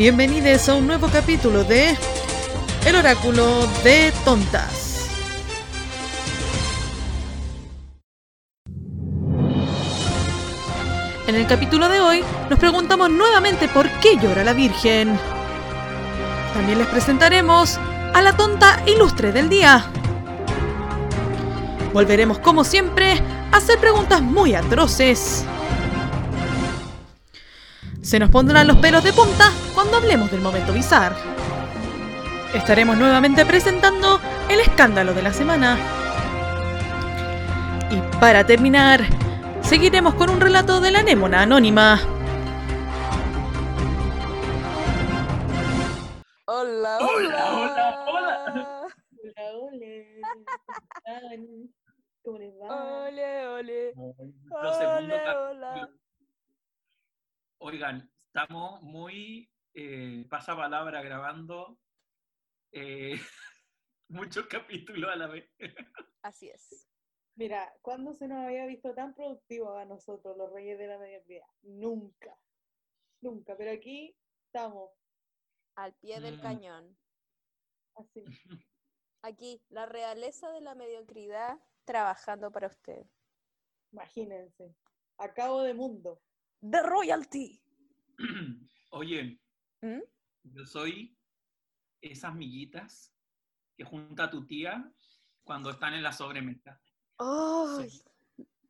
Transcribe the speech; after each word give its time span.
Bienvenidos 0.00 0.66
a 0.70 0.76
un 0.76 0.86
nuevo 0.86 1.08
capítulo 1.08 1.62
de 1.62 1.94
El 2.86 2.96
Oráculo 2.96 3.66
de 3.84 4.10
Tontas. 4.24 5.10
En 11.26 11.34
el 11.34 11.46
capítulo 11.46 11.90
de 11.90 12.00
hoy 12.00 12.24
nos 12.48 12.58
preguntamos 12.58 13.10
nuevamente 13.10 13.68
por 13.68 13.90
qué 14.00 14.16
llora 14.16 14.42
la 14.42 14.54
Virgen. 14.54 15.18
También 16.54 16.78
les 16.78 16.88
presentaremos 16.88 17.78
a 18.14 18.22
la 18.22 18.34
tonta 18.34 18.82
ilustre 18.86 19.32
del 19.32 19.50
día. 19.50 19.84
Volveremos 21.92 22.38
como 22.38 22.64
siempre 22.64 23.22
a 23.52 23.58
hacer 23.58 23.78
preguntas 23.78 24.22
muy 24.22 24.54
atroces. 24.54 25.44
Se 28.10 28.18
nos 28.18 28.28
pondrán 28.28 28.66
los 28.66 28.76
pelos 28.78 29.04
de 29.04 29.12
punta 29.12 29.52
cuando 29.72 29.98
hablemos 29.98 30.32
del 30.32 30.40
momento 30.40 30.72
bizarro. 30.72 31.14
Estaremos 32.52 32.96
nuevamente 32.98 33.46
presentando 33.46 34.20
el 34.48 34.58
escándalo 34.58 35.14
de 35.14 35.22
la 35.22 35.32
semana. 35.32 35.78
Y 37.88 38.18
para 38.18 38.44
terminar, 38.44 39.02
seguiremos 39.60 40.14
con 40.14 40.28
un 40.28 40.40
relato 40.40 40.80
de 40.80 40.90
la 40.90 40.98
anémona 40.98 41.42
anónima. 41.42 42.00
Hola, 46.46 46.98
Hola, 46.98 46.98
hola. 46.98 47.54
hola, 47.54 48.04
hola. 48.08 48.86
Hola, 49.22 49.50
hola. 49.54 51.36
¿Cómo 52.24 52.38
les 52.38 52.52
va? 52.60 53.04
Ole, 53.06 53.46
ole. 53.46 53.94
Capítulo. 54.50 55.14
hola. 55.50 55.88
Oigan, 57.62 58.10
estamos 58.26 58.80
muy 58.82 59.52
eh, 59.74 60.24
pasapalabra 60.30 61.02
grabando 61.02 61.78
eh, 62.72 63.20
muchos 64.08 64.46
capítulos 64.46 65.10
a 65.10 65.16
la 65.16 65.26
vez. 65.26 65.50
Así 66.22 66.48
es. 66.48 66.88
Mira, 67.34 67.72
¿cuándo 67.82 68.14
se 68.14 68.28
nos 68.28 68.38
había 68.38 68.64
visto 68.66 68.94
tan 68.94 69.14
productivos 69.14 69.76
a 69.78 69.84
nosotros, 69.84 70.36
los 70.38 70.50
reyes 70.50 70.78
de 70.78 70.86
la 70.86 70.98
mediocridad? 70.98 71.46
Nunca. 71.62 72.34
Nunca. 73.20 73.56
Pero 73.56 73.72
aquí 73.72 74.16
estamos, 74.46 74.90
Al 75.76 75.94
pie 75.94 76.20
del 76.20 76.38
Mm. 76.38 76.42
cañón. 76.42 76.98
así. 77.94 78.24
Aquí, 79.22 79.62
la 79.68 79.84
realeza 79.84 80.50
de 80.50 80.62
la 80.62 80.74
mediocridad 80.74 81.58
trabajando 81.84 82.50
para 82.50 82.68
usted. 82.68 83.04
Imagínense. 83.92 84.74
A 85.18 85.32
cabo 85.34 85.60
de 85.62 85.74
mundo. 85.74 86.22
The 86.60 86.82
Royalty. 86.82 87.62
Oye, 88.90 89.40
¿Mm? 89.82 90.00
yo 90.44 90.66
soy 90.66 91.16
esas 92.00 92.34
miguitas 92.34 93.12
que 93.76 93.84
junta 93.84 94.24
a 94.24 94.30
tu 94.30 94.46
tía 94.46 94.92
cuando 95.42 95.70
están 95.70 95.94
en 95.94 96.02
la 96.02 96.12
sobremesa. 96.12 96.80
Ay, 97.18 97.88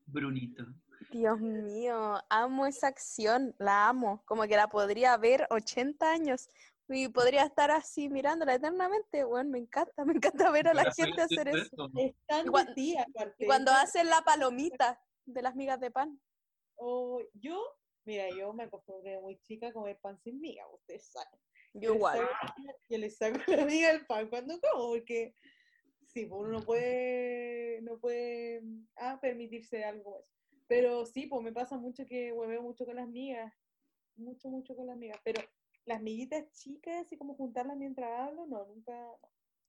Brunito. 0.07 0.65
Dios 1.11 1.41
mío, 1.41 2.23
amo 2.29 2.67
esa 2.67 2.89
acción, 2.89 3.55
la 3.59 3.89
amo. 3.89 4.23
Como 4.27 4.43
que 4.45 4.57
la 4.57 4.69
podría 4.69 5.17
ver 5.17 5.47
80 5.51 6.11
años 6.13 6.49
y 6.89 7.09
podría 7.09 7.45
estar 7.45 7.71
así 7.71 8.09
mirándola 8.09 8.55
eternamente. 8.55 9.25
Bueno, 9.25 9.51
me 9.51 9.59
encanta, 9.59 10.05
me 10.05 10.13
encanta 10.15 10.51
ver 10.51 10.69
a 10.69 10.75
la 10.75 10.93
soy 10.93 11.07
gente 11.07 11.23
hacer 11.23 11.49
eso. 11.49 11.59
esto. 11.63 11.91
Es 11.97 12.15
tan 12.27 12.47
Y 12.47 12.51
cuan- 12.51 12.67
de 12.67 12.75
tía. 12.75 13.07
Y 13.39 13.47
cuando 13.47 13.73
hacen 13.73 14.09
la 14.09 14.23
palomita 14.23 15.01
de 15.27 15.43
las 15.43 15.57
migas 15.57 15.81
de 15.81 15.91
pan. 15.91 16.21
Oh, 16.77 17.21
yo, 17.35 17.61
mira, 18.05 18.29
yo 18.31 18.53
me 18.53 18.65
acostumbré 18.65 19.21
muy 19.21 19.39
chica 19.41 19.69
a 19.69 19.73
comer 19.73 19.99
pan 20.01 20.19
sin 20.23 20.41
miga, 20.41 20.67
ustedes 20.69 21.07
saben. 21.07 21.41
Yo 21.75 21.95
igual. 21.95 22.19
saco- 22.19 22.75
Yo 22.89 22.99
les 22.99 23.17
saco 23.17 23.39
la 23.47 23.65
miga 23.65 23.93
del 23.93 24.07
pan 24.07 24.29
cuando 24.29 24.61
como, 24.61 24.89
porque 24.89 25.37
sí, 26.07 26.27
pues 26.27 26.41
uno 26.41 26.59
no 26.59 26.63
puede, 26.65 27.81
no 27.83 27.99
puede 27.99 28.63
ah, 28.97 29.19
permitirse 29.21 29.85
algo 29.85 30.17
más. 30.17 30.25
Pero 30.67 31.05
sí, 31.05 31.27
pues 31.27 31.43
me 31.43 31.53
pasa 31.53 31.77
mucho 31.79 32.05
que 32.07 32.33
hueveo 32.33 32.63
mucho 32.63 32.85
con 32.87 32.97
las 32.97 33.09
migas, 33.09 33.53
mucho, 34.17 34.49
mucho 34.49 34.77
con 34.77 34.87
las 34.87 34.97
migas. 34.97 35.21
Pero 35.25 35.43
las 35.85 36.01
miguitas 36.01 36.51
chicas, 36.53 37.07
así 37.07 37.17
como 37.17 37.35
juntarlas 37.35 37.77
mientras 37.77 38.09
hablo, 38.21 38.47
no, 38.47 38.65
nunca, 38.67 38.93
no. 38.93 39.19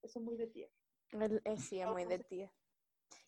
Eso 0.02 0.18
es 0.18 0.24
muy 0.24 0.36
de 0.36 0.46
tía. 0.48 0.68
Eh, 1.44 1.56
sí, 1.58 1.80
es 1.80 1.86
muy 1.88 2.04
de 2.04 2.18
tía. 2.20 2.52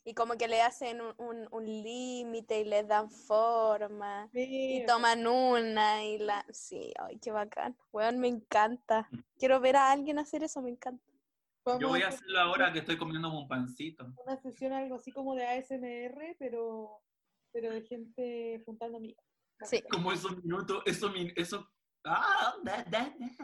Y 0.06 0.12
como 0.15 0.37
que 0.37 0.48
le 0.48 0.60
hacen 0.60 1.00
un, 1.00 1.15
un- 1.19 1.48
un 1.50 1.65
límite 1.65 2.60
y 2.60 2.65
les 2.65 2.87
dan 2.87 3.10
forma. 3.10 4.28
Sí, 4.32 4.82
Y 4.82 4.87
toman 4.87 5.26
una 5.26 6.04
y 6.04 6.19
la... 6.19 6.44
Sí, 6.50 6.92
ay, 7.00 7.19
qué 7.19 7.31
bacán. 7.32 7.75
Weón, 7.91 8.19
me 8.19 8.28
encanta. 8.28 9.09
Quiero 9.38 9.60
ver 9.60 9.76
a 9.76 9.91
alguien 9.91 10.19
hacer 10.19 10.42
eso, 10.42 10.60
me 10.60 10.70
encanta. 10.70 11.03
vamos 11.65 11.81
Yo 11.81 11.88
voy 11.88 12.03
a 12.03 12.09
hacer 12.09 12.19
hacerlo 12.20 12.41
ahora 12.41 12.70
que 12.72 12.81
estoy 12.81 12.98
comiéndome 12.98 13.38
un 13.38 13.48
pancito. 13.48 14.12
una 14.25 14.37
sesión 14.37 14.75
algo 14.75 14.97
así 14.97 15.10
como 15.10 15.34
de 15.34 15.47
ASMR, 15.47 16.36
pero, 16.38 17.00
pero 17.50 17.72
de 17.72 17.82
gente 17.82 18.62
juntando 18.66 19.00
migas. 19.00 19.25
Sí. 19.62 19.82
Como 19.91 20.12
esos 20.12 20.36
minutos, 20.44 20.82
esos, 20.84 21.10
min- 21.15 21.32
esos, 21.36 21.65
ah, 22.04 22.54
da, 22.62 22.84
da, 22.84 23.15
da. 23.19 23.36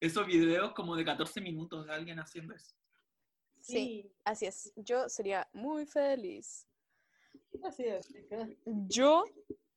esos 0.00 0.26
videos 0.26 0.72
como 0.74 0.94
de 0.94 1.04
14 1.06 1.40
minutos 1.40 1.86
de 1.86 1.94
alguien 1.94 2.18
haciendo 2.18 2.52
eso. 2.54 2.74
Sí, 3.70 4.02
Sí, 4.02 4.12
así 4.24 4.46
es. 4.46 4.72
Yo 4.76 5.08
sería 5.08 5.48
muy 5.52 5.86
feliz. 5.86 6.66
así 7.62 7.84
es. 7.84 8.06
chica. 8.08 8.48
Yo 8.64 9.24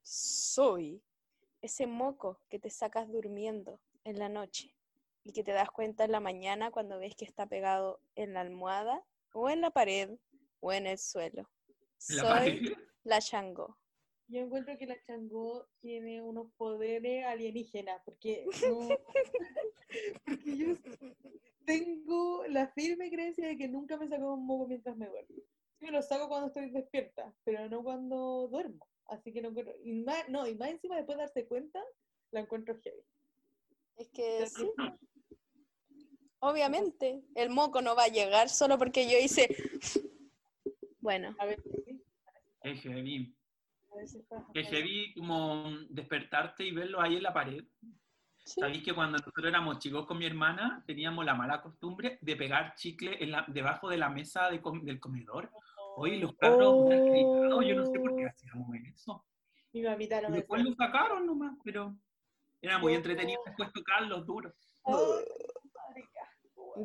soy 0.02 1.02
ese 1.62 1.88
moco 1.88 2.40
que 2.50 2.60
te 2.60 2.70
sacas 2.70 3.10
durmiendo 3.12 3.80
en 4.04 4.20
la 4.20 4.30
noche 4.30 4.76
y 5.24 5.32
que 5.32 5.44
te 5.44 5.52
das 5.54 5.70
cuenta 5.72 6.04
en 6.04 6.12
la 6.12 6.20
mañana 6.20 6.72
cuando 6.72 7.00
ves 7.00 7.16
que 7.16 7.26
está 7.26 7.46
pegado 7.48 8.02
en 8.16 8.34
la 8.34 8.42
almohada 8.42 9.04
o 9.34 9.50
en 9.50 9.62
la 9.62 9.70
pared 9.72 10.18
o 10.60 10.74
en 10.74 10.88
el 10.88 10.98
suelo. 10.98 11.50
La 12.10 12.22
Soy 12.22 12.28
pared. 12.60 12.78
la 13.04 13.20
Shango. 13.20 13.78
Yo 14.28 14.40
encuentro 14.42 14.78
que 14.78 14.86
la 14.88 15.02
Changó 15.04 15.68
tiene 15.82 16.22
unos 16.22 16.52
poderes 16.54 17.26
alienígenas, 17.26 18.02
porque, 18.06 18.46
no- 18.68 18.90
porque 20.26 20.58
yo 20.58 20.76
tengo 21.66 22.46
la 22.48 22.68
firme 22.70 23.10
creencia 23.12 23.48
de 23.48 23.58
que 23.58 23.68
nunca 23.68 23.98
me 23.98 24.08
saco 24.08 24.34
un 24.34 24.46
moco 24.46 24.68
mientras 24.68 24.96
me 24.98 25.08
duermo. 25.08 25.36
Sí 25.80 25.86
me 25.86 25.92
lo 25.92 26.02
saco 26.02 26.28
cuando 26.30 26.48
estoy 26.48 26.70
despierta, 26.72 27.34
pero 27.44 27.68
no 27.70 27.84
cuando 27.84 28.48
duermo. 28.50 28.88
Así 29.08 29.34
que 29.34 29.42
no 29.42 29.50
encuentro. 29.50 29.76
Y 29.84 29.92
más, 30.04 30.28
no, 30.30 30.48
y 30.48 30.56
más 30.56 30.70
encima 30.70 30.96
después 30.96 31.18
de 31.18 31.24
darse 31.24 31.46
cuenta, 31.46 31.84
la 32.32 32.40
encuentro 32.40 32.80
heavy. 32.82 33.04
Es 33.98 34.08
que 34.10 34.46
sí. 34.48 34.72
Obviamente, 36.40 37.24
el 37.36 37.50
moco 37.50 37.82
no 37.82 37.96
va 37.96 38.06
a 38.06 38.08
llegar 38.10 38.50
solo 38.50 38.78
porque 38.78 39.10
yo 39.10 39.18
hice. 39.18 39.48
Bueno, 41.00 41.36
A 41.38 41.46
veces 41.46 41.66
sí, 41.86 42.02
Es 42.64 42.82
heavy. 42.82 43.36
Es 44.54 44.68
heavy 44.70 45.14
como 45.16 45.66
despertarte 45.90 46.64
y 46.66 46.72
verlo 46.72 47.02
ahí 47.02 47.16
en 47.18 47.24
la 47.24 47.34
pared. 47.34 47.64
sí. 48.46 48.60
Sabéis 48.60 48.84
que 48.84 48.94
cuando 48.94 49.18
nosotros 49.20 49.46
éramos 49.48 49.80
chicos 49.80 50.06
con 50.06 50.18
mi 50.18 50.26
hermana 50.26 50.84
teníamos 50.86 51.24
la 51.24 51.34
mala 51.34 51.62
costumbre 51.62 52.18
de 52.22 52.36
pegar 52.36 52.76
chicle 52.76 53.18
en 53.24 53.32
la- 53.32 53.46
debajo 53.48 53.88
de 53.90 53.98
la 53.98 54.10
mesa 54.10 54.50
de 54.50 54.62
com- 54.62 54.84
del 54.84 55.00
comedor. 55.00 55.50
Oye, 55.96 56.18
los 56.18 56.32
han 56.42 56.58
gritado, 57.10 57.62
yo 57.62 57.76
no 57.76 57.86
sé 57.86 58.00
por 58.00 58.16
qué 58.16 58.26
Oh. 58.26 58.30
hacíamos 58.30 58.68
eso. 58.94 59.26
Mi 59.72 59.82
mamita 59.84 60.22
no 60.22 60.28
Y 60.28 60.32
me 60.32 60.38
después 60.38 60.64
lo 60.64 60.74
sacaron 60.76 61.26
nomás, 61.26 61.56
pero 61.64 61.96
era 62.62 62.78
muy 62.80 62.92
Yo- 62.94 62.98
entretenido 62.98 63.40
después 63.46 63.72
tocarlos 63.74 64.26
duros. 64.26 64.54
Weón. 64.84 65.24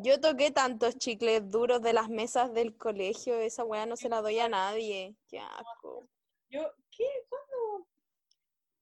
Yo 0.03 0.21
toqué 0.21 0.51
tantos 0.51 0.97
chicles 0.99 1.51
duros 1.51 1.81
de 1.83 1.95
las 1.95 2.09
mesas 2.11 2.53
del 2.53 2.77
colegio, 2.77 3.35
esa 3.41 3.65
weá 3.65 3.87
no 3.87 3.97
se 3.97 4.09
la 4.11 4.21
doy 4.21 4.39
a 4.39 4.49
nadie. 4.49 5.17
Qué 5.29 5.39
asco. 5.41 6.07
Yo, 6.51 6.61
¿qué? 6.99 7.07
¿Cuándo? 7.29 7.89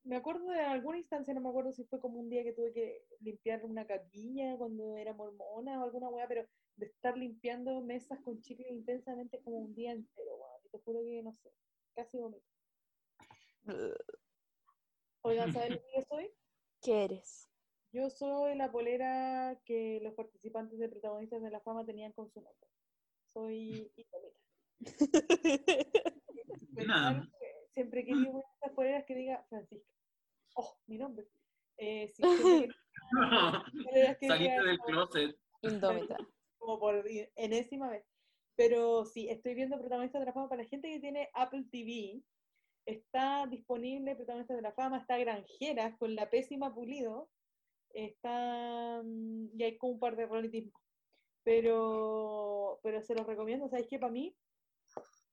Me 0.05 0.17
acuerdo 0.17 0.49
de 0.51 0.61
alguna 0.61 0.99
instancia, 0.99 1.35
no 1.35 1.41
me 1.41 1.49
acuerdo 1.49 1.73
si 1.73 1.85
fue 1.85 2.01
como 2.01 2.19
un 2.19 2.31
día 2.31 2.43
que 2.43 2.53
tuve 2.53 2.73
que 2.73 3.05
limpiar 3.21 3.65
una 3.65 3.87
caquilla 3.87 4.57
cuando 4.57 4.97
era 4.97 5.13
mormona 5.13 5.81
o 5.81 5.85
alguna 5.85 6.09
weá, 6.09 6.27
pero 6.27 6.47
de 6.77 6.87
estar 6.87 7.17
limpiando 7.17 7.81
mesas 7.83 8.21
con 8.21 8.41
chicle 8.41 8.69
intensamente 8.69 9.41
como 9.43 9.59
un 9.59 9.75
día 9.75 9.93
entero, 9.93 10.37
weón. 10.37 10.61
Y 10.65 10.69
te 10.71 10.79
juro 10.79 11.03
que 11.03 11.23
no 11.23 11.33
sé, 11.33 11.53
casi 11.95 12.19
vomito. 12.19 12.47
Oigan, 15.23 15.53
¿saben 15.53 15.73
lo 15.73 15.81
que 15.81 15.93
yo 15.97 16.03
soy? 16.09 16.31
¿Qué 16.81 17.05
eres? 17.05 17.51
Yo 17.93 18.11
soy 18.11 18.55
la 18.55 18.71
polera 18.71 19.61
que 19.65 20.01
los 20.03 20.15
participantes 20.15 20.79
de 20.79 20.89
Protagonistas 20.89 21.43
de 21.43 21.51
la 21.51 21.61
Fama 21.61 21.85
tenían 21.85 22.13
con 22.13 22.31
su 22.31 22.41
nombre. 22.41 22.69
Soy 23.33 23.91
Itomita. 23.97 24.41
Nada. 26.87 27.29
Siempre 27.77 28.01
he 28.01 28.05
querido 28.07 28.31
una 28.31 28.39
de 28.43 28.55
estas 28.55 28.73
poleras 28.73 29.05
que 29.05 29.15
diga 29.15 29.45
Francisca. 29.51 29.93
Oh, 30.55 30.75
mi 30.87 30.97
nombre. 30.97 31.27
Eh, 31.77 32.09
sí, 32.09 32.23
que 34.21 34.27
Saliste 34.27 34.63
del 34.63 34.79
como- 34.79 34.93
closet. 35.09 35.37
Indómita. 35.61 36.17
como 36.59 36.79
por 36.81 37.05
enésima 37.37 37.91
vez. 37.91 38.05
Pero 38.57 39.05
sí, 39.05 39.29
estoy 39.29 39.55
viendo 39.55 39.79
Protagonistas 39.79 40.21
de 40.21 40.27
la 40.27 40.33
Fama 40.33 40.49
para 40.49 40.63
la 40.63 40.69
gente 40.69 40.89
que 40.89 41.01
tiene 41.01 41.29
Apple 41.35 41.65
TV. 41.71 42.23
Está 42.87 43.47
disponible 43.47 44.17
Protagonistas 44.17 44.57
de 44.57 44.63
la 44.63 44.73
Fama, 44.73 44.99
está 44.99 45.19
Granjeras 45.19 45.97
con 45.99 46.15
la 46.15 46.31
pésima 46.31 46.75
pulido. 46.75 47.29
está, 47.91 49.03
mm, 49.05 49.49
y 49.59 49.63
hay 49.63 49.77
como 49.77 49.93
un 49.95 50.01
par 50.01 50.17
de 50.17 50.27
reality. 50.27 50.73
Pero, 51.45 52.81
pero 52.83 53.01
se 53.03 53.15
los 53.15 53.27
recomiendo, 53.27 53.69
¿sabes 53.69 53.87
qué? 53.89 53.99
Para 53.99 54.13
mí, 54.13 54.35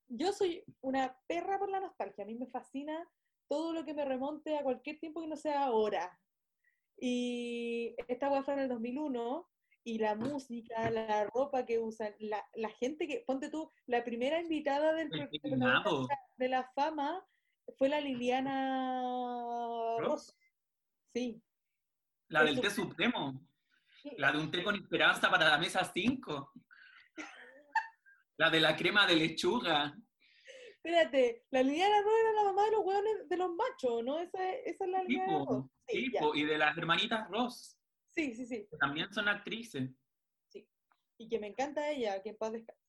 yo 0.08 0.34
soy 0.34 0.64
una 0.82 1.18
perra 1.28 1.60
por 1.60 1.70
la 1.70 1.80
nostalgia, 1.80 2.24
a 2.24 2.28
mí 2.28 2.36
me 2.36 2.48
fascina 2.48 3.08
todo 3.48 3.74
lo 3.74 3.86
que 3.86 3.94
me 3.94 4.06
remonte 4.06 4.58
a 4.58 4.64
cualquier 4.64 5.00
tiempo 5.00 5.22
que 5.22 5.28
no 5.28 5.36
sea 5.36 5.66
ahora. 5.66 6.20
Y 6.98 7.96
esta 8.08 8.28
guapa 8.30 8.46
fue 8.46 8.54
en 8.54 8.60
el 8.62 8.70
2001, 8.70 9.50
y 9.84 10.00
la 10.00 10.16
música, 10.16 10.90
la 10.90 11.26
ropa 11.26 11.66
que 11.66 11.80
usan, 11.80 12.14
la, 12.20 12.44
la 12.56 12.70
gente 12.70 13.08
que, 13.08 13.24
ponte 13.28 13.50
tú, 13.50 13.70
la 13.86 14.04
primera 14.04 14.40
invitada 14.40 14.94
del 14.94 15.14
El 15.14 15.30
programa 15.42 16.08
de 16.38 16.50
la 16.50 16.64
fama 16.74 17.26
fue 17.78 17.90
la 17.90 18.00
Liliana 18.00 19.02
¿Ross? 20.00 20.36
Sí, 21.14 21.42
La 22.30 22.44
del 22.44 22.60
té 22.62 22.70
supremo. 22.70 23.46
La 24.18 24.32
de 24.32 24.40
un 24.40 24.52
té 24.52 24.64
con 24.64 24.76
esperanza 24.76 25.30
para 25.30 25.50
la 25.50 25.58
mesa 25.58 25.84
5. 25.84 26.52
La 28.38 28.50
de 28.50 28.60
la 28.60 28.76
crema 28.76 29.06
de 29.06 29.16
lechuga. 29.16 29.96
espérate, 30.76 31.46
la 31.52 31.64
Liliana 31.64 32.02
Ross 32.02 32.14
era 32.22 32.32
la 32.34 32.44
mamá 32.44 32.66
de 32.66 32.72
los 32.72 32.82
hueones 32.86 33.30
de 33.30 33.38
los 33.38 33.54
machos, 33.56 34.04
¿no? 34.04 34.20
Esa, 34.20 34.52
es- 34.52 34.68
esa 34.76 34.86
es 34.86 34.90
la 34.92 35.04
Liliana 35.04 35.40
Tipo, 35.40 35.46
Ross. 35.54 35.66
Sí, 35.88 36.12
tipo, 36.12 36.36
y 36.36 36.44
de 36.46 36.58
las 36.58 36.78
hermanitas 36.78 37.30
Ross, 37.30 37.78
sí, 38.10 38.34
sí, 38.36 38.46
sí. 38.46 38.68
que 38.70 38.78
también 38.78 39.12
son 39.14 39.28
actrices. 39.28 39.90
Y 41.18 41.30
que 41.30 41.40
me 41.40 41.48
encanta 41.48 41.90
ella, 41.92 42.22
que 42.22 42.30
en 42.30 42.38
paz 42.38 42.52
descanse. 42.54 42.82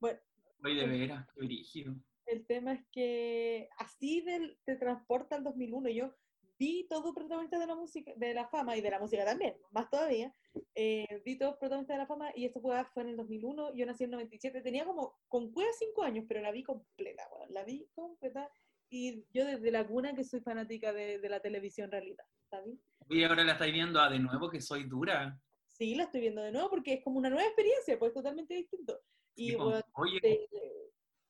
Bueno, 0.00 0.18
Oye, 0.64 0.74
de 0.80 0.86
veras, 0.86 1.26
qué 1.34 1.40
brígido. 1.46 1.94
el 2.26 2.44
tema 2.46 2.72
es 2.72 2.84
que 2.92 3.68
así 3.78 4.20
del- 4.22 4.58
te 4.64 4.76
transporta 4.76 5.36
al 5.36 5.44
2001. 5.44 5.88
Yo 5.88 6.14
vi 6.58 6.86
todo 6.88 7.14
protagonista 7.14 7.58
de 7.58 7.66
la 7.66 7.74
música, 7.76 8.12
de 8.16 8.34
la 8.34 8.48
fama 8.48 8.76
y 8.76 8.80
de 8.82 8.90
la 8.90 8.98
música 8.98 9.24
también, 9.24 9.56
más 9.70 9.88
todavía. 9.88 10.34
Eh, 10.74 11.22
vi 11.24 11.38
todos 11.38 11.56
protagonistas 11.56 11.94
de 11.94 11.98
la 11.98 12.06
fama 12.06 12.30
y 12.34 12.44
esto 12.44 12.60
fue, 12.60 12.82
fue 12.92 13.02
en 13.02 13.10
el 13.10 13.16
2001. 13.16 13.74
Yo 13.74 13.86
nací 13.86 14.04
en 14.04 14.10
el 14.10 14.16
97, 14.16 14.60
tenía 14.62 14.84
como 14.84 15.20
con 15.28 15.52
cueva 15.52 15.70
5 15.78 16.02
años, 16.02 16.24
pero 16.28 16.40
la 16.40 16.50
vi 16.50 16.62
completa, 16.62 17.22
weón, 17.32 17.52
la 17.52 17.64
vi 17.64 17.88
completa. 17.94 18.50
Y 18.88 19.24
yo 19.32 19.44
desde 19.44 19.70
la 19.70 19.86
cuna 19.86 20.14
que 20.14 20.24
soy 20.24 20.40
fanática 20.40 20.92
de, 20.92 21.18
de 21.18 21.28
la 21.28 21.40
televisión 21.40 21.90
realidad, 21.90 22.24
¿sabes? 22.50 22.74
Oye, 23.08 23.24
ahora 23.24 23.44
la 23.44 23.52
estáis 23.52 23.72
viendo 23.72 24.00
ah, 24.00 24.10
de 24.10 24.18
nuevo 24.18 24.50
que 24.50 24.60
soy 24.60 24.84
dura. 24.84 25.40
Sí, 25.66 25.94
la 25.94 26.04
estoy 26.04 26.22
viendo 26.22 26.42
de 26.42 26.50
nuevo 26.50 26.68
porque 26.70 26.94
es 26.94 27.04
como 27.04 27.18
una 27.18 27.30
nueva 27.30 27.46
experiencia, 27.46 27.98
pues 27.98 28.12
totalmente 28.12 28.54
distinto. 28.54 29.00
Y 29.36 29.50
Tipo, 29.50 29.68
weón, 29.68 29.82
Oye, 29.94 30.20
te, 30.20 30.48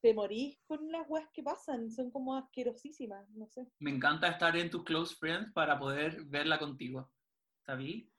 te 0.00 0.14
morís 0.14 0.58
con 0.66 0.90
las 0.90 1.08
weas 1.08 1.28
que 1.32 1.42
pasan, 1.42 1.90
son 1.90 2.10
como 2.10 2.34
asquerosísimas, 2.34 3.28
no 3.30 3.46
sé. 3.46 3.66
me 3.78 3.90
encanta 3.90 4.28
estar 4.28 4.56
en 4.56 4.70
tus 4.70 4.84
close 4.84 5.14
friends 5.16 5.52
para 5.52 5.78
poder 5.78 6.24
verla 6.24 6.58
contigo. 6.58 7.10
¿Sabí? 7.66 8.10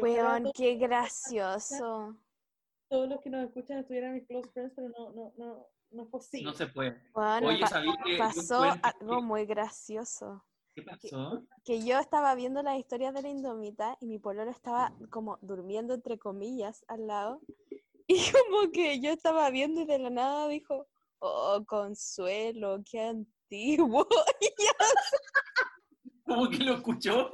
Weón, 0.00 0.50
qué 0.54 0.76
gracioso. 0.76 2.16
todos 2.88 3.08
los 3.08 3.20
que 3.20 3.30
nos 3.30 3.44
escuchan 3.46 3.78
estuvieran 3.78 4.14
mis 4.14 4.26
close 4.26 4.48
friends, 4.52 4.72
pero 4.76 4.88
no, 4.90 5.10
no, 5.12 5.32
no, 5.36 5.66
no 5.90 6.02
es 6.02 6.08
posible. 6.08 6.50
No 6.50 6.56
se 6.56 6.66
puede. 6.66 7.02
Weón, 7.14 7.44
Oye, 7.44 7.60
pa- 7.60 7.66
¿sabí 7.66 7.88
que 8.04 8.16
pasó 8.18 8.62
algo 8.62 9.16
que- 9.16 9.22
muy 9.22 9.46
gracioso. 9.46 10.44
¿Qué 10.74 10.82
pasó? 10.82 11.42
Que 11.64 11.84
yo 11.84 11.98
estaba 11.98 12.34
viendo 12.34 12.62
las 12.62 12.78
historias 12.78 13.12
de 13.12 13.22
la 13.22 13.28
Indomita 13.28 13.96
y 14.00 14.06
mi 14.06 14.18
pololo 14.18 14.50
estaba 14.50 14.94
como 15.10 15.38
durmiendo 15.42 15.92
entre 15.94 16.18
comillas 16.18 16.84
al 16.88 17.06
lado. 17.06 17.40
Y 18.08 18.18
como 18.32 18.70
que 18.72 19.00
yo 19.00 19.10
estaba 19.12 19.48
viendo 19.50 19.82
y 19.82 19.86
de 19.86 19.98
la 19.98 20.10
nada 20.10 20.48
dijo, 20.48 20.86
oh, 21.20 21.62
Consuelo, 21.66 22.82
qué 22.84 23.00
antiguo. 23.00 24.06
¿Cómo 26.26 26.50
que 26.50 26.58
lo 26.58 26.74
escuchó? 26.74 27.30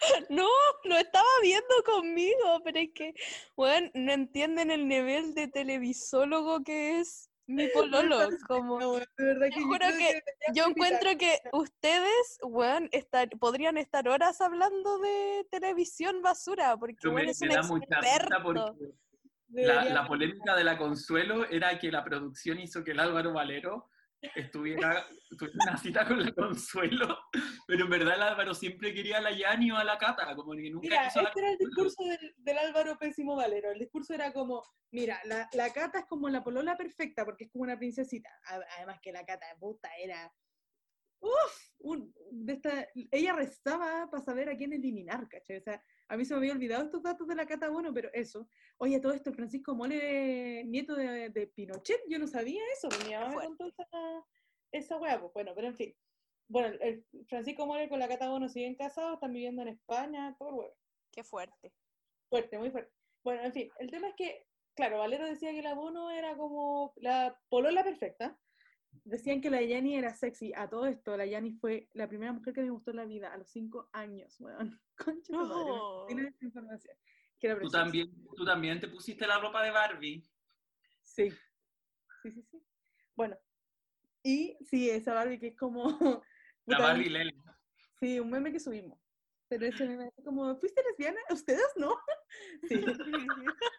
no, 0.30 0.48
lo 0.84 0.96
estaba 0.96 1.26
viendo 1.42 1.74
conmigo, 1.84 2.60
pero 2.64 2.78
es 2.78 2.90
que, 2.94 3.14
bueno, 3.56 3.90
no 3.94 4.12
entienden 4.12 4.70
el 4.70 4.86
nivel 4.88 5.34
de 5.34 5.48
televisólogo 5.48 6.62
que 6.62 7.00
es 7.00 7.30
mi 7.46 7.68
pololo. 7.74 8.28
Como, 8.46 8.78
No, 8.78 8.92
verdad 9.16 9.48
que 9.52 9.62
juro 9.62 9.78
creo 9.78 9.98
que 9.98 10.22
Yo 10.54 10.66
encuentro 10.66 11.16
que 11.18 11.38
ustedes, 11.52 12.38
weón, 12.42 12.88
estar, 12.92 13.28
podrían 13.38 13.76
estar 13.76 14.08
horas 14.08 14.40
hablando 14.40 14.98
de 14.98 15.46
televisión 15.50 16.22
basura, 16.22 16.76
porque 16.76 17.08
me, 17.10 17.24
es 17.24 17.40
me 17.40 17.48
un 17.48 17.80
da 17.80 17.98
experto. 17.98 18.42
porque 18.42 18.94
la 19.48 20.06
polémica 20.06 20.54
de 20.54 20.64
la 20.64 20.76
Consuelo 20.76 21.48
era 21.48 21.78
que 21.78 21.90
la 21.90 22.04
producción 22.04 22.60
hizo 22.60 22.84
que 22.84 22.92
el 22.92 23.00
Álvaro 23.00 23.32
Valero 23.32 23.88
estuviera 24.34 25.06
tuviera 25.36 25.58
una 25.64 25.76
cita 25.76 26.06
con 26.06 26.22
la 26.22 26.32
Consuelo, 26.32 27.18
pero 27.66 27.84
en 27.84 27.90
verdad 27.90 28.14
el 28.14 28.22
Álvaro 28.22 28.54
siempre 28.54 28.92
quería 28.92 29.18
a 29.18 29.20
la 29.20 29.30
Yani 29.30 29.70
o 29.70 29.76
a 29.76 29.84
la 29.84 29.98
Cata, 29.98 30.34
como 30.34 30.52
que 30.52 30.70
nunca 30.70 30.88
Mira, 30.88 31.02
la 31.02 31.08
este 31.08 31.40
era 31.40 31.50
el 31.50 31.58
discurso 31.58 32.04
del, 32.04 32.34
del 32.38 32.58
Álvaro 32.58 32.98
Pésimo 32.98 33.36
Valero. 33.36 33.70
El 33.70 33.78
discurso 33.78 34.14
era 34.14 34.32
como, 34.32 34.62
mira, 34.90 35.20
la, 35.24 35.48
la 35.52 35.72
Cata 35.72 36.00
es 36.00 36.06
como 36.06 36.28
la 36.28 36.42
polola 36.42 36.76
perfecta 36.76 37.24
porque 37.24 37.44
es 37.44 37.50
como 37.50 37.64
una 37.64 37.78
princesita. 37.78 38.30
Además 38.76 38.98
que 39.00 39.12
la 39.12 39.24
Cata 39.24 39.46
de 39.48 39.58
puta 39.58 39.88
era... 39.98 40.32
Uf, 41.20 41.70
un- 41.78 42.14
de 42.30 42.52
esta, 42.52 42.88
ella 43.10 43.32
rezaba 43.32 44.08
para 44.10 44.22
saber 44.22 44.48
a 44.48 44.56
quién 44.56 44.72
eliminar, 44.72 45.28
¿cachai? 45.28 45.56
O 45.56 45.60
sea, 45.60 45.82
a 46.08 46.16
mí 46.16 46.24
se 46.24 46.34
me 46.34 46.38
había 46.38 46.52
olvidado 46.52 46.84
estos 46.84 47.02
datos 47.02 47.26
de 47.26 47.34
la 47.34 47.46
Cata, 47.46 47.68
bueno, 47.70 47.92
pero 47.92 48.10
eso. 48.12 48.48
Oye, 48.78 49.00
todo 49.00 49.12
esto, 49.12 49.32
Francisco 49.32 49.74
Mole, 49.74 50.64
nieto 50.64 50.94
de, 50.94 51.30
de 51.30 51.46
Pinochet, 51.48 52.00
yo 52.08 52.18
no 52.18 52.26
sabía 52.26 52.62
eso, 52.72 52.88
mi 53.04 53.14
mamá 53.14 53.28
me 53.28 53.46
contó 53.46 53.66
esa, 53.66 53.86
esa 54.72 54.96
weá, 54.98 55.20
pues 55.20 55.32
bueno, 55.32 55.52
pero 55.54 55.68
en 55.68 55.76
fin. 55.76 55.96
Bueno, 56.50 56.76
el 56.80 57.04
Francisco 57.28 57.66
Mole 57.66 57.88
con 57.88 57.98
la 57.98 58.08
Cata 58.08 58.28
Bono 58.30 58.48
siguen 58.48 58.74
casados, 58.74 59.14
están 59.14 59.32
viviendo 59.32 59.62
en 59.62 59.68
España, 59.68 60.34
todo 60.38 60.48
el 60.50 60.54
huevo. 60.54 60.76
Qué 61.12 61.22
fuerte. 61.24 61.74
Fuerte, 62.30 62.58
muy 62.58 62.70
fuerte. 62.70 62.92
Bueno, 63.24 63.42
en 63.42 63.52
fin, 63.52 63.70
el 63.78 63.90
tema 63.90 64.08
es 64.08 64.14
que, 64.14 64.46
claro, 64.74 64.98
Valero 64.98 65.26
decía 65.26 65.52
que 65.52 65.62
la 65.62 65.74
Bono 65.74 66.10
era 66.10 66.36
como 66.36 66.92
la 66.96 67.38
polola 67.50 67.82
perfecta. 67.84 68.38
Decían 69.04 69.40
que 69.40 69.50
la 69.50 69.62
Yani 69.62 69.96
era 69.96 70.14
sexy. 70.14 70.52
A 70.54 70.68
todo 70.68 70.86
esto, 70.86 71.16
la 71.16 71.26
Yani 71.26 71.52
fue 71.52 71.88
la 71.92 72.08
primera 72.08 72.32
mujer 72.32 72.54
que 72.54 72.62
me 72.62 72.70
gustó 72.70 72.90
en 72.90 72.96
la 72.98 73.04
vida, 73.04 73.32
a 73.32 73.36
los 73.36 73.48
cinco 73.50 73.88
años, 73.92 74.36
weón. 74.40 74.80
Concha 74.96 75.32
No. 75.32 76.02
fascina 76.02 76.28
esta 76.28 76.44
información. 76.44 76.96
Tú 77.40 77.70
también, 77.70 78.10
tú 78.36 78.44
también 78.44 78.80
te 78.80 78.88
pusiste 78.88 79.26
la 79.26 79.38
ropa 79.38 79.62
de 79.62 79.70
Barbie. 79.70 80.22
Sí. 81.02 81.30
Sí, 82.22 82.32
sí, 82.32 82.42
sí. 82.50 82.62
Bueno. 83.14 83.38
Y 84.24 84.58
sí, 84.64 84.90
esa 84.90 85.14
Barbie 85.14 85.38
que 85.38 85.48
es 85.48 85.56
como... 85.56 85.84
La 86.66 86.78
Barbie 86.80 87.08
Lele. 87.08 87.34
Sí, 88.00 88.18
un 88.20 88.30
meme 88.30 88.52
que 88.52 88.60
subimos. 88.60 88.98
Pero 89.48 89.66
ese 89.66 89.86
meme 89.86 90.12
es 90.14 90.24
como, 90.24 90.54
¿fuiste 90.56 90.82
lesbiana? 90.82 91.20
¿Ustedes 91.30 91.72
no? 91.76 91.96
Sí. 92.68 92.84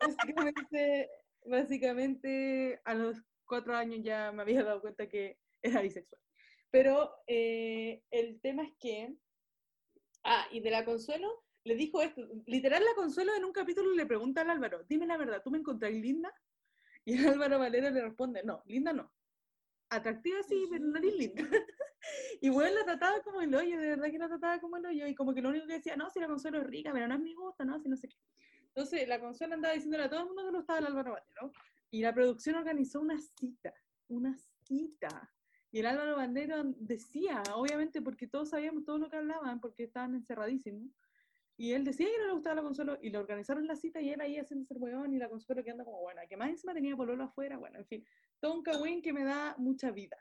básicamente, 0.01 1.09
básicamente, 1.45 2.81
a 2.83 2.93
los 2.95 3.17
cuatro 3.49 3.75
años 3.75 3.99
ya 4.01 4.31
me 4.31 4.43
había 4.43 4.63
dado 4.63 4.79
cuenta 4.79 5.09
que 5.09 5.39
era 5.61 5.81
bisexual. 5.81 6.21
Pero 6.71 7.11
eh, 7.27 8.03
el 8.11 8.39
tema 8.39 8.63
es 8.63 8.73
que. 8.79 9.13
Ah, 10.23 10.47
y 10.51 10.59
de 10.61 10.69
la 10.69 10.85
Consuelo 10.85 11.43
le 11.65 11.75
dijo 11.75 12.01
esto. 12.01 12.21
Literal, 12.45 12.83
la 12.85 12.93
Consuelo 12.95 13.35
en 13.35 13.43
un 13.43 13.51
capítulo 13.51 13.93
le 13.93 14.05
pregunta 14.05 14.41
al 14.41 14.51
Álvaro: 14.51 14.83
Dime 14.87 15.05
la 15.05 15.17
verdad, 15.17 15.41
¿tú 15.43 15.51
me 15.51 15.57
encontrás 15.57 15.91
linda? 15.91 16.31
Y 17.03 17.17
el 17.17 17.27
Álvaro 17.27 17.59
Valero 17.59 17.89
le 17.89 18.01
responde: 18.01 18.43
No, 18.43 18.61
linda 18.65 18.93
no. 18.93 19.11
Atractiva 19.89 20.43
sí, 20.43 20.67
pero 20.69 20.85
no 20.85 20.97
eres 20.97 21.15
linda. 21.15 21.43
Y 22.41 22.47
bueno, 22.47 22.73
la 22.77 22.85
trataba 22.85 23.21
como 23.21 23.41
el 23.41 23.53
hoyo, 23.53 23.77
de 23.77 23.89
verdad 23.89 24.09
que 24.09 24.17
la 24.17 24.29
trataba 24.29 24.59
como 24.61 24.77
el 24.77 24.85
hoyo. 24.85 25.05
Y 25.05 25.15
como 25.15 25.33
que 25.33 25.41
lo 25.41 25.49
único 25.49 25.67
que 25.67 25.73
decía, 25.73 25.97
no, 25.97 26.09
si 26.09 26.21
la 26.21 26.27
Consuelo 26.27 26.59
es 26.61 26.67
rica, 26.67 26.91
pero 26.93 27.09
no 27.09 27.15
es 27.15 27.19
mi 27.19 27.33
gusto, 27.33 27.65
no, 27.65 27.77
si 27.77 27.89
no 27.89 27.97
sé 27.97 28.07
qué. 28.07 28.15
Entonces, 28.67 29.05
la 29.07 29.19
Consuelo 29.19 29.55
andaba 29.55 29.73
diciéndole 29.73 30.05
a 30.05 30.09
todo 30.09 30.21
el 30.21 30.27
mundo 30.27 30.45
que 30.45 30.51
no 30.53 30.59
estaba 30.61 30.79
el 30.79 30.85
Álvaro 30.85 31.11
Bandero. 31.11 31.51
Y 31.91 32.01
la 32.01 32.13
producción 32.13 32.55
organizó 32.55 33.01
una 33.01 33.17
cita, 33.17 33.73
una 34.07 34.37
cita. 34.63 35.33
Y 35.71 35.79
el 35.79 35.85
Álvaro 35.85 36.15
Bandero 36.15 36.63
decía, 36.77 37.43
obviamente, 37.55 38.01
porque 38.01 38.27
todos 38.27 38.49
sabíamos 38.49 38.85
todo 38.85 38.97
lo 38.97 39.09
que 39.09 39.17
hablaban, 39.17 39.59
porque 39.59 39.83
estaban 39.83 40.15
encerradísimos. 40.15 40.89
Y 41.57 41.73
él 41.73 41.83
decía 41.83 42.07
que 42.07 42.17
no 42.19 42.27
le 42.27 42.33
gustaba 42.33 42.55
la 42.55 42.61
Consuelo, 42.61 42.97
y 43.01 43.09
le 43.09 43.17
organizaron 43.17 43.67
la 43.67 43.75
cita, 43.75 43.99
y 44.01 44.09
él 44.09 44.21
ahí 44.21 44.37
haciendo 44.37 44.65
el 44.73 44.81
huevón, 44.81 45.13
y 45.13 45.17
la 45.17 45.29
Consuelo 45.29 45.63
que 45.63 45.71
anda 45.71 45.83
como 45.83 45.99
buena, 45.99 46.25
que 46.25 46.37
más 46.37 46.49
encima 46.49 46.73
tenía 46.73 46.95
pololo 46.95 47.25
afuera, 47.25 47.57
bueno, 47.57 47.79
en 47.79 47.85
fin. 47.85 48.05
Todo 48.39 48.53
un 48.53 48.63
cagüín 48.63 49.01
que 49.01 49.13
me 49.13 49.23
da 49.23 49.55
mucha 49.57 49.91
vida. 49.91 50.17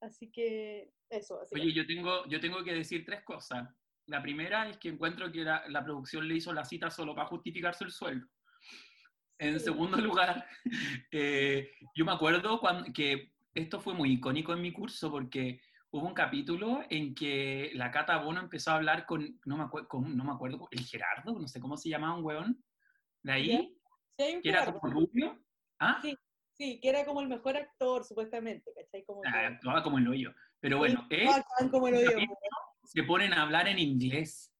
Así 0.00 0.30
que, 0.30 0.92
eso, 1.10 1.40
así 1.40 1.54
Oye, 1.54 1.72
yo 1.72 1.86
tengo, 1.86 2.24
yo 2.26 2.40
tengo 2.40 2.62
que 2.62 2.72
decir 2.72 3.04
tres 3.04 3.22
cosas. 3.24 3.68
La 4.06 4.22
primera 4.22 4.68
es 4.68 4.78
que 4.78 4.88
encuentro 4.88 5.30
que 5.32 5.42
la, 5.42 5.68
la 5.68 5.84
producción 5.84 6.26
le 6.28 6.36
hizo 6.36 6.52
la 6.52 6.64
cita 6.64 6.90
solo 6.90 7.14
para 7.14 7.28
justificarse 7.28 7.84
el 7.84 7.90
sueldo. 7.90 8.26
En 9.38 9.60
segundo 9.60 9.96
lugar, 10.20 10.46
eh, 11.10 11.70
yo 11.94 12.04
me 12.04 12.12
acuerdo 12.12 12.60
cuando, 12.60 12.92
que 12.92 13.32
esto 13.54 13.80
fue 13.80 13.94
muy 13.94 14.12
icónico 14.12 14.52
en 14.52 14.62
mi 14.62 14.72
curso 14.72 15.10
porque 15.10 15.60
hubo 15.90 16.06
un 16.06 16.14
capítulo 16.14 16.82
en 16.90 17.14
que 17.14 17.70
la 17.74 17.90
Cata 17.90 18.18
Bono 18.18 18.40
empezó 18.40 18.72
a 18.72 18.76
hablar 18.76 19.06
con, 19.06 19.40
no 19.46 19.56
me, 19.56 19.64
acuerdo, 19.64 19.88
con, 19.88 20.16
no 20.16 20.24
me 20.24 20.32
acuerdo, 20.32 20.68
el 20.70 20.84
Gerardo, 20.84 21.38
no 21.38 21.48
sé 21.48 21.60
cómo 21.60 21.76
se 21.76 21.88
llamaba 21.88 22.16
un 22.16 22.24
weón, 22.24 22.64
de 23.22 23.32
ahí. 23.32 23.78
Sí, 24.18 24.40
que 24.42 24.48
era 24.48 24.64
como 24.64 24.80
rubio. 24.92 25.40
¿Ah? 25.78 26.00
Sí, 26.02 26.16
sí, 26.52 26.80
que 26.80 26.88
era 26.88 27.04
como 27.04 27.20
el 27.20 27.28
mejor 27.28 27.56
actor, 27.56 28.04
supuestamente, 28.04 28.72
¿cachai? 28.74 29.04
Como 29.04 29.22
que- 29.22 29.28
Ah, 29.28 29.46
actuaba 29.46 29.82
como 29.82 29.98
el 29.98 30.08
hoyo. 30.08 30.34
Pero 30.60 30.78
bueno, 30.78 31.06
Sí, 31.08 31.16
él 31.16 31.26
bacán 31.28 31.68
como 31.70 31.86
digo. 31.86 32.10
capítulo 32.10 32.36
se 32.82 33.02
ponen 33.04 33.32
a 33.32 33.42
hablar 33.42 33.68
en 33.68 33.78
inglés. 33.78 34.52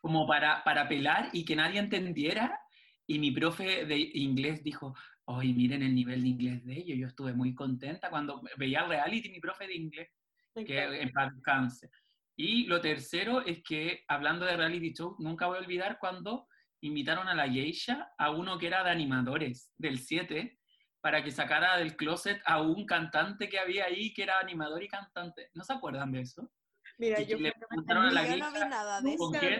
como 0.00 0.26
para, 0.26 0.62
para 0.64 0.86
pelar 0.86 1.30
y 1.32 1.46
que 1.46 1.56
nadie 1.56 1.78
entendiera. 1.80 2.60
Y 3.06 3.18
mi 3.18 3.30
profe 3.30 3.84
de 3.84 3.98
inglés 4.14 4.62
dijo, 4.62 4.94
oye, 5.26 5.52
miren 5.52 5.82
el 5.82 5.94
nivel 5.94 6.22
de 6.22 6.28
inglés 6.28 6.64
de 6.64 6.74
ellos. 6.78 6.98
Yo 6.98 7.06
estuve 7.06 7.32
muy 7.32 7.54
contenta 7.54 8.10
cuando 8.10 8.42
veía 8.56 8.80
el 8.80 8.88
reality, 8.88 9.30
mi 9.30 9.40
profe 9.40 9.66
de 9.66 9.74
inglés, 9.74 10.10
Me 10.54 10.64
que 10.64 10.82
en 10.82 11.10
paz 11.12 11.34
descanse. 11.34 11.90
Y 12.36 12.66
lo 12.66 12.80
tercero 12.80 13.44
es 13.44 13.62
que, 13.62 14.04
hablando 14.08 14.44
de 14.44 14.56
reality 14.56 14.92
show, 14.92 15.16
nunca 15.18 15.46
voy 15.46 15.58
a 15.58 15.60
olvidar 15.60 15.98
cuando 15.98 16.48
invitaron 16.80 17.28
a 17.28 17.34
la 17.34 17.48
Geisha, 17.48 18.12
a 18.18 18.30
uno 18.30 18.58
que 18.58 18.66
era 18.66 18.82
de 18.82 18.90
animadores 18.90 19.72
del 19.78 19.98
7, 19.98 20.58
para 21.00 21.22
que 21.22 21.30
sacara 21.30 21.76
del 21.76 21.96
closet 21.96 22.40
a 22.44 22.62
un 22.62 22.86
cantante 22.86 23.48
que 23.48 23.58
había 23.58 23.84
ahí, 23.84 24.12
que 24.12 24.22
era 24.22 24.38
animador 24.38 24.82
y 24.82 24.88
cantante. 24.88 25.50
¿No 25.54 25.62
se 25.62 25.72
acuerdan 25.74 26.10
de 26.12 26.22
eso? 26.22 26.50
Mira, 26.98 27.20
Y 27.20 27.26
yo 27.26 27.38
le 27.38 27.52
preguntaron 27.52 28.06
a 28.06 28.10
la 28.10 28.26
Yo 28.26 28.36
no 28.36 28.52
vi 28.52 28.58
nada 28.60 29.00
de 29.00 29.16
¿con 29.16 29.34
eso. 29.34 29.52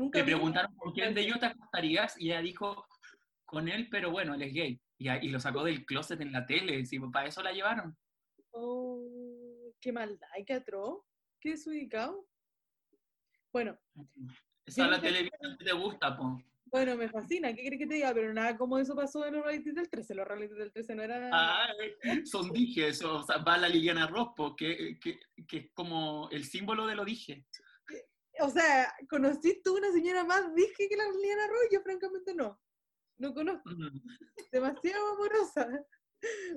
Nunca 0.00 0.18
le 0.18 0.24
preguntaron 0.24 0.74
con 0.76 0.92
quién 0.92 1.14
de 1.14 1.20
ellos 1.20 1.38
te 1.38 1.46
acostarías 1.46 2.18
y 2.18 2.30
ella 2.30 2.40
dijo, 2.40 2.86
con 3.44 3.68
él, 3.68 3.88
pero 3.90 4.10
bueno, 4.10 4.34
él 4.34 4.42
es 4.42 4.54
gay. 4.54 4.80
Y, 4.98 5.28
lo 5.28 5.40
sacó 5.40 5.64
del 5.64 5.84
closet 5.84 6.20
en 6.20 6.32
la 6.32 6.46
tele, 6.46 6.84
sí, 6.86 6.98
para 6.98 7.26
eso 7.28 7.42
la 7.42 7.52
llevaron. 7.52 7.96
Oh, 8.52 9.72
qué 9.80 9.92
maldad, 9.92 10.28
qué 10.46 10.54
atroz, 10.54 11.02
qué 11.40 11.50
desubicado. 11.50 12.26
Bueno, 13.52 13.78
Esa 14.64 14.84
es 14.84 14.90
la 14.90 15.00
televisión 15.00 15.56
que 15.58 15.64
te 15.64 15.72
gusta, 15.72 16.16
po. 16.16 16.40
bueno, 16.66 16.96
me 16.96 17.08
fascina, 17.08 17.52
¿qué 17.52 17.66
crees 17.66 17.78
que 17.78 17.86
te 17.86 17.94
diga? 17.94 18.14
Pero 18.14 18.32
nada 18.32 18.56
como 18.56 18.78
eso 18.78 18.94
pasó 18.94 19.26
en 19.26 19.34
los 19.34 19.44
realities 19.44 19.74
del 19.74 19.90
13, 19.90 20.14
los 20.14 20.28
realities 20.28 20.58
del 20.58 20.72
13 20.72 20.94
no 20.94 21.02
eran... 21.02 21.30
Ay, 21.32 22.24
son 22.24 22.52
dije, 22.52 22.88
eso, 22.88 23.18
o 23.18 23.22
sea, 23.22 23.38
va 23.38 23.58
la 23.58 23.68
Liliana 23.68 24.06
Rospo, 24.06 24.54
que, 24.54 24.98
que, 25.00 25.18
que 25.48 25.56
es 25.56 25.70
como 25.74 26.28
el 26.30 26.44
símbolo 26.44 26.86
de 26.86 26.94
lo 26.94 27.04
dije. 27.04 27.44
O 28.42 28.50
sea, 28.50 28.92
¿conociste 29.08 29.60
tú 29.64 29.76
una 29.76 29.92
señora 29.92 30.24
más 30.24 30.54
dije 30.54 30.88
que 30.88 30.96
la 30.96 31.08
Liliana 31.10 31.46
Roy? 31.46 31.68
Yo 31.72 31.80
francamente 31.82 32.34
no. 32.34 32.60
No 33.18 33.34
conozco, 33.34 33.68
Mm. 33.70 34.00
demasiado 34.52 35.12
amorosa. 35.12 35.68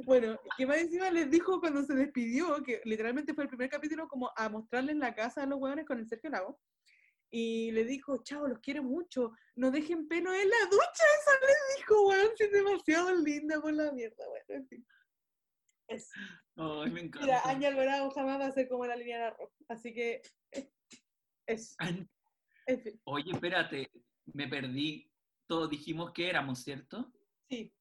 Bueno, 0.06 0.38
que 0.58 0.66
más 0.66 0.78
encima 0.78 1.10
les 1.10 1.30
dijo 1.30 1.60
cuando 1.60 1.84
se 1.84 1.94
despidió, 1.94 2.62
que 2.64 2.82
literalmente 2.84 3.34
fue 3.34 3.46
el 3.46 3.50
primer 3.50 3.70
capítulo 3.70 4.08
como 4.08 4.32
a 4.36 4.50
mostrarles 4.50 4.96
la 4.98 5.14
casa 5.16 5.44
a 5.44 5.46
los 5.46 5.60
hueones 5.60 5.86
con 5.86 6.00
el 6.00 6.08
Sergio 6.08 6.30
Lago. 6.30 6.60
Y 7.32 7.72
le 7.72 7.84
dijo, 7.86 8.22
chao, 8.24 8.48
los 8.48 8.60
quiero 8.60 8.84
mucho, 8.84 9.32
no 9.56 9.72
dejen 9.72 10.08
pelo 10.08 10.32
en 10.34 10.50
la 10.50 10.66
ducha, 10.70 11.04
eso 11.20 11.32
les 11.42 11.78
dijo, 11.78 12.08
weón, 12.08 12.30
si 12.38 12.44
es 12.44 12.52
demasiado 12.52 13.16
linda 13.16 13.60
por 13.60 13.74
la 13.74 13.92
mierda, 13.92 14.28
bueno, 14.28 14.46
en 14.50 14.68
fin. 14.68 14.86
Ay, 16.56 16.92
me 16.92 17.02
encanta. 17.02 17.26
Mira, 17.26 17.42
Ángel 17.46 17.74
Alvarado 17.74 18.12
jamás 18.12 18.40
va 18.40 18.46
a 18.48 18.52
ser 18.52 18.68
como 18.68 18.86
la 18.86 18.96
Liliana 18.96 19.32
Roy, 19.32 19.48
así 19.70 19.94
que 19.94 20.22
es, 21.48 21.76
fin, 21.80 22.10
Oye, 23.06 23.32
espérate, 23.32 23.92
me 24.26 24.48
perdí. 24.48 25.10
Todos 25.48 25.70
dijimos 25.70 26.12
que 26.12 26.30
éramos, 26.30 26.64
¿cierto? 26.64 27.12
sí. 27.50 27.74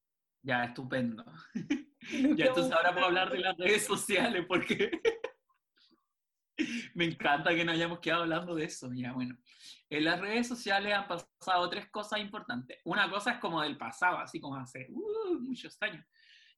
Ya, 0.42 0.64
estupendo. 0.64 1.25
Ya, 2.37 2.47
entonces 2.47 2.73
ahora 2.73 2.92
puedo 2.92 3.07
hablar 3.07 3.31
de 3.31 3.38
las 3.38 3.57
redes 3.57 3.87
sociales 3.87 4.45
porque 4.49 4.90
me 6.95 7.04
encanta 7.04 7.54
que 7.54 7.64
no 7.64 7.71
hayamos 7.71 8.00
quedado 8.00 8.23
hablando 8.23 8.57
de 8.57 8.64
eso. 8.64 8.90
Ya, 8.92 9.12
bueno. 9.12 9.38
En 9.88 10.04
las 10.04 10.19
redes 10.19 10.49
sociales 10.49 10.92
han 10.92 11.07
pasado 11.07 11.71
tres 11.71 11.88
cosas 11.90 12.19
importantes. 12.19 12.81
Una 12.85 13.09
cosa 13.09 13.35
es 13.35 13.38
como 13.38 13.62
del 13.62 13.78
pasado, 13.78 14.19
así 14.19 14.40
como 14.40 14.57
hace 14.57 14.88
uh, 14.90 15.38
muchos 15.38 15.76
años. 15.81 16.04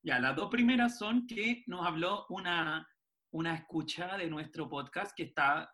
Ya, 0.02 0.18
las 0.18 0.34
dos 0.34 0.48
primeras 0.50 0.96
son 0.96 1.26
que 1.26 1.62
nos 1.66 1.86
habló 1.86 2.24
una, 2.30 2.88
una 3.30 3.54
escucha 3.54 4.16
de 4.16 4.30
nuestro 4.30 4.66
podcast 4.66 5.12
que 5.14 5.24
está 5.24 5.73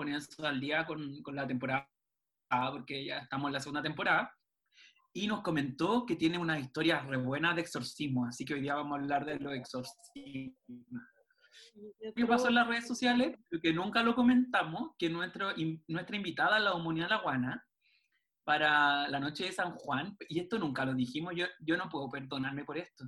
poniéndose 0.00 0.46
al 0.46 0.58
día 0.58 0.86
con, 0.86 1.20
con 1.22 1.36
la 1.36 1.46
temporada, 1.46 1.86
porque 2.72 3.04
ya 3.04 3.18
estamos 3.18 3.48
en 3.48 3.52
la 3.52 3.60
segunda 3.60 3.82
temporada 3.82 4.34
y 5.12 5.26
nos 5.26 5.42
comentó 5.42 6.06
que 6.06 6.16
tiene 6.16 6.38
unas 6.38 6.58
historias 6.58 7.04
re 7.06 7.18
buenas 7.18 7.54
de 7.54 7.60
exorcismo, 7.60 8.24
así 8.24 8.46
que 8.46 8.54
hoy 8.54 8.62
día 8.62 8.76
vamos 8.76 8.96
a 8.96 9.02
hablar 9.02 9.26
de 9.26 9.38
los 9.38 9.52
exorcismos. 9.52 10.56
¿Qué 12.16 12.26
pasó 12.26 12.48
en 12.48 12.54
las 12.54 12.66
redes 12.66 12.86
sociales? 12.86 13.36
Que 13.62 13.74
nunca 13.74 14.02
lo 14.02 14.14
comentamos, 14.14 14.92
que 14.98 15.10
nuestro, 15.10 15.54
in- 15.58 15.84
nuestra 15.88 16.16
invitada, 16.16 16.58
la 16.58 16.74
Humanidad 16.74 17.10
Laguana, 17.10 17.62
para 18.42 19.06
la 19.08 19.20
noche 19.20 19.44
de 19.44 19.52
San 19.52 19.72
Juan, 19.76 20.16
y 20.30 20.40
esto 20.40 20.58
nunca 20.58 20.86
lo 20.86 20.94
dijimos, 20.94 21.34
yo, 21.36 21.44
yo 21.60 21.76
no 21.76 21.90
puedo 21.90 22.08
perdonarme 22.08 22.64
por 22.64 22.78
esto, 22.78 23.04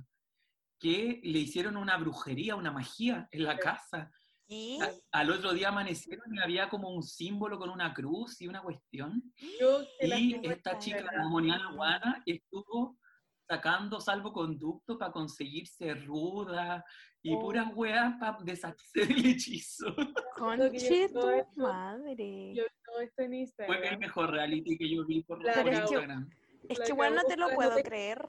que 0.79 1.21
le 1.23 1.39
hicieron 1.39 1.75
una 1.75 1.97
brujería, 1.97 2.55
una 2.55 2.71
magia 2.71 3.27
en 3.31 3.43
la 3.45 3.57
casa. 3.57 4.11
¿Qué? 4.47 4.77
A- 4.81 5.19
al 5.19 5.31
otro 5.31 5.53
día 5.53 5.69
amanecieron 5.69 6.33
y 6.35 6.39
había 6.39 6.69
como 6.69 6.89
un 6.89 7.01
símbolo 7.03 7.57
con 7.57 7.69
una 7.69 7.93
cruz 7.93 8.41
y 8.41 8.47
una 8.47 8.61
cuestión. 8.61 9.21
Yo 9.59 9.81
Y 10.01 10.39
esta 10.47 10.77
chica, 10.77 11.01
la 11.01 11.27
Moniana 11.27 11.71
Guana, 11.73 12.21
estuvo 12.25 12.97
sacando 13.47 13.99
salvoconducto 13.99 14.97
para 14.97 15.11
conseguirse 15.11 15.93
ruda 15.95 16.83
y 17.21 17.33
Oh. 17.35 17.39
puras 17.39 17.67
weas 17.73 18.15
para 18.19 18.37
deshacer 18.43 19.11
el 19.11 19.25
hechizo. 19.25 19.93
Conche 20.35 21.09
tu 21.09 21.29
esto- 21.29 21.51
madre. 21.55 22.53
Yo 22.53 22.63
vi 22.63 22.69
todo 22.85 22.99
esto 23.01 23.21
en 23.21 23.27
Fue 23.29 23.35
el 23.35 23.41
Instagram. 23.41 23.99
mejor 23.99 24.31
reality 24.31 24.77
que 24.77 24.89
yo 24.89 25.05
vi 25.05 25.23
por, 25.23 25.43
La 25.43 25.53
por 25.53 25.63
Pero 25.63 25.75
es 25.77 25.79
que- 25.89 25.95
Instagram. 25.95 26.29
Es 26.69 26.79
que 26.79 26.89
igual 26.91 27.15
no 27.15 27.23
te 27.23 27.35
lo 27.37 27.49
puedo 27.55 27.75
creer. 27.83 28.25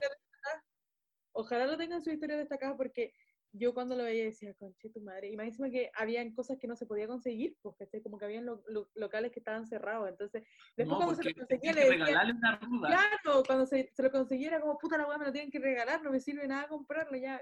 Ojalá 1.33 1.65
lo 1.67 1.77
tengan 1.77 2.01
su 2.03 2.11
historia 2.11 2.37
destacada 2.37 2.75
porque 2.77 3.13
yo 3.57 3.73
cuando 3.73 3.95
lo 3.95 4.03
veía 4.03 4.25
decía, 4.25 4.53
conche 4.53 4.89
tu 4.89 5.01
madre. 5.01 5.29
Y 5.31 5.37
más 5.37 5.47
encima 5.47 5.69
que 5.69 5.89
habían 5.95 6.33
cosas 6.33 6.57
que 6.59 6.67
no 6.67 6.75
se 6.75 6.85
podía 6.85 7.07
conseguir, 7.07 7.57
¿cachai? 7.77 8.01
Como 8.01 8.17
que 8.17 8.25
habían 8.25 8.45
lo- 8.45 8.63
lo- 8.67 8.89
locales 8.95 9.31
que 9.31 9.39
estaban 9.39 9.65
cerrados. 9.65 10.09
Entonces, 10.09 10.43
después 10.75 10.87
No, 10.87 10.97
cuando 10.97 11.15
se 11.15 11.23
porque 11.23 11.39
lo 11.39 11.47
conseguía 11.47 11.73
le 11.73 11.81
que 11.81 11.97
decía, 11.97 12.21
una 12.35 12.55
ruda. 12.57 12.87
claro, 12.89 13.43
cuando 13.45 13.65
se, 13.65 13.91
se 13.93 14.03
lo 14.03 14.11
consiguiera 14.11 14.59
como 14.59 14.77
puta 14.77 14.97
la 14.97 15.07
weá 15.07 15.17
me 15.17 15.25
lo 15.25 15.31
tienen 15.31 15.51
que 15.51 15.59
regalar, 15.59 16.01
no 16.03 16.11
me 16.11 16.19
sirve 16.19 16.47
nada 16.47 16.67
comprarlo 16.67 17.17
ya. 17.17 17.41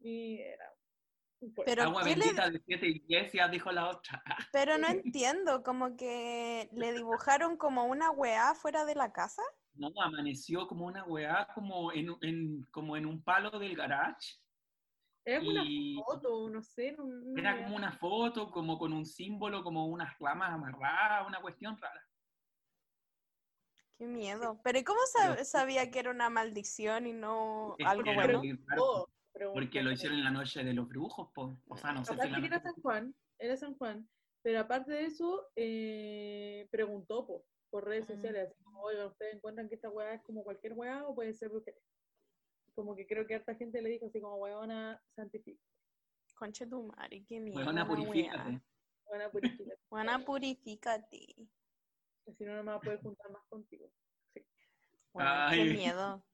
Y 0.00 0.38
era. 0.38 0.72
Pero, 1.64 1.84
Agua 1.84 2.02
¿qué 2.02 2.10
le- 2.16 2.24
bendita 2.24 2.50
de 2.50 2.60
siete 2.66 2.86
iglesias, 2.88 3.50
dijo 3.50 3.70
la 3.70 3.90
otra. 3.90 4.22
pero 4.52 4.76
no 4.78 4.88
entiendo, 4.88 5.62
como 5.62 5.96
que 5.96 6.68
le 6.72 6.92
dibujaron 6.92 7.56
como 7.56 7.84
una 7.86 8.10
weá 8.10 8.54
fuera 8.54 8.84
de 8.84 8.94
la 8.96 9.12
casa. 9.12 9.42
No, 9.74 9.88
amaneció 10.02 10.66
como 10.66 10.86
una 10.86 11.04
weá, 11.04 11.46
como 11.54 11.92
en, 11.92 12.08
en- 12.22 12.62
como 12.72 12.96
en 12.96 13.06
un 13.06 13.22
palo 13.22 13.56
del 13.58 13.76
garage. 13.76 14.36
Era 15.28 15.40
como 15.40 15.50
y- 15.50 15.94
una 15.96 16.04
foto, 16.04 16.48
no 16.48 16.62
sé. 16.62 16.92
no- 16.92 17.04
no 17.04 17.38
Era 17.38 17.62
como 17.62 17.76
una 17.76 17.92
foto, 17.92 18.50
como 18.50 18.78
con 18.78 18.94
un 18.94 19.04
símbolo, 19.04 19.62
como 19.62 19.86
unas 19.86 20.18
ramas 20.18 20.52
amarradas, 20.52 21.26
una 21.26 21.40
cuestión 21.42 21.76
rara. 21.76 22.02
Qué 23.98 24.06
miedo. 24.06 24.58
Pero 24.64 24.78
¿y 24.78 24.84
cómo 24.84 25.00
sab- 25.14 25.44
sabía 25.44 25.90
que 25.90 25.98
era 25.98 26.10
una 26.10 26.30
maldición 26.30 27.06
y 27.06 27.12
no 27.12 27.74
Es 27.78 27.86
algo 27.86 28.14
bueno? 28.14 28.40
Oh, 28.78 29.06
porque 29.52 29.82
lo 29.82 29.92
hicieron 29.92 30.18
en 30.18 30.24
la 30.24 30.30
noche 30.30 30.64
de 30.64 30.72
los 30.72 30.88
brujos, 30.88 31.28
po. 31.34 31.60
o 31.68 31.76
sea, 31.76 31.92
no 31.92 32.04
sé 32.04 32.14
si 32.14 32.20
Aparte 32.20 32.30
la 32.30 32.40
que 32.40 32.46
era 32.46 32.60
San 32.60 32.74
Juan, 32.76 33.14
era 33.38 33.56
San 33.56 33.74
Juan, 33.76 34.08
pero 34.42 34.60
aparte 34.60 34.92
de 34.92 35.04
eso, 35.04 35.48
eh, 35.56 36.68
preguntó 36.70 37.26
po, 37.26 37.44
por 37.70 37.84
redes 37.84 38.04
Mm. 38.08 38.12
sociales, 38.14 38.48
así 38.50 38.62
como, 38.62 38.80
oigan, 38.80 39.08
¿ustedes 39.08 39.34
encuentran 39.34 39.68
que 39.68 39.74
esta 39.74 39.90
weá 39.90 40.14
es 40.14 40.22
como 40.22 40.42
cualquier 40.42 40.72
weá 40.72 41.06
o 41.06 41.14
puede 41.14 41.34
ser 41.34 41.50
brujería? 41.50 41.82
Como 42.78 42.94
que 42.94 43.08
creo 43.08 43.26
que 43.26 43.34
harta 43.34 43.56
gente 43.56 43.82
le 43.82 43.88
dijo 43.88 44.06
así 44.06 44.20
como, 44.20 44.36
weona, 44.36 45.02
santifica, 45.16 45.60
Conche 46.36 46.64
tu 46.64 46.84
madre, 46.84 47.24
qué 47.28 47.40
purifícate. 47.40 48.60
weona, 49.04 49.30
purifica, 49.32 49.80
Buena, 49.90 50.18
purifícate. 50.24 51.48
si 52.36 52.44
no, 52.44 52.54
no 52.54 52.62
me 52.62 52.70
va 52.70 52.76
a 52.76 52.80
poder 52.80 53.00
juntar 53.00 53.32
más 53.32 53.42
contigo. 53.48 53.90
Bueno, 55.12 55.28
Ay. 55.28 55.58
qué 55.58 55.74
miedo. 55.74 56.24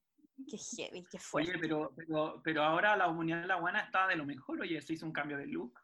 Qué 0.46 0.58
heavy, 0.58 1.06
qué 1.10 1.18
fuerte. 1.18 1.52
Oye, 1.52 1.58
pero, 1.58 1.94
pero, 1.96 2.42
pero 2.44 2.62
ahora 2.62 2.94
la 2.94 3.08
humanidad 3.08 3.40
de 3.40 3.46
la 3.46 3.58
guana 3.58 3.80
está 3.80 4.06
de 4.06 4.16
lo 4.16 4.26
mejor, 4.26 4.60
oye, 4.60 4.82
se 4.82 4.92
hizo 4.92 5.06
un 5.06 5.12
cambio 5.14 5.38
de 5.38 5.46
look. 5.46 5.80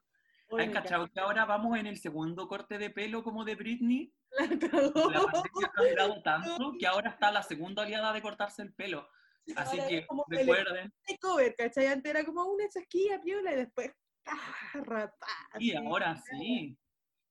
Oye, 0.50 0.67
¿Has 0.67 0.73
cachado 0.75 1.09
que 1.09 1.21
ahora 1.21 1.47
vamos 1.47 1.79
en 1.79 1.87
el 1.87 1.97
segundo 1.97 2.47
corte 2.47 2.76
de 2.76 2.90
pelo 2.90 3.25
como 3.25 3.47
de 3.47 3.55
Britney? 3.55 4.12
la. 4.38 4.47
La 4.47 5.23
pandemia 5.23 5.73
ha 5.75 5.83
durado 5.88 6.23
tanto 6.23 6.75
que 6.79 6.87
ahora 6.87 7.09
está 7.09 7.33
la 7.33 7.43
segunda 7.43 7.81
oleada 7.81 8.12
de 8.12 8.21
cortarse 8.21 8.61
el 8.61 8.75
pelo. 8.75 9.09
Así 9.57 9.78
Ahora 9.78 9.88
que 9.88 10.07
como 10.07 10.25
el 10.30 10.38
recuerden, 10.38 10.92
cover, 11.21 11.54
¿cachai? 11.57 11.87
Antes 11.87 12.11
era 12.11 12.25
como 12.25 12.45
una 12.45 12.69
chasquilla 12.69 13.21
piola 13.21 13.52
y 13.52 13.57
después, 13.57 13.90
rapaz. 14.75 15.28
y 15.59 15.75
ahora 15.75 16.16
sí, 16.16 16.76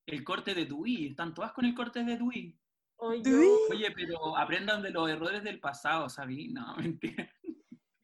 el 0.05 0.23
corte 0.23 0.53
de 0.53 0.65
Dewey, 0.65 1.07
están 1.07 1.33
todas 1.33 1.51
con 1.53 1.65
el 1.65 1.75
corte 1.75 2.03
de 2.03 2.17
Dewey. 2.17 2.59
Oye. 2.97 3.31
Oye, 3.69 3.91
pero 3.91 4.35
aprendan 4.35 4.81
de 4.81 4.91
los 4.91 5.09
errores 5.09 5.43
del 5.43 5.59
pasado, 5.59 6.09
¿sabí? 6.09 6.49
No, 6.49 6.75
mentira. 6.77 7.31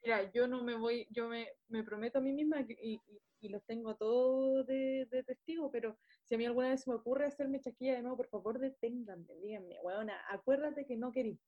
Mira, 0.03 0.31
yo 0.31 0.47
no 0.47 0.63
me 0.63 0.75
voy, 0.75 1.07
yo 1.11 1.27
me, 1.27 1.47
me 1.67 1.83
prometo 1.83 2.19
a 2.19 2.21
mí 2.21 2.31
misma 2.31 2.65
que- 2.65 2.77
y, 2.81 2.93
y- 2.93 3.21
y 3.41 3.49
los 3.49 3.63
tengo 3.65 3.95
todos 3.95 4.65
de, 4.65 5.07
de 5.11 5.23
testigo, 5.23 5.69
pero 5.69 5.99
si 6.23 6.33
a 6.33 6.37
mí 6.37 6.45
alguna 6.45 6.69
vez 6.69 6.81
se 6.81 6.89
me 6.89 6.95
ocurre 6.95 7.25
hacerme 7.25 7.59
chasquilla 7.59 7.95
de 7.95 8.01
nuevo, 8.01 8.17
por 8.17 8.27
favor 8.29 8.57
deténganme, 8.59 9.35
díganme, 9.43 9.77
weona, 9.83 10.19
acuérdate 10.29 10.85
que 10.87 10.95
no 10.95 11.11
querís. 11.11 11.39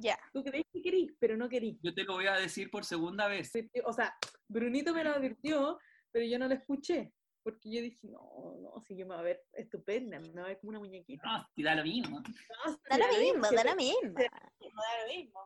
Ya. 0.00 0.18
Tú 0.32 0.42
creís 0.44 0.66
que 0.72 0.82
querís, 0.82 1.12
pero 1.18 1.36
no 1.36 1.48
querís. 1.48 1.78
Yo 1.82 1.94
te 1.94 2.04
lo 2.04 2.14
voy 2.14 2.26
a 2.26 2.34
decir 2.34 2.70
por 2.70 2.84
segunda 2.84 3.28
vez. 3.28 3.50
O 3.84 3.92
sea, 3.92 4.14
Brunito 4.48 4.94
me 4.94 5.04
lo 5.04 5.10
advirtió, 5.10 5.78
pero 6.10 6.24
yo 6.24 6.38
no 6.38 6.48
lo 6.48 6.54
escuché. 6.54 7.12
porque 7.42 7.70
yo 7.70 7.80
dije, 7.80 8.08
no, 8.08 8.56
no, 8.60 8.82
si 8.82 8.96
yo 8.96 9.06
me 9.06 9.14
voy 9.14 9.20
a 9.20 9.22
ver 9.22 9.44
estupenda, 9.52 10.18
me 10.18 10.28
voy 10.30 10.40
a 10.40 10.46
ver 10.46 10.58
como 10.58 10.70
una 10.70 10.80
muñequita. 10.80 11.22
No, 11.24 11.46
si 11.54 11.62
da 11.62 11.76
lo 11.76 11.84
mismo. 11.84 12.18
No, 12.20 12.24
sí, 12.72 12.80
Da 12.90 12.98
lo 12.98 13.18
mismo, 13.18 13.46
da 13.52 13.64
lo 13.64 13.76
mismo. 13.76 14.14
da 14.14 15.02
lo 15.02 15.14
mismo. 15.14 15.40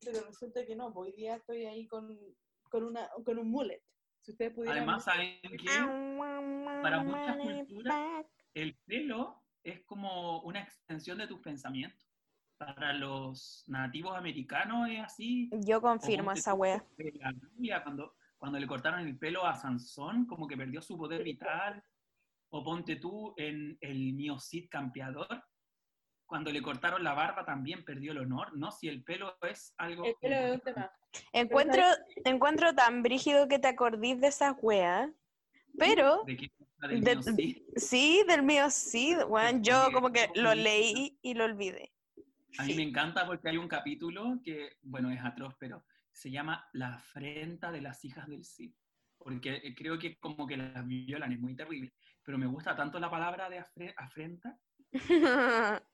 Pero 0.00 0.24
resulta 0.26 0.64
que 0.64 0.74
no, 0.74 0.86
hoy 0.88 1.12
día 1.12 1.36
estoy 1.36 1.66
ahí 1.66 1.86
con, 1.86 2.18
con, 2.70 2.84
una, 2.84 3.10
con 3.24 3.38
un 3.38 3.50
mullet. 3.50 3.82
Si 4.22 4.30
ustedes 4.32 4.54
pudieran... 4.54 4.78
Además, 4.78 5.04
¿saben 5.04 5.38
que 5.42 5.66
Para 6.82 7.02
muchas 7.02 7.36
culturas, 7.36 8.26
el 8.54 8.76
pelo 8.86 9.44
es 9.62 9.84
como 9.84 10.40
una 10.42 10.62
extensión 10.62 11.18
de 11.18 11.26
tus 11.26 11.40
pensamientos. 11.40 12.08
Para 12.66 12.92
los 12.92 13.64
nativos 13.66 14.16
americanos 14.16 14.88
es 14.88 15.00
así. 15.00 15.50
Yo 15.66 15.80
confirmo 15.80 16.32
esa 16.32 16.54
wea. 16.54 16.84
cuando, 17.82 18.14
cuando 18.36 18.58
le 18.58 18.66
cortaron 18.66 19.00
el 19.00 19.18
pelo 19.18 19.44
a 19.44 19.54
Sansón, 19.54 20.26
como 20.26 20.46
que 20.46 20.56
perdió 20.56 20.80
su 20.80 20.96
poder 20.96 21.24
vital. 21.24 21.82
O 22.50 22.62
ponte 22.62 22.96
tú 22.96 23.34
en 23.38 23.78
el 23.80 24.12
mío 24.12 24.38
Cid 24.38 24.68
campeador, 24.70 25.42
cuando 26.26 26.52
le 26.52 26.60
cortaron 26.62 27.02
la 27.02 27.14
barba 27.14 27.44
también 27.44 27.84
perdió 27.84 28.12
el 28.12 28.18
honor, 28.18 28.56
¿no? 28.56 28.70
Si 28.70 28.88
el 28.88 29.02
pelo 29.02 29.36
es 29.42 29.74
algo... 29.78 30.04
El 30.04 30.14
pelo 30.20 30.34
es 30.36 30.52
un 30.52 30.60
tema. 30.60 30.92
Encuentro, 31.32 31.82
encuentro 32.24 32.74
tan 32.74 33.02
brígido 33.02 33.48
que 33.48 33.58
te 33.58 33.68
acordís 33.68 34.20
de 34.20 34.28
esas 34.28 34.54
weas, 34.60 35.10
pero 35.78 36.24
¿De 36.24 36.36
qué? 36.36 36.50
Del 36.88 37.04
De- 37.04 37.16
mío 37.16 37.22
Cid. 37.22 37.62
sí, 37.76 38.24
del 38.26 38.42
mío 38.42 38.70
sí, 38.70 39.16
weón, 39.28 39.62
yo 39.62 39.90
como 39.92 40.10
que 40.10 40.30
lo 40.34 40.54
leí 40.54 41.18
y 41.22 41.34
lo 41.34 41.44
olvidé. 41.44 41.91
A 42.58 42.64
mí 42.64 42.74
me 42.74 42.82
encanta 42.82 43.26
porque 43.26 43.48
hay 43.48 43.56
un 43.56 43.68
capítulo 43.68 44.40
que, 44.44 44.76
bueno, 44.82 45.10
es 45.10 45.20
atroz, 45.24 45.54
pero 45.58 45.84
se 46.10 46.30
llama 46.30 46.68
La 46.72 46.94
afrenta 46.94 47.72
de 47.72 47.80
las 47.80 48.04
hijas 48.04 48.28
del 48.28 48.44
Cid. 48.44 48.74
Porque 49.18 49.54
eh, 49.62 49.74
creo 49.74 49.98
que 49.98 50.18
como 50.18 50.46
que 50.46 50.56
las 50.56 50.86
violan, 50.86 51.32
es 51.32 51.40
muy 51.40 51.54
terrible. 51.54 51.92
Pero 52.22 52.38
me 52.38 52.46
gusta 52.46 52.74
tanto 52.76 52.98
la 53.00 53.10
palabra 53.10 53.48
de 53.48 53.60
afre- 53.60 53.94
afrenta. 53.96 54.58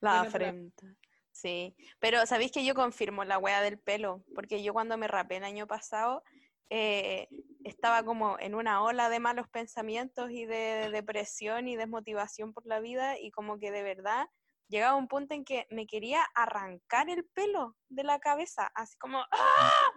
La 0.00 0.22
afrenta. 0.22 0.86
Sí, 1.32 1.76
pero 2.00 2.24
sabéis 2.24 2.50
que 2.50 2.64
yo 2.64 2.74
confirmo 2.74 3.24
la 3.24 3.38
wea 3.38 3.60
del 3.60 3.78
pelo, 3.78 4.24
porque 4.34 4.62
yo 4.62 4.72
cuando 4.72 4.96
me 4.96 5.06
rapé 5.06 5.36
el 5.36 5.44
año 5.44 5.66
pasado 5.66 6.22
eh, 6.70 7.28
estaba 7.62 8.04
como 8.04 8.38
en 8.40 8.54
una 8.54 8.82
ola 8.82 9.10
de 9.10 9.20
malos 9.20 9.46
pensamientos 9.50 10.30
y 10.30 10.46
de 10.46 10.88
depresión 10.90 11.68
y 11.68 11.76
desmotivación 11.76 12.54
por 12.54 12.64
la 12.66 12.80
vida 12.80 13.18
y 13.18 13.30
como 13.30 13.58
que 13.58 13.70
de 13.70 13.82
verdad 13.82 14.26
llegaba 14.68 14.96
un 14.96 15.08
punto 15.08 15.34
en 15.34 15.44
que 15.44 15.66
me 15.70 15.86
quería 15.86 16.22
arrancar 16.34 17.08
el 17.08 17.24
pelo 17.24 17.76
de 17.88 18.04
la 18.04 18.18
cabeza, 18.18 18.70
así 18.74 18.96
como 18.98 19.18
¡ah! 19.30 19.90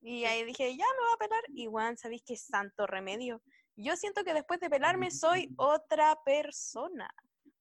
Y 0.00 0.24
ahí 0.24 0.44
dije, 0.44 0.76
ya 0.76 0.84
me 0.84 1.04
voy 1.04 1.14
a 1.14 1.18
pelar. 1.18 1.42
Y 1.54 1.66
Juan, 1.66 1.96
¿sabéis 1.96 2.22
qué 2.26 2.36
santo 2.36 2.86
remedio? 2.86 3.40
Yo 3.76 3.96
siento 3.96 4.24
que 4.24 4.34
después 4.34 4.58
de 4.60 4.68
pelarme 4.68 5.10
soy 5.10 5.54
otra 5.56 6.18
persona, 6.24 7.08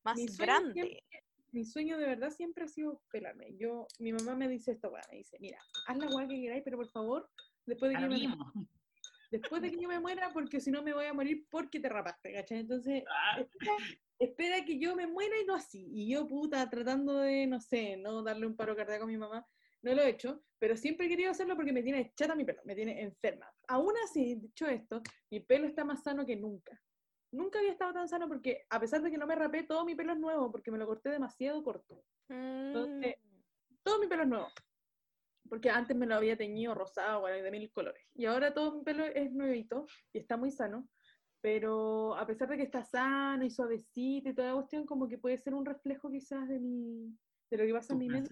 más 0.04 0.18
Mi 0.18 0.26
grande. 0.26 0.74
siempre- 0.74 1.04
mi 1.54 1.66
sueño 1.66 1.98
de 1.98 2.06
verdad 2.08 2.30
siempre 2.32 2.64
ha 2.64 2.68
sido 2.68 3.02
pelarme. 3.12 3.56
Yo, 3.58 3.86
mi 4.00 4.14
mamá 4.14 4.36
me 4.36 4.48
dice 4.48 4.72
esto, 4.72 4.90
weá, 4.90 5.04
me 5.12 5.18
dice, 5.18 5.38
mira, 5.40 5.60
haz 5.86 5.98
la 5.98 6.08
weá 6.08 6.28
que 6.28 6.42
queráis, 6.42 6.64
pero 6.64 6.78
por 6.78 6.90
favor, 6.90 7.30
después 7.66 7.92
de 7.92 7.98
que 8.00 8.08
me. 8.08 8.36
Después 9.32 9.62
de 9.62 9.72
que 9.72 9.82
yo 9.82 9.88
me 9.88 10.00
muera, 10.00 10.32
porque 10.34 10.60
si 10.60 10.70
no 10.70 10.84
me 10.84 10.94
voy 10.94 11.06
a 11.06 11.14
morir 11.14 11.48
porque 11.50 11.80
te 11.80 11.90
rapaste, 11.90 12.34
¿cachai? 12.34 12.60
Entonces, 12.60 13.04
Ah, 13.10 13.40
espera, 13.40 13.74
espera 14.20 14.66
que 14.66 14.78
yo 14.78 14.96
me 14.96 15.08
muera 15.08 15.40
y 15.42 15.46
no 15.46 15.56
así. 15.56 15.88
Y 15.92 16.12
yo, 16.12 16.28
puta, 16.28 16.70
tratando 16.70 17.18
de, 17.18 17.48
no 17.48 17.60
sé, 17.60 17.98
no 17.98 18.22
darle 18.22 18.46
un 18.46 18.56
paro 18.56 18.76
cardíaco 18.76 19.06
a 19.06 19.08
mi 19.08 19.18
mamá, 19.18 19.48
no 19.82 19.96
lo 19.96 20.02
he 20.02 20.10
hecho, 20.10 20.44
pero 20.60 20.76
siempre 20.76 21.08
he 21.08 21.10
querido 21.10 21.32
hacerlo 21.32 21.56
porque 21.56 21.74
me 21.74 21.82
tiene 21.82 22.14
chata 22.16 22.36
mi 22.36 22.46
pelo, 22.46 22.62
me 22.66 22.76
tiene 22.76 23.02
enferma. 23.02 23.52
Aún 23.68 23.94
así, 24.04 24.36
dicho 24.36 24.68
esto, 24.68 25.02
mi 25.32 25.40
pelo 25.40 25.66
está 25.66 25.84
más 25.84 26.04
sano 26.04 26.26
que 26.26 26.36
nunca. 26.36 26.80
Nunca 27.32 27.60
había 27.60 27.72
estado 27.72 27.94
tan 27.94 28.10
sano 28.10 28.28
porque, 28.28 28.66
a 28.70 28.80
pesar 28.80 29.02
de 29.02 29.10
que 29.10 29.18
no 29.18 29.26
me 29.26 29.36
rapé, 29.36 29.64
todo 29.64 29.86
mi 29.86 29.96
pelo 29.96 30.14
es 30.14 30.20
nuevo 30.20 30.52
porque 30.52 30.70
me 30.70 30.78
lo 30.78 30.86
corté 30.86 31.10
demasiado 31.10 31.64
corto. 31.64 32.04
Entonces, 32.28 33.16
todo 33.84 34.00
mi 34.00 34.08
pelo 34.08 34.24
es 34.24 34.30
nuevo. 34.30 34.48
Porque 35.50 35.70
antes 35.70 35.96
me 35.98 36.06
lo 36.06 36.16
había 36.16 36.38
teñido 36.38 36.74
rosado, 36.74 37.22
bueno, 37.22 37.44
de 37.44 37.52
mil 37.52 37.72
colores. 37.72 38.04
Y 38.16 38.26
ahora 38.26 38.54
todo 38.54 38.78
mi 38.78 38.84
pelo 38.84 39.06
es 39.06 39.32
nuevito 39.32 39.86
y 40.14 40.20
está 40.20 40.38
muy 40.38 40.52
sano. 40.52 40.88
Pero 41.42 42.16
a 42.16 42.26
pesar 42.28 42.48
de 42.50 42.58
que 42.58 42.64
está 42.64 42.84
sano 42.84 43.44
y 43.44 43.50
suavecito 43.50 44.30
y 44.30 44.36
toda 44.36 44.50
la 44.50 44.56
cuestión, 44.56 44.86
como 44.86 45.08
que 45.08 45.18
puede 45.18 45.38
ser 45.38 45.56
un 45.56 45.66
reflejo 45.66 46.12
quizás 46.12 46.48
de 46.48 46.60
mi 46.60 47.18
de 47.52 47.58
lo 47.58 47.66
que 47.66 47.74
pasa 47.74 47.90
tu 47.90 47.94
en 47.96 48.00
mi 48.00 48.10
mente. 48.10 48.30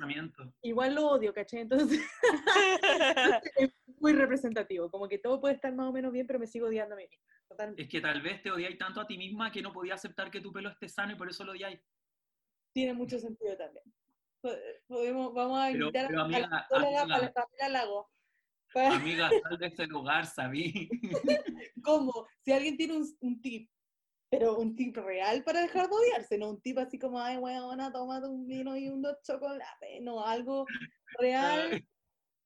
Igual 0.61 0.95
lo 0.95 1.09
odio, 1.09 1.33
¿cachai? 1.33 1.61
Entonces 1.61 1.99
es 3.57 3.71
muy 3.99 4.13
representativo. 4.13 4.89
Como 4.89 5.07
que 5.09 5.17
todo 5.17 5.41
puede 5.41 5.55
estar 5.55 5.73
más 5.75 5.87
o 5.87 5.91
menos 5.91 6.13
bien, 6.13 6.25
pero 6.25 6.39
me 6.39 6.47
sigo 6.47 6.67
odiando 6.67 6.95
a 6.95 6.97
mí 6.97 7.05
misma. 7.09 7.25
Totalmente. 7.49 7.81
Es 7.81 7.89
que 7.89 7.99
tal 7.99 8.21
vez 8.21 8.41
te 8.41 8.51
odiáis 8.51 8.77
tanto 8.77 9.01
a 9.01 9.07
ti 9.07 9.17
misma 9.17 9.51
que 9.51 9.61
no 9.61 9.73
podías 9.73 9.99
aceptar 9.99 10.31
que 10.31 10.39
tu 10.39 10.53
pelo 10.53 10.69
esté 10.69 10.87
sano 10.87 11.13
y 11.13 11.15
por 11.15 11.29
eso 11.29 11.43
lo 11.43 11.51
odiáis. 11.51 11.79
Tiene 12.73 12.93
mucho 12.93 13.19
sentido 13.19 13.57
también. 13.57 13.83
Po- 14.41 14.55
Podemos, 14.87 15.33
vamos 15.33 15.59
a 15.59 15.71
invitar 15.71 16.07
pero 16.07 16.21
a 16.21 16.25
amiga, 16.25 16.47
la 16.47 16.61
psicóloga 16.63 17.01
amiga. 17.01 17.17
para 17.19 17.33
Pamela 17.33 17.69
Lago. 17.69 18.09
Para- 18.73 18.95
Amiga, 19.27 19.29
sal 19.43 19.57
de 19.57 19.67
ese 19.67 19.87
lugar, 19.87 20.25
sabí. 20.25 20.89
¿Cómo? 21.83 22.27
Si 22.43 22.51
alguien 22.51 22.77
tiene 22.77 22.97
un, 22.97 23.05
un 23.21 23.41
tip, 23.41 23.69
pero 24.29 24.57
un 24.57 24.75
tip 24.75 24.95
real 24.97 25.43
para 25.43 25.61
dejar 25.61 25.89
de 25.89 25.95
odiarse, 25.95 26.37
no 26.37 26.49
un 26.51 26.61
tip 26.61 26.77
así 26.77 26.99
como, 26.99 27.19
ay, 27.19 27.37
weona, 27.37 27.91
tómate 27.91 28.27
un 28.27 28.45
vino 28.47 28.77
y 28.77 28.87
un 28.87 29.01
dos 29.01 29.17
chocolates, 29.23 30.01
no, 30.01 30.23
algo 30.23 30.65
real 31.17 31.83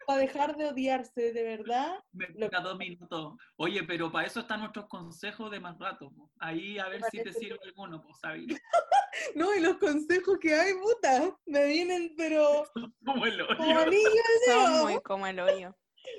para 0.06 0.20
dejar 0.20 0.56
de 0.56 0.68
odiarse, 0.68 1.34
de 1.34 1.44
verdad. 1.44 2.00
Me 2.12 2.28
queda 2.28 2.62
dos 2.62 2.78
minutos. 2.78 3.36
Oye, 3.58 3.84
pero 3.84 4.12
para 4.12 4.28
eso 4.28 4.42
están 4.42 4.60
nuestros 4.62 4.88
consejos 4.88 5.52
de 5.52 5.60
más 5.60 5.78
rato. 5.80 6.12
po. 6.12 6.32
Ahí 6.40 6.80
a 6.80 6.88
ver 6.90 7.02
si 7.12 7.22
te 7.22 7.34
sirve 7.34 7.60
alguno, 7.64 8.02
pues, 8.02 8.20
sabí. 8.20 8.48
No, 9.36 9.54
y 9.54 9.60
los 9.60 9.78
consejos 9.78 10.40
que 10.40 10.56
hay, 10.56 10.74
puta, 10.74 11.38
me 11.46 11.66
vienen, 11.68 12.16
pero 12.18 12.64
Como 13.06 13.28
el 13.28 13.46
como 13.46 13.70
hoyo. 13.70 13.80
anillo 13.80 14.08
al 14.08 14.54
Son 14.54 14.82
muy 14.82 15.02
como 15.02 15.28
el 15.28 15.40
hoyo. 15.40 15.76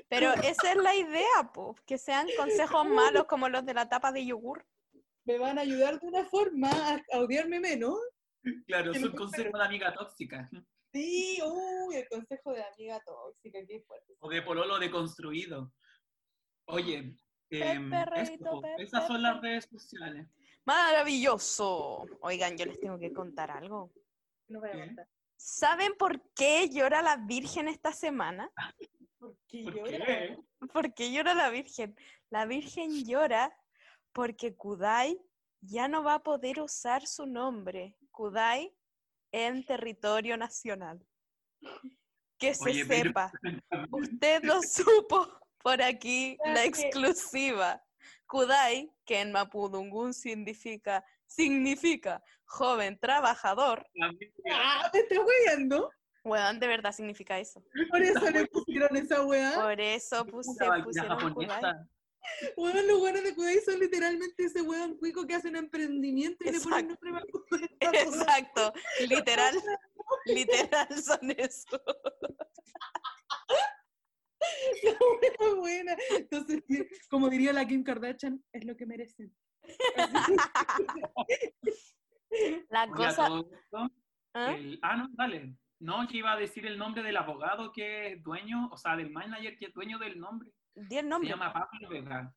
Pero 0.09 0.33
esa 0.35 0.71
es 0.71 0.77
la 0.77 0.95
idea, 0.95 1.53
po, 1.53 1.75
que 1.87 1.99
sean 1.99 2.29
consejos 2.37 2.87
malos 3.23 3.25
como 3.25 3.49
los 3.49 3.65
de 3.67 3.75
la 3.75 3.89
tapa 3.89 4.13
de 4.13 4.25
yogur. 4.25 4.65
Me 5.25 5.39
van 5.39 5.59
a 5.59 5.63
ayudar 5.63 5.99
de 5.99 6.07
una 6.07 6.25
forma 6.25 6.71
a, 6.71 7.19
odiarme 7.19 7.59
menos. 7.59 7.97
Claro, 8.67 8.95
son 8.95 9.13
consejos 9.13 9.59
de 9.59 9.65
amiga 9.65 9.93
tóxica. 9.95 10.51
Sí, 10.95 11.41
uy, 11.43 11.97
el 11.97 12.09
consejo 12.09 12.53
de 12.53 12.63
amiga 12.63 13.03
tóxica, 13.05 13.59
qué 13.67 13.81
fuerte. 13.81 14.15
O 14.21 14.29
de 14.29 14.43
pololo 14.43 14.79
deconstruido. 14.79 15.73
Oye, 16.67 17.19
em, 17.51 17.91
Reito, 17.91 18.45
po, 18.45 18.61
Pepe, 18.61 18.85
esas 18.85 19.09
son 19.09 19.21
las 19.21 19.41
redes 19.41 19.65
sociales. 19.65 20.29
Maravilloso. 20.65 22.07
Oigan, 22.21 22.57
yo 22.57 22.67
les 22.67 22.79
tengo 22.79 22.97
que 22.97 23.13
contar 23.13 23.51
algo. 23.51 23.93
No 24.47 24.61
voy 24.61 24.71
a 24.71 24.87
contar. 24.87 25.09
¿Saben 25.37 25.95
por 25.99 26.23
qué 26.33 26.71
llora 26.71 27.03
la 27.03 27.17
Virgen 27.17 27.67
esta 27.67 27.93
semana? 27.93 28.53
¿Por 29.19 29.37
qué 29.49 29.65
¿Por 29.65 29.75
llora? 29.75 30.07
qué? 30.07 30.39
¿Por 30.73 30.95
qué 30.95 31.13
llora 31.13 31.35
la 31.35 31.51
Virgen? 31.51 31.97
La 32.31 32.47
Virgen 32.47 33.05
llora 33.05 33.53
porque 34.13 34.55
Kudai 34.55 35.21
ya 35.61 35.89
no 35.89 36.05
va 36.05 36.15
a 36.15 36.23
poder 36.23 36.61
usar 36.61 37.05
su 37.07 37.27
nombre, 37.27 37.97
Kudai, 38.13 38.73
en 39.35 39.65
territorio 39.65 40.37
nacional. 40.37 41.05
Que 42.39 42.55
se 42.55 42.71
Oye, 42.71 42.87
pero- 42.87 43.09
sepa. 43.09 43.33
Usted 43.91 44.45
lo 44.45 44.63
supo 44.63 45.29
por 45.63 45.83
aquí, 45.83 46.39
la 46.45 46.65
exclusiva. 46.65 47.83
Kudai, 48.27 48.91
que 49.05 49.21
en 49.21 49.33
Mapudungun 49.33 50.15
significa, 50.15 51.05
significa 51.27 52.23
joven 52.45 52.99
trabajador. 52.99 53.87
Ah, 54.51 54.91
¿me 54.93 55.01
estás 55.01 55.19
hueando? 55.19 55.91
Weón, 56.23 56.59
de 56.61 56.69
verdad 56.69 56.93
significa 56.93 57.39
eso. 57.39 57.63
Por 57.91 58.03
eso 58.03 58.31
le 58.31 58.47
pusieron 58.47 58.97
esa 58.97 59.23
weá. 59.25 59.55
Por 59.61 59.81
eso 59.81 60.25
puse, 60.27 60.65
pusieron 60.85 61.35
Kudai. 61.35 61.63
Weón, 62.57 62.87
los 62.87 62.99
buenos 63.01 63.23
de 63.23 63.35
Kudai 63.35 63.59
son 63.61 63.79
literalmente 63.79 64.45
ese 64.45 64.63
weón 64.63 64.97
cuico 64.99 65.27
que 65.27 65.35
hace 65.35 65.49
un 65.49 65.57
emprendimiento 65.57 66.45
y 66.45 66.53
le 66.53 66.61
ponen 66.61 66.89
nombre 66.89 67.13
más 67.13 67.25
Exacto, 67.81 68.73
literal, 69.09 69.55
literal 70.27 70.89
son 71.03 71.31
eso. 71.37 71.81
Muy 75.41 75.55
buena. 75.59 75.97
Entonces, 76.11 76.63
sí, 76.69 76.87
como 77.09 77.29
diría 77.29 77.53
la 77.53 77.67
Kim 77.67 77.83
Kardashian, 77.83 78.43
es 78.53 78.65
lo 78.65 78.77
que 78.77 78.87
merecen. 78.87 79.35
La 82.69 82.89
cosa, 82.89 83.29
¿ah? 84.35 84.55
el- 84.55 84.79
ah, 84.83 84.97
no, 84.97 85.09
dale. 85.13 85.55
No, 85.81 86.07
que 86.09 86.19
iba 86.19 86.33
a 86.33 86.37
decir 86.37 86.67
el 86.67 86.79
nombre 86.79 87.03
del 87.03 87.17
abogado 87.17 87.71
que 87.73 88.13
es 88.13 88.23
dueño, 88.23 88.69
o 88.73 88.77
sea, 88.77 88.97
del 88.97 89.11
manager 89.11 89.57
que 89.59 89.67
es 89.67 89.75
dueño 89.75 89.99
del 89.99 90.19
nombre. 90.19 90.51
Di 90.75 90.99
el 90.99 91.09
Se 91.09 91.27
llama 91.27 91.53
Pablo 91.53 91.89
Vega. 91.89 92.35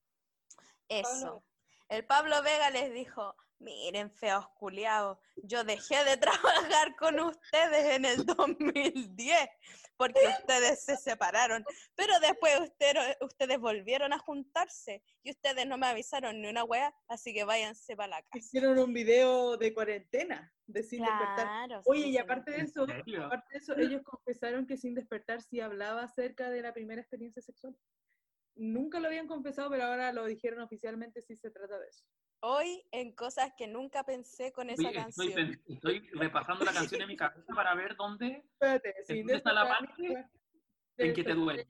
Eso. 0.89 1.43
El 1.89 2.05
Pablo 2.05 2.41
Vega 2.43 2.69
les 2.69 2.93
dijo, 2.93 3.35
miren, 3.59 4.11
feos 4.11 4.47
culiados, 4.59 5.17
yo 5.35 5.63
dejé 5.63 6.03
de 6.03 6.17
trabajar 6.77 6.95
con 6.97 7.19
ustedes 7.19 7.95
en 7.95 8.05
el 8.05 8.25
2010, 8.25 9.49
porque 9.95 10.19
ustedes 10.45 10.83
se 10.83 10.97
separaron, 10.97 11.63
pero 11.95 12.19
después 12.19 12.59
ustedes, 12.59 13.17
ustedes 13.21 13.59
volvieron 13.59 14.13
a 14.13 14.19
juntarse 14.19 15.03
y 15.23 15.31
ustedes 15.31 15.65
no 15.65 15.77
me 15.77 15.87
avisaron 15.87 16.41
ni 16.41 16.49
una 16.49 16.63
wea, 16.63 16.93
así 17.07 17.33
que 17.33 17.43
váyanse 17.45 17.95
para 17.95 18.17
la 18.17 18.21
casa. 18.23 18.37
Hicieron 18.37 18.77
un 18.79 18.93
video 18.93 19.57
de 19.57 19.73
cuarentena, 19.73 20.53
de 20.65 20.83
sin 20.83 21.01
despertar. 21.01 21.45
Claro, 21.45 21.81
Oye, 21.85 22.03
sí, 22.03 22.09
y 22.09 22.13
sí. 22.13 22.17
aparte 22.19 22.51
de 22.51 22.57
¿En 22.57 22.65
eso, 22.65 22.83
aparte 22.83 23.53
de 23.53 23.57
eso, 23.59 23.77
ellos 23.77 24.01
confesaron 24.03 24.67
que 24.67 24.77
sin 24.77 24.93
despertar 24.93 25.41
sí 25.41 25.59
hablaba 25.61 26.03
acerca 26.03 26.49
de 26.49 26.61
la 26.61 26.73
primera 26.73 27.01
experiencia 27.01 27.41
sexual. 27.41 27.75
Nunca 28.57 28.99
lo 28.99 29.07
habían 29.07 29.27
confesado, 29.27 29.69
pero 29.69 29.83
ahora 29.85 30.11
lo 30.11 30.25
dijeron 30.25 30.61
oficialmente 30.61 31.21
si 31.21 31.35
se 31.35 31.49
trata 31.51 31.79
de 31.79 31.87
eso. 31.87 32.03
Hoy 32.41 32.83
en 32.91 33.15
cosas 33.15 33.53
que 33.57 33.67
nunca 33.67 34.03
pensé 34.03 34.51
con 34.51 34.69
esa 34.69 34.87
Oye, 34.87 34.93
canción. 34.93 35.61
estoy 35.67 35.99
repasando 36.13 36.63
la 36.65 36.73
canción 36.73 37.01
en 37.01 37.07
mi 37.07 37.15
cabeza 37.15 37.51
para 37.53 37.73
ver 37.73 37.95
dónde, 37.95 38.43
Espérate, 38.51 38.93
sin 39.05 39.17
dónde 39.19 39.35
está 39.37 39.53
la 39.53 39.67
parte 39.67 40.25
en 40.97 41.13
que 41.13 41.23
te 41.23 41.33
duele. 41.33 41.67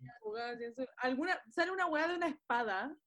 Alguna, 0.97 1.41
sale 1.49 1.71
una 1.71 1.85
weá 1.87 2.07
de 2.07 2.15
una 2.15 2.27
espada, 2.27 2.97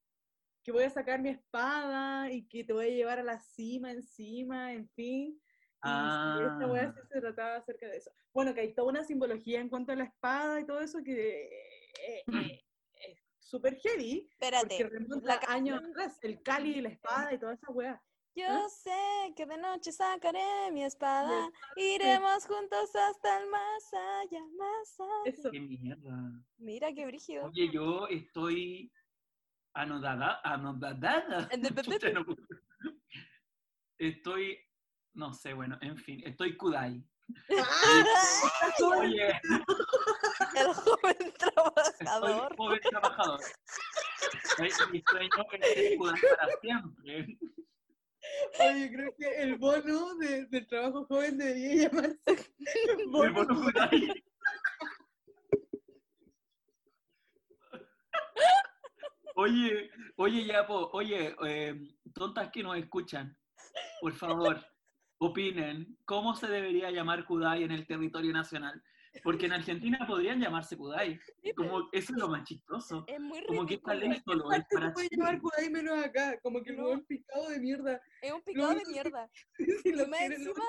que 0.62 0.72
voy 0.72 0.84
a 0.84 0.90
sacar 0.90 1.20
mi 1.20 1.30
espada 1.30 2.30
y 2.30 2.46
que 2.48 2.64
te 2.64 2.72
voy 2.72 2.86
a 2.86 2.90
llevar 2.90 3.18
a 3.18 3.22
la 3.24 3.40
cima 3.40 3.90
encima, 3.92 4.72
en 4.72 4.88
fin. 4.90 5.40
Y 5.82 6.42
esta 6.42 6.66
weá 6.66 6.88
Ah. 6.88 6.94
sí 6.94 7.08
se 7.10 7.20
trataba 7.20 7.56
acerca 7.56 7.88
de 7.88 7.96
eso. 7.96 8.10
Bueno, 8.34 8.52
que 8.54 8.60
hay 8.60 8.74
toda 8.74 8.88
una 8.88 9.04
simbología 9.04 9.60
en 9.60 9.68
cuanto 9.70 9.92
a 9.92 9.96
la 9.96 10.04
espada 10.04 10.60
y 10.60 10.66
todo 10.66 10.80
eso 10.80 11.02
que 11.02 11.44
eh, 11.44 11.50
eh, 12.06 12.24
súper 13.50 13.76
heavy, 13.80 14.28
porque 14.38 14.56
Espérate, 14.56 14.88
remonta 14.88 15.26
la 15.26 15.40
años 15.52 15.82
atrás, 15.82 16.18
el 16.22 16.40
Cali 16.42 16.78
y 16.78 16.80
la 16.80 16.88
espada 17.00 17.34
y 17.34 17.38
toda 17.38 17.54
esa 17.54 17.70
weá. 17.72 18.00
yo 18.36 18.46
¿Ah? 18.48 18.68
sé 18.68 19.34
que 19.36 19.44
de 19.44 19.58
noche 19.58 19.90
sacaré 19.92 20.70
mi 20.72 20.84
espada, 20.84 21.50
iremos 21.76 22.46
juntos 22.46 22.94
hasta 22.94 23.40
el 23.40 23.48
más 23.50 23.92
allá, 23.92 24.44
más 24.56 25.00
allá. 25.00 25.36
Eso. 25.36 25.50
Qué 25.50 25.60
mierda. 25.60 26.16
Mira 26.58 26.92
qué 26.92 27.06
brígido. 27.06 27.46
Oye, 27.46 27.70
yo 27.72 28.06
estoy 28.08 28.92
anodada, 29.74 30.40
anodada. 30.44 31.48
Chucha, 31.82 32.10
no 32.10 32.24
puedo. 32.24 32.38
Estoy, 33.98 34.58
no 35.14 35.34
sé, 35.34 35.52
bueno, 35.52 35.76
en 35.82 35.96
fin, 35.96 36.22
estoy 36.24 36.56
kudai. 36.56 37.04
Oye, 38.98 39.40
El 40.56 40.72
joven 40.74 41.32
trabajador. 41.38 42.56
joven 42.56 42.80
trabajador. 42.90 43.40
Mi 44.92 45.02
sueño 45.02 45.28
es 45.52 45.74
ser 45.74 45.96
kudai 45.98 46.20
para 46.36 46.48
siempre. 46.60 47.38
Oye, 48.60 48.92
creo 48.92 49.14
que 49.16 49.42
el 49.42 49.56
bono 49.56 50.14
de- 50.16 50.46
del 50.46 50.66
trabajo 50.66 51.04
joven 51.06 51.38
debería 51.38 51.88
llamarse 51.88 52.18
El 52.26 53.06
bono 53.10 53.32
bono 53.34 53.54
kudai. 53.62 54.08
Oye, 59.36 59.90
oye, 60.16 60.44
Yapo, 60.44 60.90
oye, 60.92 61.34
eh, 61.46 61.74
tontas 62.14 62.50
que 62.50 62.62
nos 62.62 62.76
escuchan, 62.76 63.36
por 64.00 64.12
favor, 64.12 64.62
opinen, 65.18 65.96
¿cómo 66.04 66.34
se 66.34 66.46
debería 66.48 66.90
llamar 66.90 67.24
Kudai 67.24 67.62
en 67.62 67.70
el 67.70 67.86
territorio 67.86 68.32
nacional? 68.32 68.82
Porque 69.22 69.46
en 69.46 69.52
Argentina 69.52 69.98
podrían 70.06 70.40
llamarse 70.40 70.76
Kudai, 70.76 71.18
como 71.56 71.88
eso 71.92 72.12
es 72.12 72.18
lo 72.18 72.28
más 72.28 72.44
chistoso, 72.44 73.04
Es 73.06 73.20
muy 73.20 73.44
como 73.44 73.66
que 73.66 73.74
esta 73.74 73.92
ridículo. 73.92 74.12
ley 74.12 74.22
solo 74.24 74.52
es 74.52 74.64
para 74.70 74.86
se 74.88 74.92
puede 74.92 75.08
llamar 75.10 75.40
Kudai 75.40 75.70
menos 75.70 76.04
acá, 76.04 76.38
como 76.40 76.62
que 76.62 76.72
No. 76.72 76.84
hueón 76.84 77.04
picado 77.06 77.48
de 77.48 77.58
mierda. 77.58 78.00
Es 78.22 78.32
un 78.32 78.42
picado 78.42 78.74
de 78.74 78.84
mierda. 78.86 79.30
Si 79.84 79.92
lo 79.92 80.06
quieren, 80.06 80.32
encima, 80.32 80.62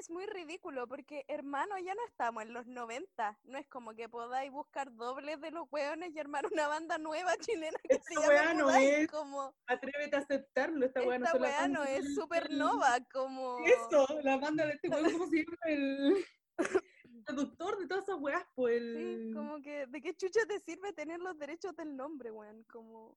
es 0.00 0.10
muy 0.10 0.26
ridículo 0.26 0.88
porque, 0.88 1.24
hermano, 1.28 1.78
ya 1.78 1.94
no 1.94 2.00
estamos 2.08 2.42
en 2.42 2.52
los 2.52 2.66
90. 2.66 3.38
No 3.44 3.58
es 3.58 3.68
como 3.68 3.94
que 3.94 4.08
podáis 4.08 4.50
buscar 4.50 4.92
dobles 4.94 5.40
de 5.40 5.50
los 5.52 5.68
weones 5.70 6.12
y 6.14 6.18
armar 6.18 6.46
una 6.50 6.66
banda 6.66 6.98
nueva 6.98 7.36
chilena 7.36 7.78
que 7.88 7.94
se 7.96 8.14
Esta 8.14 8.14
llama 8.14 8.28
weá 8.28 8.54
no 8.54 8.64
Kudai, 8.64 8.84
es 9.02 9.08
Como, 9.08 9.54
Atrévete 9.66 10.16
a 10.16 10.18
aceptarlo, 10.20 10.86
esta 10.86 11.02
weá 11.02 11.18
no 11.18 11.24
esta 11.26 11.62
se 11.62 11.68
no 11.68 11.84
es 11.84 12.14
supernova, 12.14 12.98
como... 13.12 13.58
Eso, 13.64 14.06
la 14.22 14.38
banda 14.38 14.66
de 14.66 14.72
este 14.72 14.88
weón, 14.88 15.12
¿cómo 15.12 15.26
se 15.28 15.36
llama? 15.44 15.56
El 15.66 16.24
traductor 17.26 17.78
de 17.78 17.86
todas 17.86 18.04
esas 18.04 18.16
weas, 18.20 18.44
pues 18.54 18.80
Sí, 18.82 18.98
el... 18.98 19.34
como 19.34 19.60
que, 19.62 19.86
¿de 19.86 20.00
qué 20.00 20.14
chucha 20.16 20.40
te 20.46 20.58
sirve 20.60 20.92
tener 20.92 21.20
los 21.20 21.38
derechos 21.38 21.74
del 21.76 21.96
nombre, 21.96 22.30
weón? 22.30 22.64
Como... 22.64 23.16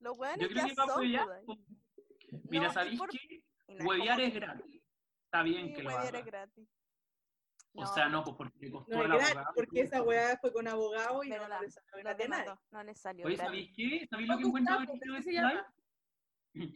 Los 0.00 0.16
weones 0.18 0.40
Yo 0.40 0.48
creo 0.48 0.66
ya 0.66 0.74
son 0.74 0.88
pues, 0.94 1.58
Mira, 2.50 2.66
No, 2.68 2.72
¿sabéis 2.72 2.98
por- 2.98 3.08
qué? 3.10 3.42
Huevear 3.84 4.20
es 4.20 4.34
gratis. 4.34 4.82
Está 5.24 5.42
bien 5.42 5.68
Sí, 5.68 5.74
que 5.74 5.82
lo 5.82 5.88
huevear 5.88 6.08
haga. 6.08 6.18
es 6.20 6.26
gratis. 6.26 6.68
O 7.78 7.86
sea, 7.86 8.08
no, 8.08 8.24
pues 8.24 8.36
porque 8.36 8.58
le 8.60 8.70
costó 8.70 8.94
No 8.94 9.02
el 9.02 9.08
gratis, 9.08 9.26
abogado. 9.32 9.52
porque 9.54 9.80
esa 9.80 10.02
weá 10.02 10.38
fue 10.40 10.52
con 10.52 10.66
abogado 10.68 11.24
y 11.24 11.28
no, 11.30 11.48
no 11.48 11.60
le 11.60 11.70
salió 11.70 11.90
Lo 11.92 11.98
gratis 12.00 12.24
a 12.24 12.28
nadie. 12.28 12.42
demandó, 12.44 12.62
no 12.70 12.82
le 12.84 12.94
salió 12.94 13.26
Oye. 13.26 13.36
¿sabéis 13.36 13.70
qué? 13.76 14.06
¿Sabéis 14.08 14.28
lo 14.28 14.38
que 14.38 14.44
encuentro 14.44 14.76
Gustavo, 14.78 14.98
feo 14.98 15.14
¿qué 15.14 15.30
de 15.30 15.36
Kudai? 15.40 15.56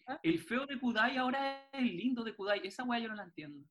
¿Ah? 0.07 0.21
El 0.23 0.39
feo 0.41 0.67
de 0.67 0.79
Kudai 0.79 1.17
ahora 1.17 1.63
es 1.73 1.79
el 1.81 1.97
lindo 1.97 2.23
de 2.25 2.35
Kudai. 2.35 2.61
Esa 2.67 2.85
weá 2.85 3.01
yo 3.01 3.09
no 3.09 3.15
la 3.15 3.23
entiendo. 3.25 3.67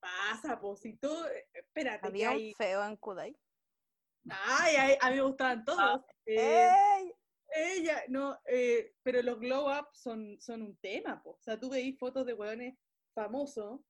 Pasa, 0.00 0.58
pues, 0.60 0.80
si 0.80 0.94
tú... 0.94 1.10
Espérate, 1.52 2.00
que 2.00 2.06
Había 2.08 2.30
hay... 2.30 2.48
un 2.48 2.54
feo 2.54 2.84
en 2.84 2.96
Kudai. 2.96 3.36
Ay, 4.28 4.76
ay, 4.76 4.96
a 5.00 5.10
mí 5.10 5.16
me 5.16 5.22
gustaban 5.22 5.64
todos. 5.64 5.80
Ah. 5.80 6.04
Eh, 6.26 6.68
¡Ey! 6.98 7.12
ella, 7.52 8.04
no, 8.08 8.38
eh, 8.46 8.94
pero 9.02 9.22
los 9.22 9.38
glow 9.40 9.68
ups 9.68 10.00
son, 10.00 10.40
son 10.40 10.62
un 10.62 10.76
tema, 10.76 11.22
po. 11.22 11.30
O 11.30 11.42
sea, 11.42 11.58
tú 11.58 11.70
veís 11.70 11.98
fotos 11.98 12.26
de 12.26 12.34
hueones 12.34 12.78
famosos 13.14 13.80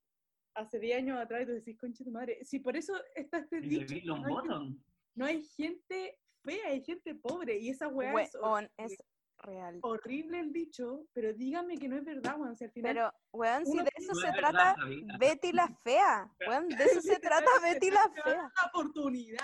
hace 0.55 0.79
10 0.79 0.97
años 0.97 1.19
atrás 1.19 1.43
y 1.43 1.45
tú 1.45 1.51
decís, 1.53 1.77
concha 1.77 2.03
tu 2.03 2.11
madre. 2.11 2.43
Si 2.43 2.59
por 2.59 2.75
eso 2.75 2.93
está 3.15 3.39
este 3.39 3.61
dicho, 3.61 3.95
no 4.05 4.25
hay, 4.25 4.77
no 5.15 5.25
hay 5.25 5.43
gente 5.43 6.19
fea, 6.43 6.67
hay 6.67 6.83
gente 6.83 7.15
pobre. 7.15 7.59
Y 7.59 7.69
esa 7.69 7.87
es 7.87 8.35
es 8.77 8.97
real. 9.41 9.79
horrible 9.81 10.39
el 10.39 10.51
dicho, 10.53 11.05
pero 11.13 11.33
dígame 11.33 11.77
que 11.77 11.87
no 11.87 11.97
es 11.97 12.05
verdad, 12.05 12.39
weón. 12.39 12.55
Si 12.55 12.63
al 12.63 12.71
final 12.71 12.93
Pero, 12.93 13.13
weón, 13.33 13.65
si 13.65 13.77
de 13.77 13.89
eso 13.95 14.13
No 14.13 14.19
se 14.19 14.27
es 14.27 14.33
trata. 14.35 14.75
Betty 15.19 15.51
la 15.51 15.67
fea. 15.83 16.31
Weón, 16.47 16.69
de 16.69 16.83
eso 16.83 17.01
se 17.01 17.19
trata 17.21 17.49
Betty 17.61 17.89
la 17.91 18.09
fea. 18.23 18.35
la 18.55 18.69
oportunidad. 18.69 19.39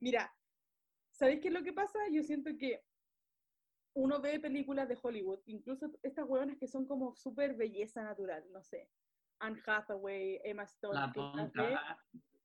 Mira, 0.00 0.32
¿sabéis 1.10 1.40
qué 1.40 1.48
es 1.48 1.54
lo 1.54 1.62
que 1.62 1.72
pasa? 1.72 1.98
Yo 2.10 2.22
siento 2.22 2.50
que 2.58 2.82
uno 3.94 4.20
ve 4.20 4.38
películas 4.40 4.88
de 4.88 4.98
Hollywood, 5.02 5.40
incluso 5.46 5.90
estas 6.02 6.24
hueonas 6.28 6.56
que 6.56 6.68
son 6.68 6.86
como 6.86 7.14
súper 7.16 7.54
belleza 7.56 8.02
natural, 8.02 8.44
no 8.52 8.62
sé. 8.62 8.88
Anne 9.40 9.60
Hathaway, 9.66 10.40
Emma 10.44 10.62
Stone, 10.64 10.94
La 10.94 11.12
que 11.12 11.20
las 11.20 11.52
ve, 11.52 11.76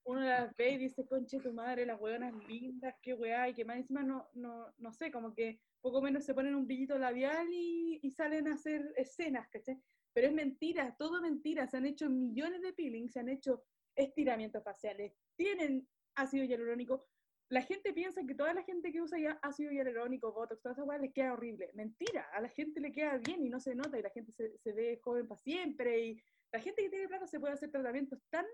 uno 0.05 0.21
las 0.21 0.55
ve 0.55 0.71
y 0.71 0.77
dice, 0.77 1.05
conche 1.05 1.39
tu 1.39 1.53
madre, 1.53 1.85
las 1.85 1.99
hueonas 1.99 2.33
lindas, 2.47 2.95
qué 3.01 3.13
weá, 3.13 3.47
y 3.49 3.53
que 3.53 3.65
más 3.65 3.77
encima 3.77 4.01
no, 4.01 4.29
no, 4.33 4.73
no 4.77 4.91
sé, 4.93 5.11
como 5.11 5.33
que 5.33 5.59
poco 5.85 6.01
menos 6.01 6.25
se 6.25 6.33
ponen 6.33 6.55
un 6.55 6.65
brillito 6.65 6.97
labial 6.97 7.47
y, 7.51 7.99
y 8.01 8.09
salen 8.09 8.47
a 8.47 8.55
hacer 8.55 8.91
escenas, 8.97 9.47
¿cachai? 9.49 9.79
Pero 10.13 10.29
es 10.29 10.33
mentira, 10.33 10.95
todo 10.97 11.21
mentira, 11.21 11.67
se 11.67 11.77
han 11.77 11.85
hecho 11.85 12.09
millones 12.09 12.63
de 12.63 12.73
peelings, 12.73 13.13
se 13.13 13.19
han 13.19 13.29
hecho 13.29 13.63
estiramientos 13.95 14.63
faciales, 14.63 15.13
tienen 15.35 15.87
ácido 16.15 16.43
hialurónico. 16.43 17.05
La 17.49 17.61
gente 17.61 17.93
piensa 17.93 18.25
que 18.25 18.33
toda 18.33 18.51
la 18.55 18.63
gente 18.63 18.91
que 18.91 18.99
usa 18.99 19.19
ya 19.19 19.33
ácido 19.43 19.71
hialurónico, 19.71 20.33
botox, 20.33 20.59
toda 20.59 20.73
esa 20.73 20.83
weá 20.83 20.97
les 20.97 21.13
queda 21.13 21.33
horrible. 21.33 21.69
Mentira, 21.75 22.29
a 22.33 22.41
la 22.41 22.49
gente 22.49 22.79
le 22.79 22.91
queda 22.91 23.19
bien 23.19 23.45
y 23.45 23.49
no 23.49 23.59
se 23.59 23.75
nota 23.75 23.99
y 23.99 24.01
la 24.01 24.09
gente 24.09 24.31
se, 24.31 24.57
se 24.57 24.73
ve 24.73 24.99
joven 25.03 25.27
para 25.27 25.39
siempre 25.39 25.99
y 26.03 26.23
la 26.51 26.59
gente 26.59 26.81
que 26.81 26.89
tiene 26.89 27.07
plata 27.07 27.27
se 27.27 27.39
puede 27.39 27.53
hacer 27.53 27.69
tratamientos 27.69 28.19
tan 28.31 28.47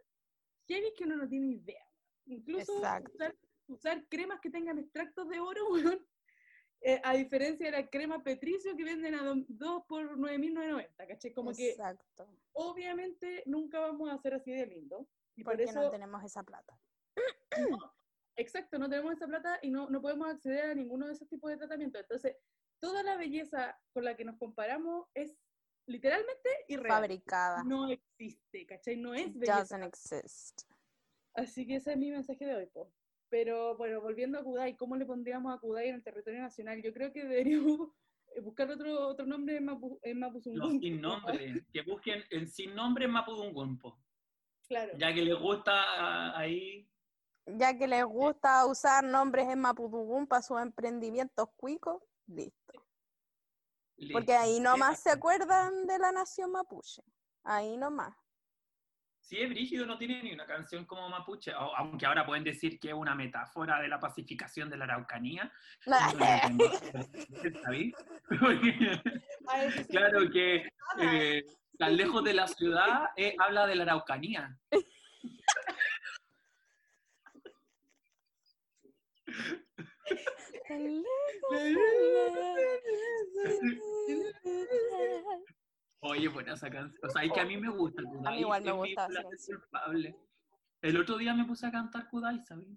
heavy 0.67 0.93
que 0.97 1.05
uno 1.05 1.15
no 1.15 1.29
tiene 1.29 1.47
idea. 1.47 1.85
Incluso 2.25 2.75
Exacto. 2.75 3.09
usar, 3.13 3.35
usar 3.67 4.05
cremas 4.09 4.41
que 4.41 4.49
tengan 4.49 4.77
extractos 4.79 5.29
de 5.29 5.39
oro, 5.39 5.61
weón, 5.71 6.05
eh, 6.83 6.99
a 7.03 7.13
diferencia 7.13 7.67
de 7.67 7.71
la 7.71 7.87
crema 7.87 8.23
Petricio 8.23 8.75
que 8.75 8.83
venden 8.83 9.13
a 9.13 9.23
2 9.23 9.83
por 9.87 10.17
9.990, 10.17 11.07
¿cachai? 11.07 11.31
Como 11.31 11.53
que 11.53 11.77
obviamente 12.53 13.43
nunca 13.45 13.79
vamos 13.79 14.09
a 14.09 14.17
ser 14.17 14.33
así 14.33 14.51
de 14.51 14.65
lindo. 14.65 15.07
Y 15.35 15.43
por 15.43 15.53
Porque 15.53 15.69
eso, 15.69 15.79
no 15.79 15.89
tenemos 15.91 16.23
esa 16.23 16.43
plata. 16.43 16.77
no, 17.69 17.93
exacto, 18.35 18.79
no 18.79 18.89
tenemos 18.89 19.13
esa 19.13 19.27
plata 19.27 19.59
y 19.61 19.69
no, 19.69 19.89
no 19.89 20.01
podemos 20.01 20.27
acceder 20.27 20.71
a 20.71 20.73
ninguno 20.73 21.05
de 21.05 21.13
esos 21.13 21.29
tipos 21.29 21.51
de 21.51 21.57
tratamientos. 21.57 22.01
Entonces, 22.01 22.35
toda 22.79 23.03
la 23.03 23.15
belleza 23.15 23.79
con 23.93 24.03
la 24.03 24.17
que 24.17 24.25
nos 24.25 24.37
comparamos 24.37 25.07
es 25.13 25.37
literalmente 25.87 26.49
irreal. 26.67 27.01
Fabricada. 27.01 27.63
No 27.63 27.89
existe, 27.89 28.65
¿cachai? 28.65 28.97
No 28.97 29.13
es 29.13 29.33
belleza. 29.33 29.59
Doesn't 29.59 29.83
exist. 29.83 30.63
Así 31.35 31.65
que 31.65 31.75
ese 31.75 31.91
es 31.91 31.97
mi 31.97 32.09
mensaje 32.09 32.43
de 32.43 32.55
hoy, 32.55 32.65
po. 32.65 32.91
Pero 33.31 33.77
bueno, 33.77 34.01
volviendo 34.01 34.37
a 34.37 34.43
Kudai, 34.43 34.75
¿cómo 34.75 34.97
le 34.97 35.05
pondríamos 35.05 35.55
a 35.55 35.57
Kudai 35.57 35.87
en 35.87 35.95
el 35.95 36.03
territorio 36.03 36.41
nacional? 36.41 36.81
Yo 36.83 36.93
creo 36.93 37.13
que 37.13 37.23
deberíamos 37.23 37.89
buscar 38.43 38.69
otro, 38.69 39.07
otro 39.07 39.25
nombre 39.25 39.55
en, 39.55 39.65
Mapu, 39.65 39.99
en 40.03 40.19
Los 40.19 40.43
sin 40.43 40.99
nombre. 40.99 41.65
Que 41.71 41.81
busquen 41.81 42.23
el 42.29 42.49
sin 42.49 42.75
nombre 42.75 43.05
en 43.05 43.11
Mapudungun, 43.11 43.79
Claro. 44.67 44.91
Ya 44.97 45.13
que 45.13 45.21
les 45.21 45.39
gusta 45.39 45.71
ah, 45.73 46.37
ahí. 46.37 46.89
Ya 47.45 47.77
que 47.77 47.87
les 47.87 48.03
gusta 48.03 48.65
usar 48.65 49.03
nombres 49.03 49.47
en 49.47 49.59
Mapudungún 49.59 50.27
para 50.27 50.41
sus 50.41 50.61
emprendimientos 50.61 51.47
cuicos, 51.55 52.03
listo. 52.27 52.73
Porque 54.11 54.33
ahí 54.33 54.59
nomás 54.59 54.99
se 54.99 55.09
acuerdan 55.09 55.87
de 55.87 55.99
la 55.99 56.11
nación 56.11 56.51
mapuche. 56.51 57.01
Ahí 57.43 57.77
nomás. 57.77 58.13
Sí, 59.21 59.37
es 59.39 59.49
brígido, 59.49 59.85
no 59.85 59.97
tiene 59.97 60.21
ni 60.23 60.33
una 60.33 60.45
canción 60.45 60.83
como 60.85 61.07
mapuche, 61.07 61.53
o- 61.53 61.75
aunque 61.77 62.05
ahora 62.05 62.25
pueden 62.25 62.43
decir 62.43 62.79
que 62.79 62.89
es 62.89 62.93
una 62.93 63.15
metáfora 63.15 63.79
de 63.79 63.87
la 63.87 63.99
pacificación 63.99 64.69
de 64.69 64.77
la 64.77 64.85
Araucanía. 64.85 65.51
Claro 69.89 70.29
que 70.29 70.71
eh, 70.99 71.43
tan 71.77 71.95
lejos 71.97 72.23
de 72.23 72.33
la 72.33 72.47
ciudad 72.47 73.09
eh, 73.15 73.35
habla 73.39 73.67
de 73.67 73.75
la 73.75 73.83
Araucanía. 73.83 74.57
Oye, 86.01 86.27
buena 86.29 86.53
esa 86.53 86.69
canción. 86.69 86.99
O 87.03 87.09
sea, 87.09 87.23
es 87.23 87.31
que 87.31 87.39
a 87.39 87.45
mí 87.45 87.57
me 87.57 87.69
gusta 87.69 88.01
Kudai. 88.03 88.25
A 88.25 88.31
mí 88.31 88.39
igual 88.41 88.63
me 88.63 88.71
gusta 88.71 89.07
culpable. 89.47 90.15
El 90.81 90.97
otro 90.97 91.17
día 91.17 91.33
me 91.35 91.45
puse 91.45 91.67
a 91.67 91.71
cantar 91.71 92.09
Kudai, 92.09 92.43
¿sabes? 92.43 92.67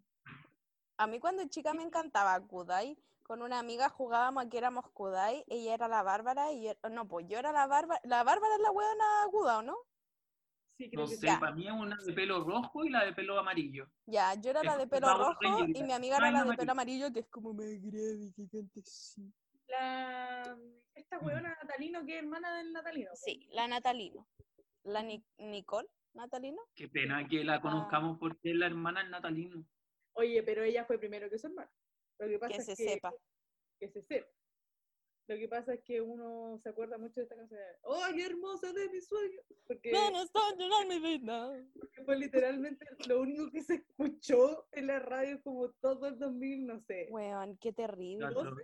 A 0.99 1.07
mí 1.07 1.19
cuando 1.19 1.47
chica 1.49 1.73
me 1.73 1.83
encantaba 1.83 2.39
Kudai. 2.47 2.99
Con 3.23 3.41
una 3.41 3.59
amiga 3.59 3.89
jugábamos 3.89 4.45
a 4.45 4.49
que 4.51 4.59
éramos 4.59 4.91
Kudai. 4.91 5.43
Ella 5.49 5.73
era 5.73 5.89
la 5.89 6.03
Bárbara 6.03 6.53
y 6.53 6.65
yo- 6.65 6.91
no, 6.91 7.09
pues 7.09 7.27
yo 7.27 7.39
era 7.39 7.53
la 7.53 7.67
Bárbara. 7.67 7.99
La 8.05 8.23
Bárbara 8.23 8.55
es 8.57 8.61
la 8.61 8.71
hueona 8.71 9.23
aguda, 9.23 9.59
¿o 9.59 9.63
no? 9.63 9.77
Sí, 10.77 10.91
creo 10.91 11.05
No 11.05 11.09
que 11.11 11.17
sé, 11.17 11.27
Ya. 11.29 11.41
para 11.41 11.55
mí 11.55 11.67
es 11.67 11.73
una 11.73 11.97
de 11.97 12.13
pelo 12.13 12.45
rojo 12.45 12.85
y 12.85 12.91
la 12.91 13.05
de 13.07 13.15
pelo 13.15 13.39
amarillo. 13.39 13.89
Ya, 14.05 14.35
yo 14.35 14.51
era 14.51 14.63
la 14.63 14.77
de 14.77 14.87
pelo 14.87 15.07
rojo 15.17 15.39
y 15.65 15.83
mi 15.83 15.93
amiga 15.93 16.19
era 16.19 16.27
Ay, 16.27 16.33
la 16.35 16.45
de 16.45 16.57
pelo 16.57 16.73
amarillo 16.73 17.11
que 17.13 17.21
es 17.21 17.29
como 17.31 17.55
más 17.55 17.65
grave 17.81 18.33
que 18.37 18.47
canta 18.49 18.81
así. 18.81 19.33
La, 19.69 20.57
esta 21.05 21.19
huevona 21.25 21.57
Natalino, 21.63 22.05
que 22.05 22.13
es 22.17 22.23
hermana 22.23 22.57
del 22.59 22.73
Natalino. 22.73 23.11
Sí, 23.15 23.47
la 23.51 23.69
Natalino. 23.69 24.27
La 24.85 25.03
Ni- 25.03 25.25
Nicole 25.39 25.89
Natalino. 26.15 26.63
Qué 26.75 26.89
pena 26.89 27.27
que 27.29 27.41
Ah. 27.41 27.45
la 27.45 27.61
conozcamos 27.61 28.19
porque 28.19 28.51
es 28.51 28.57
la 28.57 28.67
hermana 28.67 29.03
del 29.03 29.11
Natalino. 29.11 29.65
Oye, 30.15 30.43
pero 30.43 30.63
ella 30.63 30.85
fue 30.85 30.99
primero 30.99 31.29
que 31.31 31.39
su 31.39 31.47
hermana. 31.49 31.71
Lo 32.19 32.29
que 32.29 32.39
pasa 32.39 32.53
Que 32.55 32.59
es 32.61 32.67
se 32.67 32.77
que, 32.77 32.91
sepa. 32.91 33.13
Que 33.81 33.89
se 33.89 34.03
sepa. 34.03 34.29
Lo 35.27 35.37
que 35.37 35.49
pasa 35.49 35.73
es 35.75 35.83
que 35.85 36.03
uno 36.03 36.59
se 36.63 36.69
acuerda 36.69 36.99
mucho 36.99 37.15
de 37.17 37.23
esta 37.23 37.35
canción. 37.35 37.59
¡Oh, 37.83 38.03
qué 38.15 38.27
hermosa 38.27 38.73
de 38.75 38.91
mi 38.91 39.01
sueño! 39.01 39.41
Porque, 39.67 39.91
Ven, 39.91 40.15
está 40.17 40.41
llorar 40.59 40.87
mi 40.87 40.99
vida. 41.01 41.51
porque 41.75 42.05
fue 42.05 42.19
literalmente 42.19 42.85
lo 43.09 43.23
único 43.23 43.51
que 43.51 43.63
se 43.63 43.77
escuchó 43.77 44.67
en 44.73 44.87
la 44.89 44.99
radio 44.99 45.41
como 45.43 45.71
todo 45.81 46.09
el 46.09 46.19
2000, 46.19 46.67
no 46.67 46.79
sé. 46.81 47.09
Weón, 47.11 47.57
qué 47.57 47.73
terrible. 47.73 48.19
Claro. 48.19 48.55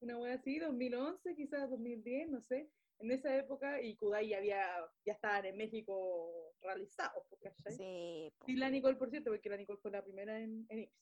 Una 0.00 0.16
buena 0.16 0.34
así, 0.36 0.58
2011, 0.58 1.34
quizás 1.34 1.70
2010, 1.70 2.30
no 2.30 2.40
sé. 2.40 2.70
En 3.00 3.10
esa 3.12 3.34
época, 3.36 3.80
y 3.80 3.96
Kudai 3.96 4.28
ya, 4.28 4.38
había, 4.38 4.66
ya 5.04 5.12
estaban 5.12 5.44
en 5.46 5.56
México 5.56 6.52
realizados, 6.60 7.22
pues, 7.28 7.40
¿cachai? 7.42 7.72
Sí, 7.76 8.32
po. 8.38 8.44
Y 8.48 8.56
la 8.56 8.70
Nicole, 8.70 8.96
por 8.96 9.10
cierto, 9.10 9.30
porque 9.30 9.48
la 9.48 9.56
Nicole 9.56 9.78
fue 9.80 9.90
la 9.92 10.02
primera 10.02 10.38
en, 10.40 10.66
en 10.68 10.80
Ips. 10.80 10.92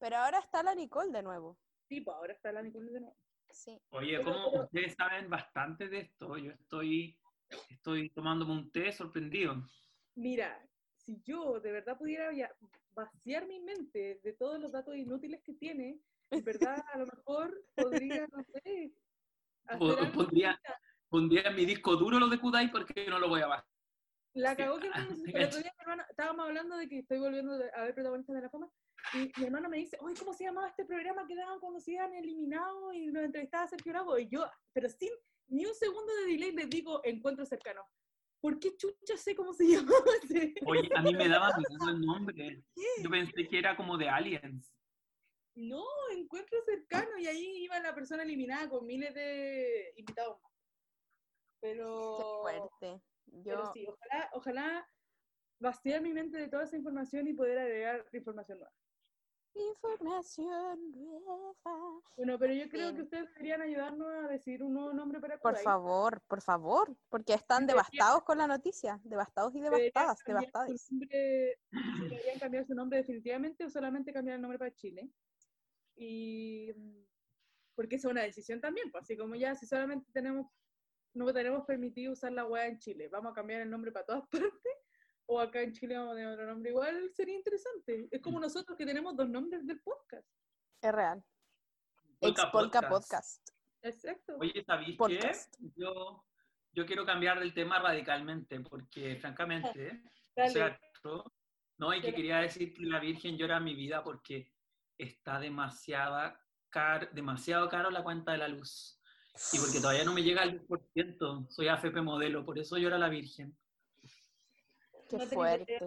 Pero 0.00 0.16
ahora 0.16 0.40
está 0.40 0.62
la 0.62 0.74
Nicole 0.74 1.12
de 1.12 1.22
nuevo. 1.22 1.56
Sí, 1.88 2.00
pues 2.00 2.16
ahora 2.16 2.32
está 2.32 2.50
la 2.52 2.62
Nicole 2.62 2.90
de 2.90 3.00
nuevo. 3.00 3.16
Sí. 3.50 3.80
Oye, 3.90 4.18
Pero- 4.18 4.24
como 4.32 4.50
pero- 4.50 4.64
ustedes 4.64 4.94
saben 4.94 5.30
bastante 5.30 5.88
de 5.88 5.98
esto, 6.00 6.36
yo 6.38 6.50
estoy, 6.52 7.16
estoy 7.70 8.10
tomándome 8.10 8.52
un 8.52 8.72
té 8.72 8.90
sorprendido. 8.92 9.54
Mira, 10.16 10.60
si 10.96 11.22
yo 11.24 11.60
de 11.60 11.70
verdad 11.70 11.96
pudiera 11.96 12.32
ya 12.32 12.52
vaciar 12.94 13.46
mi 13.46 13.60
mente 13.60 14.20
de 14.24 14.32
todos 14.32 14.58
los 14.60 14.72
datos 14.72 14.96
inútiles 14.96 15.40
que 15.42 15.54
tiene, 15.54 16.00
en 16.30 16.44
verdad 16.44 16.84
a 16.92 16.98
lo 16.98 17.06
mejor 17.06 17.64
podría, 17.74 18.26
no 18.26 18.42
sé, 18.44 18.92
pondría-. 20.12 20.60
Pondría 21.08 21.50
mi 21.52 21.64
disco 21.64 21.94
duro 21.96 22.18
lo 22.18 22.28
de 22.28 22.40
Kudai 22.40 22.72
porque 22.72 23.06
no 23.08 23.20
lo 23.20 23.28
voy 23.28 23.40
a 23.42 23.46
bajar. 23.46 23.66
La 24.34 24.56
cagó 24.56 24.80
que 24.80 24.90
Ah, 24.92 25.06
el 25.08 25.44
otro 25.44 25.58
día 25.60 25.72
mi 25.76 25.82
hermano, 25.82 26.02
estábamos 26.10 26.46
hablando 26.46 26.76
de 26.76 26.88
que 26.88 26.98
estoy 26.98 27.20
volviendo 27.20 27.52
a 27.52 27.82
ver 27.82 27.94
protagonistas 27.94 28.34
de 28.34 28.42
la 28.42 28.50
fama, 28.50 28.68
y 29.12 29.30
mi 29.38 29.44
hermano 29.44 29.68
me 29.68 29.76
dice, 29.76 29.96
oye, 30.00 30.16
¿cómo 30.18 30.32
se 30.32 30.44
llamaba 30.44 30.68
este 30.68 30.84
programa 30.84 31.24
que 31.26 31.36
daban 31.36 31.60
cuando 31.60 31.78
se 31.78 31.92
iban 31.92 32.12
eliminados 32.14 32.94
y 32.94 33.12
lo 33.12 33.20
entrevistaba 33.20 33.68
Sergio 33.68 33.92
Lago? 33.92 34.18
Y 34.18 34.28
yo, 34.28 34.44
pero 34.72 34.88
sin 34.88 35.10
ni 35.48 35.64
un 35.66 35.74
segundo 35.74 36.12
de 36.16 36.32
delay, 36.32 36.52
les 36.52 36.68
digo, 36.68 37.00
encuentro 37.04 37.44
cercano. 37.44 37.82
¿Por 38.40 38.58
qué 38.58 38.76
chucha 38.76 39.16
sé 39.16 39.36
cómo 39.36 39.52
se 39.52 39.64
llamaba 39.68 40.10
ese? 40.24 40.54
Oye, 40.66 40.90
a 40.96 41.02
mí 41.02 41.14
me 41.14 41.28
daba 41.28 41.50
miedo 41.56 41.90
el 41.90 42.00
nombre. 42.04 42.64
Yo 43.02 43.08
pensé 43.10 43.46
que 43.48 43.58
era 43.58 43.76
como 43.76 43.96
de 43.96 44.08
Aliens. 44.08 44.74
No, 45.56 45.84
encuentro 46.16 46.58
cercano 46.64 47.16
y 47.18 47.26
ahí 47.26 47.64
iba 47.64 47.78
la 47.80 47.94
persona 47.94 48.22
eliminada 48.24 48.68
con 48.68 48.86
miles 48.86 49.14
de 49.14 49.92
invitados 49.96 50.40
más. 50.42 50.52
Pero, 51.60 52.16
Qué 52.18 52.24
fuerte. 52.40 53.02
pero 53.44 53.64
Yo, 53.64 53.72
sí, 53.72 53.86
ojalá, 53.86 54.30
ojalá 54.32 54.90
vaciar 55.60 56.02
mi 56.02 56.12
mente 56.12 56.36
de 56.38 56.48
toda 56.48 56.64
esa 56.64 56.76
información 56.76 57.26
y 57.28 57.34
poder 57.34 57.58
agregar 57.58 58.04
información 58.12 58.58
nueva. 58.58 58.72
información 59.54 60.90
nueva. 60.90 62.00
Bueno, 62.16 62.38
pero 62.38 62.52
yo 62.52 62.68
creo 62.68 62.94
que 62.94 63.02
ustedes 63.02 63.28
deberían 63.30 63.62
ayudarnos 63.62 64.08
a 64.08 64.28
decir 64.28 64.62
un 64.62 64.74
nuevo 64.74 64.92
nombre 64.92 65.20
para 65.20 65.38
Por 65.38 65.56
favor, 65.58 66.20
por 66.22 66.42
favor, 66.42 66.96
porque 67.08 67.34
están 67.34 67.66
devastados 67.66 68.24
con 68.24 68.38
la 68.38 68.46
noticia, 68.48 69.00
devastados 69.04 69.54
y 69.54 69.60
devastadas, 69.60 70.18
devastadas. 70.26 70.90
nombre- 70.90 71.58
deberían 72.10 72.38
cambiar 72.40 72.66
su 72.66 72.74
nombre 72.74 72.98
definitivamente 72.98 73.64
o 73.64 73.70
solamente 73.70 74.12
cambiar 74.12 74.36
el 74.36 74.42
nombre 74.42 74.58
para 74.58 74.74
Chile. 74.74 75.08
Y 75.96 76.72
mm, 76.74 77.04
porque 77.74 77.96
esa 77.96 78.08
es 78.08 78.12
una 78.12 78.22
decisión 78.22 78.60
también, 78.60 78.90
pues 78.90 79.02
así 79.02 79.16
como 79.16 79.34
ya 79.34 79.54
si 79.54 79.66
solamente 79.66 80.10
tenemos 80.12 80.46
no 81.14 81.32
tenemos 81.32 81.64
permitido 81.64 82.12
usar 82.12 82.32
la 82.32 82.44
web 82.44 82.70
en 82.70 82.78
Chile, 82.78 83.08
vamos 83.08 83.30
a 83.30 83.34
cambiar 83.34 83.60
el 83.60 83.70
nombre 83.70 83.92
para 83.92 84.04
todas 84.04 84.28
partes 84.30 84.72
o 85.26 85.40
acá 85.40 85.62
en 85.62 85.72
Chile 85.72 85.96
vamos 85.96 86.12
a 86.12 86.16
tener 86.16 86.32
otro 86.32 86.46
nombre 86.46 86.70
igual 86.70 87.10
sería 87.14 87.34
interesante. 87.34 88.08
Es 88.10 88.20
como 88.20 88.40
nosotros 88.40 88.76
que 88.76 88.84
tenemos 88.84 89.16
dos 89.16 89.28
nombres 89.28 89.66
del 89.66 89.80
podcast. 89.80 90.26
Es 90.82 90.92
real. 90.92 91.22
Polka 92.20 92.50
Podcast. 92.50 92.88
Podcast. 92.88 93.50
Exacto. 93.82 94.36
Oye, 94.38 94.64
¿sabéis 94.64 94.98
qué? 95.06 95.32
Yo, 95.76 96.24
yo 96.72 96.86
quiero 96.86 97.04
cambiar 97.04 97.38
del 97.38 97.54
tema 97.54 97.78
radicalmente 97.78 98.60
porque, 98.60 99.16
francamente, 99.16 100.02
o 100.36 100.48
sea, 100.48 100.78
no, 101.78 101.94
y 101.94 102.00
que 102.00 102.14
quería 102.14 102.38
decir 102.38 102.72
que 102.72 102.84
la 102.84 103.00
Virgen 103.00 103.36
llora 103.36 103.60
mi 103.60 103.74
vida 103.74 104.02
porque 104.02 104.52
está 104.98 105.38
demasiada 105.40 106.40
car 106.68 107.12
demasiado 107.12 107.68
caro 107.68 107.90
la 107.90 108.02
cuenta 108.02 108.32
de 108.32 108.38
la 108.38 108.48
luz. 108.48 109.00
Y 109.52 109.58
porque 109.58 109.80
todavía 109.80 110.04
no 110.04 110.12
me 110.14 110.22
llega 110.22 110.42
al 110.42 110.60
10%, 110.66 111.46
soy 111.50 111.68
AFP 111.68 112.00
modelo, 112.02 112.44
por 112.44 112.58
eso 112.58 112.76
llora 112.78 112.98
la 112.98 113.08
Virgen. 113.08 113.56
Qué 115.08 115.16
¿No 115.16 115.18
tenés 115.18 115.34
fuerte. 115.34 115.78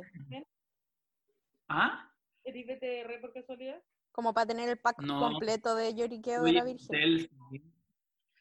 ¿Ah? 1.69 2.11
¿Eres 2.43 2.65
BTR 2.65 3.19
por 3.21 3.33
casualidad? 3.33 3.81
Como 4.11 4.33
para 4.33 4.47
tener 4.47 4.69
el 4.69 4.77
pack 4.79 5.01
No. 5.01 5.19
completo 5.19 5.75
de 5.75 5.93
lloriqueo 5.93 6.43
de 6.43 6.53
la 6.53 6.63
Virgen. 6.63 6.87
del- 6.89 7.31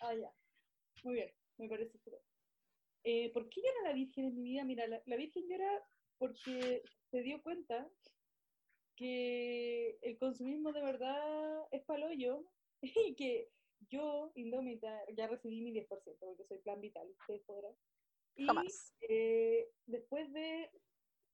Ah, 0.00 0.14
ya. 0.14 0.31
Muy 1.02 1.14
bien, 1.14 1.33
me 1.59 1.68
parece. 1.68 1.98
Eh, 3.05 3.33
¿Por 3.33 3.48
qué 3.48 3.61
llora 3.62 3.88
la 3.90 3.94
Virgen 3.94 4.24
en 4.26 4.35
mi 4.37 4.42
vida? 4.42 4.64
Mira, 4.64 4.87
la, 4.87 5.00
la 5.07 5.16
Virgen 5.16 5.44
llora 5.48 5.70
porque 6.18 6.83
se 7.11 7.22
dio 7.22 7.42
cuenta 7.42 7.88
que 8.96 9.98
el 10.02 10.18
consumismo 10.18 10.72
de 10.72 10.82
verdad 10.82 11.66
es 11.70 11.85
palollo 11.85 12.44
y 12.82 13.14
que 13.14 13.52
yo, 13.88 14.32
Indómita, 14.35 15.02
ya 15.14 15.28
recibí 15.28 15.61
mi 15.61 15.70
10% 15.72 16.26
porque 16.26 16.44
soy 16.44 16.59
plan 16.59 16.80
vital, 16.80 17.09
ustedes 17.20 17.42
podrán. 17.42 17.74
Y 18.35 18.46
Jamás. 18.46 18.94
eh, 19.09 19.68
después 19.87 20.32
de 20.32 20.70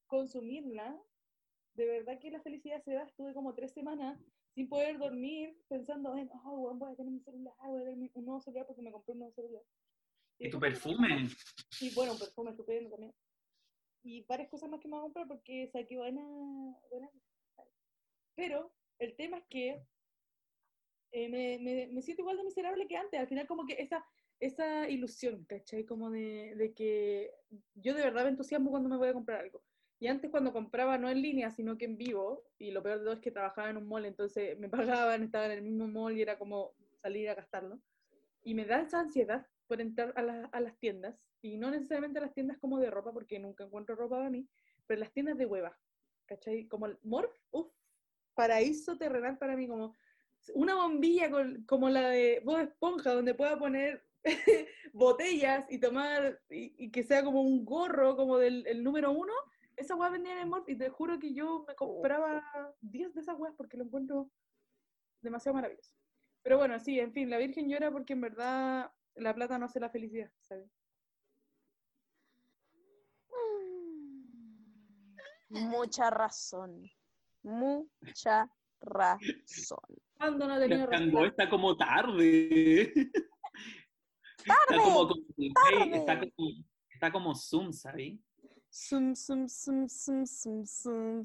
consumirla, 0.07 1.01
de 1.75 1.87
verdad 1.87 2.19
que 2.21 2.31
la 2.31 2.43
felicidad 2.43 2.83
se 2.85 2.93
da. 2.93 3.05
Estuve 3.05 3.33
como 3.33 3.55
tres 3.55 3.73
semanas 3.73 4.21
sin 4.55 4.69
poder 4.69 4.99
dormir, 4.99 5.57
pensando 5.69 6.15
en, 6.17 6.29
oh, 6.45 6.75
voy 6.75 6.93
a 6.93 6.97
tener 6.97 7.13
mi 7.13 7.21
celular, 7.21 7.55
voy 7.65 7.81
a 7.81 7.85
tener 7.85 7.97
mi- 7.97 8.11
un 8.15 8.25
nuevo 8.27 8.41
celular 8.41 8.67
porque 8.67 8.83
me 8.83 8.93
compré 8.93 9.13
un 9.13 9.21
nuevo 9.21 9.35
celular. 9.35 9.63
¿Y 10.39 10.51
tu 10.51 10.61
después 10.61 10.99
me- 10.99 11.09
perfume? 11.09 11.29
Y 11.81 11.95
bueno, 11.95 12.13
un 12.13 12.19
perfume 12.19 12.51
estupendo 12.51 12.91
también. 12.91 13.15
Y 14.05 14.23
varias 14.25 14.49
cosas 14.51 14.69
más 14.69 14.81
que 14.81 14.89
me 14.89 14.93
voy 14.97 15.01
a 15.01 15.05
comprar 15.05 15.29
porque 15.29 15.71
saqué 15.73 15.97
buena, 15.97 16.23
buena. 16.91 17.09
Pero 18.35 18.75
el 18.99 19.17
tema 19.17 19.39
es 19.39 19.45
que 19.49 19.87
eh, 21.11 21.29
me, 21.29 21.59
me, 21.59 21.89
me 21.89 22.03
siento 22.03 22.23
igual 22.23 22.37
de 22.39 22.45
miserable 22.45 22.87
que 22.89 22.97
antes. 22.97 23.21
Al 23.21 23.29
final 23.29 23.47
como 23.47 23.67
que 23.67 23.75
esa, 23.75 24.05
esa 24.41 24.89
ilusión, 24.89 25.45
¿cachai? 25.45 25.85
Como 25.85 26.11
de, 26.11 26.55
de 26.57 26.75
que 26.75 27.33
yo 27.75 27.95
de 27.95 28.03
verdad 28.03 28.25
me 28.25 28.31
entusiasmo 28.31 28.71
cuando 28.71 28.89
me 28.89 28.97
voy 28.97 29.09
a 29.09 29.13
comprar 29.15 29.41
algo. 29.43 29.63
Y 29.99 30.09
antes 30.09 30.31
cuando 30.31 30.53
compraba 30.53 30.99
no 30.99 31.09
en 31.09 31.23
línea, 31.23 31.51
sino 31.51 31.79
que 31.79 31.85
en 31.85 31.97
vivo, 31.97 32.45
y 32.59 32.73
lo 32.73 32.83
peor 32.83 32.99
de 32.99 33.05
todo 33.05 33.15
es 33.15 33.21
que 33.21 33.31
trabajaba 33.31 33.71
en 33.71 33.77
un 33.77 33.87
mall, 33.87 34.05
entonces 34.05 34.59
me 34.59 34.69
pagaban, 34.69 35.23
estaba 35.23 35.47
en 35.47 35.53
el 35.53 35.63
mismo 35.63 35.87
mall 35.89 36.17
y 36.17 36.23
era 36.23 36.39
como 36.39 36.75
salir 37.03 37.29
a 37.31 37.35
gastarlo. 37.35 37.81
Y 38.43 38.55
me 38.55 38.65
da 38.67 38.83
esa 38.83 39.01
ansiedad 39.01 39.47
por 39.67 39.81
entrar 39.81 40.13
a, 40.17 40.23
la- 40.23 40.47
a 40.53 40.61
las 40.61 40.79
tiendas, 40.79 41.25
y 41.41 41.57
no 41.59 41.71
necesariamente 41.71 42.19
a 42.19 42.23
las 42.23 42.35
tiendas 42.35 42.59
como 42.59 42.79
de 42.81 42.91
ropa, 42.91 43.13
porque 43.13 43.39
nunca 43.39 43.65
encuentro 43.65 43.97
ropa 43.97 44.17
para 44.19 44.31
mí, 44.31 44.49
pero 44.87 45.01
las 45.01 45.13
tiendas 45.13 45.39
de 45.39 45.47
hueva, 45.47 45.79
¿cachai? 46.27 46.69
Como 46.69 46.87
el 46.87 46.99
Morph, 47.03 47.35
uff, 47.51 47.73
paraíso 48.35 48.97
terrenal 48.97 49.39
para 49.39 49.57
mí, 49.57 49.67
como 49.69 49.95
una 50.55 50.75
bombilla 50.75 51.31
como 51.67 51.89
la 51.89 52.09
de 52.09 52.41
Bob 52.45 52.61
Esponja, 52.61 53.13
donde 53.13 53.35
pueda 53.35 53.59
poner 53.59 54.05
botellas 54.93 55.65
y 55.71 55.79
tomar, 55.79 56.41
y, 56.49 56.91
que 56.91 57.03
sea 57.03 57.23
como 57.25 57.43
un 57.43 57.65
gorro, 57.65 58.17
como 58.17 58.39
del 58.39 58.67
el 58.67 58.83
número 58.83 59.11
uno, 59.13 59.33
esa 59.77 59.95
weá 59.95 60.11
vendía 60.11 60.33
en 60.33 60.39
el 60.39 60.47
mall 60.47 60.65
y 60.67 60.77
te 60.77 60.89
juro 60.91 61.19
que 61.19 61.35
yo 61.35 61.65
me 61.67 61.75
compraba 61.75 62.43
10 62.81 63.15
de 63.15 63.21
esas 63.21 63.39
weas 63.39 63.55
porque 63.57 63.77
lo 63.77 63.85
encuentro 63.85 64.31
demasiado 65.21 65.55
maravilloso. 65.55 65.95
Pero 66.43 66.59
bueno, 66.59 66.79
sí, 66.79 66.99
en 66.99 67.13
fin, 67.13 67.31
la 67.31 67.39
Virgen 67.39 67.69
llora 67.69 67.91
porque 67.91 68.13
en 68.13 68.21
verdad 68.21 68.93
la 69.15 69.35
plata 69.35 69.59
no 69.59 69.67
hace 69.67 69.81
la 69.81 69.91
felicidad, 69.91 70.31
¿sabes? 70.41 70.71
Mucha 75.49 76.11
razón. 76.11 76.91
Mucha 77.43 78.49
razón. 78.81 79.79
¿Cuándo 80.17 80.47
no 80.47 80.59
Changó 80.91 81.17
razón? 81.19 81.27
está 81.31 81.49
como 81.51 81.77
tarde. 81.77 82.93
Está 84.45 84.57
como, 84.83 85.07
tarde. 85.07 85.97
está 85.97 86.19
como, 86.19 86.49
está 86.93 87.13
como 87.13 87.35
Zoom, 87.37 87.73
¿sabes? 87.73 88.19
Sum, 88.71 89.15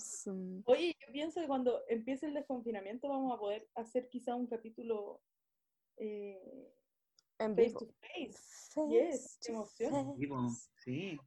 sum. 0.04 0.62
Oye, 0.66 0.96
yo 1.00 1.12
pienso 1.12 1.42
que 1.42 1.48
cuando 1.48 1.82
empiece 1.88 2.28
el 2.28 2.34
desconfinamiento 2.36 3.10
vamos 3.10 3.34
a 3.34 3.40
poder 3.40 3.68
hacer 3.74 4.08
quizá 4.10 4.36
un 4.36 4.46
capítulo 4.46 5.22
eh, 5.98 6.72
En 7.40 7.56
face 7.56 7.68
vivo. 7.70 7.80
to 7.80 7.88
face. 8.02 8.38
Face 8.76 8.90
Yes, 8.92 9.40
qué 9.42 9.48
to 9.48 9.54
emoción. 9.54 10.18
Vivo, 10.20 10.36
face, 10.50 10.70
Sí. 10.84 11.18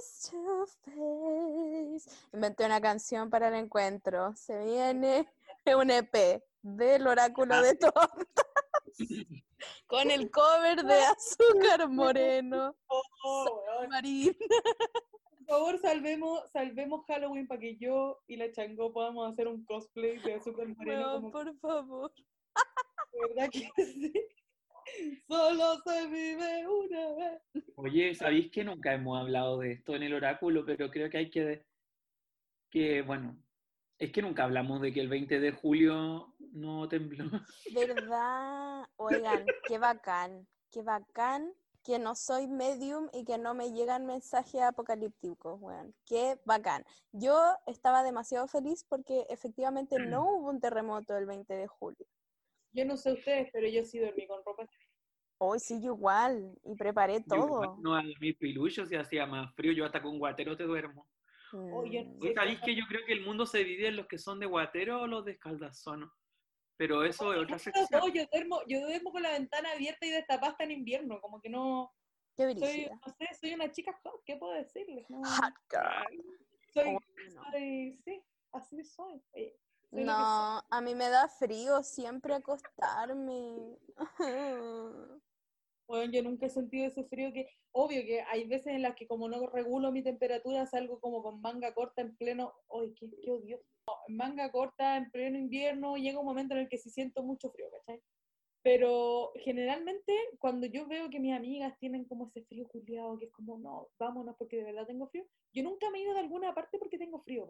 Face 0.00 0.30
to 0.30 0.66
face. 0.84 2.10
Inventé 2.32 2.64
una 2.64 2.80
canción 2.80 3.30
para 3.30 3.48
el 3.48 3.54
encuentro. 3.54 4.34
Se 4.36 4.64
viene 4.64 5.26
un 5.76 5.90
EP 5.90 6.42
del 6.62 7.06
oráculo 7.06 7.60
de 7.60 7.74
tortas 7.74 8.46
con 9.86 10.10
el 10.10 10.30
cover 10.30 10.84
de 10.84 10.94
Azúcar 11.04 11.88
Moreno. 11.88 12.76
Oh. 12.88 13.64
Por 15.38 15.58
favor, 15.58 15.78
salvemos, 15.80 16.50
salvemos 16.52 17.04
Halloween 17.06 17.46
para 17.46 17.60
que 17.60 17.76
yo 17.76 18.22
y 18.26 18.36
la 18.36 18.50
Changó 18.52 18.92
podamos 18.92 19.30
hacer 19.30 19.48
un 19.48 19.64
cosplay 19.64 20.18
de 20.18 20.34
Azúcar 20.34 20.68
Moreno. 20.68 21.14
Como- 21.14 21.30
por 21.30 21.56
favor. 21.58 22.12
verdad 23.28 23.50
que 23.50 23.70
sí. 23.76 24.12
Solo 25.28 25.80
se 25.84 26.06
vive 26.06 26.66
una 26.66 27.12
vez. 27.14 27.64
Oye, 27.76 28.14
¿sabéis 28.14 28.50
que 28.50 28.64
nunca 28.64 28.92
hemos 28.92 29.20
hablado 29.20 29.58
de 29.58 29.72
esto 29.72 29.94
en 29.94 30.02
el 30.02 30.14
oráculo? 30.14 30.64
Pero 30.64 30.90
creo 30.90 31.10
que 31.10 31.18
hay 31.18 31.30
que, 31.30 31.64
que, 32.70 33.02
bueno, 33.02 33.36
es 33.98 34.12
que 34.12 34.22
nunca 34.22 34.44
hablamos 34.44 34.80
de 34.80 34.92
que 34.92 35.00
el 35.00 35.08
20 35.08 35.40
de 35.40 35.52
julio 35.52 36.34
no 36.52 36.88
tembló. 36.88 37.24
¿Verdad? 37.74 38.84
Oigan, 38.96 39.46
qué 39.66 39.78
bacán, 39.78 40.46
qué 40.70 40.82
bacán 40.82 41.52
que 41.82 41.98
no 41.98 42.14
soy 42.14 42.46
medium 42.46 43.08
y 43.12 43.24
que 43.24 43.38
no 43.38 43.54
me 43.54 43.72
llegan 43.72 44.06
mensajes 44.06 44.62
apocalípticos, 44.62 45.60
weón. 45.60 45.94
Qué 46.06 46.38
bacán. 46.44 46.84
Yo 47.12 47.56
estaba 47.66 48.02
demasiado 48.02 48.46
feliz 48.46 48.84
porque 48.88 49.26
efectivamente 49.28 49.96
no 49.98 50.24
hubo 50.36 50.50
un 50.50 50.60
terremoto 50.60 51.16
el 51.16 51.26
20 51.26 51.54
de 51.54 51.66
julio. 51.66 52.06
Yo 52.72 52.84
no 52.84 52.96
sé 52.96 53.12
ustedes, 53.12 53.50
pero 53.52 53.68
yo 53.68 53.84
sí 53.84 53.98
dormí 53.98 54.26
con 54.26 54.42
ropa. 54.44 54.66
Hoy 55.38 55.58
sí, 55.58 55.80
yo 55.82 55.94
igual, 55.94 56.58
y 56.64 56.74
preparé 56.74 57.20
Yo 57.20 57.26
todo. 57.28 57.76
No 57.82 57.94
a 57.96 58.02
mis 58.02 58.36
piluchos 58.36 58.90
y 58.90 58.96
hacía 58.96 59.26
más 59.26 59.54
frío, 59.54 59.72
yo 59.72 59.84
hasta 59.84 60.00
con 60.02 60.18
guatero 60.18 60.56
te 60.56 60.64
duermo. 60.64 61.06
Oh, 61.52 61.84
yo 61.84 62.02
no 62.02 62.10
Mm, 62.10 62.12
sé. 62.20 62.24
Oye, 62.28 62.34
¿Sabéis 62.34 62.60
que 62.60 62.74
yo 62.74 62.84
creo 62.88 63.04
que 63.06 63.12
el 63.12 63.22
mundo 63.22 63.44
se 63.46 63.58
divide 63.58 63.88
en 63.88 63.96
los 63.96 64.06
que 64.06 64.18
son 64.18 64.38
de 64.40 64.46
guatero 64.46 65.02
o 65.02 65.06
los 65.06 65.24
de 65.24 65.32
escaldazono? 65.32 66.12
Pero 66.76 67.04
eso 67.04 67.32
es 67.32 67.40
otra 67.40 67.58
No, 67.58 67.64
sección. 67.74 68.12
yo 68.14 68.24
duermo, 68.32 68.60
yo 68.66 68.80
duermo 68.80 69.12
con 69.12 69.22
la 69.22 69.32
ventana 69.32 69.72
abierta 69.72 70.06
y 70.06 70.10
destapada 70.10 70.52
hasta 70.52 70.64
en 70.64 70.72
invierno, 70.72 71.20
como 71.20 71.40
que 71.40 71.48
no 71.50 71.92
Qué 72.36 72.54
soy, 72.58 72.88
no 72.90 73.12
sé, 73.12 73.28
soy 73.38 73.54
una 73.54 73.70
chica 73.70 73.92
hot, 74.02 74.22
¿qué 74.24 74.36
puedo 74.36 74.54
decirles? 74.54 75.08
No, 75.10 75.20
Hot 75.22 75.54
girl. 75.70 76.24
soy, 76.72 76.96
Oh, 76.96 77.00
no. 77.34 77.42
soy- 77.50 77.98
sí, 78.04 78.22
así 78.52 78.82
soy. 78.84 79.22
Soy 79.92 80.04
No, 80.04 80.62
a 80.70 80.80
mí 80.82 80.94
me 80.94 81.08
da 81.08 81.28
frío 81.28 81.82
siempre 81.82 82.34
acostarme. 82.34 83.78
Bueno, 85.88 86.10
yo 86.10 86.22
nunca 86.22 86.46
he 86.46 86.48
sentido 86.48 86.86
ese 86.86 87.04
frío 87.04 87.34
que, 87.34 87.48
obvio 87.72 88.02
que 88.02 88.22
hay 88.22 88.46
veces 88.46 88.68
en 88.68 88.80
las 88.80 88.94
que 88.94 89.06
como 89.06 89.28
no 89.28 89.46
regulo 89.48 89.92
mi 89.92 90.02
temperatura, 90.02 90.64
salgo 90.64 90.98
como 91.00 91.22
con 91.22 91.42
manga 91.42 91.74
corta 91.74 92.00
en 92.00 92.16
pleno, 92.16 92.54
¡ay, 92.70 92.94
qué, 92.94 93.10
qué 93.22 93.30
odioso! 93.30 93.64
Manga 94.08 94.50
corta 94.50 94.96
en 94.96 95.10
pleno 95.10 95.36
invierno, 95.36 95.96
llega 95.96 96.20
un 96.20 96.24
momento 96.24 96.54
en 96.54 96.60
el 96.60 96.68
que 96.70 96.78
sí 96.78 96.88
siento 96.88 97.22
mucho 97.22 97.50
frío, 97.50 97.66
¿cachai? 97.70 98.00
Pero 98.62 99.32
generalmente 99.44 100.14
cuando 100.38 100.66
yo 100.66 100.86
veo 100.86 101.10
que 101.10 101.20
mis 101.20 101.34
amigas 101.34 101.76
tienen 101.78 102.04
como 102.06 102.28
ese 102.28 102.42
frío 102.44 102.66
culiado, 102.68 103.18
que 103.18 103.26
es 103.26 103.32
como, 103.32 103.58
no, 103.58 103.88
vámonos 103.98 104.36
porque 104.38 104.56
de 104.56 104.64
verdad 104.64 104.86
tengo 104.86 105.08
frío, 105.08 105.26
yo 105.52 105.62
nunca 105.62 105.90
me 105.90 105.98
he 105.98 106.02
ido 106.04 106.14
de 106.14 106.20
alguna 106.20 106.54
parte 106.54 106.78
porque 106.78 106.96
tengo 106.96 107.20
frío. 107.22 107.46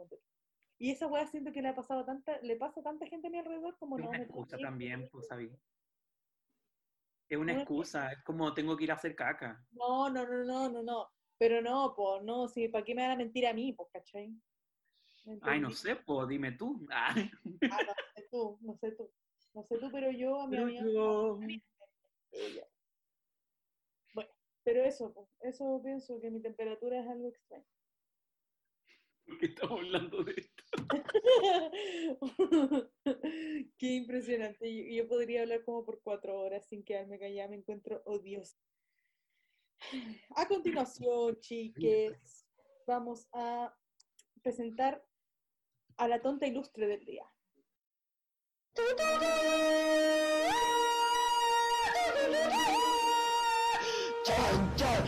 Y 0.82 0.90
esa 0.90 1.06
weá 1.06 1.24
siento 1.28 1.52
que 1.52 1.62
le 1.62 1.68
ha 1.68 1.76
pasado 1.76 2.00
a 2.00 2.04
tanta, 2.04 2.40
le 2.40 2.56
pasa 2.56 2.80
a 2.80 2.82
tanta 2.82 3.06
gente 3.06 3.28
a 3.28 3.30
mi 3.30 3.38
alrededor 3.38 3.78
como 3.78 3.96
Es 3.96 4.02
no. 4.02 4.08
una 4.08 4.18
me 4.18 4.24
excusa 4.24 4.58
también, 4.58 5.08
pues, 5.12 5.28
¿sabí? 5.28 5.48
Es 7.28 7.38
una 7.38 7.52
excusa, 7.52 8.10
es 8.10 8.24
como 8.24 8.52
tengo 8.52 8.76
que 8.76 8.82
ir 8.82 8.90
a 8.90 8.94
hacer 8.94 9.14
caca. 9.14 9.64
No, 9.70 10.10
no, 10.10 10.26
no, 10.26 10.42
no, 10.42 10.68
no, 10.68 10.82
no. 10.82 11.08
Pero 11.38 11.62
no, 11.62 11.94
pues, 11.96 12.24
no, 12.24 12.48
sí, 12.48 12.66
¿para 12.66 12.84
qué 12.84 12.96
me 12.96 13.02
van 13.02 13.12
a 13.12 13.16
mentir 13.16 13.46
a 13.46 13.54
mí, 13.54 13.72
pues, 13.72 13.90
cachai? 13.92 14.30
¿Me 15.24 15.38
Ay, 15.42 15.60
no 15.60 15.70
sé, 15.70 15.94
pues 15.94 16.26
dime 16.26 16.50
tú. 16.50 16.84
Ay, 16.90 17.30
Ah, 17.70 17.78
no 17.86 17.92
sé 18.16 18.28
tú, 18.28 18.58
no 18.62 18.76
sé 18.76 18.90
tú. 18.90 19.08
No 19.54 19.62
sé 19.62 19.78
tú, 19.78 19.88
pero 19.92 20.10
yo 20.10 20.40
a 20.40 20.48
mi 20.48 20.56
pero 20.56 20.66
amiga. 20.66 20.84
yo- 20.84 21.38
ella. 22.32 22.66
Bueno, 24.14 24.30
pero 24.64 24.82
eso, 24.82 25.14
pues, 25.14 25.28
eso 25.42 25.80
pienso 25.84 26.20
que 26.20 26.28
mi 26.28 26.42
temperatura 26.42 27.00
es 27.02 27.08
algo 27.08 27.28
extraño. 27.28 27.64
¿Por 29.26 29.38
qué 29.38 29.46
estamos 29.46 29.80
hablando 29.80 30.24
de 30.24 30.34
esto? 30.36 30.62
Qué 33.78 33.86
impresionante. 33.86 34.74
Yo, 34.74 35.02
yo 35.02 35.08
podría 35.08 35.42
hablar 35.42 35.64
como 35.64 35.84
por 35.84 36.00
cuatro 36.02 36.38
horas 36.40 36.66
sin 36.68 36.84
quedarme 36.84 37.18
callada, 37.18 37.48
me 37.48 37.56
encuentro 37.56 38.02
odiosa. 38.04 38.56
A 40.36 40.46
continuación, 40.46 41.38
chiques, 41.40 42.46
vamos 42.86 43.28
a 43.32 43.74
presentar 44.42 45.04
a 45.96 46.08
la 46.08 46.22
tonta 46.22 46.46
ilustre 46.46 46.86
del 46.86 47.04
día. 47.04 47.26
Yes. 54.76 55.01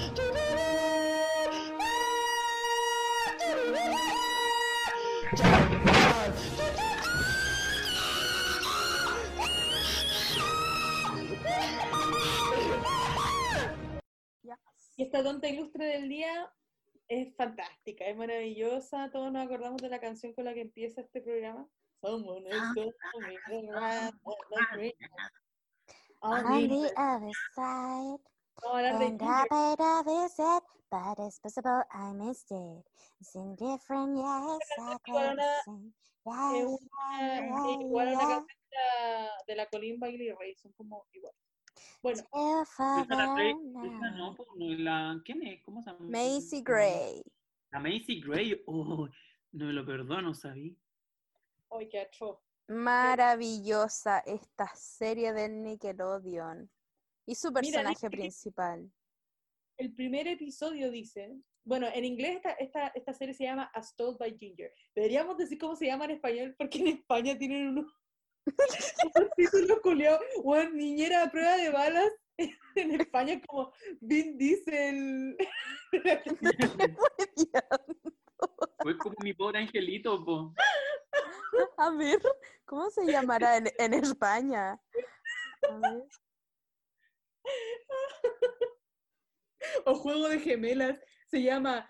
Y 14.96 15.02
esta 15.04 15.22
tonta 15.22 15.48
ilustre 15.48 15.86
del 15.86 16.08
día 16.08 16.52
es 17.08 17.34
fantástica, 17.36 18.04
es 18.06 18.16
maravillosa. 18.16 19.10
Todos 19.10 19.32
nos 19.32 19.44
acordamos 19.44 19.82
de 19.82 19.88
la 19.88 20.00
canción 20.00 20.32
con 20.34 20.44
la 20.44 20.54
que 20.54 20.62
empieza 20.62 21.00
este 21.00 21.20
programa. 21.20 21.68
Around 22.02 22.26
the 22.26 22.50
Christmas. 24.72 25.32
On 26.20 26.42
the 26.44 26.68
the- 26.68 26.92
other 26.96 27.32
side, 27.54 28.20
and 28.62 29.18
Ginger. 29.18 29.26
I 29.26 29.44
better 29.76 30.04
visit, 30.04 30.62
but 30.90 31.18
it's 31.18 31.38
possible 31.40 31.82
I 31.90 32.12
missed 32.14 32.50
it. 32.50 32.84
It's 33.20 33.34
indifferent, 33.34 34.16
yes, 34.16 34.24
I 34.78 34.80
igual 34.80 34.94
a 34.94 34.98
can 35.04 35.32
una- 35.32 35.62
sing. 35.64 35.94
Es 36.26 36.32
Yes, 36.64 36.80
igual 37.80 38.08
a 38.08 38.12
una 38.12 38.18
canción 38.20 38.46
de 38.70 38.76
la- 38.76 39.42
de 39.46 39.56
la 39.56 39.66
Colin 39.66 40.00
Bailey 40.00 40.30
Ray, 40.32 40.54
son 40.54 40.72
como 40.72 41.04
igual. 41.12 41.34
Bueno, 42.02 42.22
no, 42.32 42.64
pues, 44.36 44.48
no 44.56 44.72
es 44.72 44.80
la. 44.80 45.20
¿Quién 45.24 45.46
es? 45.46 45.62
¿Cómo 45.62 45.82
se 45.82 45.90
llama? 45.90 46.06
Macy 46.06 46.62
Gray. 46.62 47.22
La 47.72 47.80
Macy 47.80 48.20
Gray. 48.20 48.62
Oh, 48.66 49.08
no 49.52 49.66
me 49.66 49.72
lo 49.72 49.86
perdono, 49.86 50.34
¿sabí? 50.34 50.76
que 51.90 52.00
atroz. 52.00 52.38
Maravillosa 52.68 54.20
esta 54.20 54.70
serie 54.74 55.32
del 55.32 55.62
Nickelodeon. 55.62 56.70
Y 57.26 57.34
su 57.34 57.52
personaje 57.52 58.08
principal. 58.08 58.90
El 59.76 59.94
primer 59.94 60.28
episodio 60.28 60.90
dice, 60.90 61.34
bueno, 61.64 61.88
en 61.92 62.04
inglés 62.04 62.36
esta, 62.36 62.52
esta, 62.52 62.86
esta 62.88 63.12
serie 63.12 63.34
se 63.34 63.44
llama 63.44 63.70
As 63.74 63.94
Told 63.96 64.18
by 64.18 64.36
Ginger. 64.38 64.72
Deberíamos 64.94 65.36
decir 65.36 65.58
cómo 65.58 65.74
se 65.74 65.86
llama 65.86 66.04
en 66.04 66.12
español, 66.12 66.54
porque 66.56 66.78
en 66.78 66.88
España 66.88 67.36
tienen 67.36 67.68
unos, 67.68 67.92
culiados. 69.82 70.20
Bueno, 70.42 70.70
niñera 70.72 71.22
a 71.22 71.30
prueba 71.30 71.56
de 71.56 71.70
balas. 71.70 72.10
En 72.76 73.00
España 73.00 73.34
es 73.34 73.46
como 73.46 73.72
Vin 74.00 74.36
Diesel. 74.36 75.36
Fue 78.82 78.98
como 78.98 79.14
mi 79.22 79.32
pobre 79.32 79.60
angelito, 79.60 80.24
po. 80.24 80.52
A 81.76 81.90
ver, 81.92 82.20
¿cómo 82.64 82.90
se 82.90 83.06
llamará 83.06 83.58
en, 83.58 83.70
en 83.78 83.94
España? 83.94 84.72
A 85.70 85.76
ver. 85.78 86.02
o 89.86 89.94
Juego 89.94 90.28
de 90.28 90.40
Gemelas. 90.40 91.00
Se 91.28 91.40
llama 91.42 91.88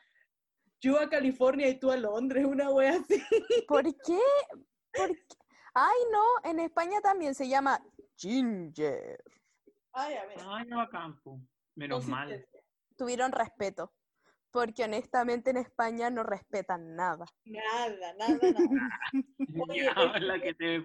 yo 0.80 1.00
a 1.00 1.08
California 1.08 1.68
y 1.68 1.78
tú 1.78 1.90
a 1.90 1.96
Londres, 1.96 2.44
una 2.44 2.70
wea 2.70 2.96
así. 2.96 3.22
¿Por 3.66 3.84
qué? 3.84 4.20
¿Por 4.92 5.08
qué? 5.08 5.43
Ay, 5.74 5.98
no, 6.12 6.22
en 6.50 6.60
España 6.60 7.00
también 7.00 7.34
se 7.34 7.48
llama 7.48 7.80
Ginger. 8.16 9.22
Ay, 9.92 10.14
a 10.14 10.24
ver. 10.26 10.38
Ay, 10.46 10.66
no 10.66 10.80
a 10.80 10.88
campo. 10.88 11.40
Menos 11.74 12.06
mal. 12.06 12.46
Tuvieron 12.96 13.32
respeto. 13.32 13.92
Porque 14.52 14.84
honestamente 14.84 15.50
en 15.50 15.56
España 15.56 16.10
no 16.10 16.22
respetan 16.22 16.94
nada. 16.94 17.26
Nada, 17.44 18.14
nada, 18.14 18.38
nada. 18.52 19.00
Oye, 19.68 20.20
la 20.20 20.40
que 20.40 20.54
te. 20.54 20.84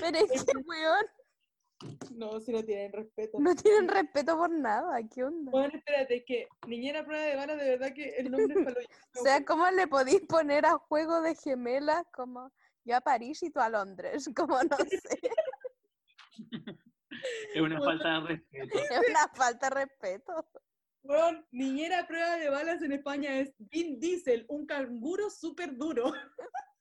Pero 0.00 0.18
es 0.18 0.44
que, 0.44 0.52
weón, 0.66 1.06
No, 2.16 2.40
si 2.40 2.50
no 2.50 2.64
tienen 2.64 2.92
respeto. 2.92 3.38
no 3.38 3.54
tienen 3.54 3.86
respeto 3.88 4.36
por 4.36 4.50
nada. 4.50 4.98
¿Qué 5.08 5.22
onda? 5.22 5.52
Bueno, 5.52 5.72
espérate, 5.78 6.16
es 6.16 6.24
que 6.26 6.48
niñera 6.66 7.04
prueba 7.04 7.22
de 7.22 7.36
bala, 7.36 7.54
de 7.54 7.70
verdad 7.76 7.94
que 7.94 8.08
el 8.16 8.28
nombre 8.32 8.54
es 8.58 8.64
palo- 8.66 8.80
O 9.20 9.22
sea, 9.22 9.44
¿cómo 9.44 9.70
le 9.70 9.86
podéis 9.86 10.22
poner 10.22 10.66
a 10.66 10.78
juego 10.78 11.20
de 11.20 11.36
gemelas 11.36 12.02
como 12.12 12.50
yo 12.84 12.96
a 12.96 13.00
París 13.00 13.42
y 13.42 13.50
tú 13.50 13.60
a 13.60 13.68
Londres? 13.68 14.28
Como 14.36 14.62
no 14.62 14.76
sé. 14.76 15.18
Es 17.54 17.60
una 17.60 17.80
falta 17.80 18.20
de 18.20 18.26
respeto. 18.26 18.78
Es 18.90 19.08
una 19.08 19.28
falta 19.34 19.68
de 19.68 19.74
respeto. 19.74 20.48
Weón, 21.04 21.46
niñera 21.50 22.00
a 22.00 22.06
prueba 22.06 22.36
de 22.36 22.48
balas 22.48 22.80
en 22.82 22.92
España 22.92 23.38
es 23.40 23.52
Vin 23.58 23.98
Diesel, 23.98 24.46
un 24.48 24.66
canguro 24.66 25.30
súper 25.30 25.76
duro. 25.76 26.12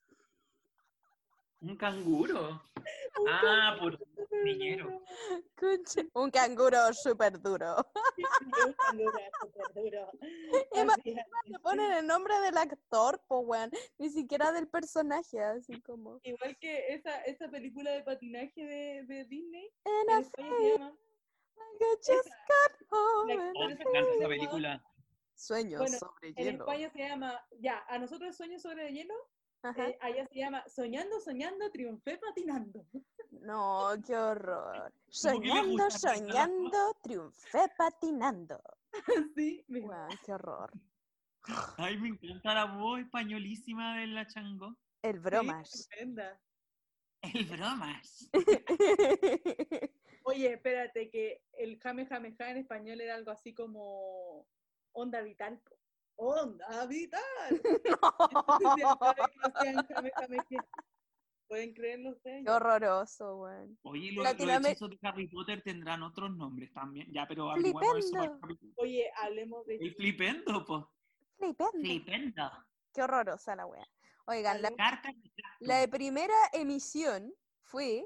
Un 1.62 1.76
canguro. 1.78 2.62
Un 3.20 3.28
Ah, 3.30 3.76
por 3.80 3.98
súper 3.98 4.28
niñero. 4.44 5.02
Un 6.14 6.32
canguro 6.32 6.92
súper 6.94 7.40
duro. 7.40 7.76
Un 8.18 8.74
canguro 8.74 9.20
súper 9.40 9.74
duro. 9.76 10.12
Ponen 11.64 11.92
el 11.92 12.08
nombre 12.08 12.40
del 12.42 12.58
actor, 12.58 13.22
po, 13.28 13.40
weón. 13.42 13.70
Ni 14.00 14.10
siquiera 14.10 14.52
del 14.52 14.68
personaje, 14.68 15.40
así 15.44 15.80
como. 15.82 16.20
Igual 16.24 16.58
que 16.60 16.94
esa, 16.96 17.22
esa 17.24 17.48
película 17.50 17.92
de 17.92 18.04
patinaje 18.04 18.64
de, 18.66 19.04
de 19.06 19.26
Disney, 19.26 19.70
En 19.86 20.10
en 20.10 20.16
a 20.16 20.20
España 20.20 20.50
se 20.58 20.70
llama 20.72 20.96
I 21.80 21.84
just 21.98 22.30
got 22.48 22.88
home 22.92 23.36
La- 23.36 23.44
and 23.44 23.54
Oh, 23.56 23.64
I 23.64 23.68
me 23.68 23.74
encanta 23.84 24.14
esa 24.16 24.28
película. 24.28 24.84
Sueños 25.36 25.80
Bueno, 25.80 25.98
sobre 25.98 26.30
En 26.30 26.36
hielo. 26.36 26.60
España 26.66 26.90
se 26.92 27.00
llama, 27.00 27.40
ya, 27.60 27.84
a 27.88 27.98
nosotros 28.00 28.36
Sueños 28.36 28.62
sobre 28.64 28.92
hielo. 28.92 29.14
Eh, 29.64 29.98
allá 30.02 30.26
se 30.28 30.40
llama 30.40 30.64
Soñando, 30.68 31.20
Soñando, 31.20 31.70
Triunfé 31.72 32.18
patinando. 32.18 32.86
No, 33.42 33.90
qué 34.06 34.16
horror. 34.16 34.94
¿Cómo 35.22 35.42
que 35.42 35.48
le 35.48 35.54
Soñando, 35.54 35.92
soñando, 35.92 36.94
triunfé 37.02 37.68
patinando. 37.78 38.62
Sí, 39.36 39.66
Weón, 39.70 40.10
qué 40.26 40.34
horror. 40.34 40.72
Ay, 41.78 41.98
me 41.98 42.10
encanta 42.10 42.54
la 42.54 42.66
voz 42.66 43.00
españolísima 43.00 43.98
de 44.00 44.08
la 44.08 44.28
chango. 44.28 44.76
El 45.02 45.14
sí, 45.14 45.20
bromas. 45.20 45.74
estupenda. 45.74 46.40
El 47.22 47.46
bromas. 47.46 48.30
Oye, 50.24 50.54
espérate, 50.54 51.10
que 51.10 51.42
el 51.54 51.80
Jame 51.80 52.06
Jame 52.06 52.36
Ja 52.36 52.52
en 52.52 52.58
español 52.58 53.02
era 53.02 53.16
algo 53.16 53.32
así 53.32 53.54
como 53.54 54.46
Onda 54.92 55.22
Vital. 55.22 55.60
po. 55.60 55.81
¡Onda 56.22 56.86
Vital! 56.86 57.22
No. 58.78 58.98
¿Pueden 61.48 61.74
creerlo 61.74 62.12
ustedes? 62.12 62.46
Qué 62.46 62.52
horroroso, 62.52 63.38
weón. 63.38 63.78
Oye, 63.82 64.12
los, 64.14 64.26
hechizos 64.26 64.90
de 64.92 65.00
Harry 65.02 65.28
Potter 65.28 65.62
tendrán 65.64 66.04
otros 66.04 66.32
nombres 66.38 66.72
también. 66.72 67.12
Ya, 67.12 67.28
pero 67.28 67.52
eso 67.52 67.60
Flipendo. 67.60 68.40
capítulo. 68.40 68.74
Oye, 68.78 69.12
hablemos 69.22 69.66
de 69.66 69.76
El 69.76 69.96
flipendo, 69.96 70.64
po. 70.64 70.90
Flipendo. 71.38 71.72
Flipendo. 71.82 72.52
Qué 72.94 73.02
horrorosa 73.02 73.56
la 73.56 73.66
wea. 73.66 73.86
Oigan, 74.28 74.62
la, 74.62 74.72
Carta 74.76 75.10
de 75.12 75.68
la 75.68 75.88
primera 75.88 76.38
emisión 76.54 77.34
fue 77.64 78.06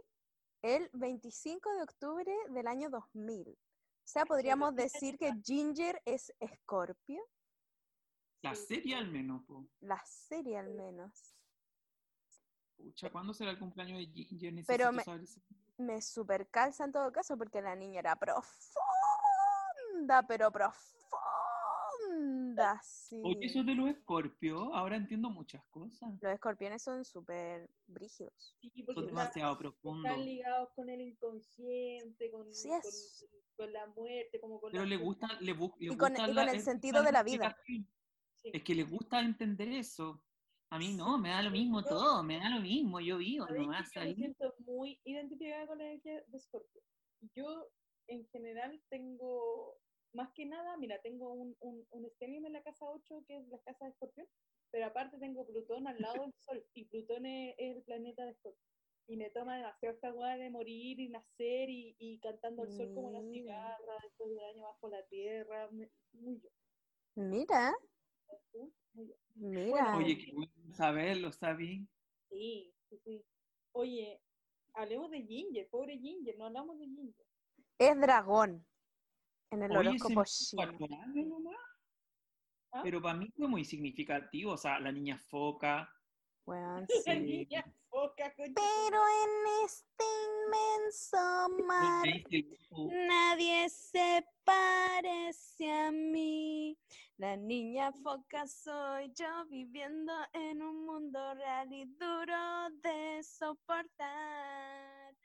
el 0.63 0.89
25 0.93 1.73
de 1.73 1.83
octubre 1.83 2.33
del 2.49 2.65
año 2.65 2.89
2000. 2.89 3.49
O 3.49 3.55
sea, 4.05 4.25
podríamos 4.25 4.73
decir 4.73 5.17
que 5.17 5.33
Ginger 5.43 6.01
es 6.05 6.33
Scorpio, 6.61 7.21
La 8.45 8.55
serie 8.55 8.95
al 8.95 9.11
menos, 9.11 9.43
po. 9.45 9.67
la 9.81 10.01
serie 10.05 10.57
al 10.57 10.73
menos. 10.75 11.35
Pucha, 12.77 13.09
¿cuándo 13.11 13.33
será 13.33 13.51
el 13.51 13.59
cumpleaños 13.59 13.97
de 13.97 14.05
Ginger? 14.05 14.53
Necesito 14.53 14.77
Pero 14.77 14.91
me- 14.91 15.03
saber 15.03 15.23
eso. 15.23 15.41
Me 15.77 15.99
super 16.01 16.47
calza 16.49 16.85
en 16.85 16.91
todo 16.91 17.11
caso 17.11 17.35
porque 17.37 17.61
la 17.61 17.75
niña 17.75 17.99
era 18.01 18.15
profunda, 18.15 18.45
pero 20.27 20.51
profunda, 20.51 20.79
sí. 22.83 23.21
Oye, 23.25 23.45
eso 23.47 23.63
de 23.63 23.75
los 23.75 23.89
escorpios, 23.89 24.69
ahora 24.73 24.95
entiendo 24.95 25.29
muchas 25.29 25.63
cosas. 25.71 26.13
Los 26.21 26.33
escorpiones 26.33 26.81
son 26.83 27.03
súper 27.03 27.69
brígidos. 27.87 28.55
Sí, 28.61 28.83
porque 28.83 29.01
Son 29.01 29.07
demasiado 29.07 29.57
profundos. 29.57 30.11
están 30.11 30.25
ligados 30.25 30.69
con 30.75 30.89
el 30.89 31.01
inconsciente, 31.01 32.31
con, 32.31 32.53
Sí 32.53 32.69
con- 32.69 32.77
es. 32.79 33.25
con 33.57 33.73
la 33.73 33.87
muerte, 33.87 34.39
como 34.39 34.61
con 34.61 34.71
Pero 34.71 34.83
la 34.83 34.89
le 34.89 34.97
fe- 34.97 35.03
gusta, 35.03 35.27
le, 35.41 35.55
bu- 35.57 35.75
le 35.79 35.93
Y 35.93 35.97
con- 35.97 36.13
y 36.15 36.33
con 36.35 36.49
el 36.49 36.61
sentido 36.61 37.01
de 37.03 37.11
la 37.11 37.23
vida. 37.23 37.47
explicación. 37.47 37.87
Sí. 38.45 38.51
Es 38.53 38.63
que 38.63 38.75
le 38.75 38.83
gusta 38.83 39.19
entender 39.21 39.67
eso. 39.69 40.21
A 40.71 40.79
mí 40.79 40.93
no, 40.93 41.17
me 41.17 41.29
da 41.29 41.41
lo 41.41 41.51
mismo 41.51 41.81
Yo- 41.81 41.87
todo, 41.87 42.23
me 42.23 42.37
da 42.37 42.49
lo 42.49 42.61
mismo, 42.61 42.99
yo 42.99 43.17
vivo 43.17 43.45
¿Sabéis 43.45 43.67
nomás 43.67 43.91
yo 43.93 44.01
me 44.01 44.07
ahí. 44.07 44.15
siento 44.15 44.55
muy 44.59 44.99
identificada 45.05 45.67
con 45.67 45.77
la 45.77 45.85
energía 45.85 46.23
de 46.27 46.39
Scorpio. 46.39 46.81
Yo, 47.35 47.69
en 48.07 48.25
general, 48.29 48.81
tengo, 48.89 49.77
más 50.13 50.31
que 50.33 50.45
nada, 50.45 50.75
mira, 50.77 50.99
tengo 51.01 51.31
un, 51.33 51.55
un, 51.59 51.87
un 51.91 52.11
en 52.19 52.53
la 52.53 52.63
casa 52.63 52.85
8, 52.89 53.23
que 53.27 53.37
es 53.37 53.47
la 53.47 53.59
casa 53.59 53.85
de 53.85 53.91
Escorpión, 53.91 54.27
pero 54.71 54.87
aparte 54.87 55.17
tengo 55.17 55.45
Plutón 55.45 55.87
al 55.87 55.99
lado 56.01 56.23
del 56.23 56.33
Sol, 56.39 56.65
y 56.73 56.85
Plutón 56.85 57.25
es, 57.25 57.55
es 57.57 57.77
el 57.77 57.83
planeta 57.83 58.25
de 58.25 58.31
Escorpio. 58.31 58.61
Y 59.07 59.17
me 59.17 59.29
toma 59.29 59.57
demasiado 59.57 59.93
esta 59.95 60.11
weá 60.13 60.35
de 60.35 60.49
morir 60.49 60.99
y 60.99 61.09
nacer 61.09 61.69
y, 61.69 61.95
y 61.99 62.19
cantando 62.19 62.63
al 62.63 62.71
sol 62.71 62.91
como 62.95 63.11
la 63.11 63.21
Mira. 63.21 63.33
cigarra, 63.33 63.93
después 64.03 64.31
de 64.31 64.35
un 64.35 64.43
año 64.43 64.63
bajo 64.63 64.89
la 64.89 65.05
tierra, 65.05 65.69
me- 65.71 65.91
muy 66.13 66.41
yo. 66.41 66.49
Mira. 67.15 67.73
Mira. 69.35 69.97
Oye, 69.97 70.17
qué 70.17 70.31
bueno 70.33 70.51
saberlo, 70.73 71.31
¿sabí? 71.31 71.87
Sí, 72.29 72.73
sí, 72.89 72.99
sí. 73.03 73.25
Oye, 73.73 74.21
hablemos 74.73 75.11
de 75.11 75.23
Ginger, 75.23 75.67
pobre 75.69 75.97
Ginger, 75.97 76.37
no 76.37 76.45
hablamos 76.45 76.77
de 76.79 76.85
Ginger. 76.85 77.25
Es 77.77 77.99
dragón 77.99 78.65
en 79.51 79.63
el 79.63 79.71
Oye, 79.75 79.89
horóscopo 79.89 80.23
chino. 80.25 80.61
¿Ah? 82.71 82.81
Pero 82.83 83.01
para 83.01 83.17
mí 83.17 83.29
fue 83.35 83.47
muy 83.47 83.63
significativo, 83.63 84.53
o 84.53 84.57
sea, 84.57 84.79
la 84.79 84.91
niña 84.91 85.17
foca. 85.17 85.89
La 86.45 86.87
sí. 86.87 87.19
niña 87.19 87.63
foca, 87.89 88.33
Pero 88.35 89.01
en 89.23 89.65
este 89.65 90.03
inmenso 90.45 91.17
mar 91.65 92.05
donde 92.05 92.23
dice, 92.29 92.57
"Oh, 92.69 92.89
nadie 92.91 93.69
se 93.69 94.25
parece 94.43 95.71
a 95.71 95.91
mí. 95.91 96.77
La 97.17 97.37
niña 97.37 97.93
foca 97.93 98.45
soy 98.45 99.09
yo 99.13 99.45
viviendo 99.49 100.11
en 100.33 100.61
un 100.61 100.85
mundo 100.85 101.33
real 101.35 101.71
y 101.71 101.85
duro 101.85 102.69
de 102.83 103.23
soportar. 103.23 105.15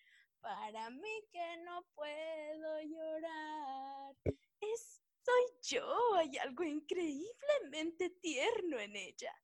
Para 0.41 0.89
mí 0.91 1.25
que 1.33 1.57
no 1.65 1.85
puedo 1.97 2.81
llorar. 2.83 4.15
Es, 4.61 5.03
soy 5.25 5.43
yo, 5.69 6.15
hay 6.15 6.39
algo 6.39 6.63
increíblemente 6.63 8.11
tierno 8.23 8.79
en 8.79 8.95
ella. 8.95 9.35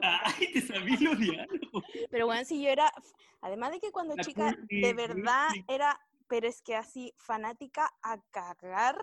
Ay, 0.00 0.52
te 0.66 0.80
los 0.98 1.18
diálogos. 1.18 1.84
Pero 2.10 2.24
bueno, 2.24 2.42
si 2.46 2.62
yo 2.62 2.70
era, 2.70 2.90
además 3.42 3.72
de 3.72 3.80
que 3.80 3.92
cuando 3.92 4.16
La 4.16 4.24
chica 4.24 4.56
de 4.66 4.94
verdad 4.94 5.48
era, 5.68 6.00
pero 6.26 6.48
es 6.48 6.62
que 6.62 6.74
así, 6.74 7.12
fanática 7.18 7.90
a 8.02 8.18
cagar, 8.30 8.96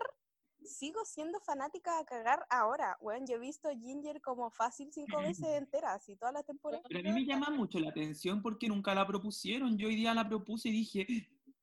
sigo 0.64 1.04
siendo 1.04 1.40
fanática 1.40 1.98
a 1.98 2.04
cagar 2.04 2.46
ahora. 2.50 2.96
Bueno, 3.00 3.26
yo 3.28 3.36
he 3.36 3.38
visto 3.38 3.68
Ginger 3.70 4.20
como 4.20 4.50
fácil 4.50 4.90
cinco 4.92 5.18
veces 5.20 5.46
enteras 5.56 6.08
y 6.08 6.16
toda 6.16 6.32
la 6.32 6.42
temporada. 6.42 6.82
Pero 6.88 7.00
a 7.00 7.02
mí 7.02 7.12
me 7.12 7.24
llama 7.24 7.50
mucho 7.50 7.78
la 7.78 7.90
atención 7.90 8.42
porque 8.42 8.68
nunca 8.68 8.94
la 8.94 9.06
propusieron. 9.06 9.76
Yo 9.78 9.88
hoy 9.88 9.96
día 9.96 10.14
la 10.14 10.28
propuse 10.28 10.68
y 10.68 10.72
dije, 10.72 11.06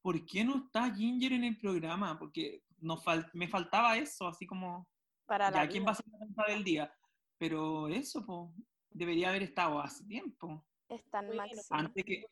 ¿por 0.02 0.26
qué 0.26 0.44
no 0.44 0.66
está 0.66 0.94
Ginger 0.94 1.34
en 1.34 1.44
el 1.44 1.58
programa? 1.58 2.18
Porque 2.18 2.64
nos 2.80 3.04
fal- 3.04 3.30
me 3.34 3.48
faltaba 3.48 3.98
eso, 3.98 4.28
así 4.28 4.46
como, 4.46 4.88
Para 5.26 5.50
la 5.50 5.64
ya, 5.64 5.70
¿quién 5.70 5.86
va 5.86 5.92
a 5.92 5.96
ser 5.96 6.06
la 6.08 6.20
tonta 6.20 6.46
del 6.48 6.64
día? 6.64 6.94
Pero 7.38 7.88
eso, 7.88 8.26
pues, 8.26 8.50
debería 8.90 9.30
haber 9.30 9.44
estado 9.44 9.80
hace 9.80 10.06
tiempo. 10.06 10.66
Es 10.88 11.04
tan 11.10 11.36
máximo. 11.36 11.62
Antes 11.72 12.04
que, 12.06 12.26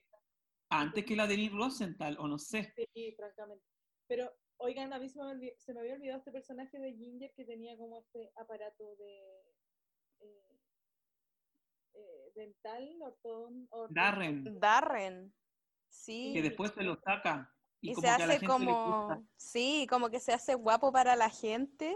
antes 0.69 1.05
que 1.05 1.15
la 1.15 1.27
de 1.27 1.35
Denis 1.35 1.51
Rosenthal, 1.51 2.17
o 2.19 2.27
no 2.27 2.37
sé. 2.37 2.73
Sí, 2.93 3.13
francamente. 3.17 3.65
Pero, 4.07 4.31
oigan, 4.63 4.93
a 4.93 4.99
mí 4.99 5.09
se 5.09 5.19
me, 5.19 5.25
olvi- 5.25 5.55
se 5.57 5.73
me 5.73 5.81
había 5.81 5.93
olvidado 5.95 6.19
este 6.19 6.31
personaje 6.31 6.79
de 6.79 6.93
Ginger 6.93 7.33
que 7.35 7.45
tenía 7.45 7.77
como 7.77 7.99
este 7.99 8.31
aparato 8.35 8.95
de 8.95 9.41
eh, 10.21 10.59
eh, 11.93 12.31
dental, 12.35 12.97
ortodon- 12.99 13.67
Darren, 13.89 14.59
Darren. 14.59 15.33
Sí. 15.89 16.31
que 16.33 16.41
después 16.41 16.71
se 16.71 16.83
lo 16.83 16.95
saca. 16.95 17.53
Y, 17.81 17.91
Y 17.91 17.93
como 17.93 18.01
se 18.01 18.07
que 18.07 18.23
a 18.23 18.25
la 18.27 18.33
hace 18.33 18.39
gente 18.39 18.47
como, 18.47 19.27
sí, 19.35 19.87
como 19.89 20.09
que 20.09 20.19
se 20.19 20.33
hace 20.33 20.55
guapo 20.55 20.91
para 20.91 21.15
la 21.15 21.29
gente 21.29 21.95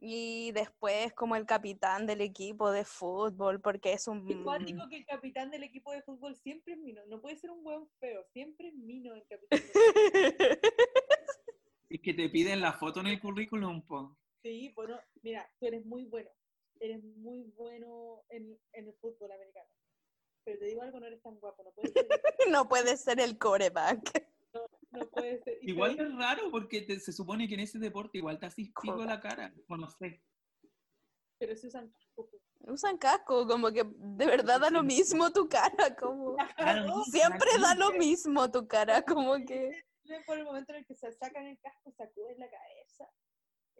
Y 0.00 0.52
después 0.52 1.12
como 1.12 1.34
el 1.36 1.44
capitán 1.44 2.06
del 2.06 2.20
equipo 2.20 2.70
de 2.70 2.84
fútbol, 2.84 3.60
porque 3.60 3.92
es 3.92 4.06
un... 4.06 4.28
Es 4.30 4.36
cuático 4.44 4.88
que 4.88 4.96
el 4.98 5.04
capitán 5.06 5.50
del 5.50 5.64
equipo 5.64 5.90
de 5.92 6.02
fútbol 6.02 6.36
siempre 6.36 6.74
es 6.74 6.78
Mino. 6.78 7.04
No 7.06 7.20
puede 7.20 7.36
ser 7.36 7.50
un 7.50 7.62
buen 7.64 7.88
feo, 7.98 8.24
siempre 8.32 8.68
es 8.68 8.74
Mino 8.74 9.12
el 9.14 9.26
capitán. 9.26 9.60
del- 9.60 10.58
Es 11.90 12.00
que 12.02 12.14
te 12.14 12.28
piden 12.28 12.60
la 12.60 12.72
foto 12.74 13.00
en 13.00 13.06
el 13.08 13.20
currículum, 13.20 13.82
po. 13.86 14.16
Sí, 14.42 14.72
bueno, 14.74 14.98
mira, 15.22 15.50
tú 15.58 15.66
eres 15.66 15.84
muy 15.84 16.04
bueno. 16.04 16.30
Eres 16.80 17.02
muy 17.02 17.42
bueno 17.56 18.22
en, 18.28 18.56
en 18.72 18.86
el 18.86 18.94
fútbol 18.94 19.32
americano. 19.32 19.68
Pero 20.44 20.58
te 20.60 20.66
digo 20.66 20.82
algo, 20.82 21.00
no 21.00 21.06
eres 21.06 21.20
tan 21.22 21.34
guapo. 21.36 21.62
No 21.64 21.72
puedes 21.72 21.92
ser. 21.92 22.08
no 22.50 22.68
puede 22.68 22.96
ser 22.96 23.20
el 23.20 23.36
coreback. 23.38 24.26
No 24.92 25.08
puedes 25.10 25.42
ser. 25.44 25.58
Igual 25.62 25.98
es 25.98 26.14
raro 26.16 26.50
porque 26.50 26.82
te- 26.82 27.00
se 27.00 27.12
supone 27.12 27.48
que 27.48 27.54
en 27.54 27.60
ese 27.60 27.78
deporte 27.78 28.18
igual 28.18 28.38
te 28.38 28.46
haces 28.46 28.68
pico 28.80 29.04
la 29.04 29.20
cara. 29.20 29.52
O 29.68 29.76
no 29.76 29.90
sé. 29.90 30.22
Pero 31.38 31.56
se 31.56 31.66
usan 31.68 31.90
casco. 31.90 32.30
Usan 32.66 32.98
casco, 32.98 33.46
como 33.46 33.70
que 33.72 33.84
de 33.84 34.26
verdad 34.26 34.60
da 34.60 34.70
lo 34.70 34.82
mismo 34.82 35.32
tu 35.32 35.48
cara, 35.48 35.94
como... 35.96 36.36
Siempre 37.10 37.50
da 37.60 37.74
lo 37.74 37.92
mismo 37.92 38.50
tu 38.50 38.66
cara, 38.66 39.02
como 39.02 39.34
que... 39.46 39.84
Por 40.26 40.38
el 40.38 40.44
momento 40.44 40.72
en 40.72 40.78
el 40.78 40.86
que 40.86 40.94
se 40.94 41.12
sacan 41.12 41.46
el 41.46 41.58
casco, 41.60 41.92
sacuden 41.92 42.38
la 42.38 42.50
cabeza. 42.50 43.08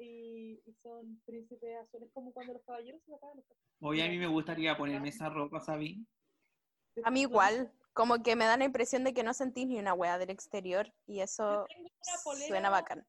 Y, 0.01 0.63
y 0.65 0.73
son 0.83 1.21
príncipes 1.27 1.77
azules, 1.83 2.11
como 2.13 2.33
cuando 2.33 2.53
los 2.53 2.63
caballeros 2.63 3.03
se 3.03 3.11
sacaban 3.11 3.37
los 3.37 3.47
cascos. 3.47 3.65
Hoy 3.81 4.01
a 4.01 4.09
mí 4.09 4.17
me 4.19 4.29
gustaría 4.29 4.77
ponerme 4.77 5.09
esa 5.09 5.29
ropa, 5.29 5.61
¿sabí? 5.61 6.07
A 7.05 7.11
mí 7.11 7.23
igual, 7.23 7.73
como 7.95 8.23
que 8.23 8.37
me 8.37 8.45
da 8.45 8.57
la 8.57 8.65
impresión 8.65 9.03
de 9.05 9.13
que 9.13 9.25
no 9.25 9.35
sentís 9.35 9.67
ni 9.67 9.79
una 9.79 9.95
wea 9.95 10.19
del 10.19 10.31
exterior 10.31 10.93
y 11.07 11.21
eso 11.21 11.67
suena 12.47 12.71
bacán. 12.71 13.07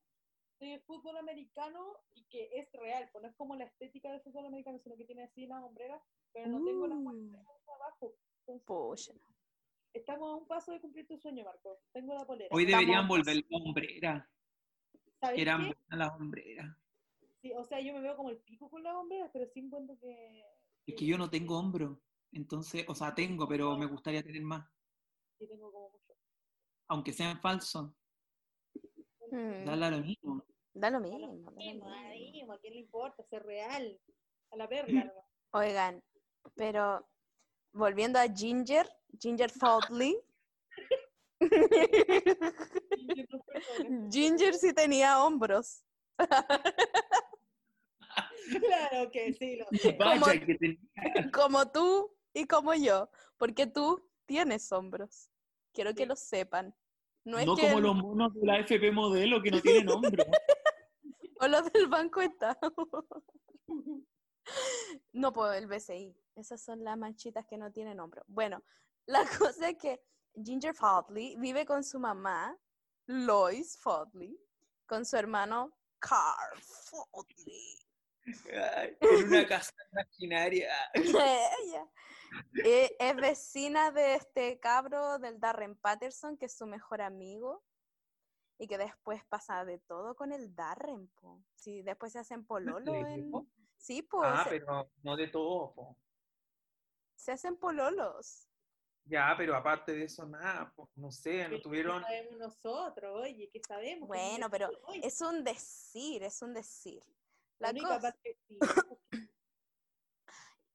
de 0.60 0.80
fútbol 0.82 1.16
americano 1.18 1.80
y 2.16 2.26
que 2.26 2.50
es 2.60 2.72
real, 2.74 3.08
pues 3.12 3.22
no 3.24 3.30
es 3.30 3.36
como 3.36 3.56
la 3.56 3.66
estética 3.66 4.12
del 4.12 4.22
fútbol 4.22 4.48
americano, 4.48 4.80
sino 4.84 4.98
que 4.98 5.06
tiene 5.06 5.24
así 5.24 5.46
las 5.48 5.64
hombreras, 5.64 6.02
pero 6.34 6.48
no 6.48 6.64
tengo 6.66 6.88
las 6.88 6.98
Uh. 6.98 7.08
hombreras 7.10 7.46
abajo. 7.76 8.14
Entonces, 8.48 8.66
Pucha. 8.66 9.14
Estamos 9.94 10.32
a 10.32 10.36
un 10.36 10.48
paso 10.48 10.72
de 10.72 10.80
cumplir 10.82 11.08
tu 11.08 11.18
sueño, 11.18 11.44
Marco. 11.46 11.80
Tengo 11.92 12.14
la 12.14 12.26
polera. 12.26 12.50
Hoy 12.52 12.66
deberían 12.66 12.90
Estamos- 13.02 13.10
volver 13.18 13.36
las 13.36 13.46
hombreras. 13.62 14.30
¿Sabes 15.20 15.40
Eran 15.42 15.58
qué? 15.62 15.66
buenas 15.76 15.98
las 16.10 16.20
hombreras. 16.20 16.78
Sí, 17.42 17.52
o 17.54 17.64
sea, 17.64 17.80
yo 17.80 17.94
me 17.94 18.02
veo 18.02 18.16
como 18.18 18.30
el 18.30 18.38
pico 18.38 18.70
con 18.70 18.84
las 18.84 18.96
hombreras, 18.96 19.30
pero 19.34 19.46
sí 19.48 19.60
encuentro 19.60 19.98
que... 20.00 20.44
Es 20.86 20.96
que 20.96 21.06
yo 21.06 21.18
no 21.18 21.30
tengo 21.30 21.58
hombro. 21.58 22.02
Entonces, 22.32 22.86
o 22.88 22.96
sea, 22.96 23.14
tengo, 23.16 23.48
pero 23.48 23.78
me 23.78 23.86
gustaría 23.86 24.24
tener 24.24 24.42
más. 24.42 24.68
Sí, 25.38 25.48
tengo 25.48 25.72
como 25.72 25.90
mucho. 25.92 26.14
Aunque 26.88 27.14
sean 27.14 27.40
falsos. 27.40 27.92
Mm, 29.32 29.66
Da 29.66 29.76
lo 29.76 29.98
mismo. 30.00 30.46
Da 30.74 30.90
lo 30.90 30.98
A 30.98 31.00
mismo. 31.02 31.20
lo 31.20 31.28
da 31.28 31.28
lo 31.28 31.52
mismo, 31.52 31.52
mismo. 31.52 31.90
a 31.90 32.04
lo 32.04 32.10
mismo, 32.10 32.54
¿a 32.54 32.60
quién 32.60 32.74
le 32.74 32.80
importa? 32.80 33.24
Ser 33.24 33.44
real. 33.44 34.00
A 34.52 34.56
la 34.58 34.68
verga. 34.68 34.88
¿no? 35.14 35.60
Oigan, 35.60 36.04
pero 36.56 37.08
volviendo 37.74 38.20
a 38.20 38.28
Ginger, 38.28 38.88
Ginger 39.18 39.50
Fodley. 39.50 40.18
Ginger 44.12 44.54
sí 44.56 44.74
tenía 44.74 45.24
hombros. 45.24 45.84
Claro 48.60 49.12
que 49.12 49.34
sí, 49.34 49.58
lo 49.58 49.66
sé. 49.72 49.98
Como- 49.98 50.20
Vaya, 50.26 50.46
que 50.46 50.56
tenía- 50.56 50.80
como 51.34 51.72
tú 51.72 52.16
y 52.34 52.46
como 52.46 52.74
yo, 52.74 53.10
porque 53.38 53.68
tú 53.68 54.04
tienes 54.26 54.72
hombros. 54.72 55.30
Quiero 55.74 55.94
que 55.94 56.06
lo 56.06 56.16
sepan. 56.16 56.76
No 57.24 57.38
es 57.38 57.46
No 57.46 57.56
que 57.56 57.64
como 57.70 57.80
los 57.80 57.96
monos 57.96 58.34
de 58.34 58.46
la 58.46 58.60
FP 58.60 58.92
modelo 58.92 59.42
que 59.42 59.52
no 59.52 59.62
tienen 59.62 59.90
hombro. 59.90 60.24
o 61.42 61.48
los 61.48 61.72
del 61.72 61.88
Banco 61.88 62.22
Estado. 62.22 62.74
No 65.14 65.32
puedo 65.32 65.54
el 65.54 65.68
BCI. 65.68 66.16
Esas 66.36 66.62
son 66.62 66.84
las 66.84 66.98
manchitas 66.98 67.46
que 67.46 67.58
no 67.58 67.72
tienen 67.72 68.00
hombro. 68.00 68.24
Bueno, 68.28 68.64
la 69.10 69.26
cosa 69.38 69.70
es 69.70 69.78
que 69.78 70.02
Ginger 70.44 70.74
Fodley 70.76 71.36
vive 71.38 71.66
con 71.66 71.84
su 71.84 72.00
mamá, 72.00 72.58
Lois 73.08 73.78
Fodley, 73.78 74.40
con 74.86 75.06
su 75.06 75.18
hermano 75.18 75.76
Carl 76.00 76.62
Fodley. 76.62 77.80
Ay, 78.76 78.96
en 79.02 79.28
una 79.28 79.48
casa 79.48 79.74
imaginaria. 79.92 80.72
Ella. 80.94 81.90
Eh, 82.64 82.96
es 83.00 83.16
vecina 83.16 83.92
de 83.92 84.16
este 84.16 84.60
cabro 84.60 85.18
del 85.18 85.40
Darren 85.40 85.76
Patterson, 85.76 86.38
que 86.38 86.46
es 86.46 86.56
su 86.56 86.68
mejor 86.68 87.02
amigo. 87.02 87.64
Y 88.60 88.68
que 88.68 88.78
después 88.78 89.24
pasa 89.26 89.64
de 89.66 89.80
todo 89.80 90.16
con 90.16 90.32
el 90.34 90.54
Darren, 90.54 91.08
po. 91.20 91.42
Sí, 91.56 91.82
después 91.82 92.12
se 92.12 92.20
hacen 92.20 92.46
pololo 92.46 92.94
en... 92.94 93.32
Sí, 93.78 94.02
pues, 94.04 94.30
Ah, 94.32 94.44
se, 94.44 94.50
pero 94.50 94.92
no 95.02 95.16
de 95.16 95.28
todo. 95.30 95.74
po. 95.74 95.98
se 97.16 97.32
hacen 97.32 97.58
pololos. 97.58 98.49
Ya, 99.10 99.34
pero 99.38 99.56
aparte 99.56 99.92
de 99.94 100.04
eso, 100.04 100.26
nada. 100.28 100.72
po. 100.76 100.90
No 100.96 101.12
sé, 101.12 101.44
no 101.48 101.56
¿Qué 101.58 101.62
tuvieron. 101.64 102.02
sabemos 102.04 102.38
nosotros, 102.38 103.22
oye, 103.24 103.50
¿qué 103.52 103.60
sabemos? 103.68 104.08
¿Qué 104.08 104.08
Bueno, 104.08 104.48
sabemos? 104.50 104.52
pero 104.52 104.70
Oye, 104.88 105.02
Es 105.06 105.20
un 105.22 105.44
decir, 105.44 106.24
es 106.24 106.42
un 106.42 106.54
decir. 106.54 107.04
La 107.60 107.72
única 107.72 107.88
cosa- 107.88 108.02
parte- 108.02 108.38
sí. 108.48 108.58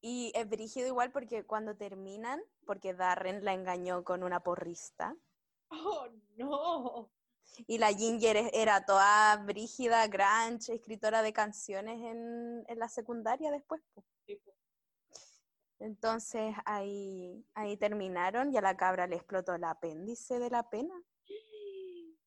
Y 0.00 0.32
es 0.34 0.46
brígido 0.48 0.86
igual 0.86 1.12
porque 1.12 1.44
cuando 1.46 1.76
terminan, 1.76 2.42
porque 2.66 2.92
Darren 2.92 3.42
la 3.44 3.54
engañó 3.54 4.04
con 4.04 4.22
una 4.22 4.40
porrista. 4.40 5.16
Oh, 5.68 6.08
no. 6.36 7.10
Y 7.66 7.78
la 7.78 7.88
Ginger 7.92 8.50
era 8.52 8.84
toda 8.84 9.36
brígida, 9.44 10.06
grunge, 10.08 10.74
escritora 10.74 11.22
de 11.22 11.32
canciones 11.32 12.00
en, 12.02 12.64
en 12.68 12.78
la 12.78 12.88
secundaria 12.90 13.50
después. 13.50 13.80
Sí, 14.26 14.36
pues. 14.44 14.56
Entonces 15.78 16.54
ahí, 16.64 17.44
ahí 17.54 17.76
terminaron 17.76 18.52
y 18.52 18.56
a 18.56 18.60
la 18.62 18.76
cabra 18.76 19.06
le 19.06 19.16
explotó 19.16 19.54
el 19.54 19.64
apéndice 19.64 20.38
de 20.38 20.50
la 20.50 20.68
pena. 20.70 20.94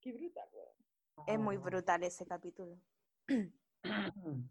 Qué 0.00 0.12
brutal, 0.12 0.48
weón. 0.52 1.26
Es 1.26 1.38
muy 1.38 1.56
Oh. 1.56 1.60
brutal 1.60 2.02
ese 2.04 2.26
capítulo. 2.26 2.76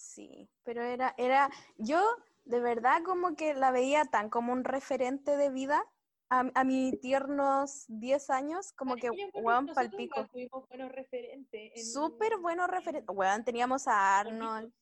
Sí, 0.00 0.48
pero 0.62 0.82
era, 0.82 1.12
era, 1.18 1.50
yo 1.76 2.00
de 2.44 2.60
verdad 2.60 3.02
como 3.04 3.34
que 3.34 3.52
la 3.54 3.72
veía 3.72 4.04
tan 4.04 4.30
como 4.30 4.52
un 4.52 4.62
referente 4.62 5.36
de 5.36 5.50
vida 5.50 5.84
a, 6.30 6.44
a 6.54 6.62
mis 6.62 7.00
tiernos 7.00 7.84
10 7.88 8.30
años, 8.30 8.72
como 8.74 8.94
que, 8.94 9.10
weón, 9.34 9.66
palpico. 9.66 10.24
tuvimos 10.28 10.68
buenos 10.68 10.92
referentes. 10.92 11.72
en 11.74 11.84
Súper 11.84 12.38
buenos 12.38 12.68
referentes. 12.68 13.12
Weón, 13.12 13.42
teníamos 13.44 13.88
a 13.88 14.20
Arnold, 14.20 14.72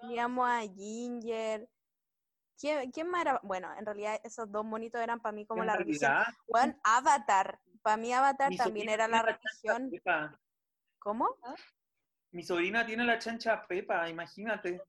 teníamos 0.00 0.48
a 0.48 0.62
Ginger. 0.62 1.68
¿Quién, 2.58 2.90
quién 2.90 3.08
más 3.08 3.22
era? 3.22 3.40
Bueno, 3.42 3.68
en 3.78 3.84
realidad 3.84 4.18
esos 4.24 4.50
dos 4.50 4.64
monitos 4.64 5.00
eran 5.00 5.20
para 5.20 5.32
mí 5.32 5.46
como 5.46 5.64
la 5.64 5.76
religión. 5.76 6.12
Avatar. 6.82 7.60
Para 7.82 7.96
mí 7.96 8.12
Avatar 8.12 8.50
mi 8.50 8.56
también 8.56 8.88
era 8.88 9.06
la 9.08 9.22
religión. 9.22 9.90
¿Cómo? 10.98 11.28
Mi 12.32 12.42
sobrina 12.42 12.84
tiene 12.84 13.04
la 13.04 13.18
chancha 13.18 13.66
Pepa, 13.66 14.08
imagínate. 14.08 14.80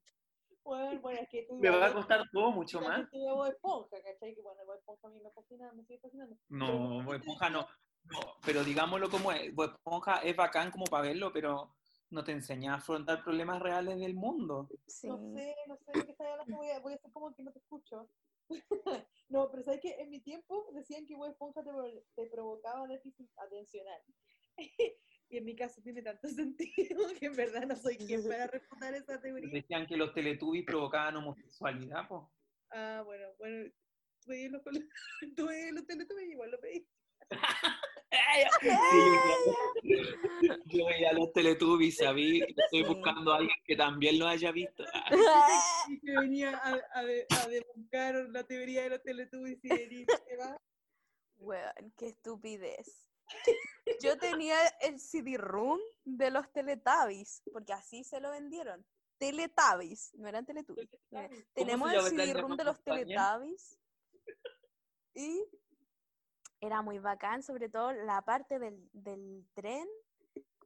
Bueno, 0.64 1.00
bueno, 1.00 1.20
es 1.22 1.30
que 1.30 1.44
tú 1.48 1.56
Me 1.60 1.70
va 1.70 1.86
a 1.86 1.94
costar 1.94 2.24
todo 2.32 2.52
mucho 2.52 2.82
más. 2.82 3.10
de 3.10 3.20
Bob 3.20 3.48
Esponja, 3.48 3.98
¿cachai? 4.04 4.36
Que 4.36 4.42
bueno, 4.42 4.66
Bob 4.66 4.76
Esponja 4.76 5.08
a 5.08 5.12
mí 5.12 5.20
me 5.22 5.32
fascina, 5.32 5.72
me 5.74 5.84
sigue 5.86 6.00
fascinando. 6.00 6.36
No, 6.50 7.14
Esponja 7.14 7.50
no. 7.50 7.68
No, 8.04 8.20
Pero 8.46 8.64
digámoslo 8.64 9.10
como 9.10 9.32
es. 9.32 9.54
Esponja 9.58 10.18
es 10.24 10.36
bacán 10.36 10.72
como 10.72 10.86
para 10.86 11.08
verlo, 11.08 11.32
pero 11.32 11.76
no 12.10 12.24
te 12.24 12.32
enseña 12.32 12.74
a 12.74 12.78
afrontar 12.78 13.24
problemas 13.24 13.62
reales 13.62 14.00
del 14.00 14.16
mundo. 14.16 14.70
Sí. 14.88 15.08
No 15.08 15.18
sé, 15.18 15.56
no 15.68 15.78
sé 15.78 15.92
de 15.94 16.06
qué 16.06 16.12
estás 16.12 16.28
hablando, 16.28 16.58
voy 16.58 16.70
a, 16.70 16.80
voy 16.80 16.94
a 16.94 16.96
hacer 16.96 17.12
como 17.12 17.34
que 17.34 17.44
no 17.44 17.52
te 17.52 17.60
escucho. 17.60 18.10
no, 19.30 19.52
pero 19.52 19.64
sabes 19.64 19.82
que 19.82 19.96
en 20.00 20.10
mi 20.10 20.22
tiempo 20.22 20.70
decían 20.74 21.06
que 21.06 21.16
Bob 21.16 21.30
Esponja 21.30 21.64
te, 21.64 21.72
te 22.16 22.30
provocaba 22.30 22.88
déficit 22.88 23.30
atencional. 23.38 24.02
y 25.30 25.38
en 25.38 25.46
mi 25.46 25.56
caso 25.56 25.82
tiene 25.82 26.02
tanto 26.02 26.28
sentido 26.30 27.08
que 27.20 27.26
en 27.26 27.36
verdad 27.36 27.68
no 27.68 27.76
soy 27.76 27.98
quien 27.98 28.24
para 28.28 28.48
refutar 28.48 28.94
esa 28.94 29.20
teoría. 29.20 29.50
Decían 29.52 29.86
que 29.86 29.98
los 29.98 30.14
Teletubbies 30.14 30.66
provocaban 30.66 31.18
homosexualidad, 31.18 32.08
po. 32.08 32.32
Ah, 32.72 33.02
bueno, 33.06 33.28
bueno, 33.38 33.72
tú 34.22 34.30
veías 34.30 34.52
los, 34.52 34.62
los 34.66 35.88
teletubbies, 35.88 36.30
igual 36.30 36.52
lo 36.52 36.60
pedí. 36.60 36.88
Sí, 38.12 38.70
yo, 40.66 40.86
veía 40.86 41.14
los 41.14 41.32
Teletubbies, 41.34 41.98
¿sabí? 41.98 42.42
Estoy 42.56 42.84
buscando 42.84 43.34
a 43.34 43.38
alguien 43.38 43.56
que 43.66 43.76
también 43.76 44.20
lo 44.20 44.28
haya 44.28 44.52
visto. 44.52 44.84
Y 45.90 46.00
que 46.00 46.12
venía 46.20 46.58
a, 46.58 46.80
a, 46.94 47.04
de- 47.04 47.26
a 47.30 47.48
debuncar 47.48 48.16
la 48.30 48.44
teoría 48.44 48.84
de 48.84 48.90
los 48.90 49.04
teletubbies 49.04 49.60
y 49.64 49.70
venía, 49.70 50.06
¿qué 50.28 50.38
va? 50.38 50.62
Weón, 51.38 51.94
qué 51.98 52.08
estupidez. 52.08 53.08
Yo 54.02 54.18
tenía 54.18 54.58
el 54.82 55.00
CD-ROOM 55.00 55.80
de 56.06 56.32
los 56.32 56.52
Teletubbies, 56.52 57.42
porque 57.52 57.74
así 57.74 58.04
se 58.04 58.20
lo 58.22 58.32
vendieron. 58.32 58.86
Teletubbies, 59.18 60.14
no 60.16 60.28
eran 60.28 60.46
Teletubbies. 60.46 60.90
Tenemos 61.54 61.92
el 61.94 62.02
CD-ROOM 62.04 62.56
de 62.58 62.64
los? 62.64 62.82
Teletubbies. 62.84 63.78
Y 65.14 65.44
era 66.62 66.82
muy 66.82 67.00
bacán, 67.00 67.44
sobre 67.44 67.70
todo 67.70 67.92
la 67.94 68.22
parte 68.24 68.60
del, 68.60 68.90
del 68.94 69.46
tren, 69.54 69.88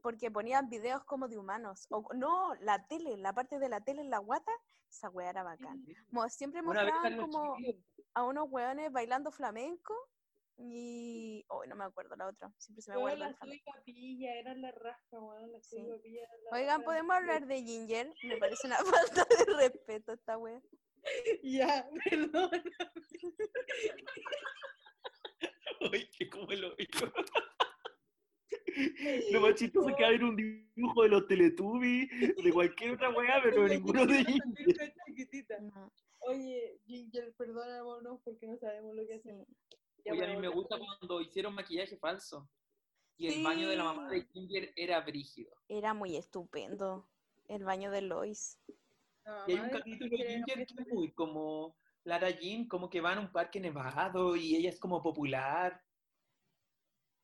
porque 0.01 0.31
ponían 0.31 0.69
videos 0.69 1.03
como 1.03 1.27
de 1.27 1.37
humanos. 1.37 1.85
O 1.89 2.07
no, 2.13 2.53
la 2.61 2.85
tele, 2.87 3.17
la 3.17 3.33
parte 3.33 3.59
de 3.59 3.69
la 3.69 3.81
tele 3.81 4.01
en 4.01 4.09
la 4.09 4.19
guata, 4.19 4.51
esa 4.89 5.09
wea 5.09 5.29
era 5.29 5.43
bacán. 5.43 5.85
Mo- 6.09 6.29
siempre 6.29 6.61
mostraban 6.61 7.17
como 7.17 7.55
a 8.13 8.23
unos 8.23 8.47
weones 8.49 8.91
bailando 8.91 9.31
flamenco 9.31 9.93
y... 10.57 11.45
Oh, 11.49 11.65
no 11.65 11.75
me 11.75 11.83
acuerdo 11.85 12.15
la 12.15 12.27
otra, 12.27 12.51
siempre 12.57 12.81
se 12.81 12.91
me 12.91 12.97
Weón, 12.97 13.09
guarda 13.09 13.19
la 13.25 13.29
el 13.29 13.35
flamenco. 13.35 13.71
Sui 13.71 13.79
Papilla, 13.79 14.35
eran 14.35 14.61
la 14.61 14.71
raja, 14.71 15.19
weón. 15.19 15.51
La 15.51 15.61
Sui 15.61 15.79
Sí. 15.79 15.87
Papilla 15.89 16.21
eran 16.23 16.43
la 16.43 16.51
Oigan. 16.57 16.83
¿podemos 16.83 17.15
hablar 17.15 17.45
de 17.45 17.63
Ginger? 17.63 18.13
Me 18.23 18.37
parece 18.37 18.67
una 18.67 18.77
falta 19.23 19.25
de 19.25 19.45
respeto 19.55 20.13
esta 20.13 20.37
wea. 20.37 20.61
Ya, 21.43 21.87
perdón. 22.09 22.51
Ay, 25.93 26.07
que 26.17 26.29
como 26.29 26.51
lo 26.51 26.75
digo. 26.75 27.11
Lo 29.31 29.41
más 29.41 29.55
chistoso 29.55 29.89
es 29.89 29.95
que 29.95 30.05
haber 30.05 30.23
un 30.23 30.35
dibujo 30.35 31.03
de 31.03 31.09
los 31.09 31.27
Teletubbies, 31.27 32.09
de 32.37 32.53
cualquier 32.53 32.91
otra 32.91 33.09
weá, 33.09 33.41
pero 33.43 33.67
ninguno 33.67 34.05
de 34.05 34.19
ellos. 34.19 34.39
Oye, 36.19 36.79
Ginger, 36.85 37.33
perdónanos 37.33 38.21
porque 38.23 38.47
no 38.47 38.57
sabemos 38.57 38.95
lo 38.95 39.05
que 39.05 39.15
hacemos. 39.15 39.47
Ya, 40.05 40.13
Oye, 40.13 40.25
a 40.25 40.27
mí 40.27 40.37
me 40.37 40.47
gusta 40.47 40.77
cuando 40.77 41.21
hicieron 41.21 41.53
maquillaje 41.53 41.97
falso. 41.97 42.49
Y 43.17 43.27
el 43.27 43.43
baño 43.43 43.69
de 43.69 43.75
la 43.75 43.83
mamá 43.83 44.09
de. 44.09 44.25
Ginger 44.25 44.71
era 44.75 45.01
brígido. 45.01 45.51
Era 45.67 45.93
muy 45.93 46.15
estupendo. 46.15 47.07
El 47.47 47.63
baño 47.63 47.91
de 47.91 48.01
Lois. 48.01 48.59
Y 49.47 49.51
hay 49.51 49.59
un 49.59 49.69
capítulo 49.69 50.17
de 50.17 50.27
Ginger 50.27 50.65
que 50.65 50.81
es 50.81 50.87
muy 50.87 51.11
como 51.11 51.75
Lara 52.03 52.29
Jean, 52.31 52.67
como 52.67 52.89
que 52.89 53.01
va 53.01 53.13
a 53.13 53.19
un 53.19 53.31
parque 53.31 53.59
nevado 53.59 54.35
y 54.35 54.55
ella 54.55 54.69
es 54.69 54.79
como 54.79 55.01
popular. 55.01 55.81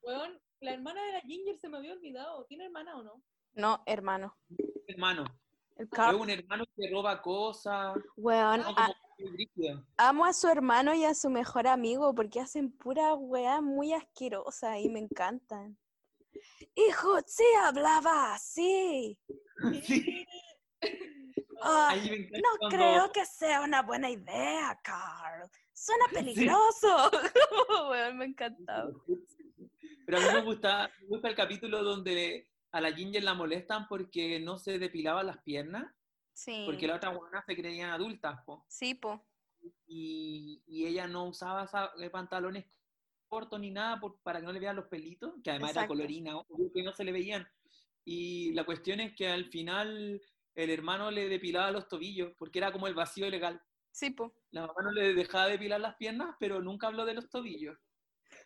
Weón, 0.02 0.40
la 0.60 0.74
hermana 0.74 1.04
de 1.04 1.12
la 1.14 1.22
Ginger 1.22 1.58
se 1.58 1.70
me 1.70 1.78
había 1.78 1.94
olvidado. 1.94 2.46
¿Tiene 2.46 2.66
hermana 2.66 2.98
o 2.98 3.04
no? 3.04 3.24
No, 3.54 3.84
hermano. 3.86 4.38
Hermano, 4.88 5.26
El 5.76 5.88
es 5.88 6.14
un 6.14 6.30
hermano 6.30 6.66
que 6.76 6.90
roba 6.92 7.22
cosas. 7.22 7.98
Weón, 8.16 8.62
no, 8.62 8.74
a- 8.78 8.94
amo 9.98 10.26
a 10.26 10.34
su 10.34 10.48
hermano 10.48 10.94
y 10.94 11.04
a 11.06 11.16
su 11.16 11.30
mejor 11.30 11.68
amigo 11.68 12.14
porque 12.14 12.40
hacen 12.40 12.72
pura 12.72 13.16
weá 13.16 13.62
muy 13.62 13.94
asquerosa 13.94 14.80
y 14.80 14.90
me 14.90 15.00
encantan. 15.00 15.78
Hijo, 16.76 17.20
sí 17.26 17.44
hablaba 17.60 18.34
así. 18.36 19.18
Sí, 19.84 20.26
Ah, 21.62 21.96
no 21.96 22.50
cuando- 22.60 22.78
creo 22.78 23.12
que 23.12 23.26
sea 23.26 23.62
una 23.62 23.82
buena 23.82 24.10
idea, 24.10 24.80
Carl. 24.84 25.50
Suena 25.74 26.06
peligroso. 26.14 27.12
Weón, 27.90 28.18
me 28.18 28.26
encantaba. 28.26 28.90
Pero 30.06 30.18
a 30.18 30.22
mí 30.22 30.28
me 30.34 30.42
gusta, 30.42 30.90
me 31.02 31.08
gusta 31.08 31.28
el 31.30 31.36
capítulo 31.36 31.84
donde 31.84 32.48
a 32.72 32.80
la 32.82 32.94
Ginger 32.94 33.24
la 33.24 33.34
molestan 33.34 33.88
porque 33.88 34.40
no 34.40 34.58
se 34.58 34.80
depilaba 34.80 35.24
las 35.24 35.38
piernas, 35.40 35.86
Sí. 36.34 36.64
porque 36.66 36.88
la 36.88 36.96
otra 36.96 37.10
buena 37.10 37.44
se 37.46 37.56
creían 37.56 37.90
adultas, 37.90 38.40
po. 38.46 38.64
Sí, 38.70 38.94
po. 38.94 39.26
y, 39.88 40.62
y 40.68 40.86
ella 40.86 41.08
no 41.08 41.26
usaba 41.26 41.64
esa- 41.66 41.92
eh, 42.00 42.10
pantalones 42.10 42.66
cortos 43.28 43.60
ni 43.60 43.72
nada 43.72 44.00
por- 44.00 44.20
para 44.22 44.40
que 44.40 44.46
no 44.46 44.54
le 44.54 44.60
vean 44.60 44.76
los 44.76 44.86
pelitos, 44.86 45.34
que 45.44 45.50
además 45.50 45.72
Exacto. 45.72 45.94
era 45.94 45.98
colorina, 45.98 46.38
obvio 46.38 46.72
que 46.74 46.84
no 46.84 46.94
se 46.94 47.04
le 47.04 47.12
veían. 47.12 47.46
Y 48.06 48.54
la 48.54 48.64
cuestión 48.66 49.00
es 49.02 49.14
que 49.16 49.28
al 49.28 49.46
final 49.50 50.22
el 50.58 50.72
hermano 50.72 51.12
le 51.12 51.30
depilaba 51.30 51.72
los 51.72 51.88
tobillos, 51.88 52.34
porque 52.38 52.60
era 52.60 52.72
como 52.72 52.88
el 52.88 52.96
vacío 52.96 53.30
legal. 53.30 53.62
Sí, 53.92 54.10
po. 54.10 54.34
La 54.52 54.62
mamá 54.62 54.82
no 54.84 54.92
le 54.92 55.14
dejaba 55.14 55.48
depilar 55.48 55.80
las 55.80 55.96
piernas, 55.96 56.36
pero 56.40 56.62
nunca 56.62 56.88
habló 56.88 57.06
de 57.06 57.14
los 57.14 57.30
tobillos. 57.30 57.78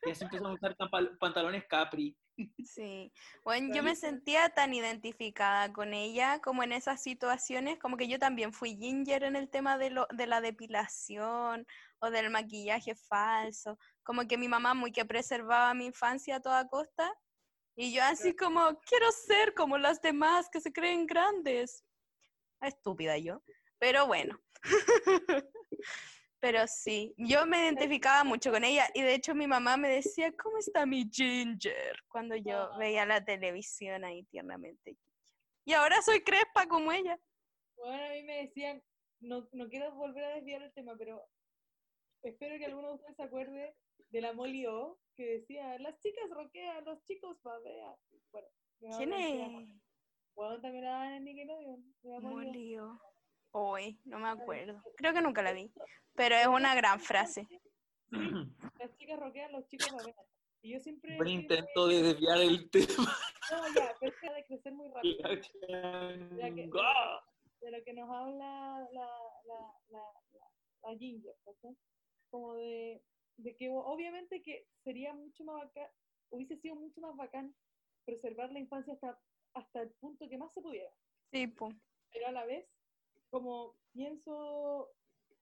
Y 0.06 0.12
así 0.12 0.26
empezó 0.26 0.48
a 0.48 0.54
usar 0.54 0.76
pantalones 1.20 1.66
capri. 1.68 2.16
Sí. 2.66 3.12
Bueno, 3.44 3.76
yo 3.76 3.84
me 3.84 3.96
sentía 3.96 4.50
tan 4.50 4.74
identificada 4.74 5.72
con 5.72 5.94
ella 5.94 6.40
como 6.42 6.64
en 6.64 6.72
esas 6.72 7.04
situaciones, 7.04 7.78
como 7.78 7.98
que 7.98 8.08
yo 8.08 8.18
también 8.18 8.52
fui 8.52 8.78
ginger 8.78 9.24
en 9.24 9.36
el 9.36 9.50
tema 9.50 9.78
de, 9.78 9.92
lo, 9.92 10.08
de 10.12 10.26
la 10.26 10.42
depilación 10.42 11.68
o 12.00 12.10
del 12.10 12.32
maquillaje 12.32 12.96
falso, 12.96 13.78
como 14.04 14.28
que 14.28 14.38
mi 14.38 14.48
mamá 14.48 14.74
muy 14.74 14.92
que 14.92 15.06
preservaba 15.06 15.74
mi 15.76 15.86
infancia 15.86 16.38
a 16.38 16.42
toda 16.42 16.68
costa 16.68 17.14
y 17.76 17.94
yo 17.94 18.04
así 18.04 18.36
como 18.36 18.80
quiero 18.82 19.12
ser 19.12 19.54
como 19.54 19.78
las 19.78 20.02
demás 20.02 20.50
que 20.52 20.62
se 20.62 20.74
creen 20.74 21.06
grandes. 21.06 21.86
Estúpida 22.62 23.18
yo, 23.18 23.44
pero 23.80 24.08
bueno. 24.08 24.40
Pero 26.42 26.66
sí, 26.66 27.14
yo 27.18 27.46
me 27.46 27.60
identificaba 27.60 28.24
mucho 28.24 28.52
con 28.52 28.64
ella 28.64 28.90
y 28.96 29.04
de 29.04 29.14
hecho 29.14 29.36
mi 29.36 29.46
mamá 29.46 29.78
me 29.78 29.90
decía, 29.90 30.34
¿cómo 30.36 30.58
está 30.58 30.88
mi 30.88 31.08
Ginger? 31.08 31.96
Cuando 32.08 32.36
yo 32.36 32.76
veía 32.80 33.06
la 33.06 33.24
televisión 33.24 34.04
ahí 34.04 34.24
tiernamente. 34.24 34.98
Y 35.66 35.74
ahora 35.74 36.02
soy 36.02 36.24
crespa 36.24 36.66
como 36.68 36.92
ella. 36.92 37.20
Bueno, 37.76 38.04
a 38.06 38.10
mí 38.10 38.24
me 38.24 38.48
decían, 38.48 38.82
no, 39.20 39.48
no 39.52 39.70
quiero 39.70 39.94
volver 39.94 40.24
a 40.24 40.36
desviar 40.36 40.64
el 40.64 40.74
tema, 40.74 40.96
pero 40.98 41.24
espero 42.24 42.58
que 42.58 42.66
alguno 42.66 42.88
de 42.88 42.96
ustedes 42.96 43.16
se 43.18 43.24
acuerde 43.24 43.76
de 44.10 44.22
la 44.22 44.34
Molly 44.34 44.66
O, 44.66 45.00
que 45.16 45.26
decía, 45.26 45.78
las 45.78 46.00
chicas 46.00 46.28
roquean, 46.32 46.84
los 46.86 47.04
chicos 47.04 47.38
babean. 47.44 47.96
Bueno, 48.32 48.48
¿Quién 48.98 49.14
es? 49.14 49.70
Bueno, 50.42 50.60
también 50.60 50.84
la 50.86 50.90
daban 50.90 51.14
en 51.14 51.24
Nickelodeon. 51.24 51.86
Molío. 52.24 53.00
Hoy, 53.52 54.02
no 54.06 54.18
me 54.18 54.28
acuerdo. 54.28 54.82
Creo 54.98 55.14
que 55.14 55.22
nunca 55.22 55.44
la 55.44 55.52
vi. 55.52 55.72
Pero 56.16 56.34
es 56.34 56.48
una 56.48 56.74
gran 56.74 57.00
frase. 57.00 57.48
Las 58.10 58.98
chicas 58.98 59.20
roquean, 59.20 59.52
los 59.52 59.68
chicos 59.68 59.92
babean. 59.92 60.16
Y 60.64 60.74
yo 60.74 60.80
siempre... 60.80 61.16
Buen 61.18 61.30
intento 61.30 61.86
de 61.86 62.02
desviar 62.02 62.40
el 62.40 62.68
tema. 62.72 63.16
No, 63.52 63.68
ya, 63.76 63.94
pero 64.00 64.12
es 64.12 64.20
que 64.20 64.34
de 64.34 64.44
crecer 64.46 64.74
muy 64.74 64.90
rápido. 64.90 65.30
de 65.30 65.36
lo 67.72 67.84
que 67.84 67.94
nos 67.94 68.10
habla 68.10 68.80
la, 68.94 69.08
la, 69.46 69.78
la, 69.92 70.02
la, 70.34 70.50
la 70.90 70.98
Ginger, 70.98 71.36
¿cachai? 71.46 71.78
Como 72.32 72.56
de, 72.56 73.04
de 73.38 73.56
que 73.58 73.70
obviamente 73.70 74.42
que 74.42 74.66
sería 74.84 75.14
mucho 75.14 75.44
más 75.44 75.66
bacán, 75.66 75.88
hubiese 76.32 76.58
sido 76.58 76.74
mucho 76.74 77.00
más 77.00 77.16
bacán 77.16 77.54
preservar 78.06 78.52
la 78.52 78.60
infancia 78.60 78.94
hasta, 78.94 79.20
hasta 79.54 79.82
el 79.82 79.92
punto 79.92 80.28
que 80.30 80.38
más 80.38 80.54
se 80.54 80.62
pudiera, 80.62 80.92
Sí, 81.32 81.48
po. 81.48 81.70
pero 82.12 82.28
a 82.28 82.32
la 82.32 82.46
vez, 82.46 82.68
como 83.30 83.76
pienso 83.92 84.90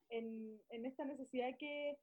en, 0.09 0.61
en 0.69 0.85
esta 0.85 1.05
necesidad 1.05 1.55
que, 1.57 1.97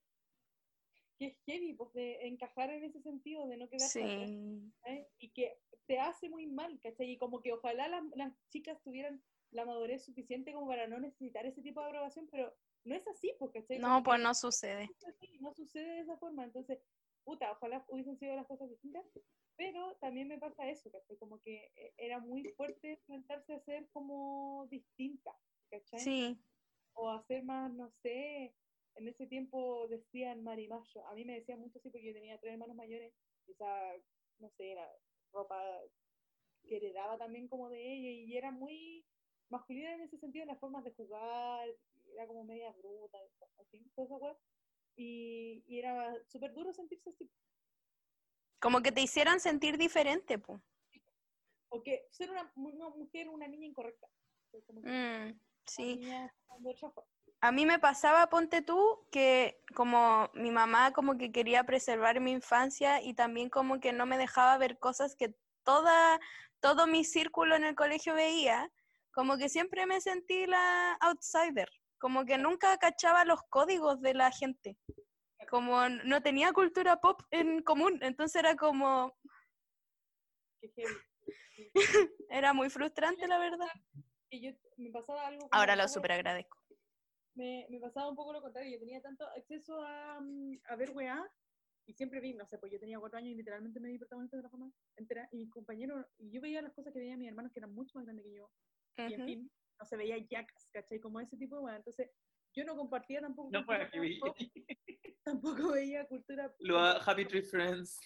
que 1.19 1.27
es 1.27 1.39
heavy, 1.47 1.75
pues 1.75 1.93
de 1.93 2.27
encajar 2.27 2.71
en 2.71 2.85
ese 2.85 3.01
sentido, 3.01 3.47
de 3.47 3.57
no 3.57 3.69
quedarse 3.69 4.03
atrás. 4.03 4.31
Sí. 4.31 5.07
y 5.19 5.31
que 5.31 5.59
te 5.87 5.99
hace 5.99 6.29
muy 6.29 6.47
mal, 6.47 6.79
¿cachai? 6.81 7.11
Y 7.13 7.19
como 7.19 7.41
que 7.41 7.53
ojalá 7.53 7.89
las, 7.89 8.05
las 8.17 8.33
chicas 8.49 8.83
tuvieran 8.83 9.23
la 9.51 9.65
madurez 9.65 10.05
suficiente 10.05 10.53
como 10.53 10.67
para 10.67 10.87
no 10.89 10.99
necesitar 10.99 11.47
ese 11.47 11.63
tipo 11.63 11.81
de 11.81 11.87
aprobación, 11.87 12.29
pero 12.31 12.53
no 12.85 12.95
es 12.95 13.07
así, 13.09 13.35
pues, 13.39 13.53
¿cachai? 13.53 13.79
No, 13.79 14.03
pues 14.03 14.21
no 14.21 14.35
sucede. 14.35 14.87
no 14.87 15.09
así, 15.09 15.39
no 15.41 15.53
sucede 15.55 15.87
de 15.95 16.01
esa 16.01 16.17
forma, 16.19 16.45
entonces, 16.45 16.81
puta, 17.25 17.53
ojalá 17.53 17.85
hubiesen 17.89 18.19
sido 18.19 18.35
las 18.37 18.47
cosas 18.47 18.69
distintas, 18.69 19.05
pero 19.57 19.97
también 20.01 20.29
me 20.29 20.39
pasa 20.39 20.69
eso, 20.71 20.91
¿cachai? 20.93 21.17
Como 21.19 21.41
que 21.41 21.73
eh, 21.77 21.95
era 21.99 22.21
muy 22.21 22.45
fuerte 22.57 22.93
enfrentarse 22.93 23.55
a 23.55 23.61
ser 23.61 23.89
como 23.91 24.67
distinta, 24.71 25.33
¿cachai? 25.71 26.01
Sí. 26.01 26.45
o 26.95 27.11
hacer 27.11 27.45
más, 27.45 27.73
no 27.73 27.91
sé, 28.03 28.57
en 28.97 29.09
ese 29.09 29.27
tiempo 29.27 29.87
decían 29.89 30.43
marimacho, 30.43 31.07
a 31.07 31.15
mí 31.15 31.25
me 31.25 31.35
decían 31.41 31.61
mucho 31.61 31.79
así 31.79 31.91
porque 31.91 32.07
yo 32.07 32.15
tenía 32.15 32.39
tres 32.41 32.55
hermanos 32.55 32.77
mayores, 32.77 33.15
quizá, 33.47 33.67
no 34.39 34.51
sé, 34.51 34.73
era 34.73 34.89
ropa 35.33 35.61
que 36.65 36.77
heredaba 36.77 37.19
también 37.19 37.49
como 37.49 37.69
de 37.71 37.81
ella 37.95 38.11
y 38.11 38.37
era 38.37 38.51
muy 38.51 39.07
masculina 39.49 39.95
en 39.95 40.03
ese 40.03 40.19
sentido 40.19 40.43
en 40.43 40.49
las 40.49 40.61
formas 40.61 40.85
de 40.85 40.93
jugar, 40.93 41.69
era 42.13 42.27
como 42.27 42.45
media 42.45 42.73
bruta, 42.73 43.19
así, 43.59 43.91
toda 43.95 44.07
esa 44.07 44.19
cosa. 44.19 44.41
Y, 44.97 45.65
y 45.67 45.79
era 45.79 46.15
súper 46.27 46.55
duro 46.55 46.73
sentirse 46.73 47.11
así. 47.11 47.31
Como 48.61 48.83
que 48.83 48.93
te 48.93 49.01
hicieran 49.01 49.41
sentir 49.41 49.79
diferente, 49.79 50.39
po. 50.39 50.61
O 51.69 51.83
que 51.83 52.07
ser 52.11 52.31
una, 52.31 52.51
una 52.57 52.89
mujer, 52.91 53.29
una 53.29 53.47
niña 53.49 53.67
incorrecta. 53.67 54.07
Como 54.67 54.83
que 54.83 54.89
Mm, 54.89 55.41
sí. 55.67 55.97
niña. 55.97 56.35
A 57.41 57.53
mí 57.53 57.67
me 57.67 57.79
pasaba, 57.79 58.29
ponte 58.29 58.63
tú, 58.63 59.07
que 59.11 59.63
como 59.75 60.31
mi 60.35 60.51
mamá 60.51 60.93
como 60.93 61.19
que 61.19 61.31
quería 61.33 61.65
preservar 61.65 62.21
mi 62.21 62.33
infancia 62.33 63.03
y 63.03 63.15
también 63.15 63.51
como 63.51 63.79
que 63.79 63.93
no 63.93 64.07
me 64.07 64.17
dejaba 64.17 64.57
ver 64.57 64.79
cosas 64.79 65.17
que 65.17 65.35
toda, 65.63 66.19
todo 66.61 66.87
mi 66.87 67.05
círculo 67.05 67.55
en 67.55 67.65
el 67.65 67.75
colegio 67.75 68.15
veía, 68.15 68.73
como 69.13 69.37
que 69.37 69.49
siempre 69.51 69.85
me 69.87 70.01
sentí 70.01 70.47
la 70.47 70.95
outsider, 71.01 71.69
como 71.99 72.25
que 72.25 72.39
nunca 72.39 72.77
cachaba 72.79 73.25
los 73.25 73.43
códigos 73.51 74.01
de 74.01 74.15
la 74.15 74.31
gente, 74.31 74.79
como 75.49 75.89
no 75.89 76.23
tenía 76.23 76.53
cultura 76.53 77.01
pop 77.01 77.23
en 77.31 77.63
común, 77.63 77.99
entonces 78.03 78.37
era 78.37 78.57
como, 78.57 79.17
era 82.31 82.53
muy 82.53 82.71
frustrante 82.71 83.27
la 83.29 83.39
verdad. 83.39 83.69
Y 84.31 84.41
yo 84.41 84.59
me 84.77 84.91
pasaba 84.91 85.27
algo. 85.27 85.49
Ahora 85.53 85.77
lo 85.77 85.89
super 85.89 86.13
agradezco. 86.13 86.59
me, 87.35 87.67
me 87.71 87.79
pasaba 87.81 88.09
un 88.09 88.17
poco 88.17 88.33
lo 88.33 88.43
contrario. 88.43 88.73
Yo 88.73 88.81
tenía 88.81 89.01
tanto 89.01 89.27
acceso 89.29 89.81
a, 89.83 90.21
mm, 90.21 90.61
a 90.65 90.77
ver 90.77 90.91
weá 90.91 91.25
y 91.87 91.95
siempre 91.95 92.21
vi, 92.21 92.35
no 92.35 92.45
sé, 92.47 92.59
pues 92.59 92.73
yo 92.73 92.81
tenía 92.81 92.99
cuatro 92.99 93.19
años 93.19 93.33
y 93.33 93.37
literalmente 93.37 93.79
me 93.79 93.89
vi 93.89 93.99
protagonista 93.99 94.37
de 94.37 94.43
la 94.43 94.51
fama 94.51 94.73
entera, 94.97 95.29
y 95.31 95.37
mis 95.37 95.51
compañeros, 95.51 96.05
y 96.19 96.33
yo 96.33 96.41
veía 96.41 96.61
las 96.61 96.73
cosas 96.73 96.93
que 96.93 96.99
veían 96.99 97.19
mis 97.19 97.29
hermanos 97.29 97.53
que 97.53 97.61
eran 97.61 97.73
mucho 97.73 97.97
más 97.97 98.05
grandes 98.05 98.25
que 98.27 98.35
yo, 98.35 98.51
y 98.97 99.15
en 99.15 99.25
fin, 99.25 99.51
no 99.79 99.87
se 99.87 99.97
veía 99.97 100.17
Jackass, 100.19 100.69
¿cachai? 100.73 100.99
Como 100.99 101.21
ese 101.21 101.37
tipo 101.37 101.57
de 101.57 101.63
weá. 101.63 101.77
Entonces, 101.77 102.11
yo 102.57 102.65
no 102.65 102.77
compartía 102.77 103.21
tampoco. 103.21 103.51
No 103.53 103.65
fue 103.65 103.79
cultura 103.91 104.19
pop, 104.21 104.37
tampoco 105.25 105.73
veía 105.73 106.07
cultura. 106.07 106.53
Lo 106.61 106.79
a 106.79 106.93
Happy 106.93 107.27
Tree 107.27 107.43
Friends. 107.43 108.01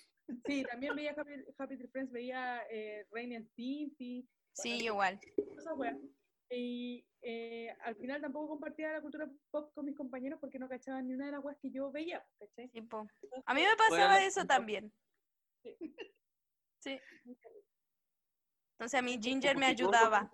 Sí, 0.46 0.64
también 0.64 0.94
veía 0.94 1.12
Happy, 1.12 1.32
Happy 1.56 1.76
Tree 1.76 1.88
Friends, 1.88 2.12
veía 2.12 2.62
eh, 2.70 3.06
Rain 3.12 3.36
and 3.36 3.48
Sí, 4.52 4.84
igual. 4.84 5.18
Y 6.52 7.06
eh, 7.22 7.72
al 7.84 7.94
final 7.94 8.20
tampoco 8.20 8.48
compartía 8.48 8.92
la 8.92 9.00
cultura 9.00 9.30
pop 9.52 9.72
con 9.72 9.84
mis 9.84 9.96
compañeros 9.96 10.40
porque 10.40 10.58
no 10.58 10.68
cachaban 10.68 11.06
ni 11.06 11.14
una 11.14 11.26
de 11.26 11.32
las 11.32 11.44
weas 11.44 11.58
que 11.62 11.70
yo 11.70 11.92
veía, 11.92 12.26
¿cachai? 12.40 12.68
Tipo. 12.70 13.06
A 13.46 13.54
mí 13.54 13.62
me 13.62 13.76
pasaba 13.76 14.14
Bueno, 14.14 14.26
eso 14.26 14.44
también. 14.44 14.92
Sí. 15.62 15.76
Sí. 16.80 17.00
Entonces 18.72 18.98
a 18.98 19.02
mí 19.02 19.18
Ginger 19.22 19.56
me 19.56 19.66
ayudaba. 19.66 20.28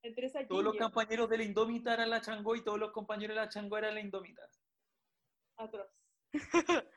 Compañeros- 0.00 0.02
Entre 0.02 0.26
esa 0.26 0.46
Todos 0.48 0.64
los 0.64 0.72
Ginger, 0.72 0.90
compañeros 0.92 1.28
de 1.30 1.36
la 1.38 1.44
Indómita 1.44 1.94
eran 1.94 2.10
la 2.10 2.20
Changó 2.20 2.54
y 2.56 2.64
todos 2.64 2.78
los 2.78 2.92
compañeros 2.92 3.34
de 3.36 3.42
la 3.42 3.48
Changó 3.48 3.78
eran 3.78 3.94
la 3.94 4.00
Indómita. 4.00 4.42
atroz. 5.56 5.88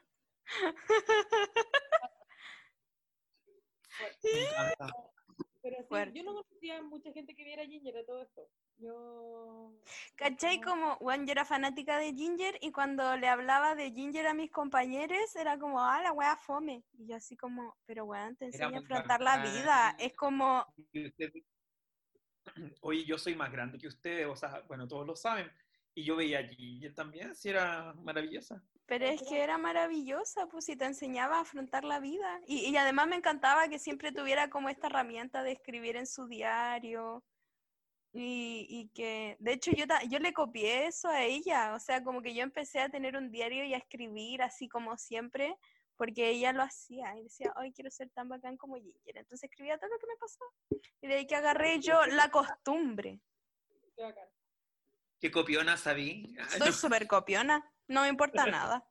Pero 5.62 5.78
sí, 5.78 5.86
Fuerte. 5.88 6.18
yo 6.20 6.24
no 6.24 6.34
conocía 6.44 6.82
mucha 6.82 7.14
gente 7.14 7.34
que 7.36 7.44
viera 7.46 7.64
Ginger 7.66 7.94
de 7.94 8.04
todo 8.04 8.22
esto. 8.22 8.50
Yo. 8.80 9.72
¿Cachai? 10.16 10.60
Como, 10.60 10.98
bueno, 10.98 11.24
yo 11.26 11.32
era 11.32 11.46
fanática 11.46 11.98
de 12.00 12.14
Ginger 12.14 12.58
y 12.60 12.72
cuando 12.74 13.16
le 13.16 13.28
hablaba 13.30 13.74
de 13.76 13.92
Ginger 13.92 14.28
a 14.28 14.34
mis 14.34 14.52
compañeros 14.52 15.34
era 15.38 15.58
como, 15.58 15.80
ah, 15.82 16.02
la 16.02 16.12
wea 16.12 16.36
fome. 16.36 16.84
Y 16.98 17.08
yo 17.08 17.16
así 17.16 17.38
como, 17.38 17.78
pero 17.86 18.04
weón, 18.06 18.36
te 18.36 18.46
enseña 18.46 18.78
a 18.78 18.82
afrontar 18.82 19.22
la 19.22 19.38
vida. 19.38 19.96
Es 20.00 20.14
como, 20.16 20.66
Y 20.92 21.08
usted- 21.08 21.32
Oye, 22.82 23.06
yo 23.06 23.18
soy 23.18 23.36
más 23.36 23.52
grande 23.52 23.78
que 23.78 23.88
ustedes, 23.88 24.28
o 24.28 24.36
sea, 24.36 24.62
bueno, 24.68 24.88
todos 24.88 25.06
lo 25.08 25.16
saben. 25.16 25.52
Y 25.96 26.04
yo 26.04 26.16
veía 26.16 26.40
allí 26.40 26.90
también, 26.94 27.36
sí 27.36 27.50
era 27.50 27.94
maravillosa. 27.96 28.64
pero 28.86 29.06
es 29.06 29.22
que 29.24 29.42
era 29.42 29.58
maravillosa, 29.58 30.48
pues 30.48 30.66
si 30.66 30.76
te 30.76 30.86
enseñaba 30.86 31.38
a 31.38 31.42
afrontar 31.42 31.84
la 31.84 32.00
vida. 32.00 32.42
Y, 32.48 32.70
y 32.70 32.78
además 32.78 33.08
me 33.08 33.16
encantaba 33.16 33.68
que 33.70 33.80
siempre 33.80 34.12
tuviera 34.12 34.50
como 34.50 34.70
esta 34.70 34.88
herramienta 34.88 35.42
de 35.44 35.54
escribir 35.54 35.96
en 35.96 36.06
su 36.08 36.28
diario. 36.28 37.24
Y, 38.14 38.68
y 38.70 38.90
que, 38.90 39.38
de 39.40 39.54
hecho, 39.54 39.72
yo, 39.72 39.86
yo 40.10 40.20
le 40.20 40.34
copié 40.34 40.86
eso 40.88 41.10
a 41.10 41.24
ella, 41.24 41.74
o 41.76 41.80
sea, 41.80 42.04
como 42.04 42.22
que 42.22 42.36
yo 42.36 42.44
empecé 42.44 42.80
a 42.80 42.90
tener 42.90 43.18
un 43.18 43.32
diario 43.32 43.66
y 43.66 43.74
a 43.74 43.78
escribir 43.78 44.44
así 44.44 44.68
como 44.70 44.98
siempre, 44.98 45.58
porque 46.04 46.30
ella 46.32 46.52
lo 46.52 46.64
hacía 46.64 47.18
y 47.18 47.24
decía, 47.24 47.54
ay, 47.56 47.72
quiero 47.72 47.90
ser 47.90 48.10
tan 48.10 48.28
bacán 48.28 48.58
como 48.58 48.76
Ginger. 48.76 49.18
Entonces 49.20 49.50
escribía 49.50 49.78
todo 49.78 49.90
lo 49.90 49.98
que 50.00 50.08
me 50.08 50.18
pasaba. 50.18 50.52
Y 51.02 51.08
de 51.08 51.14
ahí 51.14 51.26
que 51.26 51.36
agarré 51.38 51.80
yo 51.80 52.06
la 52.08 52.30
costumbre. 52.30 53.22
Qué 53.96 54.04
bacán. 54.04 54.28
¿Qué 55.22 55.32
copiona 55.32 55.78
sabí? 55.78 56.36
Soy 56.58 56.74
súper 56.74 57.08
copiona, 57.08 57.64
no 57.88 58.02
me 58.02 58.10
importa 58.10 58.46
nada. 58.46 58.86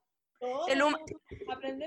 El 0.68 0.82
hum- 0.82 0.96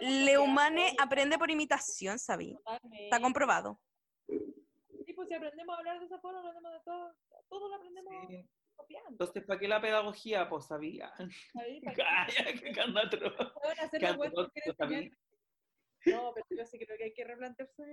Le 0.01 0.37
humane 0.37 0.95
aprende 0.99 1.39
por 1.39 1.49
imitación, 1.49 2.19
¿sabí? 2.19 2.55
Está 2.93 3.19
comprobado. 3.19 3.79
Sí, 4.27 5.13
pues 5.15 5.27
si 5.27 5.33
aprendemos 5.33 5.75
a 5.75 5.79
hablar 5.79 5.99
de 5.99 6.05
esa 6.05 6.19
forma, 6.19 6.39
aprendemos 6.41 6.71
de 6.71 6.79
todo. 6.85 7.15
Todo 7.49 7.69
lo 7.69 7.75
aprendemos 7.77 8.13
sí. 8.29 8.47
Copiando. 8.75 9.09
Entonces, 9.11 9.43
¿para 9.45 9.59
qué 9.59 9.67
la 9.67 9.81
pedagogía? 9.81 10.47
Pues 10.49 10.65
sabía. 10.65 11.11
Calla, 11.95 12.53
que 12.61 12.71
candatro. 12.71 13.33
No, 16.05 16.33
pero 16.33 16.45
yo 16.51 16.65
sí 16.65 16.77
creo 16.79 16.97
que 16.97 17.03
hay 17.05 17.13
que 17.13 17.23
replantearse 17.23 17.83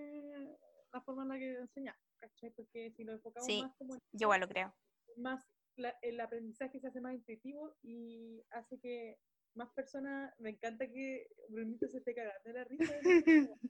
la 0.93 1.01
forma 1.01 1.23
en 1.23 1.29
la 1.31 1.39
que 1.39 1.55
enseñar, 1.55 1.97
¿cachai? 2.19 2.51
Porque 2.51 2.91
si 2.93 3.05
lo 3.05 3.13
enfocamos 3.13 3.47
Sí, 3.47 3.63
más 3.63 3.75
como 3.77 3.95
en- 3.95 4.01
Yo 4.13 4.27
igual 4.27 4.41
lo 4.41 4.49
creo. 4.49 4.75
más 5.17 5.47
la- 5.77 5.97
el 6.03 6.21
aprendizaje 6.21 6.79
se 6.81 6.89
hace 6.89 7.01
más 7.01 7.15
intuitivo 7.15 7.75
y 7.83 8.45
hace 8.51 8.79
que 8.79 9.19
más 9.55 9.71
personas, 9.73 10.35
me 10.39 10.51
encanta 10.51 10.87
que 10.91 11.29
Brunito 11.49 11.89
se 11.89 11.99
esté 11.99 12.15
cagando 12.15 12.41
de 12.45 12.53
la 12.53 12.65
risa. 12.65 12.93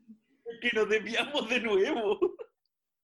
Que 0.60 0.70
nos 0.74 0.88
desviamos 0.88 1.48
de 1.48 1.60
nuevo. 1.60 2.18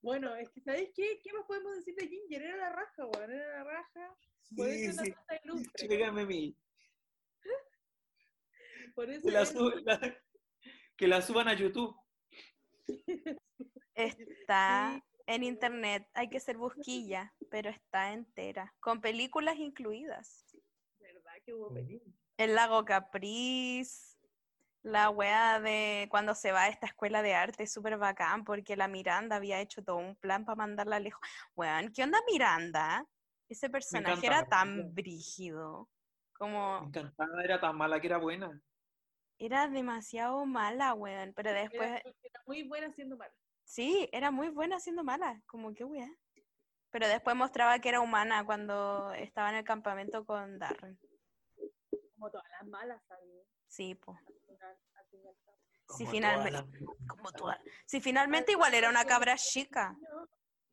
Bueno, 0.00 0.34
es 0.36 0.48
que 0.50 0.60
¿sabéis 0.60 0.90
qué? 0.94 1.20
¿Qué 1.22 1.32
más 1.32 1.44
podemos 1.46 1.76
decir 1.76 1.94
de 1.94 2.08
Ginger? 2.08 2.42
Era 2.42 2.56
la 2.56 2.70
raja, 2.70 3.06
weón, 3.06 3.32
era 3.32 3.58
la 3.58 3.64
raja. 3.64 4.16
Por 4.56 4.66
Sí, 4.66 4.84
eso 4.84 5.02
es 5.02 5.08
sí. 5.08 5.14
ilustre. 5.44 5.88
Llégame 5.88 6.22
a 6.22 6.26
mí. 6.26 6.56
Por 8.94 9.10
eso 9.10 9.22
Que 9.22 9.30
la, 9.32 10.22
que 10.96 11.06
la 11.06 11.22
suban 11.22 11.48
a 11.48 11.54
YouTube. 11.54 11.94
Está 13.94 15.04
en 15.26 15.42
internet. 15.42 16.08
Hay 16.14 16.28
que 16.30 16.40
ser 16.40 16.56
busquilla, 16.56 17.34
pero 17.50 17.68
está 17.70 18.12
entera. 18.12 18.74
Con 18.80 19.00
películas 19.00 19.56
incluidas. 19.58 20.46
verdad 21.00 21.32
que 21.44 21.52
hubo 21.52 21.72
película. 21.74 22.14
El 22.36 22.54
lago 22.54 22.84
Capriz. 22.84 24.07
La 24.88 25.10
wea 25.10 25.60
de 25.60 26.08
cuando 26.10 26.34
se 26.34 26.50
va 26.50 26.62
a 26.62 26.68
esta 26.68 26.86
escuela 26.86 27.20
de 27.20 27.34
arte 27.34 27.64
es 27.64 27.72
súper 27.72 27.98
bacán 27.98 28.42
porque 28.44 28.74
la 28.74 28.88
Miranda 28.88 29.36
había 29.36 29.60
hecho 29.60 29.84
todo 29.84 29.96
un 29.96 30.16
plan 30.16 30.46
para 30.46 30.56
mandarla 30.56 30.98
lejos. 30.98 31.20
Weón, 31.54 31.92
¿qué 31.92 32.04
onda 32.04 32.18
Miranda? 32.30 33.04
Ese 33.50 33.68
personaje 33.68 34.26
era 34.26 34.46
tan 34.46 34.94
brígido. 34.94 35.90
Me 35.90 36.38
Como 36.38 36.84
encantaba, 36.86 37.44
era 37.44 37.60
tan 37.60 37.76
mala 37.76 38.00
que 38.00 38.06
era 38.06 38.16
buena. 38.16 38.62
era 39.38 39.68
demasiado 39.68 40.46
mala, 40.46 40.94
weón. 40.94 41.34
Pero 41.36 41.52
después, 41.52 41.82
Era, 41.82 41.98
era 42.22 42.40
muy 42.46 42.66
buena 42.66 42.90
siendo 42.94 43.18
mala. 43.18 43.34
sí, 43.64 44.08
era 44.10 44.30
muy 44.30 44.48
buena 44.48 44.80
siendo 44.80 45.04
mala. 45.04 45.42
Como 45.46 45.74
que 45.74 45.84
weá. 45.84 46.08
Pero 46.90 47.06
después 47.08 47.36
mostraba 47.36 47.78
que 47.78 47.90
era 47.90 48.00
humana 48.00 48.42
cuando 48.46 49.12
estaba 49.12 49.50
en 49.50 49.56
el 49.56 49.64
campamento 49.64 50.24
con 50.24 50.58
Darren. 50.58 50.98
Como 52.14 52.30
todas 52.30 52.46
las 52.58 52.66
malas, 52.66 53.02
¿sabes? 53.06 53.28
Sí, 53.66 53.94
pues. 53.94 54.18
Como 55.86 56.10
finalmente. 56.10 56.78
Como 57.06 57.32
tú. 57.32 57.44
Sí, 57.86 58.00
finalmente 58.00 58.52
igual 58.52 58.74
era 58.74 58.88
una 58.88 59.04
cabra 59.04 59.36
chica. 59.36 59.96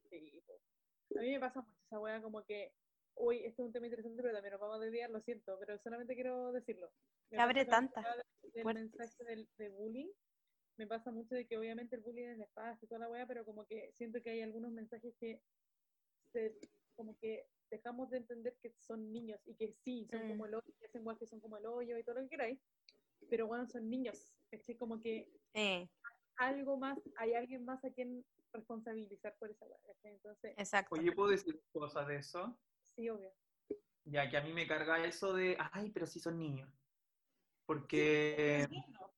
Sí, 0.09 0.41
po. 0.45 1.19
a 1.19 1.21
mí 1.21 1.31
me 1.31 1.39
pasa 1.39 1.61
mucho 1.61 1.79
esa 1.85 1.99
wea 1.99 2.21
como 2.21 2.43
que, 2.43 2.73
uy, 3.15 3.45
esto 3.45 3.61
es 3.61 3.67
un 3.67 3.73
tema 3.73 3.87
interesante, 3.87 4.21
pero 4.21 4.33
también 4.33 4.51
nos 4.51 4.61
vamos 4.61 4.77
a 4.77 4.79
desviar, 4.79 5.09
lo 5.09 5.21
siento, 5.21 5.57
pero 5.59 5.79
solamente 5.79 6.15
quiero 6.15 6.51
decirlo. 6.51 6.91
Me 7.31 7.41
abre 7.41 7.65
tantas 7.65 8.05
el 8.53 8.65
mensaje 8.65 9.23
del, 9.23 9.47
de 9.57 9.69
bullying, 9.69 10.09
me 10.77 10.87
pasa 10.87 11.11
mucho 11.11 11.35
de 11.35 11.47
que 11.47 11.57
obviamente 11.57 11.95
el 11.95 12.01
bullying 12.01 12.27
es 12.27 12.37
nefasto 12.37 12.85
y 12.85 12.87
toda 12.87 12.99
la 12.99 13.09
wea, 13.09 13.25
pero 13.25 13.45
como 13.45 13.65
que 13.65 13.91
siento 13.93 14.21
que 14.21 14.29
hay 14.31 14.41
algunos 14.41 14.71
mensajes 14.71 15.13
que 15.19 15.41
se, 16.33 16.57
como 16.95 17.17
que 17.17 17.47
dejamos 17.71 18.09
de 18.09 18.17
entender 18.17 18.55
que 18.61 18.73
son 18.81 19.11
niños 19.11 19.39
y 19.45 19.55
que 19.55 19.73
sí, 19.83 20.05
son 20.09 20.25
Mm. 20.25 20.27
como 20.29 20.45
el 20.45 20.55
hoyo, 20.55 20.73
que 20.79 20.85
hacen 20.85 21.05
weas 21.05 21.19
que 21.19 21.27
son 21.27 21.39
como 21.39 21.57
el 21.57 21.65
hoyo 21.65 21.97
y 21.97 22.03
todo 22.03 22.15
lo 22.15 22.21
que 22.23 22.29
queráis, 22.29 22.59
pero 23.29 23.47
bueno, 23.47 23.65
son 23.67 23.89
niños, 23.89 24.34
es 24.51 24.77
como 24.77 24.99
que 24.99 25.29
Eh, 25.53 25.87
algo 26.37 26.77
más, 26.77 26.99
hay 27.17 27.33
alguien 27.33 27.63
más 27.65 27.83
a 27.85 27.89
quien 27.91 28.25
responsabilizar 28.51 29.35
por 29.37 29.49
esa 29.49 29.65
¿cachai? 29.85 30.13
Entonces, 30.13 30.53
exacto. 30.57 30.95
Oye, 30.95 31.11
¿puedo 31.11 31.29
decir 31.29 31.61
cosas 31.71 32.07
de 32.07 32.17
eso? 32.17 32.57
sí, 32.95 33.09
obvio. 33.09 33.31
Ya 34.05 34.29
que 34.29 34.37
a 34.37 34.41
mí 34.41 34.53
me 34.53 34.67
carga 34.67 35.03
eso 35.03 35.33
de, 35.33 35.57
ay, 35.71 35.89
pero 35.91 36.05
sí 36.05 36.19
son 36.19 36.37
niños. 36.37 36.69
Porque, 37.65 38.67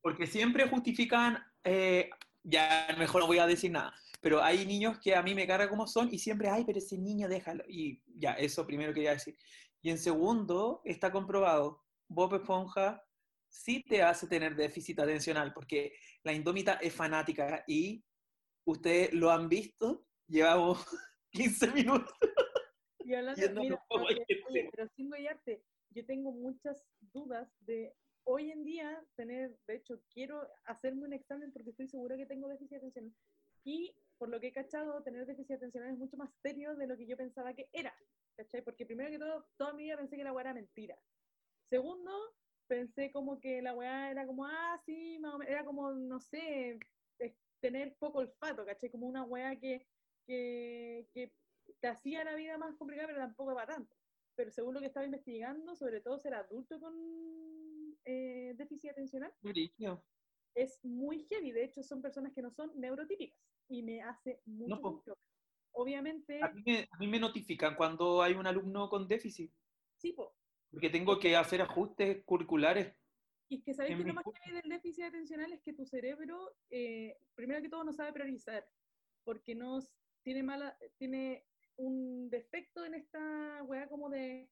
porque 0.02 0.26
siempre 0.26 0.70
justifican, 0.70 1.44
eh, 1.64 2.10
ya 2.44 2.88
mejor 2.98 3.22
no 3.22 3.28
voy 3.28 3.40
a 3.40 3.46
decir 3.46 3.72
nada, 3.72 3.94
pero 4.22 4.42
hay 4.42 4.66
niños 4.66 5.00
que 5.00 5.14
a 5.16 5.22
mí 5.22 5.36
me 5.36 5.46
carga 5.46 5.70
como 5.70 5.86
son 5.88 6.08
y 6.14 6.18
siempre, 6.18 6.48
ay, 6.48 6.64
pero 6.66 6.80
ese 6.80 6.98
niño 6.98 7.28
déjalo. 7.28 7.66
Y 7.68 8.02
ya, 8.16 8.34
eso 8.34 8.66
primero 8.66 8.94
quería 8.94 9.12
decir. 9.12 9.38
Y 9.82 9.90
en 9.90 9.98
segundo, 9.98 10.82
está 10.86 11.12
comprobado, 11.12 11.84
Bob 12.08 12.36
Esponja 12.36 13.04
sí 13.58 13.84
te 13.84 14.02
hace 14.04 14.28
tener 14.28 14.56
déficit 14.56 15.00
atencional, 15.00 15.54
porque 15.54 15.94
la 16.24 16.34
indómita 16.34 16.74
es 16.76 16.94
fanática 16.94 17.64
y 17.68 18.04
ustedes 18.66 19.14
lo 19.14 19.32
han 19.32 19.50
visto, 19.50 20.06
llevamos 20.28 20.86
15 21.32 21.72
minutos. 21.72 22.14
Y 23.00 23.14
hablando, 23.14 23.42
Yendo 23.42 23.62
mira, 23.62 23.86
oye, 23.90 24.06
oye, 24.06 24.26
gente. 24.28 24.70
pero 24.72 24.88
sin 24.96 25.10
guiarte, 25.10 25.64
yo 25.92 26.06
tengo 26.06 26.32
muchas 26.32 26.86
dudas 27.00 27.50
de 27.62 27.94
hoy 28.26 28.52
en 28.52 28.64
día 28.64 29.02
tener, 29.16 29.58
de 29.66 29.76
hecho, 29.78 30.02
quiero 30.14 30.46
hacerme 30.66 31.06
un 31.06 31.14
examen 31.14 31.52
porque 31.52 31.70
estoy 31.70 31.88
segura 31.88 32.18
que 32.18 32.26
tengo 32.26 32.48
déficit 32.50 32.78
atencional. 32.78 33.14
Y 33.64 33.96
por 34.18 34.30
lo 34.30 34.40
que 34.40 34.48
he 34.48 34.52
cachado, 34.52 35.02
tener 35.04 35.26
déficit 35.26 35.56
atencional 35.56 35.92
es 35.92 35.98
mucho 35.98 36.18
más 36.18 36.30
serio 36.42 36.76
de 36.76 36.88
lo 36.88 36.98
que 36.98 37.08
yo 37.08 37.18
pensaba 37.18 37.54
que 37.54 37.70
era. 37.72 37.94
¿Cachai? 38.36 38.62
Porque 38.62 38.86
primero 38.86 39.10
que 39.10 39.20
todo, 39.20 39.48
toda 39.58 39.74
mi 39.74 39.84
vida 39.84 39.98
pensé 39.98 40.18
que 40.18 40.24
la 40.24 40.40
era 40.40 40.54
mentira. 40.54 40.98
Segundo, 41.70 42.12
pensé 42.68 43.12
como 43.12 43.40
que 43.40 43.62
la 43.62 43.74
weá 43.74 44.12
era 44.12 44.26
como, 44.26 44.46
ah, 44.46 44.80
sí, 44.86 45.18
más 45.20 45.34
o 45.36 45.38
menos, 45.40 45.52
era 45.52 45.66
como, 45.66 45.92
no 45.94 46.20
sé, 46.20 46.80
tener 47.60 47.96
poco 47.98 48.20
olfato, 48.20 48.66
¿cachai? 48.66 48.92
Como 48.92 49.08
una 49.08 49.24
weá 49.24 49.56
que, 49.60 49.88
que, 50.26 51.08
que 51.14 51.34
te 51.80 51.88
hacía 51.88 52.24
la 52.24 52.36
vida 52.36 52.58
más 52.58 52.76
complicada, 52.76 53.08
pero 53.08 53.20
tampoco 53.20 53.54
para 53.56 53.76
tanto. 53.76 53.96
Pero 54.36 54.52
según 54.52 54.76
lo 54.76 54.80
que 54.80 54.88
estaba 54.88 55.06
investigando, 55.06 55.76
sobre 55.76 56.02
todo 56.02 56.20
ser 56.20 56.36
adulto 56.36 56.80
con 56.80 56.94
eh, 58.06 58.54
déficit 58.56 58.92
atencional, 58.92 59.34
es 60.56 60.80
muy 60.84 61.26
heavy. 61.26 61.52
De 61.52 61.64
hecho, 61.64 61.84
son 61.84 62.02
personas 62.02 62.34
que 62.34 62.42
no 62.42 62.52
son 62.52 62.72
neurotípicas 62.80 63.40
y 63.70 63.84
me 63.84 64.02
hace 64.02 64.42
mucho 64.46 64.80
po. 64.82 64.92
sentido. 64.92 65.18
Obviamente, 65.74 66.42
A 66.42 66.50
mí, 66.52 66.64
me, 66.66 66.88
a 66.92 66.98
mí 66.98 67.08
me 67.08 67.20
notifican 67.20 67.76
cuando 67.76 68.22
hay 68.22 68.34
un 68.34 68.48
alumno 68.48 68.90
con 68.90 69.08
déficit, 69.08 69.52
sí, 69.98 70.14
po. 70.14 70.34
Porque 70.72 70.90
tengo 70.90 71.20
que 71.20 71.36
hacer 71.36 71.62
ajustes 71.62 72.24
curriculares. 72.26 72.94
Y 73.50 73.60
es 73.60 73.64
que 73.64 73.74
sabéis 73.74 73.94
En 73.96 74.02
que 74.02 74.08
lo 74.10 74.14
más 74.16 74.24
curso- 74.24 74.42
heavy 74.44 74.62
del 74.62 74.70
déficit 74.70 75.06
atencional 75.06 75.54
es 75.54 75.62
que 75.62 75.74
tu 75.74 75.86
cerebro, 75.86 76.56
eh, 76.70 77.18
primero 77.36 77.62
que 77.62 77.70
todo, 77.70 77.84
no 77.84 77.94
sabe 77.94 78.12
priorizar, 78.14 78.68
porque 79.24 79.56
no 79.56 79.80
tiene 80.24 80.44
mala, 80.44 80.78
tiene 80.98 81.46
un 81.78 82.30
defecto 82.30 82.84
en 82.86 82.96
esta 82.96 83.64
weá 83.64 83.88
como 83.88 84.10
de 84.10 84.50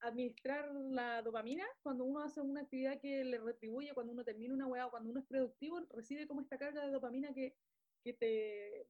administrar 0.00 0.68
la 0.74 1.22
dopamina, 1.22 1.64
cuando 1.82 2.04
uno 2.04 2.20
hace 2.24 2.40
una 2.40 2.62
actividad 2.62 3.00
que 3.00 3.22
le 3.24 3.38
retribuye, 3.38 3.94
cuando 3.94 4.12
uno 4.12 4.24
termina 4.24 4.52
una 4.54 4.66
weá, 4.66 4.86
o 4.86 4.90
cuando 4.90 5.10
uno 5.10 5.20
es 5.20 5.26
productivo, 5.26 5.78
recibe 5.90 6.26
como 6.26 6.40
esta 6.40 6.58
carga 6.58 6.84
de 6.84 6.90
dopamina 6.90 7.32
que, 7.32 7.56
que 8.02 8.12
te, 8.14 8.88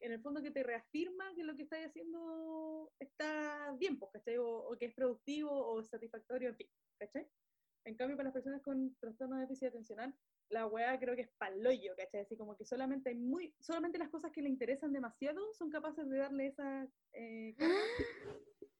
en 0.00 0.12
el 0.12 0.20
fondo 0.20 0.42
que 0.42 0.50
te 0.50 0.62
reafirma 0.62 1.34
que 1.34 1.44
lo 1.44 1.56
que 1.56 1.62
estás 1.62 1.84
haciendo 1.86 2.92
está 2.98 3.72
bien, 3.78 3.98
pues, 3.98 4.12
¿cachai? 4.12 4.36
O, 4.38 4.46
o 4.46 4.76
que 4.78 4.86
es 4.86 4.94
productivo 4.94 5.50
o 5.50 5.82
satisfactorio, 5.82 6.50
en 6.50 6.56
fin, 6.56 6.68
¿cachai? 6.98 7.28
En 7.86 7.96
cambio, 7.96 8.16
para 8.16 8.28
las 8.28 8.34
personas 8.34 8.62
con 8.62 8.94
trastorno 8.96 9.36
de 9.36 9.42
déficit 9.42 9.68
atencional, 9.68 10.14
la 10.50 10.66
weá 10.66 10.98
creo 10.98 11.14
que 11.16 11.22
es 11.22 11.30
paloyo, 11.38 11.94
¿cachai? 11.96 12.20
Así 12.22 12.36
como 12.36 12.56
que 12.56 12.64
solamente 12.64 13.10
hay 13.10 13.16
muy, 13.16 13.54
solamente 13.60 13.98
las 13.98 14.10
cosas 14.10 14.30
que 14.32 14.42
le 14.42 14.48
interesan 14.48 14.92
demasiado 14.92 15.52
son 15.54 15.70
capaces 15.70 16.08
de 16.08 16.18
darle 16.18 16.46
esa 16.48 16.86
eh, 17.12 17.54
carga. 17.58 17.74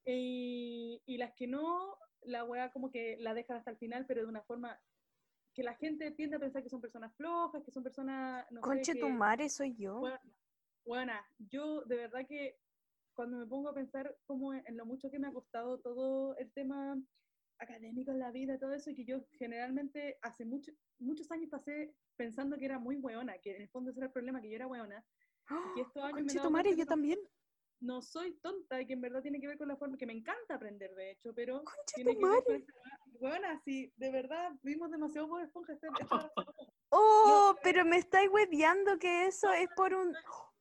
y, 0.06 1.02
y 1.06 1.16
las 1.18 1.32
que 1.34 1.46
no, 1.46 1.96
la 2.22 2.44
weá 2.44 2.70
como 2.70 2.90
que 2.90 3.16
la 3.18 3.34
dejan 3.34 3.56
hasta 3.56 3.70
el 3.70 3.76
final, 3.78 4.04
pero 4.06 4.22
de 4.22 4.28
una 4.28 4.42
forma 4.42 4.78
que 5.54 5.62
la 5.62 5.74
gente 5.76 6.10
tiende 6.10 6.36
a 6.36 6.40
pensar 6.40 6.62
que 6.62 6.68
son 6.68 6.80
personas 6.80 7.14
flojas, 7.16 7.62
que 7.62 7.70
son 7.70 7.82
personas, 7.82 8.44
no 8.50 8.60
sé, 8.60 8.66
Conche 8.66 8.94
tu 8.96 9.06
que- 9.06 9.12
madre, 9.12 9.48
soy 9.48 9.74
yo. 9.76 10.00
bueno, 10.00 10.18
buena, 10.84 11.24
yo 11.38 11.82
de 11.84 11.96
verdad 11.96 12.26
que 12.26 12.58
cuando 13.14 13.38
me 13.38 13.46
pongo 13.46 13.68
a 13.68 13.74
pensar 13.74 14.16
como 14.26 14.52
en 14.54 14.76
lo 14.76 14.86
mucho 14.86 15.10
que 15.10 15.18
me 15.18 15.28
ha 15.28 15.32
costado 15.32 15.78
todo 15.80 16.36
el 16.36 16.52
tema 16.52 17.00
académico 17.58 18.10
en 18.10 18.18
la 18.18 18.30
vida, 18.30 18.58
todo 18.58 18.72
eso, 18.74 18.90
y 18.90 18.94
que 18.94 19.04
yo 19.04 19.24
generalmente 19.32 20.18
hace 20.22 20.44
mucho, 20.44 20.72
muchos 20.98 21.30
años 21.30 21.48
pasé 21.50 21.94
pensando 22.16 22.58
que 22.58 22.64
era 22.64 22.78
muy 22.78 22.96
buena, 22.96 23.38
que 23.38 23.54
en 23.56 23.62
el 23.62 23.68
fondo 23.68 23.90
ese 23.90 24.00
era 24.00 24.06
el 24.06 24.12
problema, 24.12 24.40
que 24.40 24.50
yo 24.50 24.56
era 24.56 24.66
buena, 24.66 25.04
y 25.50 25.74
que 25.74 25.80
estos 25.82 26.02
años 26.02 26.24
me 26.24 26.34
yo 26.34 26.50
no- 26.50 26.84
también. 26.86 27.18
no 27.80 28.02
soy 28.02 28.34
tonta 28.40 28.80
y 28.80 28.86
que 28.86 28.94
en 28.94 29.00
verdad 29.00 29.22
tiene 29.22 29.40
que 29.40 29.46
ver 29.46 29.58
con 29.58 29.68
la 29.68 29.76
forma 29.76 29.96
que 29.96 30.06
me 30.06 30.12
encanta 30.12 30.54
aprender, 30.54 30.94
de 30.94 31.12
hecho, 31.12 31.32
pero 31.34 31.62
tiene 31.94 32.16
que 32.16 32.24
ver 32.24 32.44
con 32.44 32.66
sí, 33.64 33.92
de 33.96 34.10
verdad 34.10 34.52
vimos 34.62 34.90
demasiado 34.90 35.28
Bob 35.28 35.40
Esponja. 35.40 35.72
Este, 35.72 35.88
razón. 35.90 36.30
Oh, 36.90 37.54
pero 37.62 37.84
me 37.84 37.96
estáis 37.96 38.30
hueveando 38.30 38.98
que 38.98 39.26
eso 39.26 39.52
es 39.52 39.68
por 39.74 39.94
un. 39.94 40.14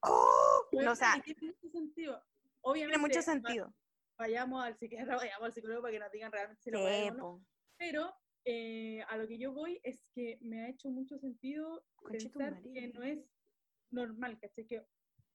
Oh, 0.06 0.68
no, 0.72 0.92
o 0.92 0.96
sea, 0.96 1.22
tiene 1.24 1.54
mucho 1.54 1.70
sentido. 1.70 2.24
Obviamente, 2.62 2.98
tiene 3.00 3.08
mucho 3.08 3.22
sentido. 3.22 3.74
vayamos 4.18 4.64
al 4.64 4.78
psiquiatra, 4.78 5.16
vayamos 5.32 5.46
al 5.46 5.54
psicólogo 5.54 5.82
para 5.82 5.92
que 5.94 6.00
nos 6.00 6.12
digan 6.12 6.32
realmente 6.32 6.62
si 6.62 6.72
lo 6.72 6.80
podemos 6.80 7.12
o 7.12 7.16
no. 7.40 7.46
Pero 7.78 8.14
eh, 8.46 9.02
a 9.08 9.18
lo 9.18 9.28
que 9.28 9.38
yo 9.38 9.54
voy 9.54 9.80
es 9.84 10.04
que 10.14 10.38
me 10.42 10.62
ha 10.62 10.70
hecho 10.70 10.90
mucho 10.90 11.18
sentido 11.18 11.86
pensar 12.12 12.62
que 12.62 12.88
no 12.90 13.04
es 13.04 13.20
normal, 13.92 14.40
¿cachai? 14.40 14.66
Que, 14.66 14.86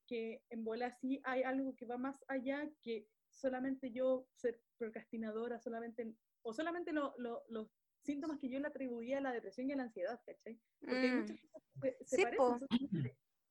que 0.07 0.43
en 0.51 0.64
bola 0.64 0.91
sí 0.91 1.21
hay 1.25 1.43
algo 1.43 1.75
que 1.75 1.87
va 1.87 1.97
más 1.99 2.25
allá 2.29 2.71
que 2.83 3.09
solamente 3.31 3.91
yo 3.93 4.29
ser 4.35 4.62
procrastinadora, 4.79 5.59
solamente, 5.61 6.14
o 6.43 6.53
solamente 6.53 6.93
lo- 6.93 7.14
lo- 7.19 7.45
los 7.49 7.69
síntomas 8.03 8.39
que 8.39 8.49
yo 8.49 8.59
le 8.59 8.69
atribuía 8.69 9.19
a 9.19 9.21
la 9.21 9.33
depresión 9.33 9.69
y 9.69 9.73
a 9.73 9.77
la 9.77 9.83
ansiedad, 9.85 10.21
¿cachai? 10.25 10.61
Porque 10.81 11.07
hay 11.07 11.12
Mm. 11.12 11.21
muchas 11.21 11.37
cosas 11.41 11.62
que 11.81 12.05
se, 12.05 12.16
Sí, 12.16 12.23
parecen. 12.23 12.69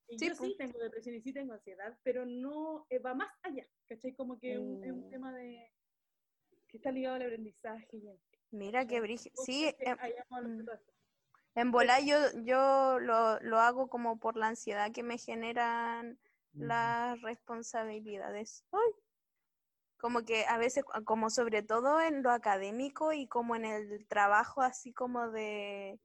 Y 0.10 0.18
Sí, 0.18 0.28
yo 0.28 0.36
sí 0.36 0.56
tengo 0.58 0.80
depresión 0.80 1.16
y 1.16 1.22
sí 1.22 1.34
tengo 1.34 1.54
ansiedad, 1.54 1.98
pero 2.04 2.26
no 2.26 2.86
eh, 2.90 3.00
va 3.00 3.14
más 3.14 3.30
allá, 3.44 3.68
¿cachai? 3.88 4.14
Como 4.14 4.40
que 4.40 4.58
un- 4.58 4.84
es 4.84 4.92
un 4.92 5.08
Mm. 5.08 5.10
tema 5.10 5.34
de 5.34 5.72
que 6.68 6.78
está 6.78 6.92
ligado 6.92 7.16
al 7.16 7.24
aprendizaje 7.24 7.88
y 7.92 8.08
en. 8.08 8.18
Mira 8.52 8.86
Sí, 8.88 9.74
que 9.78 9.86
em, 9.86 9.98
hablado 10.30 10.50
de 10.50 10.64
mm. 10.64 10.66
todo 10.66 10.76
esto? 10.76 10.94
en 11.56 11.72
volar 11.72 12.02
yo, 12.04 12.18
yo 12.44 13.00
lo, 13.00 13.40
lo 13.40 13.60
hago 13.60 13.90
como 13.90 14.20
por 14.20 14.38
la 14.38 14.48
ansiedad 14.48 14.92
que 14.94 15.04
me 15.04 15.18
generan 15.18 16.20
las 16.54 17.20
responsabilidades. 17.22 18.64
Ay. 18.72 18.92
Como 20.00 20.24
que 20.24 20.46
a 20.46 20.58
veces, 20.60 20.84
como 21.06 21.30
sobre 21.32 21.64
todo 21.64 22.00
en 22.02 22.22
lo 22.22 22.30
académico 22.32 23.14
y 23.14 23.28
como 23.28 23.56
en 23.56 23.66
el 23.66 24.08
trabajo 24.08 24.62
así 24.62 24.94
como 24.94 25.32
de 25.32 26.00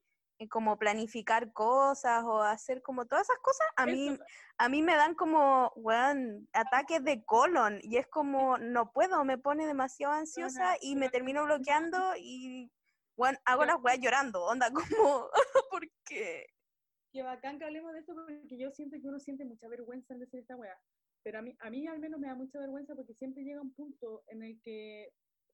como 0.49 0.79
planificar 0.79 1.53
cosas 1.53 2.25
o 2.25 2.43
hacer 2.43 2.83
como 2.83 3.07
todas 3.07 3.29
esas 3.29 3.39
cosas, 3.39 3.67
a 3.77 3.87
mí, 3.87 4.19
a 4.59 4.69
mí 4.69 4.83
me 4.83 4.97
dan 4.97 5.15
como, 5.15 5.73
weón, 5.77 6.49
ataques 6.53 7.05
de 7.05 7.25
colon 7.25 7.79
y 7.83 7.97
es 7.97 8.07
como, 8.09 8.59
no 8.59 8.93
puedo, 8.93 9.25
me 9.25 9.39
pone 9.39 9.67
demasiado 9.67 10.15
ansiosa 10.15 10.77
y 10.81 10.97
me 10.97 11.09
termino 11.11 11.45
bloqueando 11.45 12.15
y, 12.19 12.71
weón, 13.17 13.37
hago 13.45 13.65
las 13.65 13.77
weas 13.83 14.01
llorando, 14.01 14.45
onda 14.45 14.71
como, 14.75 15.29
¿por 15.71 15.83
qué? 16.05 16.47
Qué 17.13 17.23
bacán 17.23 17.59
que 17.59 17.65
hablemos 17.65 17.93
de 17.93 18.01
esto 18.01 18.15
porque 18.15 18.57
yo 18.57 18.71
siento 18.71 18.97
que 19.01 19.09
uno 19.09 19.21
siente 19.21 19.45
mucha 19.45 19.69
vergüenza 19.69 20.15
en 20.15 20.21
decir 20.21 20.41
esta 20.41 20.57
weá. 20.57 20.79
Pero 21.23 21.39
a 21.39 21.43
mí, 21.43 21.55
a 21.61 21.71
mí 21.71 21.87
al 21.87 22.01
menos 22.01 22.19
me 22.19 22.27
da 22.27 22.35
mucha 22.35 22.59
vergüenza 22.59 22.95
porque 22.97 23.15
siempre 23.15 23.45
llega 23.45 23.61
un 23.61 23.73
punto 23.75 24.25
en 24.27 24.43
el 24.43 24.61
que 24.63 25.13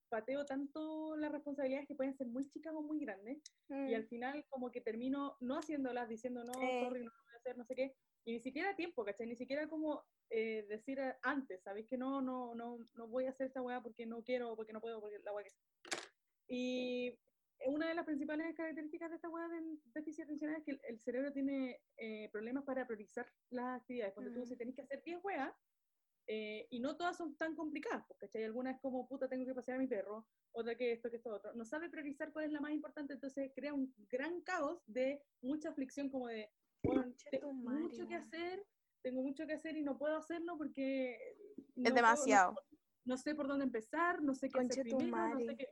pateo 0.08 0.44
tanto 0.46 1.16
las 1.16 1.30
responsabilidades 1.32 1.86
que 1.86 1.94
pueden 1.94 2.14
ser 2.14 2.26
muy 2.28 2.46
chicas 2.48 2.72
o 2.74 2.82
muy 2.82 3.00
grandes 3.00 3.42
y 3.68 3.94
al 3.94 4.04
final 4.06 4.44
como 4.48 4.70
que 4.70 4.80
termino 4.80 5.36
no 5.40 5.58
haciéndolas, 5.58 6.08
diciendo 6.08 6.44
no, 6.44 6.60
Eh. 6.62 6.80
sorry, 6.84 7.00
no 7.04 7.10
lo 7.10 7.22
voy 7.24 7.34
a 7.34 7.36
hacer, 7.36 7.56
no 7.58 7.64
sé 7.64 7.74
qué, 7.74 7.94
y 8.24 8.32
ni 8.32 8.40
siquiera 8.40 8.74
tiempo, 8.76 9.04
¿cachai? 9.04 9.26
Ni 9.26 9.36
siquiera 9.36 9.68
como 9.68 10.04
eh, 10.30 10.66
decir 10.68 11.00
a- 11.00 11.18
antes, 11.22 11.62
¿sabéis 11.62 11.86
que 11.86 11.96
no, 11.98 12.20
no, 12.20 12.54
no, 12.54 12.78
no 12.94 13.08
voy 13.08 13.26
a 13.26 13.30
hacer 13.30 13.46
esta 13.46 13.62
weá 13.62 13.82
porque 13.82 14.06
no 14.06 14.22
quiero, 14.22 14.54
porque 14.56 14.72
no 14.74 14.80
puedo, 14.80 15.00
porque 15.00 15.18
la 15.24 15.32
weá 15.32 15.44
que 15.44 15.50
sea. 15.50 15.62
Y 16.46 17.18
una 17.66 17.88
de 17.88 17.94
las 17.94 18.04
principales 18.04 18.54
características 18.54 19.10
de 19.10 19.16
esta 19.16 19.28
weá 19.28 19.48
del 19.48 19.80
déficit 19.84 20.24
atencional 20.24 20.56
es 20.58 20.64
que 20.64 20.70
el, 20.72 20.80
el 20.84 20.98
cerebro 21.00 21.32
tiene 21.32 21.82
eh, 21.96 22.28
problemas 22.30 22.64
para 22.64 22.86
priorizar 22.86 23.26
las 23.50 23.80
actividades. 23.80 24.14
Cuando 24.14 24.32
tú 24.32 24.40
Mm. 24.40 24.46
si 24.46 24.56
tenés 24.56 24.74
que 24.74 24.82
hacer 24.82 25.02
10 25.04 25.18
weas, 25.22 25.52
eh, 26.30 26.66
y 26.70 26.78
no 26.80 26.94
todas 26.96 27.16
son 27.16 27.36
tan 27.36 27.56
complicadas, 27.56 28.04
porque 28.06 28.26
¿cachai? 28.26 28.44
Algunas 28.44 28.76
es 28.76 28.82
como, 28.82 29.08
puta, 29.08 29.28
tengo 29.28 29.46
que 29.46 29.54
pasear 29.54 29.78
a 29.78 29.80
mi 29.80 29.86
perro, 29.88 30.28
otra 30.52 30.74
que 30.74 30.92
esto, 30.92 31.10
que 31.10 31.16
esto, 31.16 31.30
otro. 31.30 31.54
No 31.54 31.64
sabe 31.64 31.88
priorizar 31.88 32.32
cuál 32.34 32.44
es 32.44 32.52
la 32.52 32.60
más 32.60 32.72
importante, 32.72 33.14
entonces 33.14 33.50
crea 33.54 33.72
un 33.72 33.94
gran 34.10 34.42
caos 34.42 34.82
de 34.86 35.22
mucha 35.40 35.70
aflicción, 35.70 36.10
como 36.10 36.28
de, 36.28 36.50
bueno, 36.82 37.14
tengo 37.30 37.52
mucho 37.54 38.06
que 38.06 38.14
hacer, 38.14 38.66
tengo 39.02 39.22
mucho 39.22 39.46
que 39.46 39.54
hacer 39.54 39.76
y 39.78 39.82
no 39.82 39.98
puedo 39.98 40.16
hacerlo 40.16 40.58
porque... 40.58 41.16
no 41.56 41.64
Es 41.64 41.74
puedo- 41.76 41.84
no- 41.84 41.94
demasiado. 41.94 42.54
no 43.06 43.16
sé 43.16 43.34
por 43.34 43.48
dónde 43.48 43.64
empezar, 43.64 44.22
no 44.22 44.34
sé 44.34 44.50
qué 44.50 44.60
hacer 44.60 44.76
Conche 44.76 44.90
tu 44.90 44.98
primero, 44.98 45.28
no 45.34 45.40
sé 45.40 45.56
qué. 45.56 45.68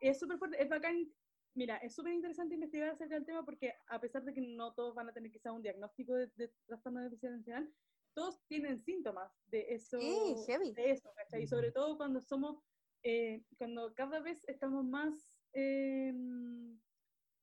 Es 0.00 0.18
súper 0.18 0.36
fuerte, 0.36 0.62
es 0.62 0.68
bacán. 0.68 1.10
Mira, 1.54 1.76
es 1.78 1.94
súper 1.94 2.12
interesante 2.12 2.54
investigar 2.56 2.90
acerca 2.90 3.14
del 3.14 3.24
tema 3.24 3.44
porque 3.44 3.72
a 3.86 4.00
pesar 4.00 4.22
de 4.24 4.34
que 4.34 4.40
no 4.42 4.74
todos 4.74 4.94
van 4.94 5.08
a 5.08 5.12
tener 5.14 5.30
quizá 5.30 5.52
un 5.52 5.62
diagnóstico 5.62 6.14
de, 6.14 6.26
de 6.34 6.52
trastorno 6.66 6.98
de 7.00 7.04
déficit 7.06 7.28
atencional, 7.30 7.72
todos 8.14 8.40
tienen 8.46 8.80
síntomas 8.80 9.32
de 9.46 9.74
eso, 9.74 9.98
Sí, 9.98 10.36
heavy. 10.46 10.72
de 10.72 10.90
eso, 10.90 11.12
¿cachai? 11.16 11.42
Y 11.42 11.46
sobre 11.46 11.72
todo 11.72 11.96
cuando 11.96 12.20
somos, 12.20 12.62
eh, 13.02 13.42
cuando 13.58 13.92
cada 13.94 14.20
vez 14.20 14.48
estamos 14.48 14.84
más, 14.84 15.30
eh, 15.52 16.12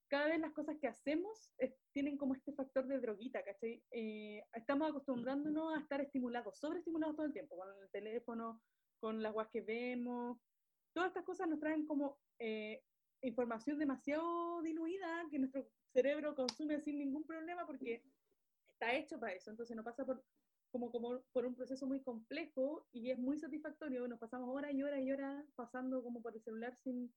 cada 0.10 0.28
vez 0.28 0.40
las 0.40 0.52
cosas 0.52 0.78
que 0.78 0.88
hacemos 0.88 1.54
tienen 1.94 2.18
como 2.18 2.36
este 2.36 2.52
factor 2.54 2.86
de 2.88 3.00
droguita, 3.00 3.44
¿cachai? 3.44 3.84
Eh, 3.92 4.44
estamos 4.54 4.90
acostumbrándonos 4.90 5.76
a 5.76 5.80
estar 5.82 6.02
estimulados, 6.02 6.60
sobreestimulados 6.60 7.16
todo 7.16 7.26
el 7.26 7.34
tiempo, 7.34 7.56
con 7.56 7.70
el 7.82 7.90
teléfono, 7.92 8.62
con 9.00 9.22
las 9.22 9.34
guas 9.34 9.50
que 9.50 9.62
vemos. 9.62 10.38
Todas 10.94 11.10
estas 11.10 11.24
cosas 11.24 11.48
nos 11.48 11.60
traen 11.60 11.86
como 11.86 12.20
eh, 12.40 12.84
información 13.22 13.78
demasiado 13.80 14.62
diluida 14.62 15.26
que 15.30 15.40
nuestro 15.40 15.68
cerebro 15.94 16.36
consume 16.36 16.82
sin 16.82 16.98
ningún 16.98 17.26
problema 17.26 17.66
porque 17.66 18.04
está 18.68 18.94
hecho 18.94 19.20
para 19.20 19.34
eso. 19.34 19.52
Entonces 19.52 19.76
no 19.76 19.84
pasa 19.84 20.06
por, 20.06 20.24
como, 20.72 20.92
como 20.92 21.22
por 21.34 21.46
un 21.46 21.56
proceso 21.56 21.86
muy 21.88 22.02
complejo 22.04 22.88
y 22.92 23.12
es 23.12 23.20
muy 23.20 23.38
satisfactorio. 23.38 24.08
Nos 24.08 24.20
pasamos 24.20 24.50
horas 24.56 24.74
y 24.74 24.84
horas 24.84 25.02
y 25.02 25.12
horas 25.12 25.46
pasando 25.56 26.04
como 26.04 26.22
por 26.22 26.36
el 26.36 26.42
celular 26.42 26.76
sin, 26.76 27.14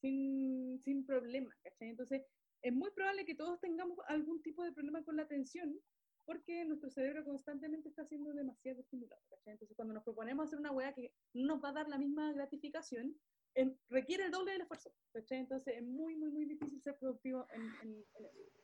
sin, 0.00 0.78
sin 0.80 1.06
problema, 1.06 1.54
¿cachai? 1.62 1.88
Entonces, 1.90 2.22
es 2.62 2.72
muy 2.72 2.90
probable 2.90 3.24
que 3.24 3.34
todos 3.34 3.60
tengamos 3.60 3.98
algún 4.08 4.42
tipo 4.42 4.62
de 4.64 4.72
problema 4.72 5.04
con 5.04 5.16
la 5.16 5.22
atención 5.22 5.78
porque 6.24 6.64
nuestro 6.66 6.90
cerebro 6.90 7.24
constantemente 7.24 7.88
está 7.88 8.04
siendo 8.04 8.32
demasiado 8.34 8.80
estimulado, 8.80 9.22
¿cachai? 9.30 9.54
Entonces, 9.54 9.74
cuando 9.76 9.94
nos 9.94 10.04
proponemos 10.04 10.44
hacer 10.46 10.58
una 10.58 10.72
weá 10.72 10.92
que 10.92 11.14
no 11.32 11.54
nos 11.54 11.64
va 11.64 11.70
a 11.70 11.72
dar 11.72 11.88
la 11.88 11.96
misma 11.98 12.32
gratificación, 12.32 13.18
em, 13.54 13.76
requiere 13.88 14.24
el 14.26 14.30
doble 14.30 14.52
del 14.52 14.62
esfuerzo, 14.62 14.92
¿cachai? 15.12 15.38
Entonces, 15.38 15.74
es 15.76 15.82
muy, 15.82 16.16
muy, 16.16 16.30
muy 16.30 16.44
difícil 16.44 16.82
ser 16.82 16.98
productivo 16.98 17.46
en, 17.50 17.62
en- 17.62 18.04
en 18.18 18.26
eso. 18.26 18.62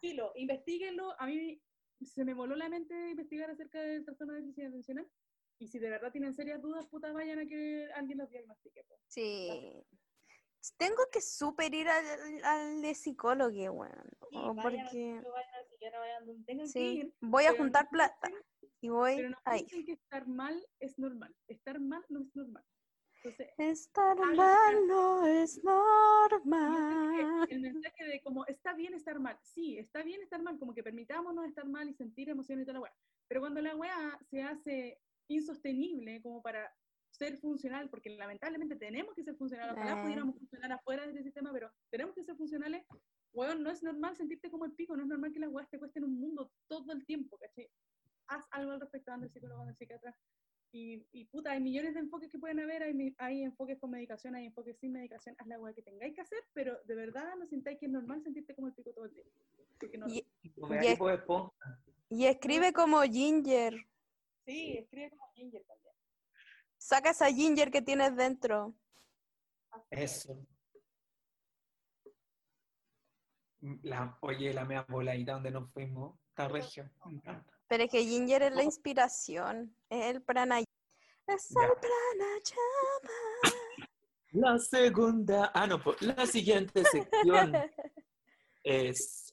Filo, 0.00 0.32
investiguenlo. 0.34 1.14
A 1.20 1.26
mí 1.26 1.62
se 2.02 2.24
me 2.24 2.34
voló 2.34 2.56
la 2.56 2.68
mente 2.68 3.10
investigar 3.10 3.50
acerca 3.50 3.80
del 3.80 4.04
trastorno 4.04 4.34
de 4.34 4.40
déficit 4.40 4.66
atencional. 4.66 5.08
Y 5.58 5.68
si 5.68 5.78
de 5.78 5.88
verdad 5.88 6.10
tienen 6.12 6.34
serias 6.34 6.60
dudas, 6.60 6.86
puta, 6.86 7.12
vayan 7.12 7.38
a 7.38 7.46
que 7.46 7.88
alguien 7.94 8.18
los 8.18 8.30
diagnostique. 8.30 8.84
po. 8.84 8.98
Sí. 9.06 9.84
Tengo 10.78 11.02
que 11.12 11.20
super 11.20 11.72
ir 11.74 11.88
al, 11.88 12.04
al 12.44 12.82
de 12.82 12.94
psicólogo, 12.94 13.72
weón. 13.72 14.10
Sí, 14.30 14.36
o 14.36 14.54
vayan 14.54 14.80
al 14.80 14.86
porque 14.86 15.90
vayan 15.90 16.44
tengan 16.44 16.66
que 16.66 16.72
sí, 16.72 16.80
ir, 16.98 17.14
voy 17.20 17.44
a 17.44 17.52
no 17.52 17.58
juntar 17.58 17.88
plata 17.90 18.30
y 18.80 18.88
voy 18.88 19.16
Pero 19.16 19.30
no 19.30 19.38
a 19.44 19.58
ir. 19.58 19.66
piensen 19.66 19.86
que 19.86 19.92
estar 19.92 20.26
mal 20.26 20.66
es 20.80 20.98
normal. 20.98 21.34
Estar 21.48 21.80
mal 21.80 22.02
no 22.08 22.20
es 22.22 22.34
normal. 22.34 22.64
Entonces, 23.24 23.48
Estar 23.56 24.16
Ah, 24.20 24.34
mal 24.34 24.86
no 24.86 25.26
es 25.26 25.62
normal. 25.64 27.46
que 27.48 27.54
el 27.54 27.60
mensaje 27.62 28.04
de 28.04 28.20
como 28.22 28.44
está 28.46 28.74
bien 28.74 28.92
estar 28.92 29.18
mal, 29.18 29.38
sí, 29.42 29.78
está 29.78 30.02
bien 30.02 30.20
estar 30.20 30.42
mal, 30.42 30.58
como 30.58 30.74
que 30.74 30.82
permitámonos 30.82 31.46
estar 31.46 31.66
mal 31.66 31.88
y 31.88 31.94
sentir 31.94 32.28
emociones 32.28 32.64
y 32.64 32.66
toda 32.66 32.74
la 32.74 32.80
weá. 32.82 32.94
Pero 33.26 33.40
cuando 33.40 33.62
la 33.62 33.74
weá 33.76 34.18
se 34.30 34.42
hace 34.42 35.00
insostenible 35.28 36.20
como 36.20 36.42
para 36.42 36.70
ser 37.10 37.38
funcional, 37.38 37.88
porque 37.88 38.10
lamentablemente 38.10 38.76
tenemos 38.76 39.14
que 39.14 39.22
ser 39.24 39.36
funcionales, 39.36 39.72
ojalá 39.74 40.00
Eh. 40.00 40.02
pudiéramos 40.02 40.36
funcionar 40.36 40.72
afuera 40.72 41.04
de 41.04 41.10
este 41.12 41.22
sistema, 41.22 41.50
pero 41.52 41.72
tenemos 41.90 42.14
que 42.14 42.24
ser 42.24 42.36
funcionales, 42.36 42.84
weón, 43.32 43.62
no 43.62 43.70
es 43.70 43.82
normal 43.82 44.16
sentirte 44.16 44.50
como 44.50 44.66
el 44.66 44.72
pico, 44.72 44.96
no 44.96 45.02
es 45.04 45.08
normal 45.08 45.32
que 45.32 45.40
las 45.40 45.50
weas 45.50 45.70
te 45.70 45.78
cuesten 45.78 46.04
un 46.04 46.20
mundo 46.20 46.52
todo 46.68 46.92
el 46.92 47.06
tiempo, 47.06 47.38
¿cachai? 47.38 47.70
Haz 48.26 48.46
algo 48.50 48.72
al 48.72 48.80
respecto, 48.80 49.12
anda 49.12 49.24
al 49.26 49.32
psicólogo, 49.32 49.60
anda 49.62 49.70
al 49.72 49.76
psiquiatra. 49.78 50.14
Y, 50.76 51.06
y 51.12 51.24
puta, 51.26 51.52
hay 51.52 51.60
millones 51.60 51.94
de 51.94 52.00
enfoques 52.00 52.28
que 52.32 52.38
pueden 52.40 52.58
haber, 52.58 52.82
hay, 52.82 53.14
hay 53.18 53.42
enfoques 53.44 53.78
con 53.78 53.92
medicación, 53.92 54.34
hay 54.34 54.46
enfoques 54.46 54.76
sin 54.80 54.90
medicación, 54.92 55.36
haz 55.38 55.46
la 55.46 55.56
wea 55.60 55.72
que 55.72 55.82
tengáis 55.82 56.12
que 56.16 56.20
hacer, 56.22 56.40
pero 56.52 56.76
de 56.82 56.96
verdad 56.96 57.36
no 57.38 57.46
sintáis 57.46 57.78
que 57.78 57.86
es 57.86 57.92
normal 57.92 58.20
sentirte 58.24 58.56
como 58.56 58.66
el 58.66 58.74
pico 58.74 58.90
todo 58.92 59.04
el. 59.04 59.12
Porque 59.78 59.96
no, 59.98 60.08
Y, 60.08 60.18
es- 60.18 60.26
escribe 62.10 62.72
como 62.72 63.02
Ginger. 63.02 63.76
sí, 64.44 64.72
escribe 64.78 65.10
como 65.10 65.30
Ginger 65.34 65.62
también. 65.64 65.94
Saca 66.76 67.10
esa 67.10 67.30
Ginger 67.32 67.70
que 67.70 67.80
tienes 67.80 68.16
dentro. 68.16 68.74
Eso. 69.90 70.44
La, 73.82 74.18
oye, 74.22 74.52
la 74.52 74.64
mea 74.64 74.84
voladita 74.88 75.34
donde 75.34 75.52
nos 75.52 75.70
fuimos, 75.72 76.18
está 76.30 76.48
regio, 76.48 76.90
me 77.06 77.12
encanta. 77.12 77.50
Pero 77.66 77.84
es 77.84 77.90
que 77.90 78.04
Ginger 78.04 78.42
es 78.42 78.52
la 78.54 78.62
inspiración. 78.62 79.74
Es 79.88 80.04
el 80.14 80.22
pranayama. 80.22 80.63
Es 81.26 81.50
el. 81.50 81.68
La 84.32 84.58
segunda, 84.58 85.52
ah, 85.54 85.66
no, 85.66 85.80
la 86.00 86.26
siguiente 86.26 86.84
sección 86.84 87.54
es 88.64 89.32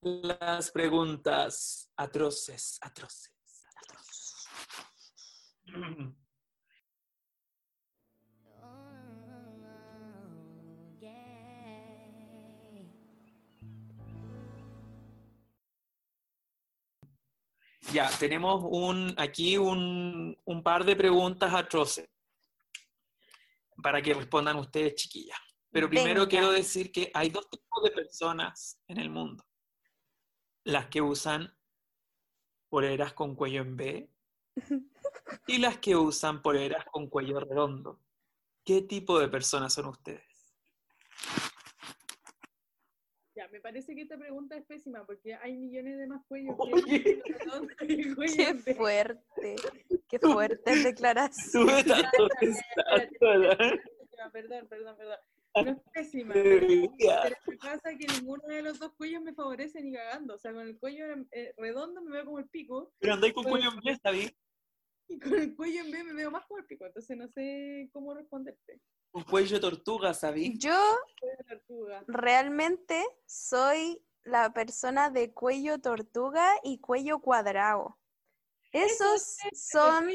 las 0.00 0.70
preguntas 0.70 1.90
atroces, 1.96 2.78
atroces, 2.80 3.30
atroces. 3.76 4.48
Ya, 17.92 18.08
tenemos 18.18 18.62
un, 18.64 19.14
aquí 19.18 19.58
un, 19.58 20.34
un 20.44 20.62
par 20.62 20.84
de 20.84 20.96
preguntas 20.96 21.52
atroces 21.52 22.08
para 23.82 24.00
que 24.00 24.14
respondan 24.14 24.56
ustedes, 24.56 24.94
chiquillas. 24.94 25.38
Pero 25.70 25.90
primero 25.90 26.20
Venga. 26.20 26.28
quiero 26.28 26.52
decir 26.52 26.90
que 26.90 27.10
hay 27.12 27.28
dos 27.28 27.50
tipos 27.50 27.82
de 27.82 27.90
personas 27.90 28.80
en 28.88 28.98
el 28.98 29.10
mundo. 29.10 29.44
Las 30.64 30.86
que 30.86 31.02
usan 31.02 31.54
poleras 32.70 33.12
con 33.12 33.34
cuello 33.34 33.60
en 33.60 33.76
B 33.76 34.10
y 35.46 35.58
las 35.58 35.76
que 35.78 35.94
usan 35.94 36.40
poleras 36.40 36.86
con 36.90 37.08
cuello 37.08 37.40
redondo. 37.40 38.00
¿Qué 38.64 38.82
tipo 38.82 39.18
de 39.18 39.28
personas 39.28 39.74
son 39.74 39.86
ustedes? 39.86 40.24
Me 43.52 43.60
parece 43.60 43.94
que 43.94 44.00
esta 44.00 44.16
pregunta 44.16 44.56
es 44.56 44.64
pésima 44.64 45.04
porque 45.04 45.34
hay 45.34 45.54
millones 45.58 45.98
de 45.98 46.06
más 46.06 46.24
cuellos 46.26 46.56
Oye. 46.58 47.22
que 47.78 48.54
Qué 48.64 48.74
fuerte. 48.74 49.56
Qué 50.08 50.18
fuerte 50.18 50.76
declaración. 50.82 51.66
Perdón, 54.32 54.66
perdón, 54.68 54.96
perdón. 54.96 55.18
No 55.54 55.70
es 55.70 55.78
pésima. 55.92 56.32
Pero 56.32 56.66
me 57.46 57.56
pasa 57.58 57.90
que 57.98 58.06
ninguno 58.06 58.42
de 58.48 58.62
los 58.62 58.78
dos 58.78 58.94
cuellos 58.94 59.20
me 59.22 59.34
favorece 59.34 59.82
ni 59.82 59.92
cagando. 59.92 60.36
O 60.36 60.38
sea, 60.38 60.54
con 60.54 60.66
el 60.66 60.78
cuello 60.78 61.04
eh, 61.32 61.52
redondo 61.58 62.00
me 62.00 62.10
veo 62.12 62.24
como 62.24 62.38
el 62.38 62.48
pico 62.48 62.94
Pero 63.00 63.12
andáis 63.12 63.34
con 63.34 63.44
cuello 63.44 63.68
en 63.70 63.80
B, 63.80 63.92
¿está 63.92 64.10
bien? 64.12 64.30
y 65.08 65.18
con 65.18 65.34
el 65.34 65.54
cuello 65.54 65.82
en 65.82 65.90
B 65.90 66.04
me 66.04 66.14
veo 66.14 66.30
más 66.30 66.46
como 66.46 66.58
el 66.58 66.64
pico. 66.64 66.86
Entonces 66.86 67.16
no 67.18 67.28
sé 67.28 67.90
cómo 67.92 68.14
responderte. 68.14 68.80
Con 69.12 69.24
cuello 69.24 69.56
de 69.56 69.60
tortuga, 69.60 70.14
¿sabí? 70.14 70.58
Yo 70.58 70.74
realmente 72.06 73.04
soy 73.26 74.02
la 74.24 74.52
persona 74.52 75.10
de 75.10 75.32
cuello 75.32 75.80
tortuga 75.80 76.48
y 76.64 76.78
cuello 76.78 77.20
cuadrado. 77.20 77.98
Esos 78.72 79.36
son 79.52 80.06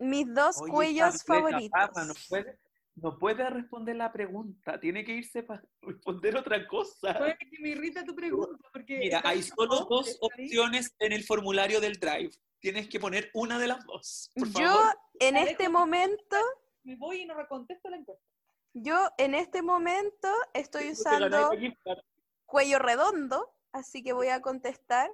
mis 0.00 0.34
dos 0.34 0.60
Oye, 0.60 0.72
cuellos 0.72 1.22
favoritos. 1.24 1.80
No, 1.94 2.14
puede, 2.28 2.58
no 2.96 3.18
puede 3.18 3.48
responder 3.48 3.94
la 3.94 4.12
pregunta, 4.12 4.80
tiene 4.80 5.04
que 5.04 5.12
irse 5.12 5.44
para 5.44 5.62
responder 5.82 6.36
otra 6.36 6.66
cosa. 6.66 7.16
Puede 7.16 7.38
que 7.38 7.60
me 7.60 7.68
irrita 7.70 8.04
tu 8.04 8.14
pregunta 8.14 8.68
porque... 8.72 8.98
Mira, 8.98 9.22
hay 9.24 9.42
solo 9.42 9.86
dos 9.88 10.06
¿sabes? 10.06 10.18
opciones 10.20 10.94
en 10.98 11.12
el 11.12 11.22
formulario 11.22 11.80
del 11.80 11.94
Drive. 12.00 12.32
Tienes 12.58 12.88
que 12.88 12.98
poner 12.98 13.30
una 13.34 13.58
de 13.58 13.68
las 13.68 13.84
dos. 13.86 14.30
Por 14.34 14.48
Yo 14.48 14.68
favor. 14.68 14.98
en 15.20 15.36
este 15.36 15.68
momento, 15.68 16.36
Me 16.84 16.96
voy 16.96 17.22
y 17.22 17.26
no 17.26 17.34
contesto 17.48 17.88
la 17.90 17.96
encuesta. 17.96 18.24
yo 18.74 19.10
en 19.18 19.34
este 19.34 19.62
momento 19.62 20.28
estoy 20.54 20.90
usando 20.90 21.50
cuello 22.46 22.78
redondo, 22.78 23.54
así 23.72 24.02
que 24.02 24.12
voy 24.12 24.28
a 24.28 24.40
contestar 24.40 25.10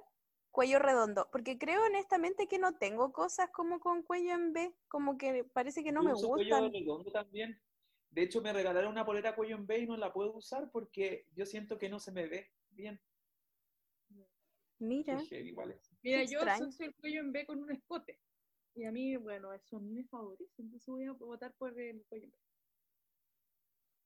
cuello 0.51 0.79
redondo, 0.79 1.29
porque 1.31 1.57
creo 1.57 1.85
honestamente 1.85 2.47
que 2.47 2.59
no 2.59 2.77
tengo 2.77 3.11
cosas 3.13 3.49
como 3.51 3.79
con 3.79 4.03
cuello 4.03 4.33
en 4.33 4.51
B, 4.51 4.73
como 4.87 5.17
que 5.17 5.43
parece 5.43 5.83
que 5.83 5.91
no 5.91 6.01
Yo 6.01 6.07
me 6.07 6.13
uso 6.13 6.29
cuello 6.29 6.59
gustan. 6.59 6.73
redondo 6.73 7.11
también. 7.11 7.61
De 8.11 8.23
hecho, 8.23 8.41
me 8.41 8.51
regalaron 8.51 8.91
una 8.91 9.05
polera 9.05 9.35
cuello 9.35 9.55
en 9.55 9.67
B 9.67 9.79
y 9.79 9.85
no 9.85 9.95
la 9.95 10.11
puedo 10.11 10.33
usar 10.33 10.69
porque 10.71 11.27
yo 11.35 11.45
siento 11.45 11.77
que 11.77 11.89
no 11.89 11.99
se 11.99 12.11
me 12.11 12.27
ve 12.27 12.51
bien. 12.71 12.99
Mira, 14.79 15.21
igual. 15.31 15.79
Mira, 16.01 16.23
yo 16.23 16.41
asocio 16.41 16.87
el 16.87 16.95
cuello 16.95 17.19
en 17.19 17.31
B 17.31 17.45
con 17.45 17.61
un 17.61 17.71
escote. 17.71 18.19
Y 18.75 18.85
a 18.85 18.91
mí, 18.91 19.15
bueno, 19.17 19.53
eso 19.53 19.77
a 19.77 19.79
mí 19.79 19.91
me 19.91 20.03
favorece. 20.05 20.61
Entonces 20.61 20.87
voy 20.87 21.05
a 21.05 21.11
votar 21.11 21.53
por 21.57 21.77
el 21.79 22.05
B. 22.09 22.31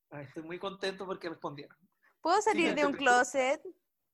Ay, 0.09 0.25
estoy 0.25 0.43
muy 0.43 0.59
contento 0.59 1.05
porque 1.05 1.29
respondieron. 1.29 1.77
¿puedo 2.21 2.41
salir 2.41 2.73
de 2.73 2.85
un 2.85 2.93
closet? 2.93 3.61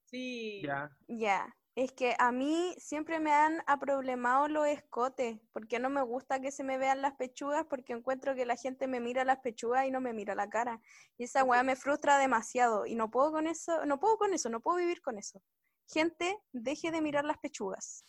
Sí. 0.06 0.62
Ya. 0.64 0.90
Ya, 1.08 1.56
es 1.76 1.92
que 1.92 2.16
a 2.18 2.32
mí 2.32 2.76
siempre 2.78 3.20
me 3.20 3.32
han 3.32 3.62
aproblemado 3.68 4.48
los 4.48 4.68
escotes, 4.68 5.40
porque 5.54 5.80
no 5.80 5.90
me 5.90 6.02
gusta 6.02 6.42
que 6.42 6.52
se 6.52 6.64
me 6.64 6.78
vean 6.78 7.02
las 7.02 7.14
pechugas, 7.16 7.66
porque 7.70 7.94
encuentro 7.94 8.36
que 8.36 8.46
la 8.46 8.56
gente 8.56 8.88
me 8.88 9.00
mira 9.00 9.24
las 9.24 9.40
pechugas 9.40 9.86
y 9.86 9.92
no 9.92 10.02
me 10.02 10.12
mira 10.12 10.36
la 10.36 10.50
cara. 10.50 10.82
Y 11.18 11.26
esa 11.26 11.44
weá 11.44 11.64
me 11.64 11.76
frustra 11.76 12.18
demasiado 12.18 12.86
y 12.86 12.96
no 12.96 13.12
puedo 13.12 13.32
con 13.32 13.48
eso, 13.48 13.86
no 13.86 14.00
puedo 14.00 14.18
con 14.18 14.34
eso, 14.34 14.50
no 14.50 14.62
puedo 14.62 14.78
vivir 14.78 15.02
con 15.02 15.18
eso. 15.18 15.42
Gente, 15.88 16.38
deje 16.52 16.92
de 16.92 17.02
mirar 17.02 17.26
las 17.26 17.38
pechugas. 17.38 18.04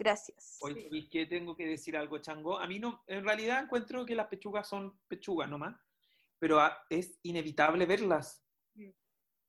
Gracias. 0.00 0.56
Hoy 0.62 0.88
¿y 0.90 1.10
qué 1.10 1.26
tengo 1.26 1.54
que 1.54 1.66
decir 1.66 1.94
algo, 1.94 2.16
Chango? 2.16 2.58
A 2.58 2.66
mí 2.66 2.78
no, 2.78 3.04
en 3.06 3.22
realidad 3.22 3.62
encuentro 3.62 4.06
que 4.06 4.14
las 4.14 4.28
pechugas 4.28 4.66
son 4.66 4.98
pechugas 5.06 5.46
nomás, 5.46 5.76
pero 6.38 6.58
ah, 6.58 6.74
es 6.88 7.18
inevitable 7.22 7.84
verlas. 7.84 8.42
Mm. 8.72 8.92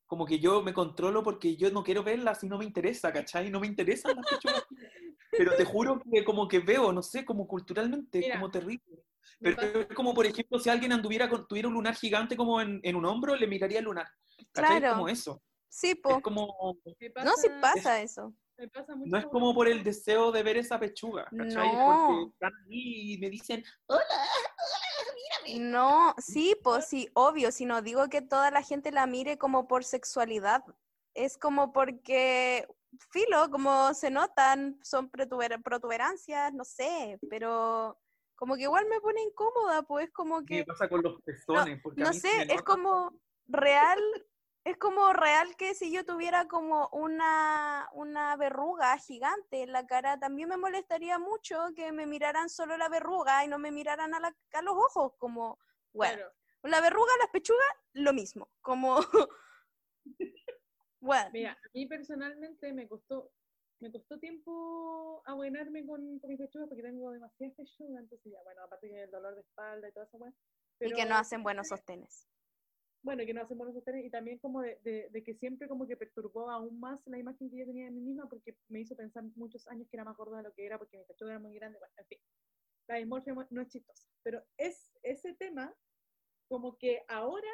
Como 0.06 0.26
que 0.26 0.40
yo 0.40 0.62
me 0.62 0.74
controlo 0.74 1.24
porque 1.24 1.56
yo 1.56 1.72
no 1.72 1.86
quiero 1.86 2.04
verlas 2.04 2.44
y 2.44 2.50
no 2.50 2.58
me 2.58 2.66
interesa, 2.66 3.14
¿cachai? 3.14 3.50
No 3.50 3.62
me 3.62 3.68
interesan 3.68 4.14
las 4.18 4.26
pechugas. 4.26 4.66
pero 5.32 5.56
te 5.56 5.64
juro 5.64 6.02
que 6.12 6.26
como 6.26 6.50
que 6.50 6.60
veo, 6.60 6.92
no 6.92 7.02
sé, 7.02 7.24
como 7.24 7.48
culturalmente, 7.48 8.20
Mira, 8.20 8.36
como 8.36 8.52
terrible. 8.52 9.06
Pero 9.40 9.62
es 9.62 9.88
como, 9.96 10.14
por 10.14 10.26
ejemplo, 10.26 10.60
si 10.60 10.70
alguien 10.70 10.92
anduviera 10.92 11.30
con, 11.30 11.48
tuviera 11.48 11.70
un 11.70 11.76
lunar 11.76 11.96
gigante 11.96 12.36
como 12.36 12.60
en, 12.60 12.82
en 12.84 12.98
un 12.98 13.06
hombro, 13.06 13.38
le 13.38 13.48
miraría 13.48 13.80
el 13.80 13.86
lunar. 13.86 14.10
¿Cachai? 14.52 14.80
Claro. 14.82 14.96
Como 14.98 15.08
eso. 15.08 15.42
Sí, 15.70 15.96
po. 15.96 16.18
Es 16.18 16.22
como, 16.22 16.76
No, 17.24 17.38
sí 17.38 17.48
pasa- 17.48 17.62
pasa 17.62 18.02
eso. 18.02 18.36
Me 18.62 18.70
pasa 18.70 18.96
mucho 18.96 19.10
no 19.10 19.18
es 19.18 19.26
como 19.26 19.56
por 19.56 19.68
el 19.68 19.84
deseo 19.84 20.32
de 20.32 20.44
ver 20.44 20.58
esa 20.58 20.80
pechuga, 20.80 21.26
¿cachai? 21.36 21.76
No. 21.76 21.86
Porque 21.86 22.30
están 22.32 22.54
ahí 22.68 23.14
y 23.14 23.18
me 23.18 23.30
dicen, 23.32 23.64
hola, 23.88 24.02
hola, 24.04 25.14
mírame. 25.46 25.66
No, 25.72 26.14
sí, 26.20 26.56
pues 26.64 26.86
sí, 26.88 27.10
obvio, 27.14 27.52
si 27.52 27.66
no 27.66 27.82
digo 27.82 28.08
que 28.10 28.22
toda 28.22 28.52
la 28.52 28.62
gente 28.62 28.92
la 28.92 29.08
mire 29.08 29.40
como 29.40 29.68
por 29.68 29.84
sexualidad, 29.84 30.64
es 31.16 31.40
como 31.40 31.74
porque, 31.74 32.68
filo, 33.10 33.50
como 33.50 33.94
se 33.96 34.12
notan, 34.12 34.80
son 34.84 35.12
protuber- 35.12 35.62
protuberancias, 35.64 36.54
no 36.54 36.64
sé, 36.64 37.20
pero 37.30 38.00
como 38.36 38.56
que 38.56 38.64
igual 38.64 38.86
me 38.88 39.02
pone 39.02 39.24
incómoda, 39.24 39.82
pues 39.84 40.12
como 40.12 40.46
¿Qué 40.46 40.60
que, 40.60 40.66
pasa 40.66 40.88
con 40.88 41.02
los 41.02 41.20
pezones? 41.24 41.80
Porque 41.82 42.04
a 42.04 42.06
no 42.06 42.14
sé, 42.14 42.30
es 42.50 42.62
como 42.62 43.20
real, 43.48 44.00
es 44.64 44.78
como 44.78 45.12
real 45.14 45.56
que 45.56 45.74
si 45.74 45.92
yo 45.92 46.06
tuviera 46.06 46.48
como 46.48 46.88
una, 46.92 47.90
una 47.94 48.36
verruga 48.38 48.98
gigante 48.98 49.64
en 49.64 49.72
la 49.72 49.88
cara, 49.88 50.20
también 50.20 50.50
me 50.50 50.58
molestaría 50.58 51.18
mucho 51.18 51.58
que 51.76 51.92
me 51.92 52.06
miraran 52.06 52.48
solo 52.50 52.78
la 52.78 52.88
verruga 52.90 53.44
y 53.44 53.48
no 53.48 53.58
me 53.58 53.72
miraran 53.72 54.14
a, 54.14 54.20
la- 54.20 54.38
a 54.54 54.62
los 54.62 54.76
ojos, 54.76 55.14
como, 55.18 55.58
bueno. 55.94 56.16
Claro. 56.18 56.34
La 56.64 56.80
verruga, 56.80 57.12
las 57.20 57.30
pechugas, 57.32 57.66
lo 57.94 58.14
mismo. 58.14 58.52
Como. 58.62 58.98
bueno, 61.00 61.30
Mira, 61.34 61.54
a 61.54 61.70
mí 61.74 61.86
personalmente 61.88 62.72
me 62.74 62.88
costó, 62.88 63.32
me 63.80 63.92
costó 63.92 64.20
tiempo 64.20 65.24
abuenarme 65.26 65.86
con, 65.88 66.20
con 66.20 66.30
mis 66.30 66.40
pechugas 66.40 66.68
porque 66.70 66.84
tengo 66.84 67.12
demasiadas 67.12 67.56
pechugas, 67.56 68.04
entonces 68.04 68.32
ya, 68.32 68.44
bueno, 68.44 68.62
aparte 68.64 68.90
que 68.90 69.04
el 69.04 69.12
dolor 69.12 69.34
de 69.34 69.42
espalda 69.42 69.90
y 69.90 69.92
toda 69.92 70.06
esa 70.06 70.18
weá. 70.18 70.32
y 70.82 70.94
que 70.94 71.06
no 71.06 71.16
hacen 71.18 71.42
buenos 71.42 71.70
sostenes. 71.70 72.28
Bueno, 73.04 73.26
que 73.26 73.34
no 73.34 73.42
hacen 73.42 73.58
buenos 73.58 73.76
sostenes 73.76 74.06
y 74.06 74.12
también 74.12 74.38
como 74.40 74.62
de, 74.62 74.80
de- 74.84 75.10
de 75.10 75.24
que 75.24 75.34
siempre 75.34 75.68
como 75.68 75.88
que 75.88 75.98
perturbó 75.98 76.50
aún 76.52 76.80
más 76.80 77.08
la 77.08 77.18
imagen 77.18 77.50
que 77.50 77.58
yo 77.58 77.66
tenía 77.66 77.86
de 77.86 77.92
mí 77.92 78.02
misma 78.02 78.30
porque 78.30 78.60
me 78.68 78.80
hizo 78.82 78.96
pensar 78.96 79.24
muchos 79.36 79.68
años 79.68 79.88
que 79.90 79.98
era 79.98 80.04
más 80.06 80.16
gorda 80.18 80.38
de 80.38 80.44
lo 80.44 80.54
que 80.54 80.66
era 80.66 80.78
porque 80.78 80.98
mi 81.00 81.06
pechuga 81.06 81.32
era 81.32 81.40
muy 81.40 81.56
grande, 81.56 81.80
bueno, 81.80 81.94
en 81.98 82.06
fin. 82.06 82.20
La 82.88 82.98
dismorfia 82.98 83.34
mu- 83.36 83.48
no 83.52 83.62
es 83.62 83.70
chistosa, 83.70 84.08
pero 84.24 84.46
es 84.58 84.94
ese 85.04 85.36
tema 85.36 85.78
como 86.48 86.78
que 86.78 87.04
ahora 87.10 87.50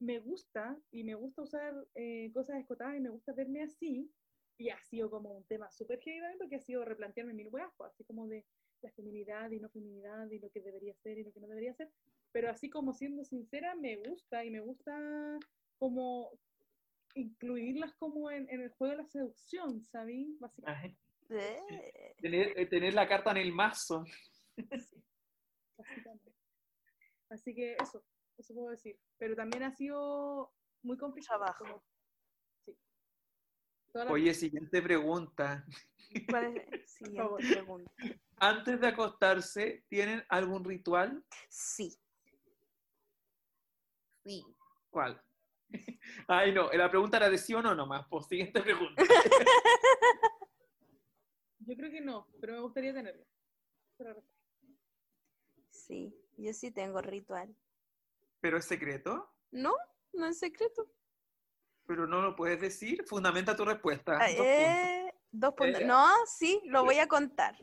me 0.00 0.20
gusta 0.20 0.82
y 0.90 1.04
me 1.04 1.14
gusta 1.14 1.42
usar 1.42 1.74
eh, 1.94 2.32
cosas 2.32 2.58
escotadas 2.60 2.96
y 2.96 3.00
me 3.00 3.10
gusta 3.10 3.32
verme 3.34 3.62
así 3.62 4.14
y 4.58 4.70
ha 4.70 4.80
sido 4.82 5.10
como 5.10 5.32
un 5.36 5.46
tema 5.46 5.70
súper 5.70 6.00
heavy 6.00 6.38
porque 6.38 6.56
ha 6.56 6.60
sido 6.60 6.84
replantearme 6.84 7.34
mil 7.34 7.48
weas, 7.50 7.72
pues, 7.76 7.90
así 7.92 8.04
como 8.04 8.28
de 8.28 8.46
la 8.82 8.92
feminidad 8.92 9.50
y 9.50 9.60
no 9.60 9.70
feminidad 9.70 10.30
y 10.30 10.38
lo 10.40 10.50
que 10.50 10.62
debería 10.62 10.94
ser 10.96 11.18
y 11.18 11.24
lo 11.24 11.32
que 11.32 11.40
no 11.40 11.48
debería 11.48 11.74
ser 11.74 11.92
pero 12.34 12.50
así 12.50 12.68
como 12.68 12.92
siendo 12.92 13.24
sincera, 13.24 13.76
me 13.76 13.96
gusta 13.96 14.44
y 14.44 14.50
me 14.50 14.58
gusta 14.60 15.38
como 15.78 16.32
incluirlas 17.14 17.94
como 17.94 18.28
en, 18.28 18.48
en 18.50 18.60
el 18.60 18.70
juego 18.70 18.90
de 18.96 19.02
la 19.02 19.08
seducción, 19.08 19.80
¿sabí? 19.84 20.36
Básicamente. 20.40 20.98
Eh, 21.30 22.14
tener, 22.20 22.58
eh, 22.58 22.66
tener 22.66 22.92
la 22.92 23.06
carta 23.06 23.30
en 23.30 23.36
el 23.36 23.52
mazo. 23.52 24.04
básicamente. 25.78 26.32
Así 27.30 27.54
que 27.54 27.76
eso, 27.80 28.04
eso 28.36 28.52
puedo 28.52 28.70
decir. 28.70 28.98
Pero 29.16 29.36
también 29.36 29.62
ha 29.62 29.70
sido 29.72 30.52
muy 30.82 30.96
complicado. 30.98 31.38
Trabajo. 31.44 31.64
como- 31.64 31.84
sí. 32.64 32.76
La- 33.92 34.10
Oye, 34.10 34.34
siguiente 34.34 34.82
pregunta. 34.82 35.64
¿Cuál 36.28 36.46
es 36.46 36.54
la 36.54 36.86
siguiente 36.86 37.16
favor. 37.22 37.40
pregunta? 37.40 37.92
Antes 38.38 38.80
de 38.80 38.88
acostarse, 38.88 39.84
¿tienen 39.88 40.24
algún 40.28 40.64
ritual? 40.64 41.24
Sí. 41.48 41.96
Sí. 44.24 44.44
¿Cuál? 44.90 45.22
Ay, 46.28 46.52
no, 46.52 46.70
la 46.72 46.90
pregunta 46.90 47.16
era 47.18 47.28
de 47.30 47.38
sí 47.38 47.54
o 47.54 47.62
no 47.62 47.74
nomás. 47.74 48.06
Pues 48.08 48.26
siguiente 48.26 48.60
pregunta. 48.62 49.02
Yo 51.66 51.74
creo 51.76 51.90
que 51.90 52.00
no, 52.00 52.28
pero 52.40 52.54
me 52.54 52.60
gustaría 52.60 52.92
tenerlo. 52.92 53.24
Pero- 53.96 54.22
Sí, 55.70 56.14
yo 56.38 56.52
sí 56.54 56.70
tengo 56.70 57.00
ritual. 57.02 57.54
¿Pero 58.40 58.56
es 58.58 58.64
secreto? 58.64 59.30
¿No? 59.50 59.74
No 60.12 60.26
es 60.26 60.38
secreto. 60.38 60.88
¿Pero 61.86 62.06
no 62.06 62.22
lo 62.22 62.34
puedes 62.36 62.60
decir? 62.60 63.04
Fundamenta 63.06 63.54
tu 63.56 63.64
respuesta. 63.64 64.12
Ah, 64.18 64.26
Dos 64.28 64.36
puntos. 64.36 64.46
eh, 64.46 65.14
dos 65.30 65.54
puntos. 65.54 65.80
Eh. 65.82 65.84
No, 65.84 66.08
sí, 66.26 66.60
lo 66.64 66.84
voy 66.84 66.98
a 66.98 67.06
contar. 67.08 67.56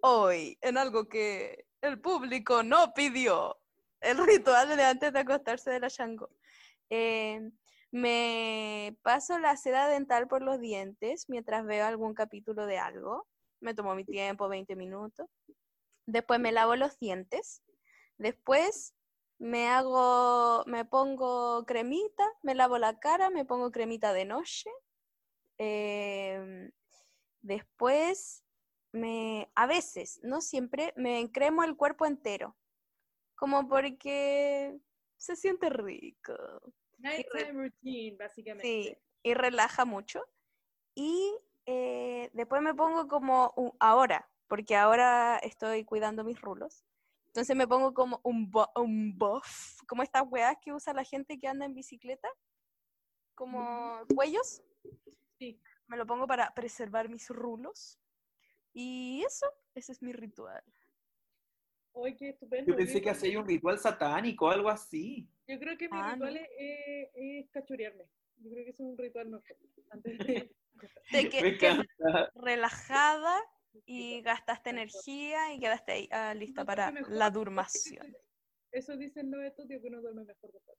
Hoy, 0.00 0.58
en 0.60 0.78
algo 0.78 1.08
que 1.08 1.68
el 1.80 2.00
público 2.00 2.62
no 2.64 2.92
pidió. 2.94 3.56
El 4.06 4.18
ritual 4.24 4.68
de 4.68 4.84
antes 4.84 5.12
de 5.12 5.18
acostarse 5.18 5.68
de 5.68 5.80
la 5.80 5.88
Shango. 5.88 6.30
Eh, 6.90 7.50
me 7.90 8.96
paso 9.02 9.36
la 9.40 9.56
seda 9.56 9.88
dental 9.88 10.28
por 10.28 10.42
los 10.42 10.60
dientes 10.60 11.28
mientras 11.28 11.66
veo 11.66 11.84
algún 11.84 12.14
capítulo 12.14 12.66
de 12.66 12.78
algo. 12.78 13.26
Me 13.60 13.74
tomo 13.74 13.96
mi 13.96 14.04
tiempo, 14.04 14.48
20 14.48 14.76
minutos. 14.76 15.28
Después 16.06 16.38
me 16.38 16.52
lavo 16.52 16.76
los 16.76 17.00
dientes. 17.00 17.64
Después 18.16 18.94
me 19.38 19.66
hago, 19.66 20.62
me 20.66 20.84
pongo 20.84 21.64
cremita, 21.66 22.24
me 22.42 22.54
lavo 22.54 22.78
la 22.78 23.00
cara, 23.00 23.28
me 23.30 23.44
pongo 23.44 23.72
cremita 23.72 24.12
de 24.12 24.24
noche. 24.24 24.70
Em, 25.58 26.70
después 27.42 28.44
me, 28.92 29.50
a 29.56 29.66
veces, 29.66 30.20
no 30.22 30.40
siempre, 30.40 30.92
me 30.96 31.18
encremo 31.18 31.64
el 31.64 31.76
cuerpo 31.76 32.06
entero. 32.06 32.56
Como 33.36 33.68
porque 33.68 34.78
se 35.16 35.36
siente 35.36 35.70
rico. 35.70 36.34
Nighttime 36.98 37.52
routine, 37.52 38.16
básicamente. 38.16 38.66
Sí, 38.66 38.96
y 39.22 39.34
relaja 39.34 39.84
mucho. 39.84 40.22
Y 40.94 41.36
eh, 41.66 42.30
después 42.32 42.62
me 42.62 42.74
pongo 42.74 43.06
como 43.06 43.52
un- 43.56 43.72
ahora, 43.78 44.28
porque 44.48 44.74
ahora 44.76 45.36
estoy 45.38 45.84
cuidando 45.84 46.24
mis 46.24 46.40
rulos. 46.40 46.84
Entonces 47.26 47.54
me 47.54 47.68
pongo 47.68 47.92
como 47.92 48.20
un, 48.24 48.50
bu- 48.50 48.70
un 48.76 49.18
buff, 49.18 49.78
como 49.86 50.02
estas 50.02 50.24
weas 50.30 50.56
que 50.62 50.72
usa 50.72 50.94
la 50.94 51.04
gente 51.04 51.38
que 51.38 51.48
anda 51.48 51.66
en 51.66 51.74
bicicleta, 51.74 52.28
como 53.34 54.00
cuellos. 54.14 54.62
Sí. 55.38 55.60
Me 55.86 55.96
lo 55.98 56.06
pongo 56.06 56.26
para 56.26 56.54
preservar 56.54 57.08
mis 57.10 57.28
rulos. 57.28 58.00
Y 58.72 59.22
eso, 59.26 59.46
ese 59.74 59.92
es 59.92 60.02
mi 60.02 60.12
ritual. 60.12 60.62
Oye, 61.98 62.14
qué 62.16 62.28
estupendo. 62.28 62.70
Yo 62.70 62.76
pensé 62.76 63.00
que 63.00 63.08
hacía 63.10 63.40
un 63.40 63.46
ritual 63.48 63.78
satánico 63.78 64.46
o 64.46 64.50
algo 64.50 64.68
así. 64.68 65.26
Yo 65.48 65.58
creo 65.58 65.78
que 65.78 65.88
mi 65.88 65.96
Ah, 65.98 66.14
no. 66.16 66.26
ritual 66.26 66.36
es, 66.36 66.48
es- 66.58 67.08
es 67.14 67.50
cachurearme. 67.50 68.04
Yo 68.38 68.50
creo 68.50 68.64
que 68.64 68.70
es 68.70 68.80
un 68.80 68.98
ritual 68.98 69.28
mejor. 69.28 69.56
Antes 69.90 70.18
de... 70.18 70.50
De 71.10 71.30
que, 71.30 71.40
Me 71.42 71.56
que 71.56 71.74
relajada 72.34 73.40
y 73.86 74.20
gastaste 74.20 74.68
energía 74.70 75.54
y 75.54 75.58
quedaste 75.58 75.92
ahí 75.92 76.08
ah, 76.12 76.34
lista 76.34 76.62
No, 76.62 76.66
para 76.66 76.90
mejor- 76.92 77.10
la 77.12 77.30
durmación. 77.30 78.06
Eso 78.72 78.94
dicen 78.98 79.30
los 79.30 79.42
estudios 79.42 79.80
que 79.80 79.88
uno 79.88 80.02
duerme 80.02 80.24
mejor 80.24 80.52
después. 80.52 80.78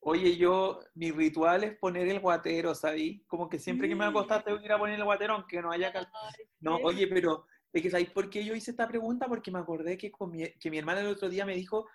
Oye, 0.00 0.36
yo, 0.36 0.80
mi 0.94 1.12
ritual 1.12 1.62
es 1.62 1.78
poner 1.78 2.08
el 2.08 2.18
guatero, 2.18 2.74
¿sabí? 2.74 3.22
Como 3.28 3.48
que 3.48 3.58
siempre 3.60 3.86
que 3.86 3.94
me 3.94 3.98
voy 3.98 4.06
a 4.06 4.10
acostar 4.10 4.42
tengo 4.42 4.58
que 4.58 4.64
ir 4.64 4.72
a 4.72 4.78
poner 4.78 4.98
el 4.98 5.04
guatero, 5.04 5.34
aunque 5.34 5.60
no 5.62 5.70
haya 5.70 5.92
cal... 5.92 6.08
No, 6.58 6.76
oye, 6.78 7.06
pero 7.06 7.44
es 7.72 7.82
que 7.82 7.90
¿sabéis 7.90 8.10
por 8.10 8.30
qué 8.30 8.44
yo 8.44 8.54
hice 8.54 8.72
esta 8.72 8.88
pregunta? 8.88 9.28
Porque 9.28 9.50
me 9.50 9.58
acordé 9.58 9.96
que, 9.96 10.10
con 10.10 10.30
mi, 10.30 10.52
que 10.58 10.70
mi 10.70 10.78
hermana 10.78 11.00
el 11.00 11.06
otro 11.06 11.28
día 11.28 11.46
me 11.46 11.54
dijo 11.54 11.86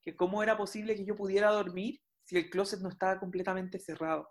que 0.00 0.14
cómo 0.14 0.42
era 0.42 0.56
posible 0.56 0.94
que 0.94 1.04
yo 1.04 1.16
pudiera 1.16 1.50
dormir 1.50 2.00
si 2.22 2.36
el 2.36 2.50
closet 2.50 2.80
no 2.80 2.88
estaba 2.88 3.18
completamente 3.18 3.78
cerrado. 3.78 4.30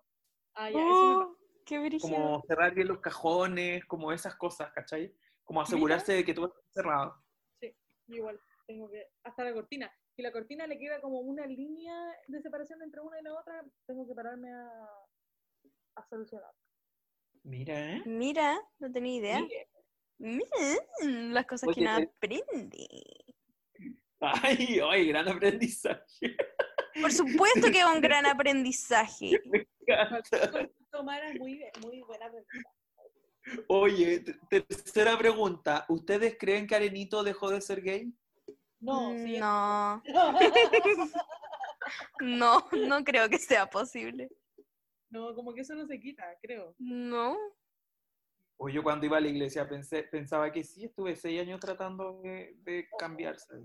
Ah, 0.55 0.69
ya, 0.69 0.79
eso 0.79 1.19
me 1.19 1.25
Oh, 1.25 1.37
qué. 1.65 1.97
Como 1.99 2.41
cerrar 2.47 2.73
bien 2.73 2.87
los 2.87 2.99
cajones, 2.99 3.85
como 3.85 4.11
esas 4.11 4.35
cosas, 4.35 4.71
¿cachai? 4.73 5.15
Como 5.43 5.61
asegurarse 5.61 6.13
de 6.13 6.25
que 6.25 6.33
todo 6.33 6.47
está 6.47 6.59
cerrado. 6.73 7.23
Sí, 7.59 7.75
yo 8.07 8.15
igual. 8.17 8.39
Tengo 8.67 8.89
que. 8.89 9.07
Hasta 9.23 9.43
la 9.43 9.53
cortina. 9.53 9.91
Si 10.15 10.21
la 10.21 10.31
cortina 10.31 10.67
le 10.67 10.77
queda 10.77 11.01
como 11.01 11.19
una 11.19 11.45
línea 11.45 11.95
de 12.27 12.41
separación 12.41 12.81
entre 12.81 13.01
una 13.01 13.19
y 13.19 13.23
la 13.23 13.33
otra, 13.33 13.65
tengo 13.85 14.07
que 14.07 14.13
pararme 14.13 14.53
a, 14.53 14.69
a 15.95 16.07
solucionar. 16.09 16.51
Mira, 17.43 17.95
¿eh? 17.95 18.03
Mira, 18.05 18.61
no 18.79 18.91
tenía 18.91 19.15
idea. 19.15 19.41
Mira. 19.41 19.72
Mm, 20.23 21.33
las 21.33 21.45
cosas 21.45 21.69
que 21.75 21.81
nada 21.81 21.99
eh. 21.99 22.09
aprende. 22.15 22.87
Ay, 24.21 24.79
ay, 24.89 25.07
gran 25.09 25.27
aprendizaje. 25.27 26.37
Por 27.01 27.11
supuesto 27.11 27.69
que 27.69 27.79
es 27.79 27.85
un 27.85 27.99
gran 27.99 28.25
aprendizaje. 28.25 29.31
Me 29.45 29.67
encanta. 29.81 30.69
Tomara 30.89 31.33
muy, 31.33 31.61
muy 31.81 32.01
buena 32.03 32.27
pregunta. 32.31 32.69
Oye, 33.67 34.21
te- 34.21 34.61
tercera 34.61 35.17
pregunta. 35.17 35.85
¿Ustedes 35.89 36.37
creen 36.39 36.67
que 36.67 36.75
Arenito 36.75 37.21
dejó 37.23 37.49
de 37.49 37.59
ser 37.59 37.81
gay? 37.81 38.13
No, 38.79 39.11
sí. 39.11 39.37
Mm, 39.37 39.39
no, 39.41 40.03
no, 42.21 42.67
no 42.71 43.03
creo 43.03 43.27
que 43.27 43.39
sea 43.39 43.69
posible. 43.69 44.29
No, 45.09 45.35
como 45.35 45.53
que 45.53 45.61
eso 45.61 45.75
no 45.75 45.85
se 45.85 45.99
quita, 45.99 46.23
creo. 46.41 46.73
No. 46.79 47.35
O 48.57 48.69
yo 48.69 48.83
cuando 48.83 49.05
iba 49.05 49.17
a 49.17 49.21
la 49.21 49.27
iglesia 49.27 49.67
pensé, 49.67 50.03
pensaba 50.03 50.51
que 50.51 50.63
sí, 50.63 50.85
estuve 50.85 51.15
seis 51.15 51.41
años 51.41 51.59
tratando 51.59 52.21
de, 52.21 52.55
de 52.63 52.87
cambiarse. 52.97 53.55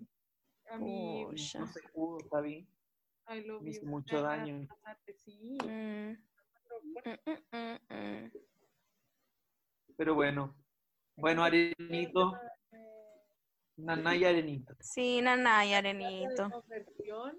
A 0.70 0.78
mí, 0.78 1.24
Oh, 1.26 1.32
ya. 1.34 1.60
No 1.60 1.66
se 1.66 1.80
pudo, 1.94 2.18
está 2.18 2.40
bien. 2.40 2.66
I 3.28 3.42
love 3.44 3.62
me 3.62 3.70
hizo 3.70 3.82
you. 3.82 3.88
mucho 3.88 4.22
daño. 4.22 4.66
Sí. 5.16 5.58
Mm, 5.62 6.14
pero 6.64 6.80
bueno, 6.82 7.20
mm, 7.24 7.56
mm, 7.56 7.94
mm. 8.24 8.32
Pero 9.96 10.14
bueno. 10.14 10.54
Bueno, 11.16 11.42
Arenito, 11.44 12.36
eh, 12.72 13.24
Naná 13.76 14.14
y 14.16 14.24
Arenito. 14.24 14.74
Sí, 14.80 15.20
nana 15.20 15.66
y 15.66 15.72
arenito. 15.74 16.48
conversión, 16.50 17.36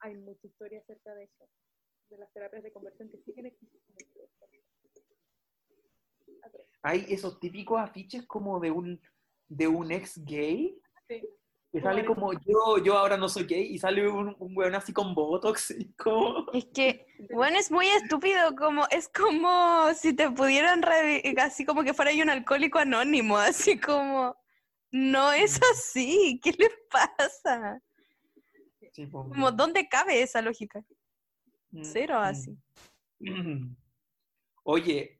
hay 0.00 0.14
mucha 0.16 0.46
historia 0.46 0.80
acerca 0.80 1.14
de 1.14 1.24
eso. 1.24 1.48
De 2.10 2.18
las 2.18 2.30
terapias 2.32 2.62
de 2.62 2.72
conversión 2.72 3.08
que 3.10 3.18
siguen 3.18 3.46
existiendo. 3.46 4.04
Hay 6.82 7.06
esos 7.08 7.40
típicos 7.40 7.80
afiches 7.80 8.26
como 8.26 8.60
de 8.60 8.70
un, 8.70 9.00
de 9.48 9.68
un 9.68 9.90
ex 9.90 10.24
gay. 10.24 10.78
Sí. 11.08 11.22
Que 11.72 11.80
Como 11.80 11.92
sale 11.92 12.06
como 12.06 12.32
yo, 12.32 12.78
yo 12.82 12.96
ahora 12.96 13.16
no 13.16 13.28
soy 13.28 13.44
gay 13.44 13.74
y 13.74 13.78
sale 13.78 14.08
un, 14.08 14.36
un 14.38 14.56
weón 14.56 14.74
así 14.76 14.92
con 14.92 15.14
botox 15.14 15.72
y 15.72 15.92
como... 15.94 16.46
Es 16.52 16.66
que, 16.66 17.06
bueno, 17.34 17.58
es 17.58 17.70
muy 17.70 17.88
estúpido, 17.88 18.54
como, 18.56 18.86
es 18.90 19.08
como 19.08 19.92
si 19.94 20.14
te 20.14 20.30
pudieran, 20.30 20.82
así 21.38 21.66
como 21.66 21.82
que 21.82 21.92
fuera 21.92 22.12
yo 22.12 22.22
un 22.22 22.30
alcohólico 22.30 22.78
anónimo, 22.78 23.36
así 23.36 23.78
como, 23.80 24.36
no 24.90 25.32
es 25.32 25.60
así, 25.72 26.40
¿qué 26.42 26.52
les 26.52 26.70
pasa? 26.90 27.82
Sí, 28.92 29.06
po. 29.06 29.28
Como, 29.28 29.52
¿dónde 29.52 29.88
cabe 29.88 30.22
esa 30.22 30.40
lógica? 30.40 30.82
Mm, 31.70 31.82
Cero 31.82 32.14
mm. 32.14 32.22
así. 32.22 32.58
Oye, 34.64 35.15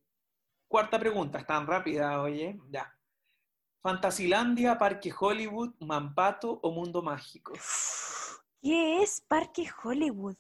cuarta 0.68 0.98
pregunta, 0.98 1.38
es 1.38 1.46
tan 1.46 1.66
rápida, 1.66 2.20
oye, 2.22 2.58
ya. 2.70 2.92
Fantasilandia, 3.80 4.78
Parque 4.78 5.12
Hollywood, 5.16 5.74
Mampato 5.80 6.58
o 6.62 6.72
Mundo 6.72 7.02
Mágico. 7.02 7.52
¿Qué 8.60 9.00
es 9.02 9.20
Parque 9.20 9.68
Hollywood? 9.82 10.36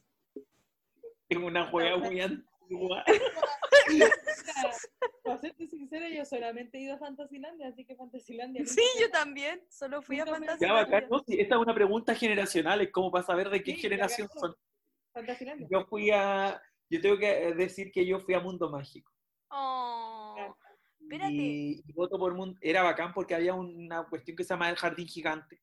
Es 1.28 1.38
una 1.38 1.70
juega 1.70 1.96
muy 1.96 2.20
antigua. 2.20 3.04
Para 5.22 5.38
serte 5.40 5.68
sincera, 5.68 6.08
yo 6.08 6.24
solamente 6.24 6.78
he 6.78 6.82
ido 6.82 6.94
a 6.96 6.98
Fantasilandia, 6.98 7.68
así 7.68 7.84
que 7.84 7.94
Fantasilandia. 7.94 8.66
Sí, 8.66 8.82
yo 9.00 9.10
también. 9.10 9.62
Solo 9.68 10.02
fui 10.02 10.18
a. 10.18 10.24
Sí, 10.24 11.40
esta 11.40 11.54
es 11.54 11.60
una 11.60 11.74
pregunta 11.74 12.14
generacional, 12.14 12.80
es 12.80 12.90
como 12.90 13.12
para 13.12 13.24
saber 13.24 13.48
de 13.50 13.62
qué 13.62 13.74
Sí, 13.74 13.80
generación 13.80 14.28
son. 14.34 14.56
Fantasilandia. 15.12 15.68
Yo 15.70 15.84
fui 15.86 16.10
a, 16.10 16.60
yo 16.90 17.00
tengo 17.00 17.18
que 17.18 17.54
decir 17.54 17.92
que 17.92 18.04
yo 18.04 18.18
fui 18.18 18.34
a 18.34 18.40
Mundo 18.40 18.70
Mágico. 18.70 19.12
Espérate. 21.06 21.32
Y, 21.32 21.82
y 21.86 21.92
voto 21.92 22.18
por 22.18 22.34
Mundo, 22.34 22.58
era 22.60 22.82
bacán 22.82 23.12
porque 23.14 23.34
había 23.34 23.54
una 23.54 24.04
cuestión 24.04 24.36
que 24.36 24.44
se 24.44 24.50
llama 24.50 24.68
el 24.68 24.76
Jardín 24.76 25.06
Gigante. 25.06 25.62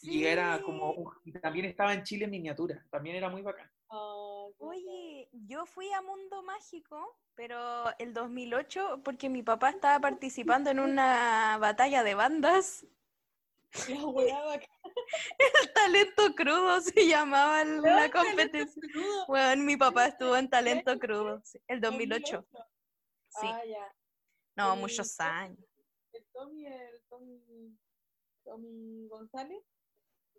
Y 0.00 0.24
era 0.24 0.60
como, 0.62 1.12
y 1.24 1.32
también 1.32 1.66
estaba 1.66 1.94
en 1.94 2.02
Chile 2.02 2.24
en 2.24 2.32
miniatura, 2.32 2.84
también 2.90 3.14
era 3.14 3.28
muy 3.28 3.42
bacán. 3.42 3.70
Oye, 4.58 5.28
yo 5.32 5.66
fui 5.66 5.92
a 5.92 6.02
Mundo 6.02 6.42
Mágico, 6.42 7.18
pero 7.34 7.86
el 7.98 8.12
2008, 8.14 9.02
porque 9.04 9.28
mi 9.28 9.42
papá 9.42 9.70
estaba 9.70 10.00
participando 10.00 10.70
en 10.70 10.80
una 10.80 11.58
batalla 11.60 12.02
de 12.02 12.14
bandas. 12.14 12.86
La 14.26 14.44
bacán. 14.44 14.68
El 15.38 15.72
talento 15.72 16.34
crudo 16.34 16.80
se 16.80 17.06
llamaba 17.06 17.64
la 17.64 18.10
competencia. 18.10 18.82
Crudo. 18.92 19.26
Bueno, 19.26 19.62
mi 19.64 19.76
papá 19.76 20.06
estuvo 20.06 20.36
en 20.36 20.50
talento 20.50 20.98
crudo, 20.98 21.42
el 21.68 21.80
2008. 21.80 22.46
2008. 22.50 22.68
Sí, 23.28 23.46
Ah, 23.50 23.62
ya. 23.64 23.94
No, 24.56 24.74
el- 24.74 24.80
muchos 24.80 25.18
años. 25.20 25.58
El 26.12 26.24
Tommy, 26.32 26.66
el 26.66 27.02
Tommy, 27.08 27.78
Tommy 28.44 29.08
González, 29.08 29.62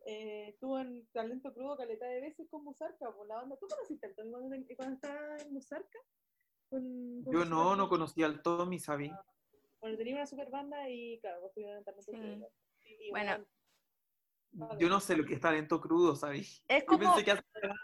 eh, 0.05 0.49
estuvo 0.49 0.79
en 0.79 1.07
Talento 1.13 1.53
Crudo 1.53 1.77
caleta 1.77 2.05
de 2.05 2.21
veces 2.21 2.47
con 2.49 2.63
Musarca, 2.63 3.11
por 3.11 3.25
la 3.27 3.35
banda. 3.35 3.57
¿Tú 3.57 3.67
conociste 3.67 4.05
al 4.07 4.15
Tommy 4.15 4.31
cuando, 4.31 4.57
cuando 4.75 4.95
estaba 4.95 5.37
en 5.37 5.53
Musarca? 5.53 5.99
Con, 6.69 7.21
con 7.23 7.33
Yo 7.33 7.45
no, 7.45 7.75
no 7.75 7.89
conocía 7.89 8.25
al 8.27 8.41
Tommy, 8.41 8.79
sabí. 8.79 9.11
Bueno, 9.81 9.97
tenía 9.97 10.15
una 10.15 10.25
super 10.27 10.49
banda 10.49 10.89
y 10.89 11.19
claro, 11.21 11.39
pues 11.41 11.49
estuvieron 11.51 11.77
en 11.79 11.83
Talento 11.83 12.11
Sí. 12.11 12.17
Crudo. 12.17 12.51
Y, 12.85 13.09
Bueno, 13.11 13.45
Vale. 14.55 14.79
Yo 14.79 14.87
no 14.87 14.99
sé 14.99 15.15
lo 15.17 15.25
que 15.25 15.33
es 15.33 15.41
talento 15.41 15.81
crudo, 15.81 16.15
¿sabí? 16.15 16.41
Es 16.67 16.81
Yo 16.81 16.85
como 16.85 16.99
pensé 16.99 17.25
que 17.25 17.33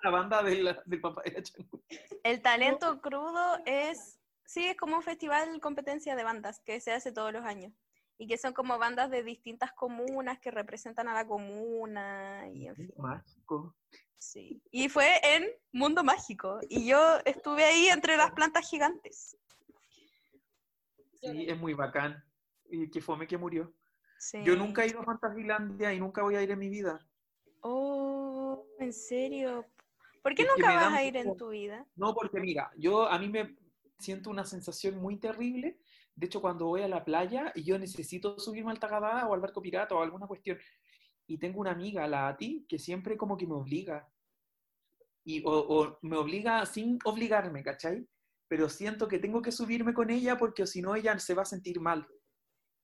la 0.04 0.10
banda 0.12 0.44
de 0.44 0.62
la- 0.62 0.84
del 0.86 1.02
papá 1.02 1.24
de 1.24 1.32
la 1.32 1.42
Changu. 1.42 1.84
el 2.24 2.42
talento 2.44 3.02
crudo 3.02 3.58
es, 3.66 4.19
sí, 4.50 4.66
es 4.66 4.76
como 4.78 4.96
un 4.98 5.04
festival 5.04 5.62
competencia 5.62 6.16
de 6.16 6.24
bandas 6.24 6.60
que 6.62 6.80
se 6.82 6.92
hace 6.92 7.12
todos 7.12 7.32
los 7.32 7.46
años. 7.46 7.72
Y 8.18 8.28
que 8.28 8.38
son 8.38 8.52
como 8.54 8.78
bandas 8.80 9.10
de 9.12 9.24
distintas 9.24 9.72
comunas 9.74 10.40
que 10.40 10.50
representan 10.52 11.08
a 11.08 11.14
la 11.14 11.26
comuna 11.26 12.50
y 12.52 12.68
en 12.68 12.76
fin. 12.76 12.92
Mágico. 12.98 13.76
Sí. 14.18 14.62
Y 14.72 14.90
fue 14.90 15.08
en 15.24 15.48
Mundo 15.72 16.04
Mágico. 16.04 16.60
Y 16.68 16.86
yo 16.88 17.00
estuve 17.26 17.64
ahí 17.64 17.88
entre 17.88 18.18
las 18.18 18.32
plantas 18.32 18.68
gigantes. 18.70 19.38
Sí, 21.22 21.46
es 21.48 21.58
muy 21.58 21.74
bacán. 21.76 22.22
Y 22.70 22.90
que 22.90 23.00
fome 23.02 23.28
que 23.28 23.38
murió. 23.38 23.72
Sí. 24.18 24.40
Yo 24.44 24.56
nunca 24.56 24.84
he 24.84 24.88
ido 24.90 25.00
a 25.00 25.06
Fantasilandia 25.06 25.94
y 25.94 26.00
nunca 26.00 26.24
voy 26.24 26.36
a 26.36 26.42
ir 26.42 26.52
en 26.52 26.60
mi 26.60 26.70
vida. 26.70 27.00
Oh, 27.62 28.66
¿en 28.80 28.92
serio? 28.92 29.66
¿Por 30.22 30.36
qué 30.36 30.42
Es 30.44 30.50
nunca 30.50 30.76
vas 30.76 30.94
a 30.94 31.04
ir 31.04 31.16
en 31.16 31.28
mucho- 31.28 31.46
tu 31.46 31.50
vida? 31.52 31.86
No, 31.96 32.14
porque 32.14 32.42
mira, 32.42 32.70
yo 32.76 33.08
a 33.08 33.18
mí 33.18 33.30
me 33.30 33.56
siento 34.00 34.30
una 34.30 34.46
sensación 34.46 34.98
muy 34.98 35.18
terrible. 35.18 35.80
De 36.16 36.26
hecho, 36.26 36.42
cuando 36.42 36.66
voy 36.66 36.82
a 36.82 36.88
la 36.88 37.06
playa 37.06 37.52
y 37.56 37.64
yo 37.64 37.78
necesito 37.78 38.40
subirme 38.40 38.72
al 38.72 38.80
Tagadá 38.80 39.28
o 39.28 39.34
al 39.34 39.42
barco 39.42 39.62
pirata 39.62 39.96
o 39.96 40.02
alguna 40.02 40.28
cuestión, 40.28 40.58
y 41.28 41.38
tengo 41.38 41.60
una 41.60 41.72
amiga, 41.72 42.08
la 42.08 42.28
Ati, 42.28 42.66
que 42.68 42.80
siempre 42.80 43.16
como 43.16 43.38
que 43.38 43.46
me 43.46 43.54
obliga. 43.54 44.12
Y, 45.24 45.44
o, 45.46 45.52
o 45.52 46.00
me 46.02 46.18
obliga 46.18 46.66
sin 46.66 46.98
obligarme, 47.04 47.62
¿cachai? 47.62 48.08
Pero 48.48 48.68
siento 48.68 49.08
que 49.08 49.20
tengo 49.20 49.42
que 49.42 49.52
subirme 49.52 49.94
con 49.94 50.10
ella 50.10 50.38
porque 50.38 50.66
si 50.66 50.82
no 50.82 50.96
ella 50.96 51.20
se 51.20 51.36
va 51.36 51.44
a 51.44 51.46
sentir 51.46 51.80
mal. 51.80 52.08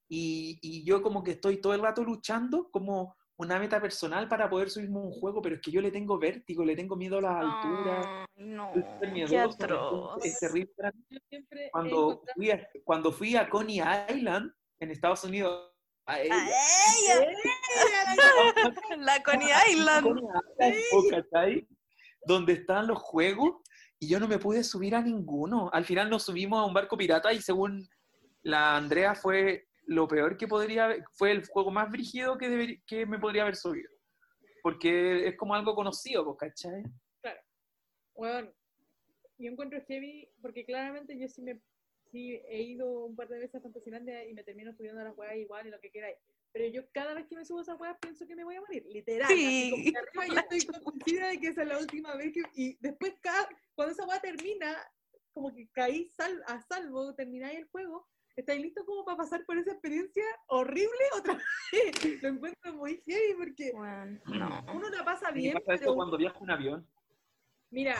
Y, 0.07 0.59
y 0.61 0.83
yo 0.85 1.01
como 1.01 1.23
que 1.23 1.31
estoy 1.31 1.59
todo 1.59 1.73
el 1.73 1.81
rato 1.81 2.03
luchando 2.03 2.69
como 2.69 3.17
una 3.37 3.59
meta 3.59 3.81
personal 3.81 4.27
para 4.29 4.49
poder 4.49 4.69
subirme 4.69 4.97
a 4.97 5.01
un 5.03 5.11
juego, 5.11 5.41
pero 5.41 5.55
es 5.55 5.61
que 5.61 5.71
yo 5.71 5.81
le 5.81 5.91
tengo 5.91 6.17
vértigo, 6.17 6.63
le 6.63 6.75
tengo 6.75 6.95
miedo 6.95 7.17
a 7.17 7.21
las 7.21 7.35
alturas. 7.43 8.05
Ay, 8.37 8.45
no, 8.45 8.73
súper 8.73 8.99
qué 9.01 9.07
miedoso, 9.11 9.63
atroz. 9.63 9.91
entonces 10.15 10.33
Es 10.33 10.39
terrible 10.39 10.71
para 10.77 10.91
mí. 10.91 11.05
Yo 11.09 11.19
siempre 11.29 11.65
he 11.65 11.71
Cuando 11.71 11.95
encontrado- 12.13 12.33
fui, 12.35 12.51
a, 12.51 12.67
cuando 12.85 13.11
fui 13.11 13.35
a 13.35 13.49
Coney 13.49 13.81
Island, 14.09 14.51
en 14.79 14.91
Estados 14.91 15.23
Unidos, 15.25 15.71
a 16.07 16.21
ella, 16.21 16.35
¡A 16.35 16.47
ella! 16.47 17.31
La 18.97 19.23
Coney 19.23 19.47
Island. 19.71 20.07
Island. 20.59 21.67
Donde 22.27 22.53
están 22.53 22.87
los 22.87 22.99
juegos, 22.99 23.57
y 23.99 24.07
yo 24.07 24.19
no 24.19 24.27
me 24.27 24.37
pude 24.39 24.63
subir 24.63 24.95
a 24.95 25.01
ninguno. 25.01 25.69
Al 25.73 25.85
final 25.85 26.09
nos 26.09 26.23
subimos 26.23 26.59
a 26.59 26.65
un 26.65 26.73
barco 26.73 26.97
pirata 26.97 27.31
y 27.33 27.41
según 27.41 27.87
la 28.43 28.75
Andrea 28.77 29.15
fue 29.15 29.67
lo 29.87 30.07
peor 30.07 30.37
que 30.37 30.47
podría 30.47 30.85
haber- 30.85 31.03
fue 31.13 31.31
el 31.31 31.45
juego 31.47 31.71
más 31.71 31.89
brígido 31.91 32.37
que, 32.37 32.49
deberí- 32.49 32.83
que 32.85 33.05
me 33.05 33.19
podría 33.19 33.43
haber 33.43 33.55
subido. 33.55 33.89
Porque 34.61 35.27
es 35.27 35.37
como 35.37 35.53
algo 35.55 35.75
conocido, 35.75 36.25
pues, 36.25 36.37
¿cachai? 36.37 36.83
Bueno, 38.15 38.51
yo 39.37 39.51
encuentro 39.51 39.79
heavy 39.87 40.29
porque 40.41 40.65
claramente 40.65 41.17
yo 41.19 41.27
sí 41.27 41.41
me 41.41 41.59
sí 42.11 42.39
he 42.47 42.61
ido 42.61 43.05
un 43.05 43.15
par 43.15 43.27
de 43.27 43.39
veces 43.39 43.55
a 43.55 43.61
Fantasilandia 43.61 44.25
y 44.25 44.33
me 44.33 44.43
termino 44.43 44.71
subiendo 44.73 45.01
a 45.01 45.03
las 45.05 45.17
weas 45.17 45.35
igual 45.35 45.67
y 45.67 45.71
lo 45.71 45.79
que 45.81 45.91
queráis. 45.91 46.17
Pero 46.53 46.67
yo 46.67 46.89
cada 46.93 47.13
vez 47.13 47.27
que 47.27 47.35
me 47.35 47.43
subo 47.43 47.59
a 47.59 47.63
esas 47.63 47.77
weas 47.79 47.97
pienso 47.99 48.25
que 48.25 48.35
me 48.35 48.45
voy 48.45 48.55
a 48.55 48.61
morir, 48.61 48.85
literal. 48.85 49.27
Sí, 49.27 49.45
así 49.45 49.71
como 49.71 49.83
que 49.83 49.97
arriba 50.21 50.27
yo 50.27 50.57
estoy 50.57 50.81
convencida 50.81 51.27
de 51.27 51.39
que 51.41 51.47
esa 51.47 51.63
es 51.63 51.67
la 51.67 51.77
última 51.79 52.15
vez 52.15 52.31
que... 52.31 52.43
Y 52.53 52.77
después 52.79 53.15
cada, 53.21 53.49
cuando 53.73 53.91
esa 53.91 54.05
wea 54.07 54.21
termina, 54.21 54.77
como 55.33 55.53
que 55.53 55.67
caí 55.73 56.07
sal, 56.11 56.41
a 56.47 56.61
salvo, 56.61 57.13
termináis 57.15 57.59
el 57.59 57.65
juego, 57.65 58.07
estáis 58.35 58.61
listos 58.61 58.85
como 58.85 59.05
para 59.05 59.17
pasar 59.17 59.45
por 59.45 59.57
esa 59.57 59.71
experiencia 59.71 60.23
horrible 60.47 60.99
otra 61.17 61.37
vez. 61.71 62.21
Lo 62.21 62.29
encuentro 62.29 62.73
muy 62.73 63.01
heavy 63.05 63.33
porque 63.37 63.71
Bueno, 63.73 64.19
no. 64.25 64.73
uno 64.73 64.89
la 64.89 65.05
pasa 65.05 65.31
bien, 65.31 65.53
pasa 65.53 65.63
pero 65.65 65.75
esto 65.75 65.95
cuando 65.95 66.17
viajo 66.17 66.43
en 66.43 66.51
avión. 66.51 66.87
Mira, 67.71 67.95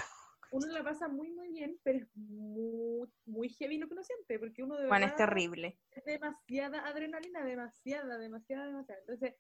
uno 0.52 0.68
la 0.68 0.84
pasa 0.84 1.08
muy, 1.08 1.32
muy 1.32 1.50
bien, 1.50 1.80
pero 1.84 2.00
es 2.00 2.16
muy, 2.16 3.10
muy 3.26 3.50
heavy 3.50 3.78
lo 3.78 3.88
que 3.88 3.94
uno 3.94 4.04
siente, 4.04 4.40
porque 4.40 4.64
uno 4.64 4.78
de 4.78 4.88
Bueno, 4.88 5.06
es 5.06 5.16
terrible. 5.16 5.80
es 5.92 6.06
demasiada 6.06 6.86
adrenalina, 6.88 7.44
demasiada, 7.44 8.18
demasiada, 8.18 8.68
demasiada. 8.68 9.02
Entonces, 9.02 9.36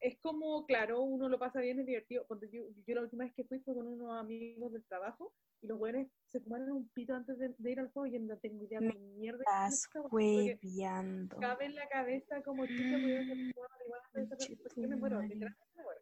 es 0.00 0.18
como, 0.18 0.66
claro, 0.66 1.00
uno 1.00 1.28
lo 1.28 1.38
pasa 1.38 1.60
bien, 1.60 1.78
es 1.78 1.86
divertido. 1.86 2.26
Cuando 2.26 2.46
yo, 2.46 2.64
yo 2.86 2.94
la 2.94 3.02
última 3.02 3.24
vez 3.24 3.32
que 3.34 3.44
fui 3.44 3.60
fue 3.60 3.74
con 3.74 3.86
unos 3.86 4.18
amigos 4.18 4.72
del 4.72 4.84
trabajo 4.84 5.32
y 5.62 5.66
los 5.68 5.78
güeyes 5.78 6.08
se 6.28 6.40
fumaron 6.40 6.72
un 6.72 6.88
pito 6.88 7.14
antes 7.14 7.38
de, 7.38 7.54
de 7.56 7.70
ir 7.70 7.78
al 7.78 7.90
juego 7.92 8.06
y 8.06 8.18
no 8.18 8.36
tengo 8.38 8.64
idea 8.64 8.80
de 8.80 8.92
mierda. 8.92 9.38
que 9.38 9.74
Estás 9.74 9.88
hueviando. 10.10 11.36
cabe 11.38 11.66
en 11.66 11.74
la 11.76 11.88
cabeza 11.88 12.42
como 12.42 12.66
chica 12.66 12.98
porque 13.00 14.82
yo 14.82 14.88
me 14.88 14.96
muero, 14.96 15.22
literalmente 15.22 15.66
me 15.76 15.82
muero. 15.82 16.00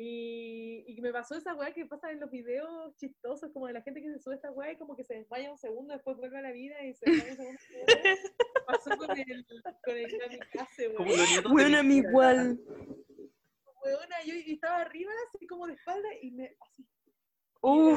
Y, 0.00 0.84
y 0.86 1.00
me 1.00 1.12
pasó 1.12 1.34
esa 1.34 1.54
weá 1.54 1.72
que 1.72 1.84
pasa 1.86 2.10
en 2.12 2.20
los 2.20 2.30
videos 2.30 2.96
chistosos, 2.96 3.50
como 3.52 3.66
de 3.66 3.72
la 3.72 3.82
gente 3.82 4.00
que 4.00 4.12
se 4.12 4.20
sube 4.20 4.34
a 4.34 4.36
esta 4.36 4.52
weá 4.52 4.72
y 4.72 4.76
como 4.76 4.94
que 4.96 5.04
se 5.04 5.14
desmaya 5.14 5.50
un 5.50 5.58
segundo, 5.58 5.92
después 5.92 6.16
vuelve 6.16 6.38
a 6.38 6.42
la 6.42 6.52
vida 6.52 6.84
y 6.84 6.94
se 6.94 7.10
desmaya 7.10 7.32
un 7.32 7.58
segundo. 7.58 7.86
pasó 8.66 8.96
con 8.96 9.10
el, 9.10 9.46
con 9.84 9.96
el 9.96 10.18
kamikaze, 10.18 10.88
weón. 10.88 11.52
Bueno, 11.52 11.78
a 11.78 11.82
mí 11.82 11.96
igual. 11.96 12.60
Weona, 13.84 14.22
yo 14.24 14.34
y 14.34 14.52
estaba 14.52 14.80
arriba, 14.80 15.10
así 15.34 15.46
como 15.46 15.66
de 15.66 15.74
espalda, 15.74 16.08
y 16.22 16.30
me. 16.30 16.56
Así, 16.60 16.86
Uh, 17.60 17.96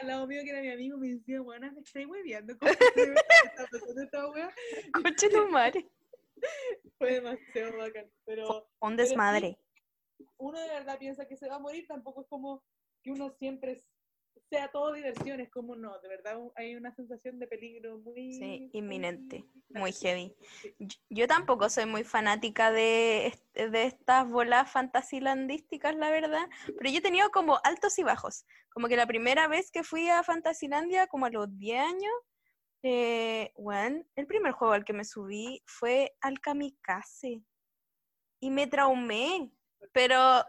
al 0.00 0.06
lado 0.06 0.26
mío, 0.26 0.40
que 0.42 0.50
era 0.50 0.62
mi 0.62 0.70
amigo, 0.70 0.96
me 0.96 1.08
decía, 1.08 1.42
weona, 1.42 1.70
me 1.72 1.80
estáis 1.80 2.06
hueviando. 2.06 2.56
¿Cómo 2.58 2.70
está 2.70 3.66
pasando 3.70 4.02
esta 4.02 4.26
tu 5.30 5.48
madre. 5.48 5.90
Fue 6.98 7.12
demasiado 7.12 7.76
bacán. 7.76 8.10
Pero. 8.24 8.68
Un 8.80 8.96
Pero 8.96 8.96
desmadre. 8.96 9.58
uno 10.38 10.58
de 10.60 10.68
verdad 10.68 10.98
piensa 10.98 11.26
que 11.26 11.36
se 11.36 11.48
va 11.48 11.56
a 11.56 11.60
morir, 11.60 11.86
tampoco 11.86 12.22
es 12.22 12.28
como 12.28 12.64
que 13.02 13.10
uno 13.10 13.30
siempre 13.30 13.82
sea 14.50 14.68
todo 14.70 14.92
diversión, 14.92 15.40
es 15.40 15.50
como 15.50 15.74
no, 15.76 15.98
de 16.00 16.08
verdad 16.08 16.38
hay 16.56 16.74
una 16.74 16.94
sensación 16.94 17.38
de 17.38 17.46
peligro 17.46 17.98
muy... 17.98 18.32
Sí, 18.34 18.70
inminente, 18.72 19.44
muy 19.70 19.92
heavy. 19.92 20.34
Yo- 20.78 20.98
Yo 21.08 21.26
tampoco 21.26 21.70
soy 21.70 21.86
muy 21.86 22.04
fanática 22.04 22.70
de, 22.70 23.32
de 23.54 23.84
estas 23.84 24.28
bolas 24.28 24.70
fantasilandísticas, 24.70 25.94
la 25.96 26.10
verdad, 26.10 26.48
pero 26.78 26.90
yo 26.90 26.98
he 26.98 27.02
tenido 27.02 27.30
como 27.30 27.58
altos 27.64 27.98
y 27.98 28.02
bajos. 28.02 28.44
Como 28.70 28.88
que 28.88 28.96
la 28.96 29.06
primera 29.06 29.48
vez 29.48 29.70
que 29.70 29.82
fui 29.84 30.08
a 30.08 30.22
Fantasilandia, 30.22 31.06
como 31.06 31.26
a 31.26 31.30
los 31.30 31.46
10 31.58 31.80
años, 31.80 32.12
eh, 32.82 33.52
bueno, 33.56 34.04
el 34.16 34.26
primer 34.26 34.52
juego 34.52 34.74
al 34.74 34.84
que 34.84 34.92
me 34.92 35.04
subí 35.04 35.62
fue 35.66 36.14
al 36.20 36.40
Kamikaze. 36.40 37.42
Y 38.40 38.50
me 38.50 38.66
traumé, 38.66 39.52
pero, 39.92 40.44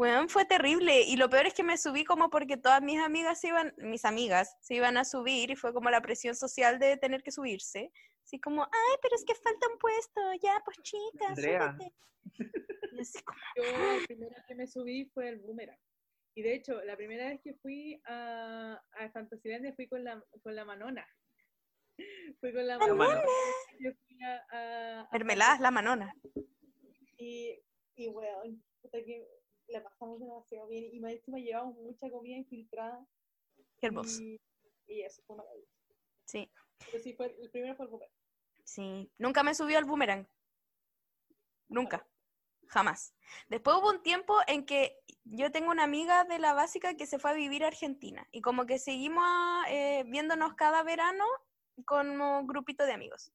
Weón, 0.00 0.30
fue 0.30 0.46
terrible. 0.46 1.02
Y 1.02 1.16
lo 1.16 1.28
peor 1.28 1.46
es 1.46 1.52
que 1.52 1.62
me 1.62 1.76
subí 1.76 2.04
como 2.04 2.30
porque 2.30 2.56
todas 2.56 2.80
mis 2.82 2.98
amigas 3.00 3.38
se 3.38 3.48
iban, 3.48 3.74
mis 3.76 4.06
amigas 4.06 4.56
se 4.60 4.74
iban 4.74 4.96
a 4.96 5.04
subir 5.04 5.50
y 5.50 5.56
fue 5.56 5.74
como 5.74 5.90
la 5.90 6.00
presión 6.00 6.34
social 6.34 6.78
de 6.78 6.96
tener 6.96 7.22
que 7.22 7.30
subirse. 7.30 7.92
Así 8.24 8.40
como, 8.40 8.62
ay, 8.64 8.96
pero 9.02 9.14
es 9.14 9.24
que 9.26 9.34
falta 9.34 9.68
un 9.70 9.78
puesto, 9.78 10.20
ya, 10.42 10.58
pues 10.64 10.78
chicas, 10.82 11.28
Andrea. 11.28 11.76
súbete. 11.76 11.94
Y 12.92 13.00
así 13.00 13.22
como, 13.24 13.38
Yo 13.56 13.62
la 13.64 14.06
primera 14.06 14.44
que 14.48 14.54
me 14.54 14.66
subí 14.66 15.04
fue 15.12 15.28
el 15.28 15.38
boomerang. 15.40 15.78
Y 16.34 16.42
de 16.42 16.54
hecho, 16.54 16.82
la 16.84 16.96
primera 16.96 17.28
vez 17.28 17.40
que 17.42 17.52
fui 17.54 18.00
a, 18.06 18.80
a 18.92 19.10
Fantasylandia 19.10 19.74
fui 19.74 19.86
con 19.86 20.02
la, 20.02 20.24
con 20.42 20.54
la 20.54 20.64
Manona. 20.64 21.06
Fui 22.40 22.54
con 22.54 22.66
la 22.66 22.78
La 22.78 22.86
Manona. 22.86 23.22
Yo 23.80 23.90
fui 24.06 24.16
a, 24.22 24.46
a- 24.50 25.00
a 25.02 25.08
mermeladas 25.12 25.60
la 25.60 25.70
manona. 25.70 26.14
Y, 27.18 27.62
y 27.96 28.08
weón, 28.08 28.64
puta 28.80 28.96
que 29.04 29.26
la 29.70 29.82
pasamos 29.82 30.20
demasiado 30.20 30.66
bien. 30.68 30.92
Y 30.92 31.00
más 31.00 31.12
encima 31.12 31.38
llevamos 31.38 31.76
mucha 31.76 32.10
comida 32.10 32.36
infiltrada. 32.36 33.06
Qué 33.78 33.86
hermoso. 33.86 34.22
Y, 34.22 34.40
y 34.86 35.02
eso 35.02 35.22
fue 35.26 35.36
maravilloso. 35.36 35.70
Sí, 36.24 36.50
Pero 36.90 37.02
sí, 37.02 37.12
fue, 37.14 37.34
el 37.40 37.50
primero 37.50 37.74
fue 37.76 37.86
el 37.86 37.90
boomerang. 37.90 38.14
sí. 38.64 39.10
Nunca 39.18 39.42
me 39.42 39.54
subió 39.54 39.78
al 39.78 39.84
boomerang. 39.84 40.26
Nunca. 41.68 42.06
Jamás. 42.68 43.14
Después 43.48 43.76
hubo 43.76 43.90
un 43.90 44.02
tiempo 44.02 44.36
en 44.46 44.64
que 44.64 44.96
yo 45.24 45.50
tengo 45.50 45.70
una 45.72 45.82
amiga 45.84 46.24
de 46.24 46.38
la 46.38 46.54
básica 46.54 46.94
que 46.94 47.06
se 47.06 47.18
fue 47.18 47.30
a 47.30 47.34
vivir 47.34 47.64
a 47.64 47.68
Argentina. 47.68 48.26
Y 48.30 48.40
como 48.42 48.64
que 48.66 48.78
seguimos 48.78 49.24
eh, 49.68 50.04
viéndonos 50.06 50.54
cada 50.54 50.82
verano 50.84 51.24
con 51.84 52.20
un 52.20 52.46
grupito 52.46 52.84
de 52.86 52.92
amigos. 52.92 53.32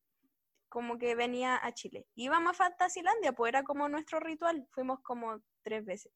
Como 0.69 0.97
que 0.97 1.15
venía 1.15 1.59
a 1.61 1.73
Chile. 1.73 2.07
Íbamos 2.15 2.51
a 2.51 2.65
Fantasilandia, 2.65 3.33
pues 3.33 3.49
era 3.49 3.63
como 3.63 3.89
nuestro 3.89 4.19
ritual. 4.19 4.67
Fuimos 4.71 5.01
como 5.01 5.41
tres 5.63 5.83
veces. 5.85 6.13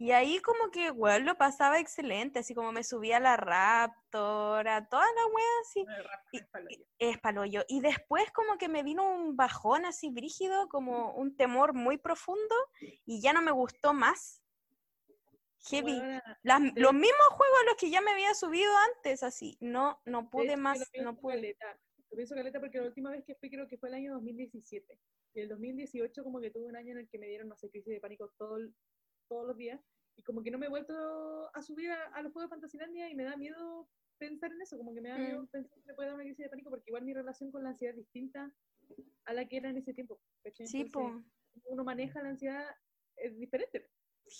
Y 0.00 0.12
ahí 0.12 0.38
como 0.40 0.70
que, 0.70 0.92
weón, 0.92 1.24
lo 1.24 1.34
pasaba 1.36 1.80
excelente. 1.80 2.38
Así 2.38 2.54
como 2.54 2.70
me 2.70 2.84
subía 2.84 3.16
a 3.16 3.20
la 3.20 3.36
Raptor, 3.36 4.68
a 4.68 4.88
toda 4.88 5.04
la 5.04 5.26
wea 5.26 5.46
así. 5.62 5.84
Y- 6.32 6.38
es 7.00 7.18
paloyo. 7.18 7.64
Y 7.68 7.80
después 7.80 8.30
como 8.32 8.58
que 8.58 8.68
me 8.68 8.84
vino 8.84 9.08
un 9.08 9.36
bajón 9.36 9.84
así 9.84 10.10
brígido, 10.10 10.68
como 10.68 11.12
un 11.14 11.36
temor 11.36 11.74
muy 11.74 11.98
profundo 11.98 12.54
y 13.04 13.20
ya 13.20 13.32
no 13.32 13.42
me 13.42 13.50
gustó 13.50 13.92
más. 13.92 14.40
Heavy. 15.70 16.00
Las- 16.42 16.60
los 16.76 16.92
mismos 16.94 17.26
juegos 17.30 17.58
a 17.62 17.66
los 17.66 17.74
que 17.76 17.90
ya 17.90 18.00
me 18.00 18.12
había 18.12 18.32
subido 18.34 18.70
antes, 18.96 19.22
así. 19.24 19.56
No, 19.60 20.00
no 20.04 20.22
de 20.22 20.28
pude 20.28 20.52
hecho, 20.52 20.58
más, 20.58 20.78
no 21.02 21.16
pude. 21.16 21.34
caleta. 21.34 21.78
Lo 22.10 22.16
pienso 22.16 22.34
caleta 22.36 22.60
porque 22.60 22.78
la 22.78 22.86
última 22.86 23.10
vez 23.10 23.24
que 23.24 23.34
fui 23.34 23.50
creo 23.50 23.66
que 23.66 23.76
fue 23.76 23.88
el 23.88 23.96
año 23.96 24.12
2017. 24.14 24.98
Y 25.34 25.40
el 25.40 25.48
2018 25.48 26.22
como 26.24 26.40
que 26.40 26.50
tuve 26.50 26.66
un 26.66 26.76
año 26.76 26.92
en 26.92 26.98
el 26.98 27.08
que 27.08 27.18
me 27.18 27.26
dieron, 27.26 27.48
no 27.48 27.56
sé, 27.56 27.68
crisis 27.68 27.92
de 27.92 28.00
pánico 28.00 28.30
todo 28.38 28.56
el- 28.58 28.72
todos 29.28 29.46
los 29.46 29.56
días. 29.56 29.80
Y 30.16 30.22
como 30.22 30.42
que 30.42 30.50
no 30.50 30.58
me 30.58 30.66
he 30.66 30.70
vuelto 30.70 30.94
a 31.54 31.62
subir 31.62 31.90
a, 31.90 32.06
a 32.08 32.22
los 32.22 32.32
juegos 32.32 32.50
de 32.50 32.54
Fantasylandia 32.56 33.08
y 33.08 33.14
me 33.14 33.24
da 33.24 33.36
miedo 33.36 33.88
pensar 34.18 34.50
en 34.52 34.60
eso. 34.62 34.76
Como 34.76 34.92
que 34.94 35.00
me 35.00 35.10
da 35.10 35.18
miedo 35.18 35.42
Mm. 35.42 35.46
pensar 35.48 35.78
que 35.78 35.86
me 35.86 35.94
puede 35.94 36.08
dar 36.08 36.14
una 36.16 36.24
crisis 36.24 36.44
de 36.44 36.50
pánico 36.50 36.70
porque 36.70 36.90
igual 36.90 37.04
mi 37.04 37.14
relación 37.14 37.52
con 37.52 37.62
la 37.62 37.70
ansiedad 37.70 37.94
es 37.94 37.98
distinta 38.00 38.52
a 39.26 39.32
la 39.32 39.46
que 39.46 39.58
era 39.58 39.70
en 39.70 39.76
ese 39.76 39.94
tiempo. 39.94 40.20
Sí, 40.64 40.84
po. 40.86 41.22
Uno 41.66 41.84
maneja 41.84 42.22
la 42.22 42.30
ansiedad 42.30 42.66
es 43.16 43.38
diferente. 43.38 43.88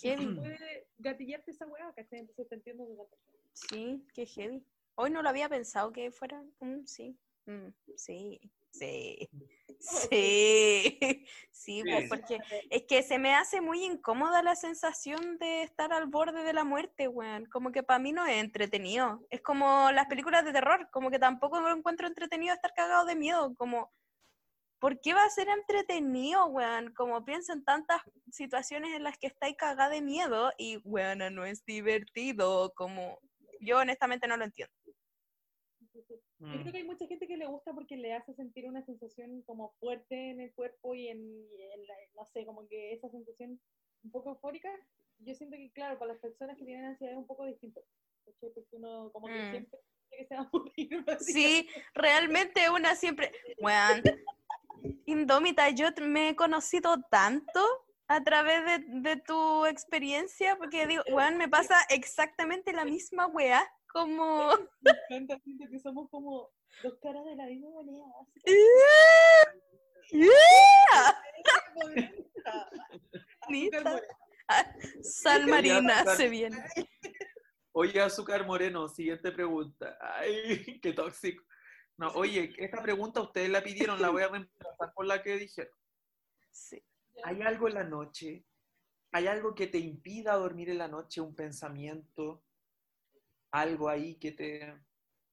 Heavy. 0.01 0.35
Puede 0.35 0.87
gatillarte 0.97 1.51
esa 1.51 1.65
weá, 1.67 1.93
¿cachai? 1.93 2.19
Entonces 2.19 2.47
te 2.47 2.55
entiendo. 2.55 3.09
Sí, 3.53 4.05
qué 4.13 4.25
heavy. 4.25 4.65
Hoy 4.95 5.11
no 5.11 5.21
lo 5.21 5.29
había 5.29 5.49
pensado 5.49 5.91
que 5.91 6.11
fuera. 6.11 6.43
mm, 6.59 6.85
sí. 6.85 7.17
mm, 7.45 7.69
sí. 7.95 8.39
Sí. 8.73 9.29
Sí. 9.79 10.99
Sí, 11.51 11.83
pues, 11.83 12.03
Sí. 12.03 12.09
porque 12.09 12.39
es 12.69 12.83
que 12.87 13.03
se 13.03 13.19
me 13.19 13.35
hace 13.35 13.61
muy 13.61 13.83
incómoda 13.83 14.41
la 14.41 14.55
sensación 14.55 15.37
de 15.39 15.61
estar 15.63 15.91
al 15.93 16.07
borde 16.07 16.43
de 16.43 16.53
la 16.53 16.63
muerte, 16.63 17.07
weón. 17.07 17.45
Como 17.47 17.71
que 17.71 17.83
para 17.83 17.99
mí 17.99 18.11
no 18.13 18.25
es 18.25 18.37
entretenido. 18.41 19.25
Es 19.29 19.41
como 19.41 19.91
las 19.91 20.07
películas 20.07 20.45
de 20.45 20.53
terror, 20.53 20.89
como 20.91 21.11
que 21.11 21.19
tampoco 21.19 21.61
me 21.61 21.69
lo 21.69 21.75
encuentro 21.75 22.07
entretenido 22.07 22.53
estar 22.55 22.73
cagado 22.73 23.05
de 23.05 23.15
miedo. 23.15 23.53
Como, 23.55 23.91
¿por 24.79 25.01
qué 25.01 25.13
va 25.13 25.23
a 25.25 25.29
ser 25.29 25.49
entretenido, 25.49 26.47
weón? 26.47 26.93
Como 26.93 27.25
pienso 27.25 27.53
en 27.53 27.63
tantas 27.65 28.01
situaciones 28.31 28.93
en 28.95 29.03
las 29.03 29.17
que 29.17 29.27
estáis 29.27 29.55
cagada 29.57 29.89
de 29.89 30.01
miedo 30.01 30.51
y, 30.57 30.77
weón, 30.85 31.19
no 31.35 31.45
es 31.45 31.65
divertido. 31.65 32.73
Como, 32.75 33.19
yo 33.61 33.79
honestamente 33.79 34.27
no 34.27 34.37
lo 34.37 34.45
entiendo. 34.45 34.73
Yo 36.39 36.47
Mm. 36.47 36.61
creo 36.61 36.71
que 36.71 36.77
hay 36.77 36.83
mucha 36.85 37.05
gente 37.07 37.27
que 37.27 37.35
le 37.37 37.45
gusta 37.47 37.73
porque 37.73 37.97
le 37.97 38.13
hace 38.13 38.33
sentir 38.33 38.65
una 38.67 38.81
sensación 38.85 39.41
como 39.43 39.73
fuerte 39.79 40.29
en 40.31 40.39
el 40.39 40.53
cuerpo 40.53 40.95
y 40.95 41.09
en, 41.09 41.19
y 41.19 41.61
en 41.73 41.87
la- 41.87 41.95
no 42.15 42.25
sé, 42.25 42.45
como 42.45 42.65
que 42.67 42.93
esa 42.93 43.09
sensación 43.09 43.59
un 44.03 44.11
poco 44.11 44.29
eufórica. 44.31 44.69
Yo 45.19 45.35
siento 45.35 45.57
que, 45.57 45.69
claro, 45.71 45.99
para 45.99 46.13
las 46.13 46.21
personas 46.21 46.57
que 46.57 46.63
tienen 46.63 46.85
ansiedad 46.85 47.13
es 47.13 47.19
un 47.19 47.27
poco 47.27 47.45
distinto. 47.45 47.81
Porque 48.39 48.63
uno 48.71 49.11
como 49.11 49.27
que 49.27 49.33
Mm. 49.33 49.51
siempre 49.51 49.79
que 50.11 50.25
se 50.25 50.35
va 50.35 50.41
a 50.41 50.49
morir. 50.53 50.89
Sí, 51.19 51.67
realmente 51.93 52.69
una 52.69 52.95
siempre. 52.95 53.31
Weón, 53.59 54.01
Indómita, 55.05 55.69
yo 55.71 55.87
me 56.01 56.29
he 56.29 56.35
conocido 56.35 57.01
tanto 57.11 57.61
a 58.07 58.23
través 58.23 58.63
de, 58.65 58.85
de 59.01 59.17
tu 59.17 59.65
experiencia, 59.65 60.55
porque 60.57 60.87
digo, 60.87 61.03
weón, 61.11 61.37
me 61.37 61.47
pasa 61.49 61.75
exactamente 61.89 62.71
la 62.73 62.85
misma 62.85 63.27
weá, 63.27 63.61
como. 63.91 64.49
Me 64.81 64.91
encanta, 65.17 65.39
siento 65.43 65.65
que 65.69 65.79
somos 65.79 66.09
como 66.09 66.51
dos 66.83 66.93
caras 67.01 67.25
de 67.25 67.35
la 67.35 67.45
misma 67.45 67.69
moneda. 67.69 68.05
Nita. 73.49 74.01
Ah, 74.47 74.65
Sal 75.01 75.47
marina 75.47 76.03
se 76.15 76.27
viene. 76.27 76.57
Oye, 77.71 78.01
Azúcar 78.01 78.45
Moreno, 78.45 78.87
siguiente 78.89 79.31
pregunta. 79.31 79.97
Ay, 80.01 80.79
qué 80.81 80.93
tóxico. 80.93 81.43
No, 81.97 82.09
oye, 82.13 82.53
esta 82.57 82.81
pregunta 82.81 83.21
ustedes 83.21 83.49
la 83.49 83.61
pidieron, 83.61 84.01
la 84.01 84.09
voy 84.09 84.23
a 84.23 84.29
reemplazar 84.29 84.93
por 84.93 85.05
la 85.05 85.21
que 85.21 85.37
dijeron. 85.37 85.73
Sí. 86.49 86.83
¿Hay 87.23 87.41
algo 87.41 87.67
en 87.67 87.73
la 87.75 87.83
noche? 87.83 88.45
¿Hay 89.11 89.27
algo 89.27 89.53
que 89.53 89.67
te 89.67 89.77
impida 89.77 90.35
dormir 90.35 90.69
en 90.69 90.77
la 90.77 90.87
noche? 90.87 91.21
¿Un 91.21 91.35
pensamiento? 91.35 92.43
¿Algo 93.51 93.89
ahí 93.89 94.15
que 94.15 94.31
te, 94.31 94.73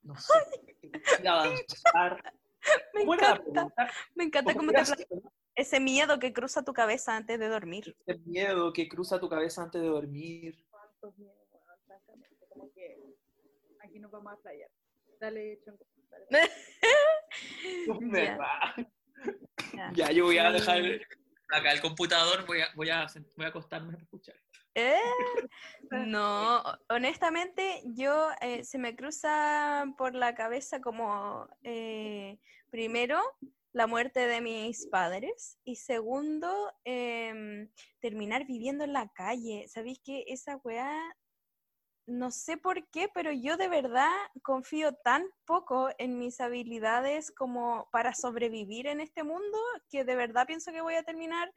no 0.02 0.16
sé, 0.16 0.32
que 0.80 0.88
te 0.88 1.28
avanzar? 1.28 2.22
Me 2.94 3.02
encanta, 3.02 3.92
me 4.14 4.24
encanta 4.24 4.52
¿Cómo 4.54 4.72
cómo 4.72 4.72
te 4.72 5.06
ese 5.54 5.80
miedo 5.80 6.18
que 6.18 6.32
cruza 6.32 6.64
tu 6.64 6.72
cabeza 6.72 7.16
antes 7.16 7.38
de 7.38 7.48
dormir. 7.48 7.96
ese 8.06 8.20
miedo 8.24 8.72
que 8.72 8.88
cruza 8.88 9.18
tu 9.18 9.28
cabeza 9.28 9.62
antes 9.62 9.80
de 9.80 9.88
dormir? 9.88 10.66
Cuántos 10.68 11.16
miedos, 11.16 11.46
weón, 11.50 11.78
francamente. 11.86 12.46
Como 12.48 12.70
que 12.72 12.98
aquí 13.82 13.98
nos 13.98 14.10
vamos 14.10 14.34
a 14.34 14.36
playar. 14.36 14.70
Dale, 15.18 15.60
Chonco. 15.64 15.86
dale. 16.10 16.26
Ya, 19.72 19.72
ya. 19.72 19.92
Ya, 19.94 20.12
yo 20.12 20.24
voy 20.24 20.38
a 20.38 20.50
dejar 20.50 20.80
acá 21.50 21.72
el 21.72 21.80
computador, 21.80 22.46
voy 22.46 22.60
a, 22.60 22.68
voy 22.74 22.90
a, 22.90 23.06
voy 23.36 23.46
a 23.46 23.48
acostarme 23.48 23.94
a 23.94 23.98
escuchar. 23.98 24.36
¿Eh? 24.76 25.00
No, 25.90 26.62
honestamente 26.90 27.82
yo 27.84 28.28
eh, 28.40 28.64
se 28.64 28.76
me 28.76 28.96
cruza 28.96 29.86
por 29.96 30.14
la 30.14 30.34
cabeza 30.34 30.80
como 30.80 31.48
eh, 31.62 32.38
primero 32.70 33.20
la 33.72 33.86
muerte 33.86 34.26
de 34.26 34.40
mis 34.40 34.86
padres 34.88 35.58
y 35.64 35.76
segundo 35.76 36.72
em, 36.84 37.70
terminar 38.00 38.46
viviendo 38.46 38.84
en 38.84 38.92
la 38.92 39.08
calle. 39.14 39.66
¿Sabéis 39.68 40.00
que 40.04 40.24
esa 40.26 40.56
weá, 40.64 40.98
no 42.06 42.30
sé 42.30 42.56
por 42.56 42.88
qué, 42.88 43.08
pero 43.14 43.30
yo 43.32 43.56
de 43.56 43.68
verdad 43.68 44.10
confío 44.42 44.92
tan 45.04 45.24
poco 45.44 45.88
en 45.98 46.18
mis 46.18 46.40
habilidades 46.40 47.30
como 47.30 47.88
para 47.92 48.12
sobrevivir 48.12 48.88
en 48.88 49.00
este 49.00 49.22
mundo 49.22 49.58
que 49.88 50.04
de 50.04 50.16
verdad 50.16 50.46
pienso 50.46 50.72
que 50.72 50.80
voy 50.80 50.94
a 50.94 51.04
terminar 51.04 51.52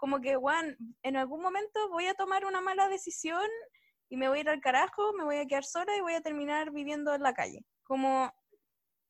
como 0.00 0.18
que, 0.22 0.34
Juan, 0.34 0.78
en 1.02 1.16
algún 1.18 1.42
momento 1.42 1.90
voy 1.90 2.06
a 2.06 2.14
tomar 2.14 2.46
una 2.46 2.62
mala 2.62 2.88
decisión 2.88 3.46
y 4.08 4.16
me 4.16 4.30
voy 4.30 4.38
a 4.38 4.40
ir 4.40 4.48
al 4.48 4.60
carajo, 4.62 5.12
me 5.12 5.24
voy 5.24 5.36
a 5.36 5.46
quedar 5.46 5.64
sola 5.64 5.94
y 5.94 6.00
voy 6.00 6.14
a 6.14 6.22
terminar 6.22 6.70
viviendo 6.70 7.14
en 7.14 7.22
la 7.22 7.34
calle. 7.34 7.66
Como, 7.82 8.32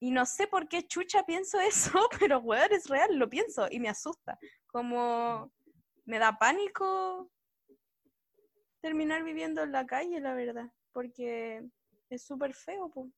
y 0.00 0.10
no 0.10 0.26
sé 0.26 0.48
por 0.48 0.68
qué 0.68 0.82
chucha 0.82 1.24
pienso 1.24 1.60
eso, 1.60 2.08
pero 2.18 2.40
weón, 2.40 2.72
es 2.72 2.88
real, 2.88 3.16
lo 3.16 3.30
pienso 3.30 3.68
y 3.70 3.78
me 3.78 3.88
asusta. 3.88 4.36
Como, 4.66 5.52
me 6.06 6.18
da 6.18 6.36
pánico 6.36 7.30
terminar 8.80 9.22
viviendo 9.22 9.62
en 9.62 9.70
la 9.70 9.86
calle, 9.86 10.18
la 10.18 10.34
verdad, 10.34 10.72
porque 10.92 11.62
es 12.08 12.26
súper 12.26 12.52
feo, 12.52 12.90
pues. 12.90 13.08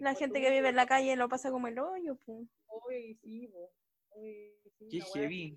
La 0.00 0.14
gente 0.14 0.40
que 0.40 0.50
vive 0.50 0.70
en 0.70 0.76
la 0.76 0.86
calle 0.86 1.14
lo 1.14 1.28
pasa 1.28 1.52
como 1.52 1.68
el 1.68 1.78
hoyo, 1.78 2.16
pues. 2.26 2.48
Oye, 2.66 3.16
sí, 3.22 3.46
bo. 3.46 3.70
Oye, 4.10 4.58
sí, 4.76 4.88
Qué 4.90 5.00
heavy. 5.00 5.56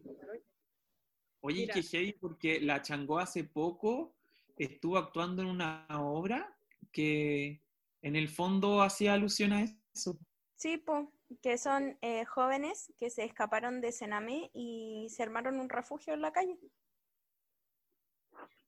Oye, 1.41 1.61
Mira. 1.61 1.73
que 1.73 1.83
heavy 1.83 2.13
porque 2.13 2.61
la 2.61 2.81
Changó 2.81 3.19
hace 3.19 3.43
poco 3.43 4.13
estuvo 4.57 4.97
actuando 4.97 5.41
en 5.41 5.49
una 5.49 5.87
obra 5.89 6.55
que 6.91 7.61
en 8.01 8.15
el 8.15 8.29
fondo 8.29 8.81
hacía 8.81 9.13
alusión 9.13 9.53
a 9.53 9.63
eso. 9.63 10.17
Sí, 10.55 10.77
po, 10.77 11.11
que 11.41 11.57
son 11.57 11.97
eh, 12.01 12.25
jóvenes 12.25 12.93
que 12.99 13.09
se 13.09 13.23
escaparon 13.23 13.81
de 13.81 13.91
Sename 13.91 14.51
y 14.53 15.07
se 15.09 15.23
armaron 15.23 15.59
un 15.59 15.69
refugio 15.69 16.13
en 16.13 16.21
la 16.21 16.31
calle. 16.31 16.57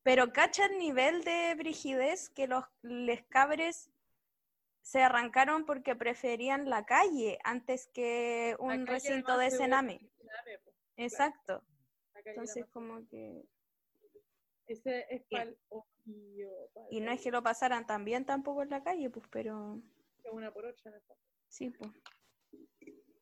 Pero 0.01 0.33
cacha 0.33 0.65
el 0.65 0.79
nivel 0.79 1.23
de 1.23 1.53
brigidez 1.55 2.29
que 2.29 2.47
los 2.47 2.65
les 2.81 3.23
cabres 3.27 3.89
se 4.81 5.01
arrancaron 5.01 5.65
porque 5.65 5.95
preferían 5.95 6.69
la 6.69 6.85
calle 6.85 7.39
antes 7.43 7.87
que 7.93 8.55
un 8.59 8.85
recinto 8.85 9.37
de 9.37 9.49
se 9.49 9.57
ve 9.57 9.63
cename. 9.63 9.99
cename, 10.17 10.59
po. 10.65 10.71
Exacto. 10.97 11.63
Entonces 12.25 12.65
como 12.71 13.07
que... 13.07 13.43
Ese 14.65 15.05
es 15.09 15.25
ojío, 15.67 16.69
pa'l 16.73 16.87
Y 16.89 17.01
no 17.01 17.11
es 17.11 17.21
que 17.21 17.31
lo 17.31 17.43
pasaran 17.43 17.85
tan 17.85 18.05
bien 18.05 18.25
tampoco 18.25 18.63
en 18.63 18.69
la 18.69 18.81
calle, 18.81 19.09
pues, 19.09 19.25
pero 19.29 19.81
una 20.31 20.51
por 20.51 20.65
el 20.65 20.75
fondo. 20.75 20.99
sí, 21.47 21.69
pues. 21.69 21.91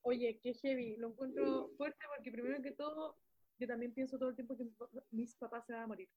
Oye, 0.03 0.39
qué 0.41 0.53
heavy. 0.53 0.95
Lo 0.97 1.09
encuentro 1.09 1.69
fuerte 1.77 2.05
porque 2.15 2.31
primero 2.31 2.61
que 2.61 2.71
todo, 2.71 3.17
yo 3.59 3.67
también 3.67 3.93
pienso 3.93 4.17
todo 4.17 4.29
el 4.29 4.35
tiempo 4.35 4.57
que 4.57 4.65
mis 5.11 5.35
papás 5.35 5.65
se 5.65 5.73
van 5.73 5.83
a 5.83 5.87
morir. 5.87 6.09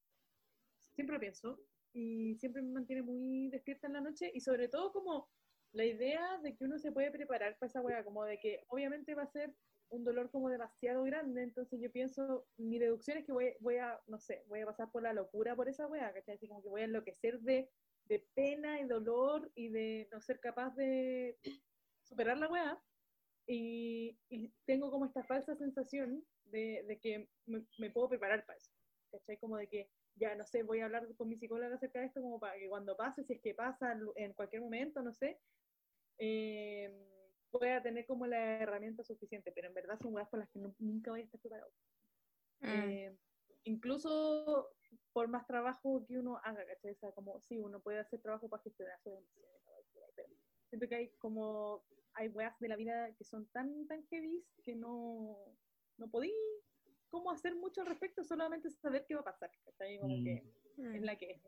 Siempre 0.95 1.15
lo 1.15 1.21
pienso 1.21 1.61
y 1.93 2.37
siempre 2.37 2.63
me 2.63 2.73
mantiene 2.73 3.03
muy 3.03 3.49
despierta 3.51 3.87
en 3.87 3.95
la 3.95 4.01
noche 4.01 4.31
y 4.33 4.41
sobre 4.41 4.69
todo 4.69 4.93
como 4.93 5.29
la 5.73 5.85
idea 5.85 6.39
de 6.39 6.57
que 6.57 6.65
uno 6.65 6.79
se 6.79 6.93
puede 6.93 7.11
preparar 7.11 7.59
para 7.59 7.69
esa 7.69 7.81
weá, 7.83 8.05
como 8.05 8.25
de 8.25 8.39
que 8.39 8.65
obviamente 8.69 9.15
va 9.15 9.25
a 9.25 9.33
ser 9.33 9.55
un 9.91 10.05
dolor 10.05 10.31
como 10.31 10.49
demasiado 10.49 11.03
grande, 11.05 11.43
entonces 11.43 11.81
yo 11.81 11.91
pienso, 11.91 12.47
mi 12.57 12.79
deducción 12.79 13.19
es 13.19 13.25
que 13.25 13.33
voy, 13.33 13.55
voy 13.61 13.77
a, 13.77 14.01
no 14.07 14.19
sé, 14.19 14.45
voy 14.49 14.61
a 14.61 14.67
pasar 14.67 14.91
por 14.91 15.03
la 15.03 15.13
locura 15.13 15.55
por 15.55 15.69
esa 15.69 15.87
weá, 15.87 16.13
¿cachai? 16.13 16.37
Así 16.37 16.49
como 16.49 16.63
que 16.63 16.69
voy 16.69 16.83
a 16.83 16.85
enloquecer 16.85 17.41
de, 17.41 17.71
de 18.05 18.27
pena 18.35 18.81
y 18.81 18.87
dolor 18.87 19.51
y 19.55 19.69
de 19.69 20.09
no 20.11 20.21
ser 20.21 20.41
capaz 20.41 20.75
de 20.75 21.39
superar 22.03 22.39
la 22.39 22.49
weá. 22.49 22.83
Y, 23.47 24.19
y 24.31 24.55
tengo 24.65 24.91
como 24.91 25.05
esta 25.05 25.23
falsa 25.23 25.55
sensación 25.55 26.25
de, 26.45 26.83
de 26.87 26.99
que 26.99 27.29
me, 27.47 27.67
me 27.79 27.91
puedo 27.91 28.09
preparar 28.09 28.45
para 28.47 28.57
eso. 28.57 28.73
¿Cachai? 29.11 29.39
Como 29.39 29.57
de 29.57 29.69
que 29.69 29.91
ya, 30.17 30.35
no 30.35 30.47
sé, 30.47 30.63
voy 30.63 30.81
a 30.81 30.87
hablar 30.87 31.15
con 31.17 31.29
mi 31.29 31.37
psicóloga 31.37 31.75
acerca 31.75 32.01
de 32.01 32.07
esto 32.07 32.21
como 32.23 32.41
para 32.41 32.59
que 32.59 32.69
cuando 32.69 32.97
pase, 32.97 33.25
si 33.25 33.35
es 33.35 33.41
que 33.41 33.55
pasa 33.55 33.97
en 34.17 34.33
cualquier 34.33 34.63
momento, 34.63 35.03
no 35.03 35.13
sé, 35.13 35.41
eh, 36.19 36.91
pueda 37.59 37.83
tener 37.83 38.07
como 38.07 38.27
la 38.27 38.59
herramienta 38.61 39.03
suficiente. 39.03 39.53
Pero 39.53 39.69
en 39.69 39.75
verdad 39.75 39.99
son 40.01 40.15
weas 40.15 40.29
por 40.29 40.39
las 40.41 40.49
que 40.51 40.59
no- 40.59 40.75
nunca 40.79 41.11
voy 41.11 41.21
a 41.21 41.25
estar 41.25 41.41
preparado. 41.41 41.73
Mm. 42.61 42.69
Eh, 42.69 43.19
incluso 43.65 44.71
por 45.13 45.29
más 45.29 45.47
trabajo 45.47 46.05
que 46.07 46.19
uno 46.19 46.39
haga, 46.43 46.67
¿cachai? 46.67 46.93
O 46.93 46.97
sea, 46.97 47.13
como, 47.13 47.41
sí, 47.41 47.59
uno 47.59 47.81
puede 47.81 47.99
hacer 47.99 48.21
trabajo 48.21 48.49
para 48.49 48.63
gestionar 48.63 48.99
sus 49.01 49.13
emociones, 49.13 50.13
pero 50.17 50.29
siento 50.69 50.89
que 50.89 50.95
hay 50.97 51.11
como, 51.19 51.85
hay 52.15 52.29
weas 52.29 52.59
de 52.61 52.69
la 52.69 52.77
vida 52.77 53.15
que 53.17 53.25
son 53.25 53.47
tan, 53.49 53.87
tan 53.87 54.05
heavy 54.09 54.45
que 54.63 54.75
no, 54.75 55.57
no 55.99 56.11
podí 56.11 56.33
como 57.11 57.31
hacer 57.31 57.55
mucho 57.55 57.81
al 57.83 57.87
respecto, 57.87 58.25
solamente 58.25 58.71
saber 58.71 59.05
qué 59.07 59.15
va 59.15 59.21
a 59.21 59.25
pasar, 59.25 59.51
¿cachai? 59.65 59.99
Como 59.99 60.17
Mm. 60.17 60.25
que 60.25 60.43
Mm. 60.77 60.95
es 60.97 61.03
la 61.03 61.17
que 61.17 61.31
es. 61.31 61.43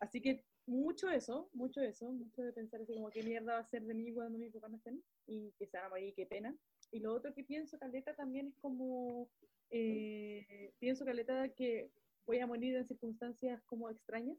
Así 0.00 0.20
que 0.20 0.44
mucho 0.66 1.10
eso, 1.10 1.48
mucho 1.52 1.80
eso, 1.80 2.10
mucho 2.10 2.42
de 2.42 2.52
pensar 2.52 2.80
así 2.80 2.94
como 2.94 3.10
qué 3.10 3.22
mierda 3.22 3.54
va 3.54 3.60
a 3.60 3.68
ser 3.68 3.82
de 3.84 3.94
mí 3.94 4.12
cuando 4.12 4.38
mis 4.38 4.52
papás 4.52 4.70
no 4.70 4.76
estén 4.76 5.02
y 5.26 5.52
que 5.58 5.66
se 5.66 5.76
van 5.76 5.86
a 5.86 5.90
morir, 5.90 6.14
qué 6.14 6.26
pena. 6.26 6.54
Y 6.90 7.00
lo 7.00 7.14
otro 7.14 7.34
que 7.34 7.44
pienso, 7.44 7.78
Caleta, 7.78 8.14
también 8.14 8.48
es 8.48 8.54
como, 8.60 9.28
eh, 9.70 10.72
pienso, 10.78 11.04
Caleta, 11.04 11.48
que 11.50 11.90
voy 12.26 12.38
a 12.38 12.46
morir 12.46 12.76
en 12.76 12.86
circunstancias 12.86 13.62
como 13.64 13.90
extrañas, 13.90 14.38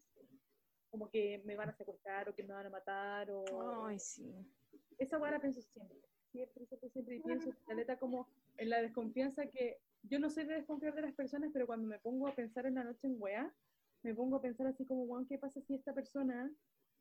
como 0.90 1.10
que 1.10 1.42
me 1.46 1.56
van 1.56 1.70
a 1.70 1.74
secuestrar 1.74 2.30
o 2.30 2.36
que 2.36 2.44
me 2.44 2.54
van 2.54 2.68
a 2.68 2.70
matar 2.70 3.32
o... 3.32 3.86
Ay, 3.86 4.00
sí. 4.00 4.32
Esa 5.00 5.18
weá 5.18 5.32
la 5.32 5.40
pienso 5.40 5.62
siempre, 5.62 5.98
siempre, 6.32 6.66
siempre, 6.68 6.90
siempre. 6.90 7.16
Y 7.16 7.20
pienso, 7.22 7.50
Caleta, 7.68 7.98
como 7.98 8.28
en 8.58 8.70
la 8.70 8.82
desconfianza 8.82 9.48
que 9.48 9.80
yo 10.04 10.20
no 10.20 10.30
sé 10.30 10.46
de 10.46 10.56
desconfiar 10.56 10.94
de 10.94 11.02
las 11.02 11.14
personas, 11.14 11.50
pero 11.52 11.66
cuando 11.66 11.88
me 11.88 12.00
pongo 12.00 12.28
a 12.28 12.36
pensar 12.36 12.66
en 12.66 12.76
la 12.76 12.84
noche 12.84 13.08
en 13.08 13.16
weá, 13.20 13.54
me 14.04 14.14
pongo 14.14 14.38
a 14.38 14.42
pensar 14.42 14.68
así 14.68 14.86
como, 14.86 15.04
weón, 15.04 15.26
¿qué 15.28 15.38
pasa 15.38 15.62
si 15.62 15.76
esta 15.76 15.94
persona 15.94 16.52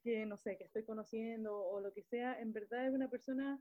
que, 0.02 0.26
no 0.26 0.36
sé, 0.36 0.56
que 0.56 0.64
estoy 0.64 0.84
conociendo 0.84 1.56
o 1.56 1.80
lo 1.80 1.92
que 1.92 2.02
sea, 2.02 2.40
en 2.40 2.52
verdad 2.52 2.86
es 2.86 2.94
una 2.94 3.08
persona 3.08 3.60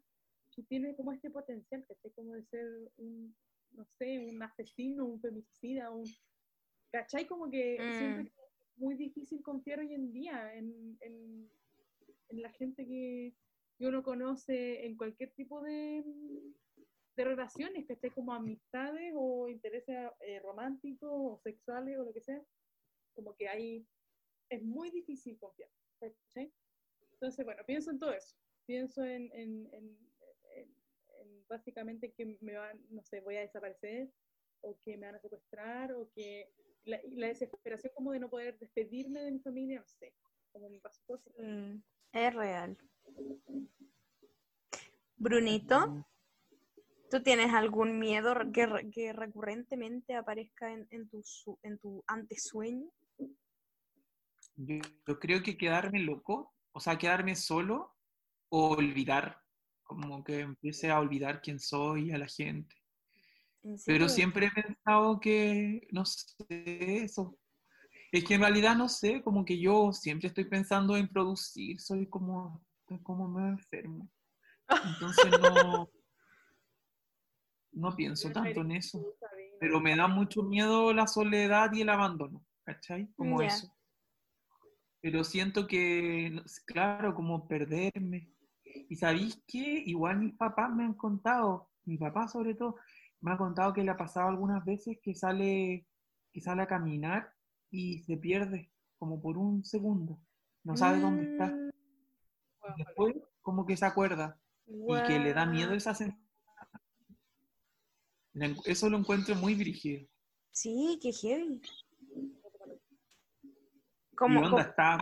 que 0.55 0.63
tiene 0.63 0.95
como 0.95 1.11
este 1.11 1.29
potencial, 1.29 1.85
que 1.85 1.93
esté 1.93 2.11
como 2.11 2.33
de 2.33 2.43
ser 2.43 2.67
un, 2.97 3.35
no 3.71 3.85
sé, 3.85 4.19
un 4.19 4.41
asesino, 4.43 5.05
un 5.05 5.21
femicida, 5.21 5.91
un... 5.91 6.03
¿Cachai? 6.91 7.25
Como 7.25 7.49
que 7.49 7.79
Mm. 7.79 7.91
siento 7.97 8.21
que 8.23 8.27
es 8.27 8.77
muy 8.77 8.95
difícil 8.95 9.41
confiar 9.41 9.79
hoy 9.79 9.93
en 9.93 10.11
día 10.11 10.53
en, 10.55 10.97
en, 11.01 11.49
en 12.29 12.41
la 12.41 12.49
gente 12.51 12.85
que, 12.85 13.33
que 13.77 13.87
uno 13.87 14.03
conoce 14.03 14.85
en 14.85 14.97
cualquier 14.97 15.31
tipo 15.33 15.61
de, 15.61 16.03
de 17.15 17.23
relaciones, 17.23 17.85
que 17.87 17.93
esté 17.93 18.11
como 18.11 18.33
amistades 18.33 19.13
o 19.15 19.47
intereses 19.47 19.95
eh, 20.19 20.39
románticos 20.39 21.09
o 21.11 21.39
sexuales 21.43 21.97
o 21.97 22.03
lo 22.03 22.13
que 22.13 22.21
sea, 22.21 22.43
como 23.13 23.35
que 23.35 23.47
hay, 23.49 23.85
es 24.49 24.61
muy 24.63 24.89
difícil 24.91 25.37
confiar. 25.37 25.69
Entonces, 27.13 27.45
bueno, 27.45 27.63
pienso 27.65 27.91
en 27.91 27.99
todo 27.99 28.13
eso, 28.13 28.35
pienso 28.65 29.03
en, 29.03 29.31
en, 29.33 29.69
en- 29.73 29.97
en- 30.55 30.75
en 31.19 31.47
básicamente 31.47 32.11
que 32.13 32.37
me 32.41 32.55
van, 32.57 32.83
no 32.89 33.03
sé, 33.03 33.21
voy 33.21 33.35
a 33.37 33.41
desaparecer 33.41 34.11
o 34.61 34.77
que 34.83 34.97
me 34.97 35.05
van 35.05 35.15
a 35.15 35.19
secuestrar 35.19 35.93
o 35.93 36.09
que 36.15 36.51
la, 36.85 36.99
y 37.05 37.15
la 37.15 37.27
desesperación 37.27 37.93
como 37.95 38.11
de 38.11 38.19
no 38.19 38.29
poder 38.29 38.57
despedirme 38.57 39.21
de 39.21 39.31
mi 39.31 39.39
familia, 39.39 39.79
no 39.79 39.87
sé, 39.87 40.13
como 40.51 40.69
me 40.69 40.79
pasó 40.79 41.03
cosas. 41.05 41.31
Mm, 41.37 41.75
Es 42.13 42.33
real. 42.33 42.77
Brunito, 45.17 46.05
¿tú 47.11 47.21
tienes 47.21 47.53
algún 47.53 47.99
miedo 47.99 48.33
que, 48.53 48.65
re- 48.65 48.89
que 48.89 49.13
recurrentemente 49.13 50.15
aparezca 50.15 50.71
en, 50.71 50.87
en 50.89 51.09
tu, 51.09 51.21
en 51.61 51.77
tu 51.77 52.03
antesueño? 52.07 52.89
Yo, 54.55 54.77
yo 55.07 55.19
creo 55.19 55.43
que 55.43 55.57
quedarme 55.57 55.99
loco, 55.99 56.53
o 56.71 56.79
sea, 56.79 56.97
quedarme 56.97 57.35
solo 57.35 57.95
o 58.49 58.69
olvidar, 58.69 59.37
como 59.83 60.23
que 60.23 60.39
empiece 60.39 60.89
a 60.89 60.99
olvidar 60.99 61.41
quién 61.41 61.59
soy 61.59 62.11
a 62.11 62.17
la 62.17 62.27
gente. 62.27 62.75
¿En 63.63 63.75
Pero 63.85 64.09
siempre 64.09 64.47
he 64.47 64.51
pensado 64.63 65.19
que, 65.19 65.87
no 65.91 66.05
sé, 66.05 67.03
eso. 67.03 67.37
Es 68.11 68.23
que 68.23 68.35
en 68.35 68.41
realidad 68.41 68.75
no 68.75 68.89
sé, 68.89 69.21
como 69.21 69.45
que 69.45 69.59
yo 69.59 69.91
siempre 69.93 70.27
estoy 70.29 70.45
pensando 70.45 70.97
en 70.97 71.07
producir, 71.07 71.79
soy 71.79 72.07
como, 72.07 72.65
como 73.03 73.27
medio 73.27 73.49
enfermo. 73.49 74.09
Entonces 74.85 75.39
no, 75.39 75.89
no 77.71 77.95
pienso 77.95 78.31
tanto 78.31 78.61
en 78.61 78.71
eso. 78.71 79.15
Pero 79.59 79.79
me 79.79 79.95
da 79.95 80.07
mucho 80.07 80.43
miedo 80.43 80.93
la 80.93 81.07
soledad 81.07 81.71
y 81.73 81.81
el 81.81 81.89
abandono, 81.89 82.43
¿cachai? 82.63 83.11
Como 83.15 83.41
eso. 83.41 83.73
Pero 85.01 85.23
siento 85.23 85.67
que, 85.67 86.41
claro, 86.65 87.15
como 87.15 87.47
perderme. 87.47 88.31
Y 88.63 88.95
sabéis 88.95 89.41
que 89.47 89.83
igual 89.85 90.19
mis 90.19 90.35
papás 90.35 90.73
me 90.73 90.83
han 90.83 90.93
contado, 90.93 91.69
mi 91.85 91.97
papá 91.97 92.27
sobre 92.27 92.55
todo, 92.55 92.75
me 93.19 93.31
ha 93.31 93.37
contado 93.37 93.73
que 93.73 93.83
le 93.83 93.91
ha 93.91 93.97
pasado 93.97 94.29
algunas 94.29 94.63
veces 94.65 94.97
que 95.01 95.13
sale, 95.13 95.87
que 96.31 96.41
sale 96.41 96.61
a 96.63 96.67
caminar 96.67 97.33
y 97.69 97.99
se 98.03 98.17
pierde 98.17 98.71
como 98.97 99.21
por 99.21 99.37
un 99.37 99.63
segundo. 99.63 100.19
No 100.63 100.77
sabe 100.77 100.99
dónde 100.99 101.31
está. 101.31 101.47
Mm, 101.47 101.71
después 102.77 103.15
como 103.41 103.65
que 103.65 103.77
se 103.77 103.85
acuerda 103.85 104.39
y 104.67 105.03
que 105.03 105.19
le 105.19 105.33
da 105.33 105.45
miedo 105.45 105.73
esa 105.73 105.93
sensación. 105.93 106.20
Eso 108.65 108.89
lo 108.89 108.97
encuentro 108.97 109.35
muy 109.35 109.55
brígido. 109.55 110.07
Sí, 110.51 110.99
qué 111.01 111.11
heavy. 111.11 111.61
Y 114.11 114.15
¿Cómo, 114.15 114.39
onda 114.39 114.49
cómo- 114.49 114.59
está 114.61 114.97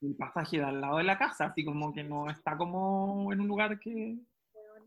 el 0.00 0.16
pasaje 0.16 0.58
de 0.58 0.64
al 0.64 0.80
lado 0.80 0.96
de 0.98 1.04
la 1.04 1.18
casa, 1.18 1.46
así 1.46 1.64
como 1.64 1.92
que 1.92 2.02
no 2.02 2.30
está 2.30 2.56
como 2.56 3.32
en 3.32 3.40
un 3.40 3.48
lugar 3.48 3.78
que, 3.78 4.18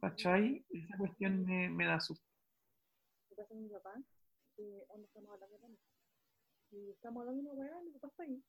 ¿cachai? 0.02 0.65
Esa 0.69 0.98
cuestión 0.98 1.45
me, 1.45 1.69
me 1.69 1.85
da 1.85 1.99
susto. 1.99 2.26
me 3.30 3.35
pasa 3.35 3.48
con 3.49 3.64
mi 3.64 3.69
papá, 3.69 3.94
que 4.56 4.84
onda 4.90 5.06
estamos 5.07 5.31
hablando 5.34 5.57
de. 5.60 5.77
Y 6.72 6.90
estamos 6.90 7.22
hablando 7.22 7.44
de 7.44 7.49
una 7.49 7.60
weá, 7.60 7.81
y 7.81 7.85
mi 7.85 7.91
papá 7.94 8.07
está 8.07 8.23
ahí. 8.23 8.44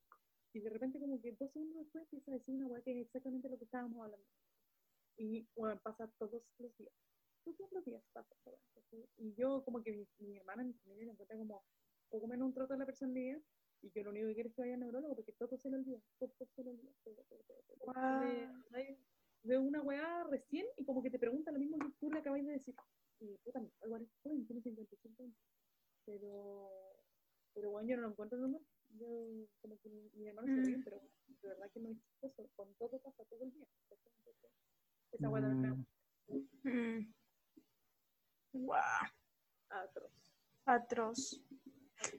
Y 0.55 0.61
de 0.61 0.71
repente 0.71 0.99
como 0.99 1.21
que 1.21 1.33
dos 1.39 1.53
segundos 1.53 1.83
después 1.83 2.05
empieza 2.05 2.31
a 2.31 2.35
decir 2.35 2.55
una 2.55 2.67
weá 2.67 2.83
que 2.83 2.93
es 3.01 3.07
exactamente 3.07 3.49
lo 3.51 3.59
que 3.59 3.65
estábamos 3.65 4.03
hablando. 4.05 4.27
Y 5.19 5.47
bueno, 5.57 5.79
pasa 5.83 6.09
todos 6.19 6.43
los 6.59 6.77
días. 6.79 6.93
Todos 7.45 7.73
los 7.73 7.85
días 7.85 8.03
pasa 8.13 8.35
¿cachai? 8.75 9.09
Y 9.19 9.35
yo 9.35 9.63
como 9.65 9.83
que 9.83 9.93
mi, 9.93 10.07
mi 10.19 10.37
hermana, 10.37 10.65
mi 10.65 10.73
familia, 10.75 11.07
me 11.07 11.13
encuentra 11.13 11.37
como 11.37 11.65
poco 12.09 12.27
menos 12.27 12.47
un 12.47 12.55
trozo 12.55 12.73
de 12.73 12.79
la 12.79 12.87
personalidad. 12.87 13.41
Y 13.83 13.91
yo 13.91 14.03
lo 14.03 14.11
único 14.11 14.29
que 14.29 14.35
quiero 14.35 14.49
es 14.49 14.55
que 14.55 14.63
vaya 14.63 14.75
al 14.75 14.81
neurólogo 14.81 15.15
porque 15.17 15.33
todo 15.33 15.59
se 15.59 15.69
le 15.71 15.77
olvida. 15.77 16.01
Todo, 16.19 16.33
se 16.55 16.63
le 16.65 16.71
olvida. 16.71 16.91
Guau. 17.81 18.25
De- 19.43 19.59
una 19.59 19.83
weá 19.83 20.25
recién 20.25 20.67
y 20.79 20.85
como 20.87 21.03
que 21.03 21.11
te 21.11 21.19
pregunta 21.19 21.53
lo 21.53 21.59
mismo 21.59 21.79
que 21.79 21.91
tú 22.01 22.11
le 22.11 22.21
acabáis 22.21 22.47
de 22.47 22.53
decir. 22.53 22.75
Y 23.21 23.37
puta, 23.45 23.63
igual 23.85 24.03
es 24.03 24.09
joven, 24.23 24.47
tiene 24.47 24.63
55 24.63 25.23
años. 25.23 25.37
Pero, 26.07 26.71
pero 27.53 27.71
bueno, 27.71 27.87
yo 27.89 27.97
no 27.97 28.03
lo 28.03 28.09
encuentro 28.09 28.39
normal. 28.39 28.63
Yo, 28.99 29.29
como 29.61 29.79
que 29.81 29.91
mi, 29.91 30.09
mi 30.15 30.29
hermano 30.29 30.49
se 30.49 30.63
ríe, 30.63 30.79
Mm. 30.79 30.85
pero 30.85 31.01
de 31.43 31.49
verdad 31.49 31.71
que 31.73 31.81
no 31.81 31.91
es 31.91 31.99
chistoso. 32.01 32.49
Con 32.57 32.75
todo 32.77 32.99
pasa 33.01 33.23
todo 33.27 33.45
el 33.45 33.53
día. 33.53 33.67
Entonces, 33.91 34.13
Esa 35.13 35.29
weá 35.29 35.43
también 35.43 35.87
me 36.65 37.15
Guau, 38.55 38.81
atroz. 39.69 40.13
atroz. 40.65 41.41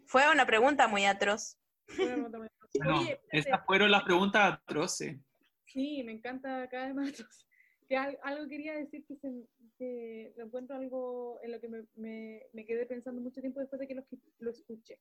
Fue 0.05 0.29
una 0.31 0.45
pregunta 0.45 0.87
muy 0.87 1.05
atroz. 1.05 1.57
Fue 1.87 2.05
una 2.05 2.13
pregunta 2.15 2.37
muy 2.39 2.47
atroz. 2.47 2.69
No, 2.85 2.99
Oye, 3.01 3.21
esas 3.31 3.65
fueron 3.65 3.89
las 3.91 4.03
preguntas 4.03 4.53
atroces. 4.53 5.17
Sí, 5.65 6.03
me 6.03 6.11
encanta 6.11 6.67
cada 6.69 6.87
vez 6.87 6.95
más. 6.95 7.09
atroz. 7.09 7.47
Que 7.87 7.95
al- 7.97 8.19
algo 8.23 8.47
quería 8.49 8.73
decir 8.73 9.05
que, 9.05 9.15
se- 9.15 9.47
que 9.77 10.33
lo 10.37 10.45
encuentro 10.45 10.75
algo 10.75 11.39
en 11.43 11.51
lo 11.51 11.59
que 11.61 11.69
me, 11.69 11.83
me- 11.95 12.43
me 12.51 12.65
quedé 12.65 12.85
pensando 12.85 13.21
mucho 13.21 13.41
tiempo 13.41 13.59
después 13.59 13.79
de 13.79 13.87
que 13.87 13.95
lo, 13.95 14.03
lo 14.39 14.51
escuché. 14.51 14.99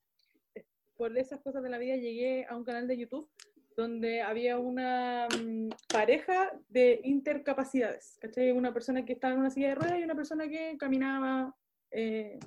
Es- 0.54 0.66
Por 0.96 1.16
esas 1.18 1.40
cosas 1.40 1.62
de 1.62 1.70
la 1.70 1.78
vida 1.78 1.96
llegué 1.96 2.46
a 2.46 2.56
un 2.56 2.64
canal 2.64 2.86
de 2.86 2.98
YouTube 2.98 3.28
donde 3.76 4.22
había 4.22 4.58
una 4.58 5.28
mm, 5.28 5.68
pareja 5.92 6.52
de 6.68 7.00
intercapacidades, 7.04 8.16
¿cachai? 8.20 8.52
Una 8.52 8.72
persona 8.72 9.04
que 9.04 9.14
estaba 9.14 9.34
en 9.34 9.40
una 9.40 9.50
silla 9.50 9.68
de 9.68 9.74
ruedas 9.74 10.00
y 10.00 10.04
una 10.04 10.14
persona 10.14 10.48
que 10.48 10.76
caminaba 10.78 11.54
eh, 11.90 12.38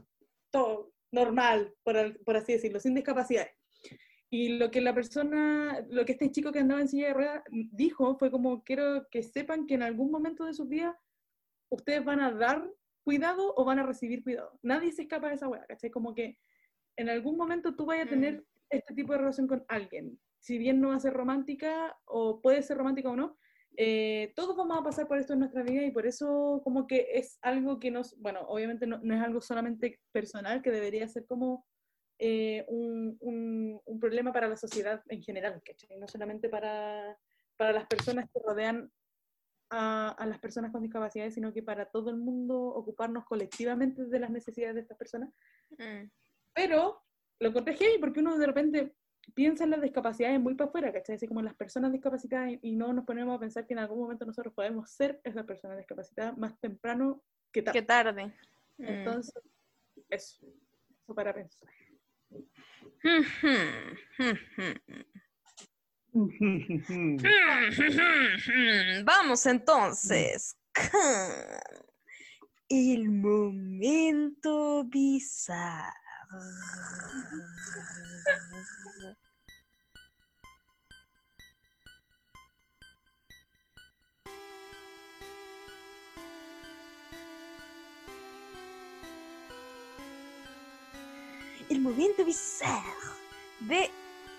todo 0.51 0.93
normal, 1.11 1.73
por, 1.83 2.23
por 2.23 2.37
así 2.37 2.53
decirlo, 2.53 2.79
sin 2.79 2.95
discapacidades. 2.95 3.51
Y 4.29 4.57
lo 4.57 4.71
que 4.71 4.81
la 4.81 4.93
persona, 4.93 5.85
lo 5.89 6.05
que 6.05 6.11
este 6.13 6.31
chico 6.31 6.51
que 6.51 6.59
andaba 6.59 6.81
en 6.81 6.89
silla 6.89 7.07
de 7.07 7.13
ruedas 7.13 7.43
dijo 7.51 8.17
fue 8.17 8.29
como, 8.29 8.63
quiero 8.63 9.07
que 9.09 9.23
sepan 9.23 9.65
que 9.65 9.75
en 9.75 9.83
algún 9.83 10.11
momento 10.11 10.45
de 10.45 10.53
sus 10.53 10.67
vidas 10.67 10.95
ustedes 11.69 12.03
van 12.03 12.19
a 12.19 12.31
dar 12.31 12.69
cuidado 13.03 13.53
o 13.55 13.63
van 13.63 13.79
a 13.79 13.83
recibir 13.83 14.23
cuidado. 14.23 14.59
Nadie 14.61 14.91
se 14.91 15.03
escapa 15.03 15.29
de 15.29 15.35
esa 15.35 15.47
hueá, 15.47 15.65
¿cachai? 15.65 15.89
Como 15.89 16.13
que 16.13 16.37
en 16.97 17.09
algún 17.09 17.37
momento 17.37 17.73
tú 17.75 17.85
vayas 17.85 18.07
a 18.07 18.09
tener 18.09 18.43
este 18.69 18.93
tipo 18.93 19.13
de 19.13 19.19
relación 19.19 19.47
con 19.47 19.63
alguien. 19.69 20.19
Si 20.39 20.57
bien 20.57 20.79
no 20.81 20.89
va 20.89 20.95
a 20.95 20.99
ser 20.99 21.13
romántica 21.13 21.97
o 22.05 22.41
puede 22.41 22.61
ser 22.63 22.77
romántica 22.77 23.09
o 23.09 23.15
no, 23.15 23.37
eh, 23.75 24.33
todos 24.35 24.55
vamos 24.57 24.79
a 24.79 24.83
pasar 24.83 25.07
por 25.07 25.19
esto 25.19 25.33
en 25.33 25.39
nuestra 25.39 25.61
vida 25.63 25.83
y 25.83 25.91
por 25.91 26.07
eso 26.07 26.61
como 26.63 26.87
que 26.87 27.09
es 27.13 27.37
algo 27.41 27.79
que 27.79 27.91
nos, 27.91 28.17
bueno, 28.19 28.41
obviamente 28.47 28.87
no, 28.87 28.99
no 29.03 29.13
es 29.15 29.21
algo 29.21 29.39
solamente 29.41 29.99
personal, 30.11 30.61
que 30.61 30.71
debería 30.71 31.07
ser 31.07 31.25
como 31.27 31.65
eh, 32.19 32.65
un, 32.69 33.17
un- 33.19 33.79
un 33.85 33.99
problema 33.99 34.33
para 34.33 34.47
la 34.47 34.57
sociedad 34.57 35.03
en 35.09 35.21
general, 35.21 35.61
¿cachai? 35.63 35.97
No 35.99 36.07
solamente 36.07 36.49
para, 36.49 37.15
para 37.55 37.71
las 37.73 37.85
personas 37.85 38.25
que 38.33 38.39
rodean 38.43 38.91
a, 39.69 40.09
a 40.11 40.25
las 40.25 40.39
personas 40.39 40.71
con 40.71 40.81
discapacidades, 40.81 41.35
sino 41.35 41.53
que 41.53 41.61
para 41.61 41.85
todo 41.91 42.09
el 42.09 42.17
mundo 42.17 42.57
ocuparnos 42.59 43.25
colectivamente 43.25 44.05
de 44.05 44.19
las 44.19 44.31
necesidades 44.31 44.75
de 44.75 44.81
estas 44.81 44.97
personas. 44.97 45.29
Mm. 45.77 46.09
Pero 46.53 47.03
lo 47.39 47.49
encontré 47.49 47.75
heavy 47.75 47.99
porque 47.99 48.21
uno 48.21 48.37
de 48.39 48.47
repente 48.47 48.95
piensa 49.33 49.63
en 49.63 49.71
las 49.71 49.81
discapacidades 49.81 50.39
muy 50.39 50.55
para 50.55 50.69
afuera, 50.69 50.93
¿cachai? 50.93 51.15
Así 51.15 51.27
como 51.27 51.41
las 51.41 51.55
personas 51.55 51.91
discapacitadas 51.91 52.53
y- 52.61 52.75
no 52.75 52.93
nos 52.93 53.05
ponemos 53.05 53.35
a 53.35 53.39
pensar 53.39 53.65
que 53.65 53.73
en 53.73 53.79
algún 53.79 53.99
momento 53.99 54.25
nosotros 54.25 54.53
podemos 54.53 54.91
ser 54.91 55.19
esas 55.23 55.45
personas 55.45 55.77
discapacitadas 55.77 56.37
más 56.37 56.59
temprano 56.59 57.23
que 57.51 57.61
tarde. 57.61 58.33
Mm. 58.77 58.85
Entonces, 58.85 59.33
eso. 60.09 60.45
Eso 61.03 61.15
para 61.15 61.33
pensar. 61.33 61.69
Vamos 69.05 69.45
entonces 69.45 70.57
con 70.73 71.61
el 72.69 73.09
momento 73.09 74.83
bizarro. 74.85 76.06
El 76.29 76.39
momento 91.79 92.25
bizarro 92.25 93.13
de 93.61 93.89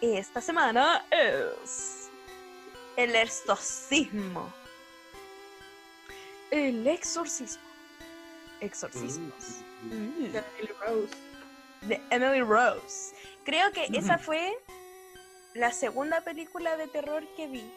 esta 0.02 0.42
semana 0.42 1.06
es 1.10 2.10
el 2.98 3.16
exorcismo. 3.16 4.52
El 6.50 6.86
exorcismo. 6.86 7.62
Exorcismos. 8.60 9.62
Mm. 9.84 10.34
Rose. 10.80 11.27
De 11.82 12.00
Emily 12.10 12.40
Rose. 12.42 13.14
Creo 13.44 13.70
que 13.72 13.86
esa 13.94 14.18
fue 14.18 14.52
la 15.54 15.72
segunda 15.72 16.20
película 16.22 16.76
de 16.76 16.86
terror 16.88 17.24
que 17.36 17.46
vi. 17.46 17.70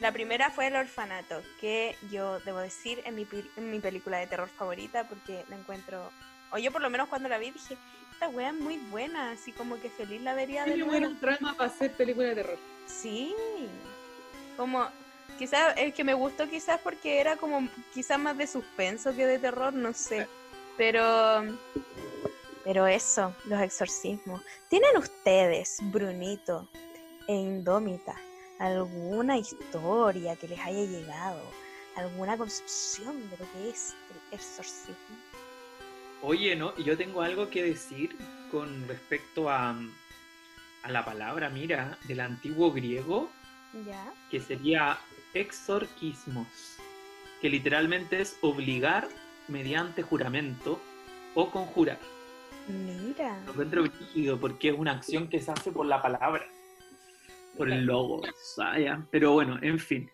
La 0.00 0.12
primera 0.12 0.50
fue 0.50 0.66
El 0.66 0.76
Orfanato, 0.76 1.40
que 1.60 1.96
yo 2.10 2.40
debo 2.40 2.58
decir 2.58 3.00
es 3.06 3.12
mi, 3.12 3.24
pel- 3.24 3.48
mi 3.56 3.78
película 3.78 4.18
de 4.18 4.26
terror 4.26 4.48
favorita 4.48 5.08
porque 5.08 5.44
la 5.48 5.56
encuentro. 5.56 6.10
O 6.50 6.58
yo 6.58 6.70
por 6.72 6.82
lo 6.82 6.90
menos 6.90 7.08
cuando 7.08 7.28
la 7.28 7.38
vi 7.38 7.52
dije, 7.52 7.76
esta 8.12 8.28
wea 8.28 8.48
es 8.48 8.54
muy 8.54 8.76
buena, 8.90 9.30
así 9.30 9.52
como 9.52 9.80
que 9.80 9.88
feliz 9.88 10.20
la 10.20 10.34
vería 10.34 10.64
de 10.64 10.74
Tiene 10.74 10.86
nuevo. 11.00 11.14
trama 11.20 11.54
para 11.56 11.70
hacer 11.70 11.92
película 11.92 12.28
de 12.28 12.34
terror. 12.34 12.58
Sí. 12.86 13.34
Como, 14.56 14.86
quizás 15.38 15.74
el 15.78 15.92
que 15.94 16.04
me 16.04 16.14
gustó 16.14 16.48
quizás 16.50 16.80
porque 16.80 17.20
era 17.20 17.36
como 17.36 17.66
quizás 17.94 18.18
más 18.18 18.36
de 18.36 18.46
suspenso 18.46 19.14
que 19.14 19.26
de 19.26 19.38
terror, 19.38 19.72
no 19.72 19.94
sé. 19.94 20.28
Pero, 20.76 21.44
pero 22.64 22.86
eso, 22.86 23.34
los 23.46 23.60
exorcismos. 23.60 24.40
¿Tienen 24.68 24.96
ustedes, 24.96 25.78
Brunito 25.82 26.68
e 27.28 27.34
Indómita, 27.34 28.16
alguna 28.58 29.38
historia 29.38 30.36
que 30.36 30.48
les 30.48 30.58
haya 30.60 30.84
llegado? 30.84 31.42
¿Alguna 31.96 32.36
concepción 32.36 33.30
de 33.30 33.36
lo 33.36 33.52
que 33.52 33.70
es 33.70 33.94
el 34.10 34.38
exorcismo? 34.38 35.16
Oye, 36.22 36.56
no, 36.56 36.76
yo 36.78 36.96
tengo 36.96 37.22
algo 37.22 37.50
que 37.50 37.62
decir 37.62 38.16
con 38.50 38.88
respecto 38.88 39.48
a, 39.48 39.76
a 40.82 40.90
la 40.90 41.04
palabra, 41.04 41.50
mira, 41.50 41.98
del 42.08 42.20
antiguo 42.20 42.72
griego, 42.72 43.30
¿Ya? 43.86 44.12
que 44.30 44.40
sería 44.40 44.98
exorquismos, 45.34 46.48
que 47.40 47.48
literalmente 47.48 48.20
es 48.20 48.38
obligar 48.40 49.08
mediante 49.48 50.02
juramento 50.02 50.80
o 51.34 51.50
conjurar. 51.50 51.98
Mira. 52.68 53.40
Lo 53.44 53.52
encuentro 53.52 53.82
brígido 53.82 54.38
porque 54.40 54.68
es 54.70 54.74
una 54.78 54.92
acción 54.92 55.28
que 55.28 55.40
se 55.40 55.50
hace 55.52 55.70
por 55.70 55.86
la 55.86 56.00
palabra, 56.00 56.46
por 57.56 57.70
el 57.70 57.84
logo. 57.84 58.22
¿sabes? 58.56 58.90
Pero 59.10 59.32
bueno, 59.32 59.58
en 59.62 59.78
fin. 59.78 60.10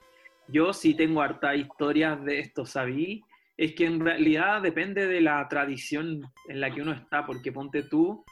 Yo 0.49 0.73
sí 0.73 0.95
tengo 0.95 1.23
hartas 1.23 1.57
historias 1.57 2.25
de 2.25 2.41
esto, 2.41 2.67
¿sabí? 2.67 3.23
Es 3.57 3.75
que 3.75 3.85
en 3.87 4.01
realidad 4.01 4.63
depende 4.63 5.07
de 5.07 5.21
la 5.21 5.47
tradición 5.49 6.23
en 6.49 6.61
la 6.61 6.75
que 6.75 6.83
uno 6.83 6.93
está, 6.93 7.25
porque 7.25 7.53
ponte 7.53 7.85
tú, 7.85 8.25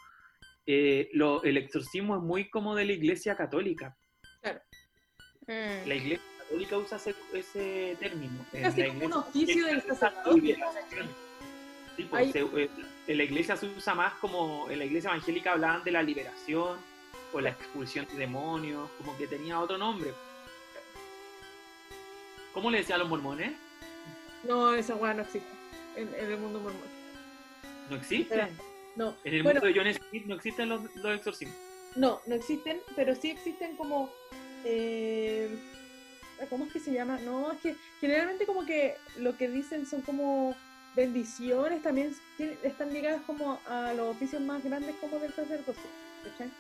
eh, 0.67 1.09
lo- 1.13 1.43
el 1.45 1.57
exorcismo 1.59 2.17
es 2.17 2.23
muy 2.23 2.51
como 2.51 2.75
de 2.75 2.87
la 2.87 2.93
iglesia 2.93 3.37
católica. 3.37 3.97
Mm. 5.47 5.87
La 5.89 5.95
iglesia 5.95 6.25
católica 6.49 6.79
usa 6.79 6.97
ese, 6.97 7.15
ese 7.33 7.97
término. 8.01 8.45
En 8.53 8.63
Casi 8.63 8.85
como 8.87 9.07
un 9.07 9.13
oficio 9.13 9.67
del 9.67 9.83
sacerdote. 9.83 10.57
Sí, 11.97 12.05
pues, 12.05 12.33
se- 12.33 12.41
eh, 12.41 12.71
en 13.09 13.19
la 13.19 13.25
iglesia 13.25 13.57
se 13.57 13.67
usa 13.67 13.95
más 13.95 14.15
como, 14.15 14.69
en 14.71 14.79
la 14.79 14.85
iglesia 14.85 15.11
evangélica 15.11 15.53
hablaban 15.53 15.85
de 15.85 15.91
la 15.91 16.03
liberación 16.03 16.79
o 17.33 17.41
la 17.41 17.51
expulsión 17.51 18.07
de 18.07 18.15
demonios, 18.15 18.89
como 18.99 19.17
que 19.19 19.27
tenía 19.27 19.59
otro 19.61 19.77
nombre. 19.79 20.13
¿Cómo 22.55 22.71
le 22.71 22.79
decían 22.79 23.01
los 23.01 23.09
mormones? 23.09 23.53
No, 24.45 24.75
esa 24.75 24.95
weá 24.95 25.13
no 25.15 25.23
existe 25.23 25.49
en, 25.97 26.09
en 26.15 26.33
el 26.33 26.39
mundo 26.39 26.61
mormón. 26.61 26.83
¿No 27.91 27.97
existe? 27.97 28.49
No. 28.97 29.15
En 29.25 29.35
el 29.35 29.43
Bueno, 29.43 29.61
mundo 29.61 29.75
de 29.81 29.85
John 29.95 30.09
Smith 30.09 30.27
no 30.27 30.35
existen 30.37 30.69
los, 30.69 30.83
los 30.97 31.17
exorcismos. 31.17 31.57
no, 31.97 32.21
no 32.27 32.35
existen, 32.35 32.81
pero 32.97 33.15
sí 33.15 33.31
existen 33.31 33.77
como. 33.77 34.13
eh, 34.65 35.57
¿Cómo 36.51 36.67
es 36.67 36.73
que 36.73 36.81
se 36.81 36.93
llama? 36.93 37.19
No, 37.25 37.53
es 37.53 37.59
que 37.61 37.77
generalmente 38.01 38.47
como 38.47 38.65
que 38.65 38.97
lo 39.19 39.37
que 39.37 39.49
dicen 39.49 39.87
son 39.87 40.03
como 40.03 40.55
bendiciones, 40.95 41.83
también 41.83 42.15
están 42.63 42.93
ligadas 42.93 43.21
como 43.27 43.61
a 43.67 43.93
los 43.93 44.15
oficios 44.17 44.43
más 44.43 44.63
grandes 44.65 44.95
como 45.01 45.19
del 45.19 45.33
sacerdocio. 45.33 45.83
¿cachai? 46.25 46.51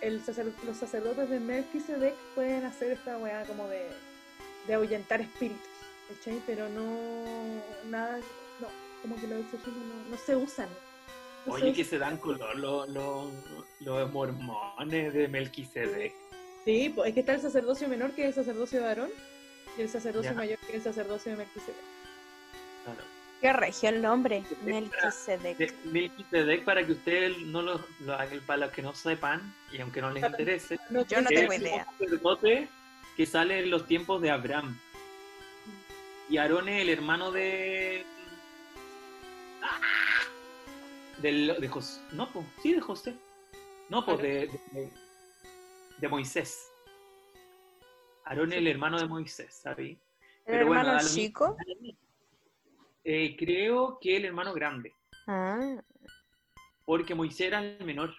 El 0.00 0.22
sacer- 0.24 0.52
los 0.64 0.76
sacerdotes 0.76 1.28
de 1.30 1.40
Melquisedec 1.40 2.14
pueden 2.34 2.64
hacer 2.64 2.92
esta 2.92 3.18
weá 3.18 3.44
como 3.44 3.66
de, 3.68 3.86
de 4.66 4.74
ahuyentar 4.74 5.20
espíritus, 5.20 5.66
¿cachai? 6.08 6.40
Pero 6.46 6.68
no, 6.68 7.60
nada, 7.86 8.18
no, 8.60 8.68
como 9.02 9.16
que 9.16 9.26
los 9.26 9.40
exorcismos 9.40 9.84
no, 9.84 10.10
no 10.10 10.16
se 10.16 10.36
usan. 10.36 10.68
Oye, 11.46 11.72
que 11.72 11.84
se 11.84 11.98
dan 11.98 12.18
color 12.18 12.56
los, 12.58 12.88
los, 12.90 13.32
los 13.80 14.12
mormones 14.12 15.14
de 15.14 15.28
Melquisedec. 15.28 16.12
Sí, 16.68 16.90
pues 16.94 17.08
es 17.08 17.14
que 17.14 17.20
está 17.20 17.32
el 17.32 17.40
sacerdocio 17.40 17.88
menor 17.88 18.10
que 18.12 18.28
es 18.28 18.36
el 18.36 18.44
sacerdocio 18.44 18.80
de 18.80 18.88
Aarón 18.88 19.10
y 19.78 19.80
el 19.80 19.88
sacerdocio 19.88 20.32
Ya. 20.32 20.36
mayor 20.36 20.58
que 20.58 20.66
es 20.66 20.74
el 20.74 20.82
sacerdocio 20.82 21.32
de 21.32 21.38
Melquisedec. 21.38 21.76
Claro. 22.84 23.00
Qué 23.40 23.52
regio 23.54 23.88
el 23.88 24.02
nombre, 24.02 24.44
De- 24.50 24.72
Melquisedec. 24.74 25.56
De 25.56 25.72
Melquisedec, 25.84 26.64
para 26.66 26.84
que 26.84 26.92
ustedes 26.92 27.38
no 27.38 27.62
lo, 27.62 27.80
lo- 28.00 28.18
para 28.46 28.66
los 28.66 28.70
que 28.72 28.82
no 28.82 28.92
sepan, 28.94 29.54
y 29.72 29.80
aunque 29.80 30.02
no 30.02 30.10
les 30.10 30.22
interese, 30.22 30.78
No, 30.90 31.06
Yo 31.06 31.22
no 31.22 31.28
tengo 31.30 31.52
es 31.54 31.60
idea. 31.62 31.86
un 31.88 32.06
sacerdote 32.06 32.68
que 33.16 33.24
sale 33.24 33.60
en 33.60 33.70
los 33.70 33.86
tiempos 33.86 34.20
de 34.20 34.30
Abraham. 34.30 34.78
Y 36.28 36.36
Aarón 36.36 36.68
es 36.68 36.82
el 36.82 36.90
hermano 36.90 37.32
de. 37.32 38.04
del, 41.22 41.56
de 41.58 41.68
José. 41.68 41.98
No, 42.12 42.30
pues, 42.30 42.44
sí, 42.62 42.74
de 42.74 42.80
José. 42.82 43.14
No, 43.88 44.04
pues, 44.04 44.18
de, 44.18 44.50
de, 44.72 44.90
de 45.98 46.08
Moisés. 46.08 46.70
Aarón 48.24 48.52
es 48.52 48.58
el 48.58 48.66
hermano 48.66 48.98
de 48.98 49.06
Moisés, 49.06 49.54
¿sabes? 49.62 49.90
¿El 49.90 49.98
Pero 50.44 50.66
bueno, 50.66 50.80
hermano 50.82 51.02
mismo. 51.02 51.14
chico? 51.16 51.56
Eh, 53.04 53.36
creo 53.38 53.98
que 54.00 54.16
el 54.16 54.24
hermano 54.26 54.52
grande, 54.52 54.94
Ah, 55.26 55.80
porque 56.84 57.14
Moisés 57.14 57.48
era 57.48 57.60
el 57.62 57.84
menor. 57.84 58.14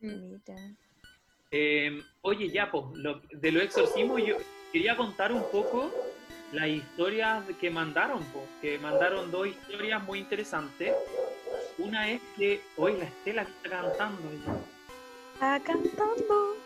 mira. 0.00 0.56
Eh, 1.50 2.02
oye, 2.22 2.48
ya, 2.50 2.70
pues, 2.70 2.84
lo- 2.94 3.20
de 3.30 3.52
los 3.52 3.62
exorcismos 3.64 4.22
yo 4.24 4.36
quería 4.72 4.96
contar 4.96 5.32
un 5.32 5.42
poco 5.50 5.90
las 6.52 6.68
historias 6.68 7.44
que 7.60 7.70
mandaron, 7.70 8.24
po, 8.26 8.44
que 8.60 8.78
mandaron 8.78 9.30
dos 9.30 9.48
historias 9.48 10.02
muy 10.04 10.18
interesantes. 10.20 10.94
Una 11.78 12.10
es 12.10 12.20
que 12.36 12.60
hoy 12.76 12.96
la 12.96 13.04
Estela 13.04 13.42
está 13.42 13.68
cantando. 13.70 14.28
Está 15.34 15.60
cantando. 15.60 16.56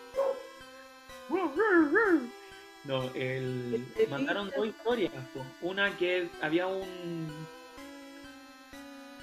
No, 2.84 3.10
el, 3.14 3.84
mandaron 4.08 4.50
dos 4.56 4.66
historias. 4.66 5.12
Una 5.60 5.96
que 5.96 6.28
había 6.40 6.66
un. 6.68 7.28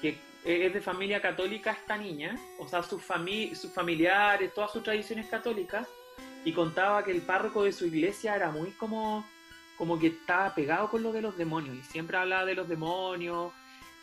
que 0.02 0.18
es 0.44 0.74
de 0.74 0.82
familia 0.82 1.22
católica 1.22 1.72
esta 1.72 1.98
niña, 1.98 2.38
o 2.60 2.68
sea, 2.68 2.84
sus, 2.84 3.02
fami- 3.02 3.56
sus 3.56 3.72
familiares, 3.72 4.54
todas 4.54 4.72
sus 4.72 4.84
tradiciones 4.84 5.28
católicas, 5.28 5.88
y 6.44 6.52
contaba 6.52 7.04
que 7.06 7.12
el 7.12 7.22
párroco 7.22 7.64
de 7.64 7.72
su 7.72 7.86
iglesia 7.86 8.36
era 8.36 8.52
muy 8.52 8.72
como. 8.72 9.26
como 9.78 9.98
que 9.98 10.08
estaba 10.08 10.54
pegado 10.54 10.90
con 10.90 11.02
lo 11.02 11.14
de 11.14 11.22
los 11.22 11.38
demonios, 11.38 11.78
y 11.78 11.84
siempre 11.84 12.18
hablaba 12.18 12.46
de 12.46 12.56
los 12.56 12.68
demonios. 12.68 13.54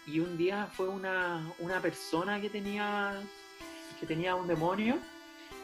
Y 0.07 0.19
un 0.21 0.39
día 0.39 0.69
fue 0.73 0.89
una, 0.89 1.53
una 1.59 1.81
persona 1.81 2.41
que 2.41 2.49
tenía, 2.49 3.21
que 4.01 4.07
tenía 4.07 4.35
un 4.35 4.49
demonio, 4.49 4.99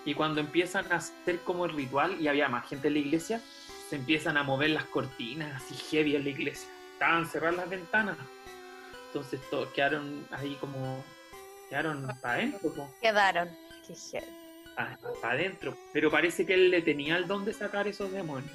y 0.07 0.15
cuando 0.15 0.41
empiezan 0.41 0.91
a 0.93 0.97
hacer 0.97 1.41
como 1.41 1.66
el 1.66 1.73
ritual, 1.73 2.19
y 2.20 2.28
había 2.28 2.49
más 2.49 2.66
gente 2.69 2.89
en 2.89 2.95
la 2.95 3.01
iglesia, 3.01 3.43
se 3.91 3.97
empiezan 3.97 4.37
a 4.37 4.45
mover 4.45 4.70
las 4.70 4.85
cortinas 4.85 5.62
así 5.62 5.74
heavy 5.91 6.15
en 6.15 6.24
la 6.24 6.31
iglesia. 6.31 6.69
Estaban 6.93 7.27
cerradas 7.27 7.57
las 7.57 7.69
ventanas. 7.69 8.16
Entonces 9.09 9.41
todos 9.51 9.69
quedaron 9.70 10.27
ahí 10.31 10.57
como. 10.61 11.05
quedaron 11.69 12.07
para 12.23 12.35
adentro, 12.35 12.89
Quedaron. 13.03 13.51
Qué 13.87 13.95
heavy. 13.95 14.27
para 15.20 15.35
adentro. 15.35 15.77
Pero 15.93 16.11
parece 16.11 16.47
que 16.47 16.55
él 16.55 16.70
le 16.70 16.83
tenía 16.83 17.16
el 17.16 17.27
don 17.27 17.45
de 17.45 17.53
sacar 17.53 17.89
esos 17.89 18.12
demonios. 18.12 18.53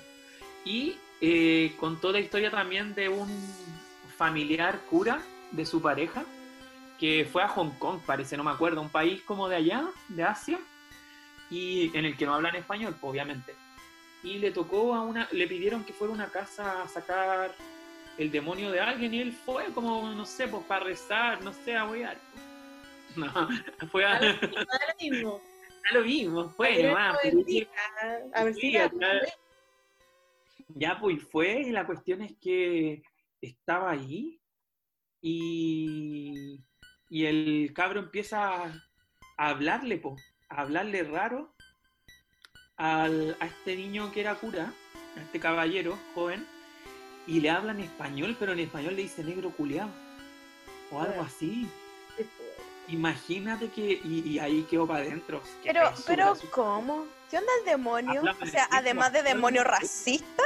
Y 0.63 0.95
eh, 1.19 1.73
contó 1.79 2.13
la 2.13 2.19
historia 2.19 2.49
también 2.49 2.95
de 2.95 3.09
un 3.09 3.29
familiar 4.17 4.79
cura 4.89 5.21
de 5.51 5.65
su 5.65 5.81
pareja 5.81 6.23
que 6.97 7.27
fue 7.29 7.41
a 7.41 7.47
Hong 7.47 7.71
Kong, 7.79 7.99
parece, 8.05 8.37
no 8.37 8.43
me 8.43 8.51
acuerdo, 8.51 8.79
un 8.79 8.89
país 8.89 9.21
como 9.23 9.49
de 9.49 9.55
allá, 9.55 9.85
de 10.07 10.21
Asia, 10.21 10.59
y 11.51 11.95
en 11.95 12.05
el 12.05 12.17
que 12.17 12.25
no 12.25 12.33
hablan 12.33 12.55
español, 12.55 12.95
pues, 12.99 13.11
obviamente. 13.11 13.53
Y 14.23 14.39
le 14.39 14.51
tocó 14.51 14.93
a 14.95 15.01
una, 15.01 15.27
le 15.31 15.47
pidieron 15.47 15.83
que 15.83 15.93
fuera 15.93 16.13
a 16.13 16.15
una 16.15 16.27
casa 16.29 16.81
a 16.83 16.87
sacar 16.87 17.53
el 18.17 18.31
demonio 18.31 18.71
de 18.71 18.79
alguien 18.79 19.13
y 19.13 19.19
él 19.21 19.31
fue 19.33 19.65
como, 19.73 20.09
no 20.13 20.25
sé, 20.25 20.47
pues 20.47 20.63
para 20.65 20.85
rezar, 20.85 21.43
no 21.43 21.53
sé, 21.53 21.75
a 21.75 21.85
huear. 21.85 22.17
No, 23.17 23.27
fue 23.91 24.05
a, 24.05 24.17
Da 24.19 24.19
lo 24.41 24.95
mismo, 25.01 25.41
da 25.83 25.99
lo 25.99 26.05
mismo. 26.05 26.49
fue 26.51 26.81
no 26.81 26.95
pero 27.21 27.35
bendiga, 27.35 27.67
A 28.33 28.43
ver 28.45 28.53
si 28.55 28.77
acá- 28.77 29.19
Ya, 30.69 30.97
pues 30.97 31.21
fue, 31.29 31.59
y 31.59 31.71
la 31.71 31.85
cuestión 31.85 32.21
es 32.21 32.31
que 32.39 33.03
estaba 33.41 33.91
ahí 33.91 34.39
y, 35.21 36.61
y 37.09 37.25
el 37.25 37.71
cabro 37.73 37.99
empieza 37.99 38.63
a, 38.65 38.73
a 39.37 39.49
hablarle, 39.49 39.95
a 39.95 40.15
hablarle 40.55 41.03
raro 41.03 41.49
al- 42.77 43.37
a 43.39 43.45
este 43.45 43.75
niño 43.75 44.11
que 44.11 44.21
era 44.21 44.35
cura, 44.35 44.73
a 45.17 45.19
este 45.21 45.39
caballero 45.39 45.97
joven, 46.15 46.45
y 47.27 47.39
le 47.39 47.49
habla 47.49 47.71
en 47.71 47.81
español, 47.81 48.35
pero 48.39 48.51
en 48.53 48.59
español 48.59 48.95
le 48.95 49.03
dice 49.03 49.23
negro 49.23 49.51
culeado, 49.51 49.91
o 50.91 51.01
algo 51.01 51.21
Ah. 51.21 51.25
así. 51.27 51.69
Fuerte. 52.15 52.31
Imagínate 52.87 53.69
que, 53.69 54.01
y, 54.03 54.23
y 54.27 54.39
ahí 54.39 54.63
quedó 54.69 54.85
para 54.87 55.01
adentro. 55.05 55.41
Qué 55.63 55.71
Pero, 55.71 55.89
pesura, 55.91 56.03
pero, 56.07 56.35
su- 56.35 56.49
¿cómo? 56.49 57.05
¿Qué 57.29 57.37
onda 57.37 57.51
el 57.59 57.65
demonio? 57.65 58.19
Háblame 58.19 58.43
O 58.43 58.45
sea, 58.47 58.67
además 58.71 59.13
de 59.13 59.23
demonio 59.23 59.63
racista, 59.63 60.43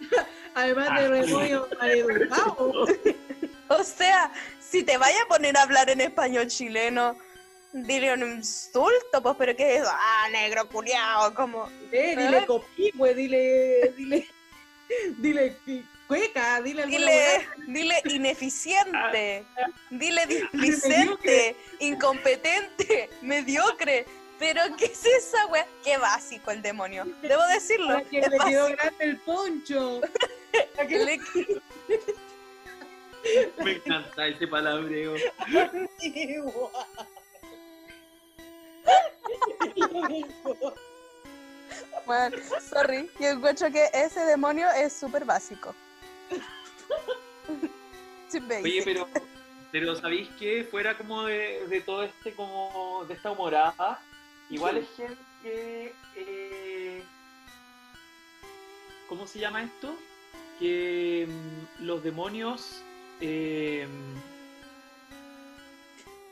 Además 0.56 0.88
Ah. 0.90 1.00
de 1.00 1.08
demonio 1.08 1.68
maleducado. 1.80 2.86
o 3.68 3.84
sea, 3.84 4.32
si 4.60 4.82
te 4.84 4.96
vaya 4.98 5.22
a 5.24 5.26
poner 5.28 5.56
a 5.56 5.62
hablar 5.62 5.90
en 5.90 6.00
español 6.00 6.46
chileno, 6.48 7.16
dile 7.74 8.14
un 8.14 8.36
insulto, 8.36 9.22
pues, 9.22 9.34
pero 9.36 9.56
¿qué 9.56 9.74
es 9.76 9.80
eso? 9.82 9.90
Ah, 9.92 10.28
negro 10.30 10.68
culiao, 10.68 11.34
como... 11.34 11.68
Eh, 11.92 12.14
dile 12.16 12.46
copihue, 12.46 13.14
dile, 13.14 13.92
dile, 13.96 14.28
dile 15.18 15.56
qui- 15.66 15.84
cueca, 16.06 16.60
dile 16.62 16.86
Dile, 16.94 17.48
dile 17.66 18.00
ineficiente, 18.06 19.44
Ah. 19.56 19.66
dile 19.90 20.26
displicente, 20.26 21.56
incompetente, 21.80 23.10
mediocre. 23.22 24.06
Pero, 24.38 24.60
¿qué 24.76 24.86
es 24.86 25.04
esa 25.04 25.46
wea? 25.46 25.66
Qué 25.84 25.96
básico 25.96 26.50
el 26.50 26.60
demonio. 26.60 27.04
Debo 27.22 27.42
decirlo. 27.46 28.02
Que 28.10 28.20
le 28.20 28.38
quedó 28.38 28.62
básico. 28.64 28.82
grande 28.82 29.04
el 29.04 29.16
poncho. 29.20 30.00
Que 30.88 30.98
Le- 31.04 31.20
Me 33.64 33.72
encanta 33.72 34.26
ese 34.28 34.46
palabreo. 34.46 35.14
le 35.16 36.42
Bueno, 42.06 42.36
sorry, 42.60 43.10
yo 43.18 43.28
encuentro 43.28 43.70
que 43.70 43.88
ese 43.92 44.20
demonio 44.20 44.68
es 44.76 44.92
súper 44.92 45.24
básico. 45.24 45.74
Oye, 48.62 48.82
pero, 48.84 49.08
pero 49.70 49.94
¿sabéis 49.96 50.28
que 50.38 50.64
fuera 50.64 50.98
como 50.98 51.24
de, 51.24 51.66
de 51.68 51.80
todo 51.80 52.02
este, 52.02 52.32
como 52.34 53.04
de 53.08 53.14
esta 53.14 53.30
humorada, 53.30 54.00
igual 54.50 54.78
es 54.78 54.88
gente 54.96 55.16
que, 55.42 55.92
eh, 56.16 57.02
¿cómo 59.08 59.26
se 59.26 59.38
llama 59.38 59.62
esto? 59.62 59.94
Que 60.58 61.26
mm, 61.28 61.84
los 61.84 62.02
demonios, 62.02 62.82
eh, 63.20 63.86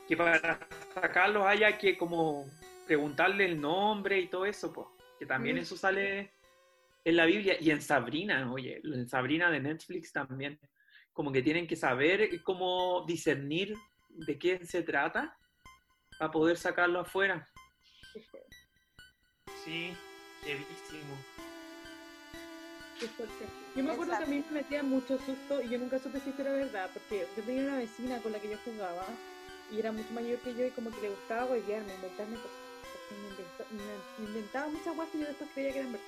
que 0.07 0.17
para 0.17 0.59
sacarlos 0.93 1.45
haya 1.45 1.77
que 1.77 1.97
como 1.97 2.45
preguntarle 2.85 3.45
el 3.45 3.59
nombre 3.59 4.19
y 4.19 4.27
todo 4.27 4.45
eso, 4.45 4.71
pues, 4.73 4.87
que 5.19 5.25
también 5.25 5.57
Mm. 5.57 5.59
eso 5.59 5.77
sale 5.77 6.33
en 7.05 7.15
la 7.15 7.25
Biblia 7.25 7.57
y 7.59 7.71
en 7.71 7.81
Sabrina, 7.81 8.51
oye, 8.51 8.81
en 8.83 9.07
Sabrina 9.07 9.49
de 9.49 9.59
Netflix 9.59 10.11
también, 10.11 10.59
como 11.11 11.31
que 11.31 11.41
tienen 11.41 11.67
que 11.67 11.75
saber 11.75 12.41
cómo 12.43 13.05
discernir 13.05 13.75
de 14.09 14.37
qué 14.37 14.65
se 14.65 14.83
trata 14.83 15.37
para 16.17 16.31
poder 16.31 16.57
sacarlo 16.57 16.99
afuera. 16.99 17.47
Sí, 19.63 19.93
fuerte. 23.07 23.45
Yo 23.75 23.83
me 23.83 23.91
acuerdo 23.91 24.17
que 24.17 24.23
a 24.23 24.27
mí 24.27 24.43
me 24.49 24.61
metía 24.61 24.83
mucho 24.83 25.17
susto 25.17 25.61
y 25.61 25.69
yo 25.69 25.79
nunca 25.79 25.99
supe 25.99 26.19
si 26.19 26.29
esto 26.29 26.41
era 26.41 26.53
verdad, 26.53 26.89
porque 26.93 27.27
yo 27.35 27.43
tenía 27.43 27.63
una 27.63 27.77
vecina 27.77 28.19
con 28.19 28.31
la 28.31 28.39
que 28.39 28.49
yo 28.49 28.57
jugaba 28.63 29.05
y 29.73 29.79
era 29.79 29.91
mucho 29.91 30.13
mayor 30.13 30.39
que 30.39 30.53
yo 30.53 30.65
y 30.65 30.71
como 30.71 30.91
que 30.91 31.01
le 31.01 31.09
gustaba 31.09 31.45
huevearme, 31.45 31.93
inventarme 31.95 32.35
cosas. 32.37 32.57
Me, 33.09 33.17
inventa- 33.29 33.65
me- 34.19 34.25
inventaba 34.25 34.67
muchas 34.69 34.95
cosas 34.95 35.09
que 35.11 35.19
yo 35.19 35.25
después 35.27 35.49
creía 35.53 35.71
que 35.73 35.79
eran 35.79 35.91
verdad. 35.91 36.07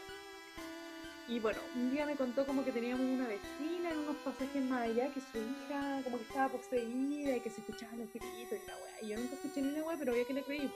Y 1.28 1.40
bueno, 1.40 1.60
un 1.76 1.90
día 1.92 2.06
me 2.06 2.16
contó 2.16 2.46
como 2.46 2.64
que 2.64 2.72
teníamos 2.72 3.06
una 3.08 3.28
vecina 3.28 3.90
en 3.92 3.98
unos 3.98 4.18
pasajes 4.18 4.64
más 4.64 4.84
allá 4.84 5.12
que 5.12 5.20
su 5.22 5.38
hija 5.40 6.02
como 6.04 6.18
que 6.18 6.24
estaba 6.26 6.52
poseída 6.52 7.36
y 7.36 7.42
que 7.42 7.50
se 7.50 7.62
escuchaban 7.62 7.98
los 7.98 8.14
gritos 8.14 8.60
y 8.64 8.68
la 8.68 8.78
weá. 8.78 9.02
Y 9.02 9.10
yo 9.10 9.18
nunca 9.18 9.34
escuché 9.36 9.62
ni 9.62 9.70
una 9.70 9.84
weá, 9.84 9.98
pero 9.98 10.14
obvio 10.14 10.28
que 10.28 10.34
le 10.34 10.44
creí. 10.44 10.72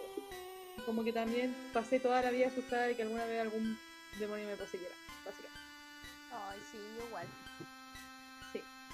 Y 0.77 0.81
como 0.85 1.03
que 1.03 1.13
también 1.13 1.55
pasé 1.71 1.99
toda 1.99 2.21
la 2.23 2.31
vida 2.31 2.47
asustada 2.47 2.87
de 2.87 2.95
que 2.95 3.03
alguna 3.03 3.25
vez 3.25 3.39
algún 3.41 3.77
demonio 4.19 4.47
me 4.47 4.57
poseyera, 4.57 4.95
básicamente. 5.23 5.59
Ay, 6.31 6.59
sí, 6.71 6.77
igual. 7.05 7.27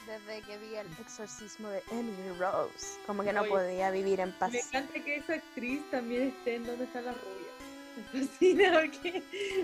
Desde 0.06 0.42
que 0.44 0.58
vi 0.60 0.76
el 0.76 0.88
exorcismo 1.00 1.70
de 1.70 1.82
Emily 1.92 2.30
Rose, 2.38 3.00
como 3.08 3.24
que 3.24 3.34
no 3.34 3.42
Oye, 3.42 3.50
podía 3.50 3.90
vivir 3.92 4.20
en 4.20 4.32
paz. 4.34 4.52
Me 4.52 4.60
encanta 4.60 4.94
que 4.94 5.16
esa 5.16 5.34
actriz 5.34 5.82
también 5.90 6.28
esté 6.30 6.56
en 6.56 6.66
Dónde 6.66 6.84
están 6.86 7.06
las 7.06 7.16
rubias. 7.16 7.56
Me 8.14 8.22
fascina 8.28 8.82
porque 8.82 9.24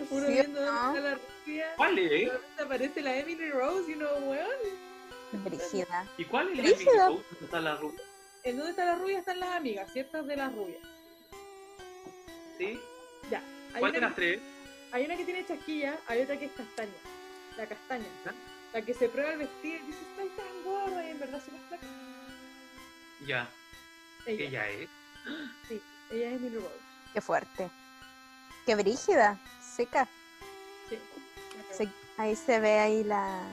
uno 0.10 0.26
¿Sí 0.26 0.34
viendo 0.34 0.66
no? 0.66 0.72
Dónde 0.72 1.00
está 1.00 1.10
la 1.10 1.16
rubia, 1.16 1.74
¿Cuál 1.76 2.00
es? 2.00 2.32
repente 2.32 2.64
aparece 2.64 3.02
la 3.02 3.18
Emily 3.18 3.50
Rose 3.52 3.92
y 3.92 3.94
uno, 3.94 4.08
weón, 4.26 5.44
Brígida. 5.46 6.08
¿Y 6.18 6.26
cuál 6.26 6.50
es 6.50 6.58
la. 6.58 6.64
Emily 6.64 6.86
Rose? 6.86 6.98
¿Dónde 6.98 7.46
está 7.46 7.60
la 7.62 7.76
rubia? 7.76 8.02
en 8.44 8.58
Dónde 8.58 8.72
está 8.72 8.86
la 8.86 8.96
rubia 8.96 9.20
están 9.20 9.40
las 9.40 9.56
amigas, 9.56 9.92
ciertas 9.94 10.26
de 10.26 10.36
las 10.36 10.54
rubias. 10.56 10.82
¿Sí? 12.58 12.80
Ya. 13.30 13.44
Hay 13.74 13.80
¿Cuál 13.80 13.92
de 13.92 14.02
las 14.02 14.16
tres? 14.16 14.42
hay 14.92 15.06
una 15.06 15.16
que 15.16 15.26
tiene 15.26 15.46
chasquilla, 15.46 16.00
hay 16.08 16.22
otra 16.24 16.38
que 16.38 16.46
es 16.46 16.52
castaña. 16.54 16.92
La 17.58 17.68
castaña. 17.68 18.06
¿Ah? 18.26 18.32
La 18.74 18.82
que 18.82 18.94
se 18.94 19.10
prueba 19.10 19.32
el 19.34 19.40
vestido 19.40 19.76
y 19.76 19.88
dice, 19.88 20.00
estoy 20.12 20.30
tan 20.30 20.64
gorda 20.64 21.06
y 21.06 21.12
en 21.12 21.20
verdad 21.20 21.42
se 21.44 21.52
flaca. 21.52 21.86
Ya, 23.28 23.50
Ella. 24.26 24.46
ella 24.46 24.70
es. 24.70 24.90
Sí, 25.68 25.82
ella 26.12 26.32
es 26.32 26.42
Millie 26.42 26.60
Rose. 26.60 26.76
Qué 27.14 27.22
fuerte. 27.22 27.70
Qué 28.66 28.76
brígida, 28.76 29.38
seca. 29.76 30.08
Sí. 30.90 30.98
Se- 31.72 31.90
ahí 32.18 32.36
se 32.36 32.60
ve 32.60 32.80
ahí 32.80 33.04
la... 33.04 33.44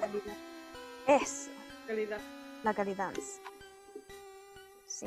La 0.00 0.06
calidad. 0.06 0.36
Eso, 1.06 1.50
calidad. 1.86 2.20
la 2.62 2.74
calidad. 2.74 3.12
Sí. 4.86 5.06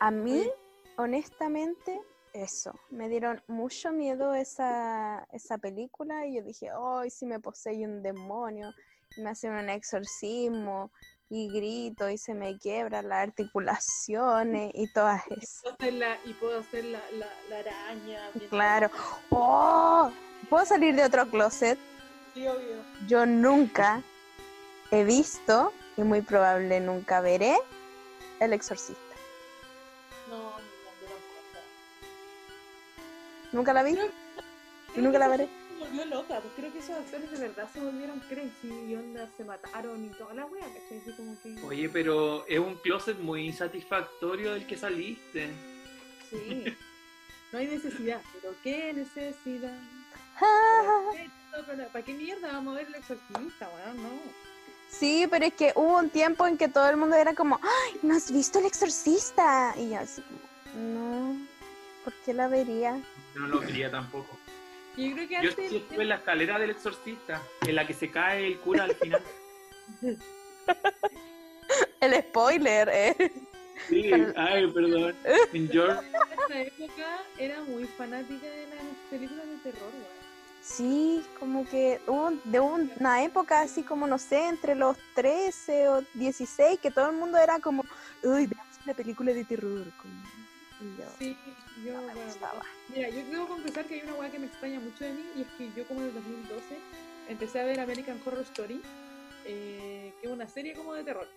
A 0.00 0.10
mí, 0.10 0.50
honestamente, 0.96 2.00
eso. 2.34 2.78
Me 2.90 3.08
dieron 3.08 3.42
mucho 3.46 3.92
miedo 3.92 4.34
esa, 4.34 5.26
esa 5.32 5.56
película 5.56 6.26
y 6.26 6.36
yo 6.36 6.42
dije, 6.42 6.68
ay, 6.70 7.08
si 7.08 7.24
me 7.24 7.40
posee 7.40 7.86
un 7.86 8.02
demonio, 8.02 8.74
y 9.16 9.22
me 9.22 9.30
hacen 9.30 9.52
un 9.52 9.70
exorcismo 9.70 10.90
y 11.30 11.48
grito 11.48 12.10
y 12.10 12.18
se 12.18 12.34
me 12.34 12.58
quiebran 12.58 13.08
las 13.08 13.28
articulaciones 13.28 14.72
y 14.74 14.92
todas 14.92 15.22
esas. 15.30 15.62
Puedo 15.62 15.74
hacer 15.74 15.92
la, 15.94 16.18
y 16.24 16.32
puedo 16.34 16.60
hacer 16.60 16.84
la, 16.84 17.00
la, 17.12 17.28
la 17.48 17.58
araña. 17.58 18.30
Claro. 18.50 18.90
¡Oh! 19.30 20.10
¿Puedo 20.50 20.66
salir 20.66 20.94
de 20.94 21.04
otro 21.04 21.26
closet? 21.30 21.78
Sí, 22.34 22.46
obvio. 22.46 22.82
Yo 23.06 23.24
nunca 23.24 24.02
he 24.90 25.04
visto, 25.04 25.72
y 25.96 26.02
muy 26.02 26.20
probable 26.20 26.80
nunca 26.80 27.20
veré, 27.20 27.56
El 28.40 28.52
Exorcista. 28.52 29.03
¿Nunca 33.54 33.72
la 33.72 33.82
vi? 33.82 33.92
Creo- 33.94 34.06
¿Y 34.06 34.92
Creo 34.92 35.04
nunca 35.04 35.18
la 35.18 35.28
veré? 35.28 35.46
se 35.46 35.78
volvió 35.78 36.04
loca, 36.06 36.40
pues 36.40 36.52
creo 36.56 36.72
que 36.72 36.78
esos 36.78 36.96
actores 36.96 37.30
de 37.30 37.38
verdad 37.38 37.68
se 37.72 37.80
volvieron 37.80 38.20
crazy 38.20 38.68
y 38.88 38.94
onda 38.94 39.28
se 39.36 39.44
mataron 39.44 40.04
y 40.04 40.08
toda 40.10 40.34
la 40.34 40.46
wea, 40.46 40.62
¿cachai? 40.66 40.98
Así 41.00 41.12
como 41.16 41.36
que. 41.42 41.62
Oye, 41.64 41.88
pero 41.88 42.46
es 42.46 42.58
un 42.58 42.74
closet 42.76 43.18
muy 43.18 43.46
insatisfactorio 43.46 44.52
del 44.54 44.66
que 44.66 44.76
saliste. 44.76 45.50
Sí. 46.30 46.64
No 47.52 47.58
hay 47.58 47.66
necesidad, 47.68 48.20
pero 48.40 48.54
qué 48.62 48.92
necesidad. 48.92 49.78
Ah. 50.40 51.10
¿Para 51.92 52.04
qué 52.04 52.12
mierda 52.14 52.50
vamos 52.52 52.74
a 52.74 52.78
ver 52.78 52.86
el 52.88 52.94
exorcista, 52.96 53.68
weón? 53.76 54.02
No. 54.02 54.08
Sí, 54.90 55.26
pero 55.30 55.44
es 55.46 55.54
que 55.54 55.72
hubo 55.76 55.98
un 55.98 56.10
tiempo 56.10 56.46
en 56.46 56.56
que 56.56 56.68
todo 56.68 56.88
el 56.88 56.96
mundo 56.96 57.14
era 57.16 57.34
como, 57.34 57.58
¡ay, 57.62 57.98
no 58.02 58.16
has 58.16 58.30
visto 58.32 58.58
El 58.58 58.66
Exorcista! 58.66 59.74
Y 59.76 59.90
yo 59.90 59.98
así 59.98 60.22
como, 60.22 60.84
no, 60.84 61.46
¿por 62.04 62.12
qué 62.24 62.34
la 62.34 62.48
vería? 62.48 63.00
Yo 63.34 63.40
no 63.40 63.48
lo 63.48 63.60
quería 63.60 63.90
tampoco. 63.90 64.36
Yo 64.96 65.12
creo 65.14 65.28
que 65.28 65.34
Yo 65.42 65.50
antes. 65.50 65.72
estuve 65.72 66.02
en 66.02 66.08
la 66.08 66.16
escalera 66.16 66.58
del 66.58 66.70
exorcista, 66.70 67.42
en 67.66 67.74
la 67.74 67.86
que 67.86 67.94
se 67.94 68.10
cae 68.10 68.46
el 68.46 68.58
cura 68.58 68.84
al 68.84 68.94
final. 68.94 69.22
El 72.00 72.22
spoiler, 72.22 72.88
¿eh? 72.92 73.32
Sí, 73.88 74.10
ay, 74.36 74.66
perdón. 74.70 75.16
En 75.52 75.68
George, 75.68 76.06
en 76.06 76.14
esa 76.14 76.60
época 76.62 77.18
era 77.38 77.60
muy 77.62 77.84
fanática 77.84 78.46
de 78.46 78.66
las 78.68 78.84
películas 79.10 79.46
de 79.46 79.56
terror, 79.70 79.90
weón. 79.92 80.24
Sí, 80.62 81.24
como 81.38 81.66
que 81.68 82.00
hubo 82.06 82.30
de 82.44 82.60
una 82.60 83.24
época 83.24 83.60
así 83.62 83.82
como, 83.82 84.06
no 84.06 84.18
sé, 84.18 84.46
entre 84.48 84.74
los 84.74 84.96
13 85.14 85.88
o 85.88 86.02
16, 86.14 86.78
que 86.80 86.90
todo 86.90 87.10
el 87.10 87.16
mundo 87.16 87.36
era 87.38 87.58
como, 87.60 87.82
uy, 88.22 88.46
veamos 88.46 88.78
una 88.84 88.94
película 88.94 89.32
de 89.32 89.44
terror. 89.44 89.84
como- 90.00 90.43
y 90.80 91.00
yo, 91.00 91.04
Sí, 91.18 91.36
yo, 91.84 91.92
no 91.92 92.02
me 92.02 92.14
bueno, 92.14 92.24
gustaba. 92.26 92.62
Mira, 92.94 93.08
yo 93.08 93.24
debo 93.24 93.48
confesar 93.48 93.84
que 93.86 93.94
hay 93.94 94.00
una 94.02 94.14
weá 94.14 94.30
que 94.30 94.38
me 94.38 94.46
extraña 94.46 94.80
mucho 94.80 95.04
de 95.04 95.12
mí 95.12 95.22
y 95.36 95.42
es 95.42 95.48
que 95.56 95.70
yo 95.76 95.86
como 95.86 96.00
en 96.00 96.08
el 96.08 96.14
2012 96.14 96.76
empecé 97.28 97.60
a 97.60 97.64
ver 97.64 97.80
American 97.80 98.20
Horror 98.24 98.42
Story, 98.42 98.80
eh, 99.44 100.12
que 100.20 100.26
es 100.26 100.32
una 100.32 100.48
serie 100.48 100.74
como 100.74 100.94
de 100.94 101.04
terror. 101.04 101.28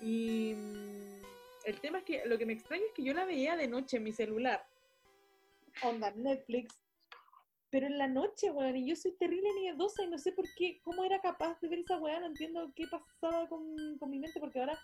Y 0.00 0.54
mm, 0.54 1.24
el 1.64 1.80
tema 1.80 1.98
es 1.98 2.04
que 2.04 2.22
lo 2.26 2.38
que 2.38 2.46
me 2.46 2.52
extraña 2.52 2.84
es 2.84 2.92
que 2.92 3.02
yo 3.02 3.14
la 3.14 3.24
veía 3.24 3.56
de 3.56 3.68
noche 3.68 3.96
en 3.96 4.04
mi 4.04 4.12
celular. 4.12 4.66
Onda, 5.82 6.10
Netflix. 6.12 6.74
Pero 7.70 7.86
en 7.86 7.98
la 7.98 8.06
noche, 8.06 8.50
weón, 8.50 8.76
y 8.76 8.88
yo 8.88 8.96
soy 8.96 9.12
terrible 9.12 9.52
miedosa 9.54 10.04
y 10.04 10.08
no 10.08 10.18
sé 10.18 10.32
por 10.32 10.46
qué, 10.56 10.80
cómo 10.82 11.04
era 11.04 11.20
capaz 11.20 11.60
de 11.60 11.68
ver 11.68 11.80
esa 11.80 11.98
weá, 11.98 12.20
no 12.20 12.26
entiendo 12.26 12.72
qué 12.74 12.84
pasaba 12.86 13.48
con, 13.48 13.98
con 13.98 14.08
mi 14.08 14.18
mente, 14.18 14.38
porque 14.38 14.60
ahora 14.60 14.78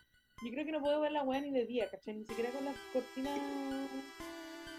yo 0.44 0.50
creo 0.50 0.64
que 0.64 0.72
no 0.72 0.80
puedo 0.80 1.00
ver 1.00 1.12
la 1.12 1.22
weá 1.22 1.40
ni 1.40 1.50
de 1.52 1.66
día, 1.66 1.88
¿cachai? 1.90 2.14
Ni 2.14 2.24
siquiera 2.24 2.50
con 2.50 2.64
las 2.64 2.76
cortinas 2.92 3.38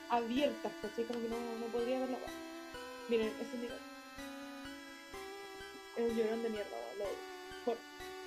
abiertas, 0.09 0.71
¿cachai? 0.81 1.05
Como 1.05 1.21
que 1.21 1.29
no, 1.29 1.37
no 1.59 1.65
podría 1.71 1.99
ver 1.99 2.09
la 2.09 2.17
weá. 2.17 2.27
Miren, 3.09 3.27
ese 3.39 3.41
es 3.55 3.59
mi. 3.59 3.67
Es 5.97 6.11
un 6.11 6.17
llorón 6.17 6.43
de 6.43 6.49
mierda, 6.49 6.77
lo. 6.97 7.05
Por- 7.65 7.77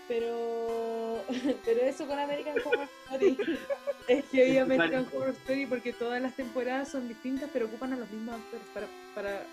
Pero, 0.09 1.25
pero 1.65 1.81
eso 1.83 2.07
con 2.07 2.19
American 2.19 2.57
Horror 2.65 2.89
Story 3.11 3.37
es 4.09 4.25
que 4.27 4.43
hay 4.43 4.59
American 4.59 5.07
Horror 5.13 5.35
Story 5.43 5.67
porque 5.67 5.93
todas 5.93 6.23
las 6.23 6.35
temporadas 6.37 6.89
son 6.91 7.09
distintas, 7.09 7.51
pero 7.53 7.67
ocupan 7.67 7.93
a 7.93 7.97
los 7.97 8.09
mismos 8.11 8.37
actores 8.37 8.67
para, 8.73 8.87
para 9.15 9.47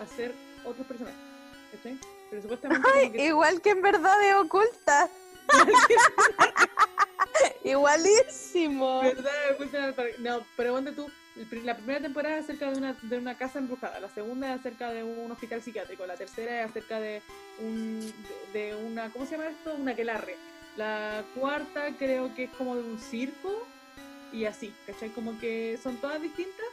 hacer 0.00 0.32
otros 0.64 0.86
personajes. 0.86 1.18
¿Cachai? 1.72 1.98
Pero 2.30 2.42
supuestamente. 2.42 2.88
que- 3.12 3.24
Igual 3.26 3.60
que 3.60 3.70
en 3.70 3.82
verdad 3.82 4.18
de 4.20 4.34
oculta. 4.34 5.08
Igualísimo. 7.64 9.02
¿Verdad? 9.02 9.94
No, 10.18 10.46
pero 10.56 10.74
ponte 10.74 10.92
tú, 10.92 11.10
la 11.64 11.76
primera 11.76 12.00
temporada 12.00 12.38
es 12.38 12.44
acerca 12.44 12.70
de 12.70 12.78
una, 12.78 12.96
de 13.02 13.18
una 13.18 13.36
casa 13.36 13.58
embrujada, 13.58 13.98
la 13.98 14.08
segunda 14.08 14.52
es 14.52 14.60
acerca 14.60 14.90
de 14.90 15.02
un 15.02 15.30
hospital 15.30 15.62
psiquiátrico, 15.62 16.06
la 16.06 16.14
tercera 16.14 16.62
es 16.62 16.70
acerca 16.70 17.00
de 17.00 17.22
un 17.58 18.12
de, 18.52 18.74
una, 18.74 19.10
¿cómo 19.10 19.26
se 19.26 19.32
llama 19.32 19.50
esto? 19.50 19.74
Una 19.74 19.92
aquelarre. 19.92 20.36
La 20.76 21.24
cuarta 21.34 21.90
creo 21.98 22.34
que 22.34 22.44
es 22.44 22.50
como 22.50 22.76
de 22.76 22.82
un 22.82 22.98
circo 22.98 23.66
y 24.32 24.44
así, 24.44 24.72
¿cachai? 24.86 25.10
Como 25.10 25.38
que 25.38 25.78
son 25.82 25.96
todas 25.96 26.20
distintas, 26.20 26.66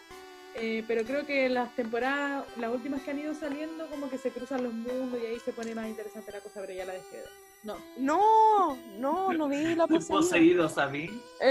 eh, 0.56 0.84
pero 0.88 1.04
creo 1.04 1.26
que 1.26 1.50
las 1.50 1.76
temporadas, 1.76 2.46
las 2.58 2.72
últimas 2.72 3.02
que 3.02 3.12
han 3.12 3.20
ido 3.20 3.34
saliendo, 3.34 3.88
como 3.88 4.10
que 4.10 4.18
se 4.18 4.32
cruzan 4.32 4.64
los 4.64 4.74
mundos 4.74 5.20
y 5.22 5.26
ahí 5.26 5.40
se 5.40 5.54
pone 5.54 5.76
más 5.76 5.88
interesante 5.88 6.32
la 6.32 6.40
cosa, 6.40 6.62
pero 6.62 6.74
ya 6.74 6.86
la 6.86 6.94
dejé. 6.94 7.24
No, 7.64 7.78
No, 7.98 8.78
no, 8.98 9.34
no 9.34 9.48
vi 9.48 9.76
la 9.76 9.86
poseída. 9.88 10.08
poseído, 10.20 10.70
¿sabí? 10.70 11.22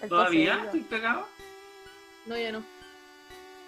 El 0.00 0.08
¿Todavía 0.08 0.62
estoy 0.64 0.80
pegado? 0.82 1.26
no, 2.26 2.36
ya 2.36 2.52
no. 2.52 2.62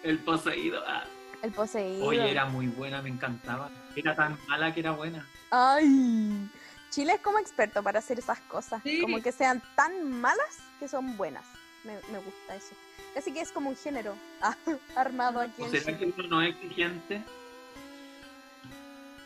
El 0.02 0.18
poseído. 0.20 0.82
ah. 0.86 1.04
El 1.42 1.52
poseído. 1.52 2.04
Oye, 2.06 2.30
era 2.30 2.46
muy 2.46 2.66
buena, 2.68 3.02
me 3.02 3.08
encantaba. 3.08 3.70
Era 3.96 4.14
tan 4.14 4.38
mala 4.46 4.72
que 4.74 4.80
era 4.80 4.92
buena. 4.92 5.26
Ay. 5.50 6.48
Chile 6.90 7.14
es 7.14 7.20
como 7.20 7.38
experto 7.38 7.82
para 7.82 7.98
hacer 8.00 8.18
esas 8.18 8.40
cosas. 8.40 8.82
Sí. 8.82 9.00
Como 9.00 9.20
que 9.22 9.32
sean 9.32 9.62
tan 9.76 10.10
malas 10.20 10.58
que 10.78 10.88
son 10.88 11.16
buenas. 11.16 11.44
Me, 11.84 11.94
me 12.12 12.18
gusta 12.18 12.54
eso. 12.56 12.74
Casi 13.14 13.32
que 13.32 13.40
es 13.40 13.50
como 13.52 13.70
un 13.70 13.76
género 13.76 14.14
ah, 14.42 14.56
armado 14.96 15.40
aquí 15.40 15.62
¿O 15.62 15.66
en 15.66 15.70
será 15.72 15.98
que 15.98 16.04
uno 16.06 16.26
no 16.28 16.42
es 16.42 16.50
exigente? 16.56 17.22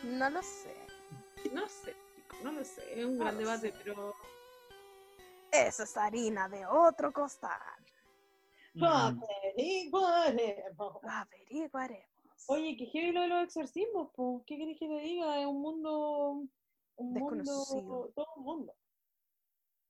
No 0.03 0.29
lo 0.29 0.41
sé. 0.41 0.74
No 1.53 1.67
sé, 1.67 1.95
chico, 2.15 2.35
no 2.43 2.51
lo 2.51 2.63
sé, 2.63 2.99
es 2.99 3.05
un 3.05 3.17
gran 3.19 3.37
debate, 3.37 3.71
sé. 3.71 3.77
pero 3.83 4.13
Eso 5.51 5.83
es 5.83 5.97
harina 5.97 6.49
de 6.49 6.65
otro 6.65 7.11
costal. 7.13 7.59
Mm. 8.73 8.83
Averiguaremos. 8.83 11.03
Averiguaremos. 11.03 12.09
Oye, 12.47 12.75
que 12.77 12.85
heavy 12.87 13.11
lo 13.11 13.21
de 13.21 13.27
los 13.27 13.43
exorcismos, 13.45 14.09
pues, 14.15 14.43
¿qué 14.45 14.57
querés 14.57 14.77
que 14.77 14.87
te 14.87 14.99
diga? 14.99 15.39
Es 15.39 15.45
un 15.47 15.61
mundo, 15.61 16.43
un 16.97 17.13
Desconocido. 17.13 17.81
mundo, 17.81 18.11
todo 18.15 18.27
un 18.35 18.43
mundo. 18.43 18.73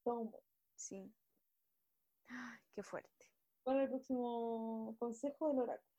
Todo 0.03 0.15
un 0.15 0.22
mundo. 0.26 0.40
Sí. 0.76 1.11
Ay, 2.30 2.60
qué 2.73 2.84
fuerte. 2.84 3.10
¿Cuál 3.64 3.77
es 3.77 3.84
el 3.86 3.90
próximo 3.90 4.95
consejo 4.99 5.49
del 5.49 5.60
oráculo? 5.60 5.94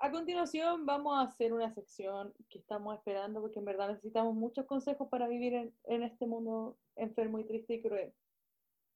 A 0.00 0.12
continuación 0.12 0.86
vamos 0.86 1.18
a 1.18 1.22
hacer 1.22 1.52
una 1.52 1.74
sección 1.74 2.32
que 2.48 2.58
estamos 2.58 2.96
esperando 2.96 3.40
porque 3.40 3.58
en 3.58 3.64
verdad 3.64 3.88
necesitamos 3.88 4.32
muchos 4.34 4.64
consejos 4.64 5.08
para 5.10 5.26
vivir 5.26 5.72
en, 5.84 6.02
este 6.04 6.24
mundo 6.24 6.78
enfermo 6.94 7.40
y 7.40 7.44
triste 7.44 7.74
y 7.74 7.82
cruel. 7.82 8.12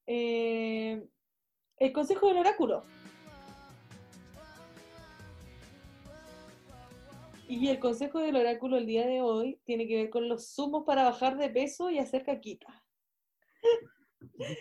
Eh, 0.07 1.05
el 1.77 1.91
consejo 1.91 2.27
del 2.27 2.37
oráculo. 2.37 2.83
Y 7.49 7.67
el 7.67 7.79
consejo 7.79 8.19
del 8.19 8.37
oráculo 8.37 8.77
el 8.77 8.85
día 8.85 9.05
de 9.05 9.21
hoy 9.21 9.59
tiene 9.65 9.87
que 9.87 9.97
ver 9.97 10.09
con 10.09 10.29
los 10.29 10.55
zumos 10.55 10.85
para 10.85 11.03
bajar 11.03 11.37
de 11.37 11.49
peso 11.49 11.89
y 11.89 11.99
hacer 11.99 12.23
caquita. 12.23 12.81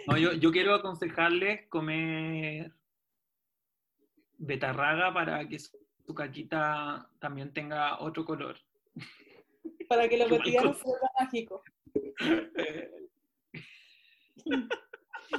No, 0.08 0.18
yo, 0.18 0.50
quiero 0.50 0.74
aconsejarles 0.74 1.68
comer 1.68 2.72
betarraga 4.38 5.14
para 5.14 5.48
que 5.48 5.60
su 6.04 6.14
caquita 6.14 7.08
también 7.18 7.52
tenga 7.52 8.00
otro 8.00 8.24
color. 8.24 8.58
Para 9.88 10.08
que 10.08 10.16
lo 10.18 10.28
cotidiano 10.28 10.74
se 10.74 10.84
vuelva 10.84 11.08
mágico. 11.20 11.62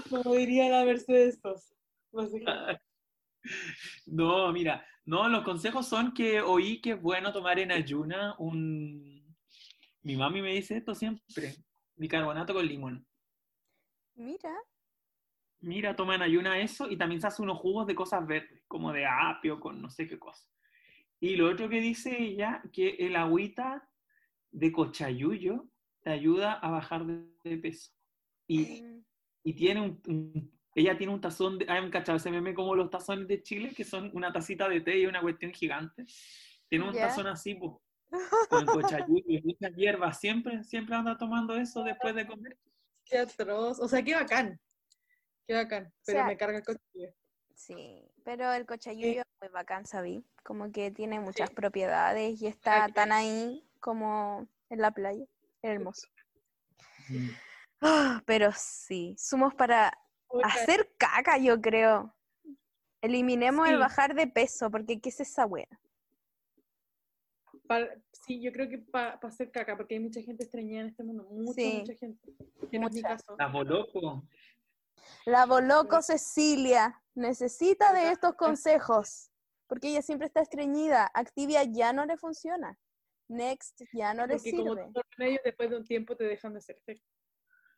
Como 0.10 0.36
diría 0.36 0.70
la 0.70 0.86
Mercedes 0.86 1.40
Sosa. 1.42 1.74
No, 4.06 4.54
mira, 4.54 4.86
no, 5.04 5.28
los 5.28 5.44
consejos 5.44 5.86
son 5.88 6.14
que 6.14 6.40
oí 6.40 6.80
que 6.80 6.92
es 6.92 7.02
bueno 7.02 7.34
tomar 7.34 7.60
en 7.60 7.74
ayuna 7.74 8.36
un... 8.38 9.36
Mi 10.02 10.16
mami 10.16 10.42
me 10.42 10.54
dice 10.54 10.78
esto 10.78 10.96
siempre, 10.96 11.56
bicarbonato 11.98 12.54
con 12.54 12.66
limón. 12.66 13.06
Mira. 14.16 14.56
Mira, 15.60 15.96
toman 15.96 16.22
ayuna 16.22 16.60
eso 16.60 16.90
y 16.90 16.98
también 16.98 17.22
se 17.22 17.28
hace 17.28 17.42
unos 17.42 17.58
jugos 17.58 17.88
de 17.88 17.96
cosas 17.96 18.26
verdes, 18.28 18.64
como 18.68 18.92
de 18.92 19.06
apio, 19.06 19.60
con 19.60 19.82
no 19.82 19.90
sé 19.90 20.08
qué 20.08 20.20
cosa. 20.20 20.46
Y 21.24 21.38
lo 21.38 21.50
otro 21.50 21.70
que 21.70 21.80
dice 21.80 22.22
ella, 22.22 22.62
que 22.74 22.98
el 23.00 23.16
agüita 23.16 23.88
de 24.52 24.74
cochayuyo 24.74 25.70
te 26.02 26.10
ayuda 26.10 26.52
a 26.52 26.70
bajar 26.70 27.06
de, 27.06 27.58
peso. 27.60 27.94
Y, 28.46 28.82
Mm, 28.82 29.06
y 29.46 29.54
tiene 29.54 29.80
un, 29.80 30.02
un- 30.06 30.52
ella 30.76 30.98
tiene 30.98 31.14
un 31.14 31.22
tazón, 31.22 31.60
de, 31.60 31.66
hay 31.70 31.82
un 31.82 31.92
cachado 31.92 32.18
ese 32.18 32.30
meme 32.30 32.54
como 32.54 32.76
los 32.76 32.90
tazones 32.90 33.26
de 33.30 33.42
Chile, 33.42 33.72
que 33.74 33.86
son 33.86 34.12
una 34.14 34.34
tacita 34.34 34.68
de 34.68 34.82
té 34.82 35.00
y 35.00 35.06
una 35.06 35.22
cuestión 35.22 35.54
gigante. 35.54 36.04
Tiene 36.68 36.90
un 36.90 36.94
tazón 36.94 37.28
así, 37.28 37.56
pues, 37.56 37.72
con 38.50 38.66
cochayuyo 38.66 39.24
y 39.26 39.42
muchas 39.44 39.74
hierbas. 39.78 40.20
Siempre, 40.20 40.62
siempre 40.66 40.94
anda 40.94 41.18
tomando 41.18 41.56
eso 41.56 41.84
después 41.84 42.14
de 42.16 42.28
comer. 42.28 42.58
Qué 43.06 43.20
atroz. 43.20 43.80
O 43.80 43.88
sea, 43.88 44.04
qué 44.04 44.14
bacán. 44.14 44.60
Qué 45.48 45.54
bacán. 45.54 45.94
Pero 46.06 46.20
sea, 46.20 46.26
me 46.26 46.36
carga 46.36 46.58
el 46.58 46.66
cochillo. 46.66 47.14
Sí, 47.54 48.12
pero 48.24 48.52
el 48.54 48.66
cochayuyo 48.66 49.22
es 49.22 49.28
muy 49.42 49.50
bacán, 49.50 49.86
sabí. 49.86 50.26
Como 50.44 50.72
que 50.72 50.92
tiene 50.92 51.20
muchas 51.20 51.50
Sí. 51.50 51.56
propiedades 51.56 52.42
y 52.42 52.48
está 52.48 52.88
que- 52.88 52.94
tan 52.94 53.12
ahí 53.12 53.64
como 53.80 54.48
en 54.70 54.80
la 54.82 54.92
playa. 54.92 55.26
Hermoso. 55.62 56.08
Mm. 57.10 57.30
Ah, 57.82 58.22
pero 58.26 58.52
sí, 58.56 59.16
somos 59.18 59.54
para 59.56 59.98
hacer 60.44 60.90
caca, 60.98 61.38
yo 61.38 61.62
creo. 61.62 62.14
Eliminemos 63.02 63.68
el 63.70 63.78
bajar 63.78 64.16
de 64.16 64.28
peso, 64.28 64.72
porque 64.72 65.00
¿qué 65.00 65.10
es 65.10 65.20
esa 65.20 65.46
wea? 65.46 65.68
pa- 67.68 67.88
sí, 68.12 68.42
yo 68.42 68.52
creo 68.52 68.68
que 68.70 68.78
para 68.78 69.12
hacer 69.24 69.50
caca, 69.52 69.78
porque 69.78 69.96
hay 69.96 70.00
mucha 70.02 70.22
gente 70.22 70.44
estreñida 70.44 70.82
en 70.82 70.88
este 70.88 71.02
mundo. 71.04 71.24
Mucha, 71.32 71.54
Sí. 71.54 71.78
mucha 71.80 71.94
gente. 71.96 72.34
Que 72.70 72.78
no 72.80 72.88
es 72.88 72.94
mi 72.94 73.02
Mucha. 73.02 73.16
caso. 73.18 73.36
La 73.38 73.48
loco. 73.64 74.24
La 75.26 75.46
Boloco 75.46 76.02
Cecilia 76.02 77.02
necesita 77.16 77.94
de 77.94 78.12
estos 78.12 78.36
consejos, 78.36 79.32
porque 79.68 79.90
ella 79.90 80.02
siempre 80.02 80.28
está 80.28 80.42
estreñida. 80.42 81.10
Activia 81.14 81.64
ya 81.64 81.94
no 81.94 82.06
le 82.06 82.18
funciona. 82.18 82.78
Next 83.30 83.82
ya 83.94 84.14
no 84.14 84.28
le 84.28 84.36
Porque 84.36 84.52
como 84.52 84.64
sirve. 84.74 84.82
todos 84.82 84.94
los 84.96 85.04
remedios, 85.18 85.42
después 85.46 85.70
de 85.70 85.78
un 85.78 85.84
tiempo 85.86 86.16
te 86.16 86.26
dejan 86.26 86.54
de 86.54 86.60
hacer 86.60 86.78
efecto. 86.78 87.06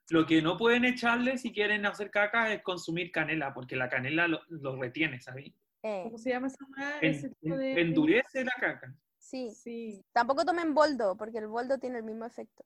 Lo 0.09 0.25
que 0.25 0.41
no 0.41 0.57
pueden 0.57 0.85
echarle 0.85 1.37
si 1.37 1.51
quieren 1.51 1.85
hacer 1.85 2.11
caca 2.11 2.53
es 2.53 2.61
consumir 2.61 3.11
canela, 3.11 3.53
porque 3.53 3.75
la 3.75 3.89
canela 3.89 4.27
lo, 4.27 4.41
lo 4.49 4.75
retiene, 4.75 5.19
¿sabes? 5.21 5.51
Eh, 5.83 6.01
¿Cómo 6.03 6.17
se 6.17 6.29
llama 6.31 6.47
esa? 6.47 6.57
En- 7.01 7.35
de... 7.41 7.81
endurece 7.81 8.43
la 8.43 8.53
caca. 8.59 8.95
sí. 9.17 9.51
Sí. 9.55 10.03
Tampoco 10.13 10.45
tomen 10.45 10.73
boldo, 10.73 11.15
porque 11.15 11.37
el 11.39 11.47
boldo 11.47 11.77
tiene 11.79 11.97
el 11.97 12.03
mismo 12.03 12.25
efecto. 12.25 12.65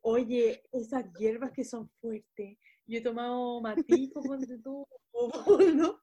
Oye, 0.00 0.62
esas 0.72 1.04
hierbas 1.18 1.50
que 1.52 1.64
son 1.64 1.88
fuertes. 2.00 2.56
Yo 2.88 2.98
he 2.98 3.02
tomado 3.02 3.60
matico 3.60 4.22
ponte 4.22 4.58
tú, 4.58 4.86
o 5.12 5.28
boldo, 5.46 6.02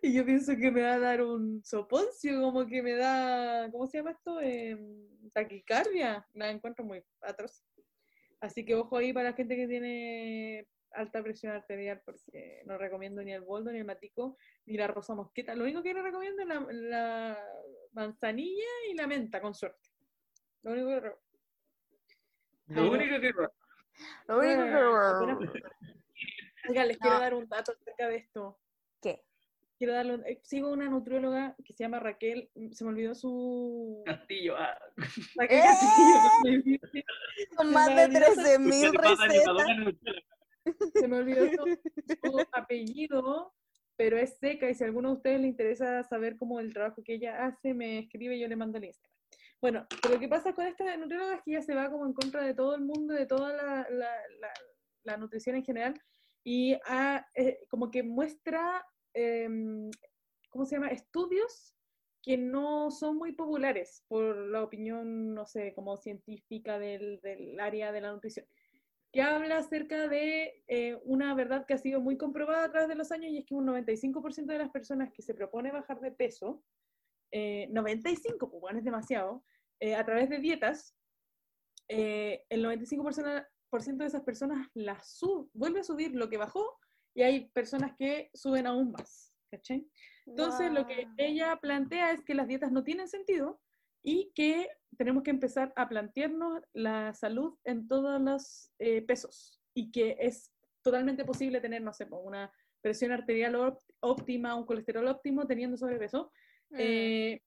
y 0.00 0.14
yo 0.14 0.24
pienso 0.24 0.56
que 0.56 0.70
me 0.70 0.80
va 0.80 0.94
a 0.94 0.98
dar 0.98 1.22
un 1.22 1.62
soponcio, 1.62 2.40
como 2.40 2.66
que 2.66 2.82
me 2.82 2.94
da, 2.94 3.70
¿cómo 3.70 3.86
se 3.86 3.98
llama 3.98 4.12
esto? 4.12 4.40
Em, 4.40 5.30
taquicardia. 5.34 6.26
La 6.32 6.50
encuentro 6.50 6.86
muy 6.86 7.04
atroz. 7.20 7.62
Así 8.40 8.64
que 8.64 8.74
ojo 8.74 8.96
ahí 8.96 9.12
para 9.12 9.30
la 9.30 9.36
gente 9.36 9.56
que 9.56 9.68
tiene 9.68 10.66
alta 10.92 11.22
presión 11.22 11.52
arterial, 11.52 12.00
porque 12.02 12.62
no 12.64 12.78
recomiendo 12.78 13.22
ni 13.22 13.32
el 13.32 13.42
boldo, 13.42 13.70
ni 13.70 13.78
el 13.78 13.84
matico, 13.84 14.38
ni 14.64 14.78
la 14.78 14.86
rosa 14.86 15.14
mosqueta. 15.14 15.54
Lo 15.54 15.64
único 15.64 15.82
que 15.82 15.92
no 15.92 16.02
recomiendo 16.02 16.40
es 16.40 16.48
la, 16.48 16.66
la 16.70 17.38
manzanilla 17.92 18.64
y 18.90 18.94
la 18.94 19.06
menta, 19.06 19.40
con 19.42 19.54
suerte. 19.54 19.90
Lo 20.62 20.72
único 20.72 20.88
que 20.88 21.12
Lo 22.68 22.90
único 22.90 23.20
que... 23.20 23.32
Lo 24.28 24.38
único 24.38 25.52
que... 25.52 25.60
Oiga, 26.68 26.84
les 26.84 26.98
quiero 26.98 27.16
No. 27.16 27.20
dar 27.22 27.34
un 27.34 27.48
dato 27.48 27.72
acerca 27.72 28.08
de 28.08 28.16
esto. 28.16 28.58
¿Qué? 29.02 29.22
Quiero 29.78 29.92
darle 29.92 30.14
un- 30.14 30.26
eh, 30.26 30.40
sigo 30.42 30.70
una 30.70 30.88
nutrióloga 30.88 31.54
que 31.64 31.72
se 31.74 31.84
llama 31.84 32.00
Raquel, 32.00 32.50
mm, 32.54 32.72
se 32.72 32.84
me 32.84 32.90
olvidó 32.90 33.14
su... 33.14 34.02
Castillo. 34.06 34.56
ah. 34.56 34.78
Raquel 35.36 35.58
¡Eh! 35.58 35.62
Castillo, 35.62 36.78
Con 37.56 37.66
Se 37.68 37.72
más 37.72 37.88
me 37.88 37.94
de 37.94 38.04
olvidó 38.04 38.20
13.000 38.34 38.80
¿Qué 38.82 38.90
te 38.90 38.98
pasa, 38.98 39.26
recetas. 39.26 40.92
se 40.94 41.08
me 41.08 41.16
olvidó 41.18 41.46
su, 41.50 41.78
su 42.30 42.46
apellido, 42.52 43.54
pero 43.96 44.16
es 44.18 44.38
seca 44.38 44.68
y 44.70 44.74
si 44.74 44.82
a 44.82 44.86
alguno 44.86 45.10
de 45.10 45.14
ustedes 45.16 45.40
le 45.40 45.46
interesa 45.48 46.02
saber 46.04 46.36
cómo 46.36 46.58
el 46.60 46.72
trabajo 46.72 47.02
que 47.04 47.14
ella 47.14 47.44
hace, 47.46 47.74
me 47.74 47.98
escribe 48.00 48.36
y 48.36 48.40
yo 48.40 48.48
le 48.48 48.56
mando 48.56 48.78
el 48.78 48.84
Instagram. 48.84 49.14
Bueno, 49.60 49.86
pero 50.02 50.14
lo 50.14 50.20
que 50.20 50.28
pasa 50.28 50.52
con 50.54 50.66
esta 50.66 50.96
nutrióloga 50.96 51.34
es 51.36 51.42
que 51.42 51.50
ella 51.52 51.62
se 51.62 51.74
va 51.74 51.90
como 51.90 52.06
en 52.06 52.12
contra 52.14 52.42
de 52.42 52.54
todo 52.54 52.74
el 52.74 52.82
mundo, 52.82 53.14
de 53.14 53.26
toda 53.26 53.52
la, 53.52 53.86
la- 53.90 54.28
la- 54.40 54.52
la 55.04 55.16
nutrición 55.16 55.56
en 55.56 55.64
general, 55.64 55.94
y 56.46 56.74
ha, 56.86 57.26
eh, 57.34 57.58
como 57.68 57.90
que 57.90 58.04
muestra, 58.04 58.86
em, 59.12 59.90
¿cómo 60.48 60.64
se 60.64 60.76
llama?, 60.76 60.90
estudios 60.90 61.74
que 62.22 62.38
no 62.38 62.92
son 62.92 63.16
muy 63.16 63.32
populares 63.32 64.04
por 64.06 64.36
la 64.36 64.62
opinión, 64.62 65.34
no 65.34 65.44
sé, 65.44 65.74
como 65.74 65.96
científica 65.96 66.78
del, 66.78 67.20
del 67.20 67.58
área 67.58 67.90
de 67.90 68.00
la 68.00 68.12
nutrición 68.12 68.46
que 69.12 69.22
habla 69.22 69.58
acerca 69.58 70.08
de 70.08 70.62
eh, 70.68 71.00
una 71.04 71.34
verdad 71.34 71.64
que 71.66 71.74
ha 71.74 71.78
sido 71.78 72.00
muy 72.00 72.16
comprobada 72.16 72.64
a 72.64 72.70
través 72.70 72.88
de 72.88 72.94
los 72.94 73.10
años 73.10 73.32
y 73.32 73.38
es 73.38 73.46
que 73.46 73.54
un 73.54 73.66
95% 73.66 74.52
de 74.52 74.58
las 74.58 74.70
personas 74.70 75.10
que 75.12 75.22
se 75.22 75.34
propone 75.34 75.72
bajar 75.72 76.00
de 76.00 76.12
peso, 76.12 76.62
eh, 77.32 77.66
95, 77.70 78.50
pues 78.50 78.60
bueno, 78.60 78.78
es 78.78 78.84
demasiado, 78.84 79.42
eh, 79.80 79.94
a 79.94 80.04
través 80.04 80.28
de 80.28 80.38
dietas, 80.38 80.94
eh, 81.88 82.44
el 82.50 82.62
95% 82.62 83.02
por 83.02 83.14
ciento 83.14 83.42
de 83.70 84.06
esas 84.06 84.22
personas 84.22 84.68
la 84.74 85.00
sub, 85.02 85.50
vuelve 85.52 85.80
a 85.80 85.84
subir 85.84 86.14
lo 86.14 86.28
que 86.28 86.36
bajó 86.38 86.78
y 87.14 87.22
hay 87.22 87.48
personas 87.50 87.94
que 87.98 88.30
suben 88.34 88.66
aún 88.66 88.92
más. 88.92 89.32
¿cachai? 89.50 89.86
Entonces, 90.26 90.72
lo 90.72 90.86
que 90.86 91.06
ella 91.18 91.56
plantea 91.60 92.10
es 92.12 92.22
que 92.24 92.34
las 92.34 92.48
dietas 92.48 92.72
no 92.72 92.82
tienen 92.82 93.08
sentido 93.08 93.60
y 94.02 94.32
que 94.34 94.68
tenemos 94.98 95.22
que 95.22 95.30
empezar 95.30 95.72
a 95.76 95.88
plantearnos 95.88 96.62
la 96.72 97.12
salud 97.14 97.56
en 97.64 97.86
todos 97.86 98.20
los 98.20 98.72
eh, 98.78 99.02
pesos 99.02 99.60
y 99.74 99.90
que 99.92 100.16
es 100.20 100.52
totalmente 100.82 101.24
posible 101.24 101.60
tener, 101.60 101.82
no 101.82 101.92
sé, 101.92 102.06
una 102.10 102.52
presión 102.82 103.12
arterial 103.12 103.54
ópt- 103.54 103.82
óptima, 104.00 104.54
un 104.54 104.66
colesterol 104.66 105.06
óptimo 105.08 105.46
teniendo 105.46 105.76
sobrepeso, 105.76 106.32
Mm. 106.70 106.76
eh, 106.80 107.42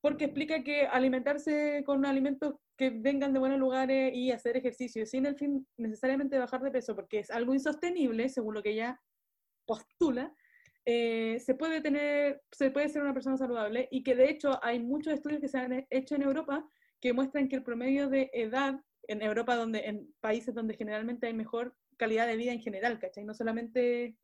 porque 0.00 0.24
explica 0.24 0.64
que 0.64 0.86
alimentarse 0.86 1.82
con 1.84 2.06
alimentos 2.06 2.54
que 2.82 2.90
vengan 2.90 3.32
de 3.32 3.38
buenos 3.38 3.60
lugares 3.60 4.12
y 4.12 4.32
hacer 4.32 4.56
ejercicio 4.56 5.06
sin 5.06 5.26
el 5.26 5.36
fin 5.36 5.66
necesariamente 5.76 6.36
bajar 6.38 6.60
de 6.62 6.70
peso, 6.72 6.96
porque 6.96 7.20
es 7.20 7.30
algo 7.30 7.54
insostenible, 7.54 8.28
según 8.28 8.54
lo 8.54 8.62
que 8.62 8.70
ella 8.70 9.00
postula, 9.66 10.34
eh, 10.84 11.38
se 11.38 11.54
puede 11.54 11.80
tener, 11.80 12.42
se 12.50 12.72
puede 12.72 12.88
ser 12.88 13.02
una 13.02 13.14
persona 13.14 13.36
saludable 13.36 13.86
y 13.92 14.02
que 14.02 14.16
de 14.16 14.28
hecho 14.30 14.58
hay 14.64 14.80
muchos 14.80 15.12
estudios 15.12 15.40
que 15.40 15.46
se 15.48 15.58
han 15.58 15.72
he- 15.72 15.86
hecho 15.90 16.16
en 16.16 16.22
Europa 16.22 16.68
que 17.00 17.12
muestran 17.12 17.48
que 17.48 17.54
el 17.56 17.62
promedio 17.62 18.08
de 18.08 18.30
edad 18.32 18.80
en 19.06 19.22
Europa, 19.22 19.54
donde, 19.54 19.86
en 19.86 20.12
países 20.20 20.54
donde 20.54 20.74
generalmente 20.74 21.28
hay 21.28 21.34
mejor 21.34 21.76
calidad 21.96 22.26
de 22.26 22.36
vida 22.36 22.52
en 22.52 22.60
general, 22.60 22.98
¿cachai? 22.98 23.24
No 23.24 23.34
solamente 23.34 24.16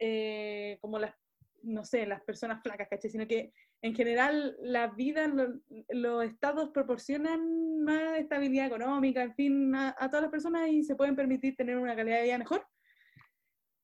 eh, 0.00 0.78
como 0.80 0.98
las, 0.98 1.14
no 1.62 1.84
sé, 1.84 2.06
las 2.06 2.22
personas 2.22 2.60
flacas, 2.62 2.88
¿cachai? 2.88 3.10
Sino 3.10 3.26
que 3.28 3.52
en 3.82 3.94
general 3.94 4.56
la 4.60 4.88
vida, 4.88 5.26
lo- 5.28 5.60
los 5.88 6.24
estados 6.24 6.70
proporcionan 6.70 7.82
más 7.82 8.18
estabilidad 8.18 8.66
económica, 8.66 9.22
en 9.22 9.34
fin, 9.34 9.74
a, 9.74 9.94
a 9.98 10.08
todas 10.08 10.22
las 10.22 10.30
personas 10.30 10.68
y 10.68 10.82
se 10.84 10.96
pueden 10.96 11.16
permitir 11.16 11.56
tener 11.56 11.76
una 11.78 11.96
calidad 11.96 12.18
de 12.18 12.24
vida 12.24 12.38
mejor 12.38 12.66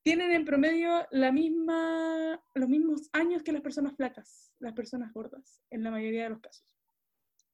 tienen 0.06 0.30
en 0.30 0.44
promedio 0.44 1.04
la 1.10 1.32
misma, 1.32 2.40
los 2.54 2.68
mismos 2.68 3.10
años 3.12 3.42
que 3.42 3.50
las 3.50 3.60
personas 3.60 3.96
flacas, 3.96 4.54
las 4.60 4.72
personas 4.72 5.12
gordas, 5.12 5.60
en 5.70 5.82
la 5.82 5.90
mayoría 5.90 6.22
de 6.22 6.30
los 6.30 6.38
casos, 6.38 6.78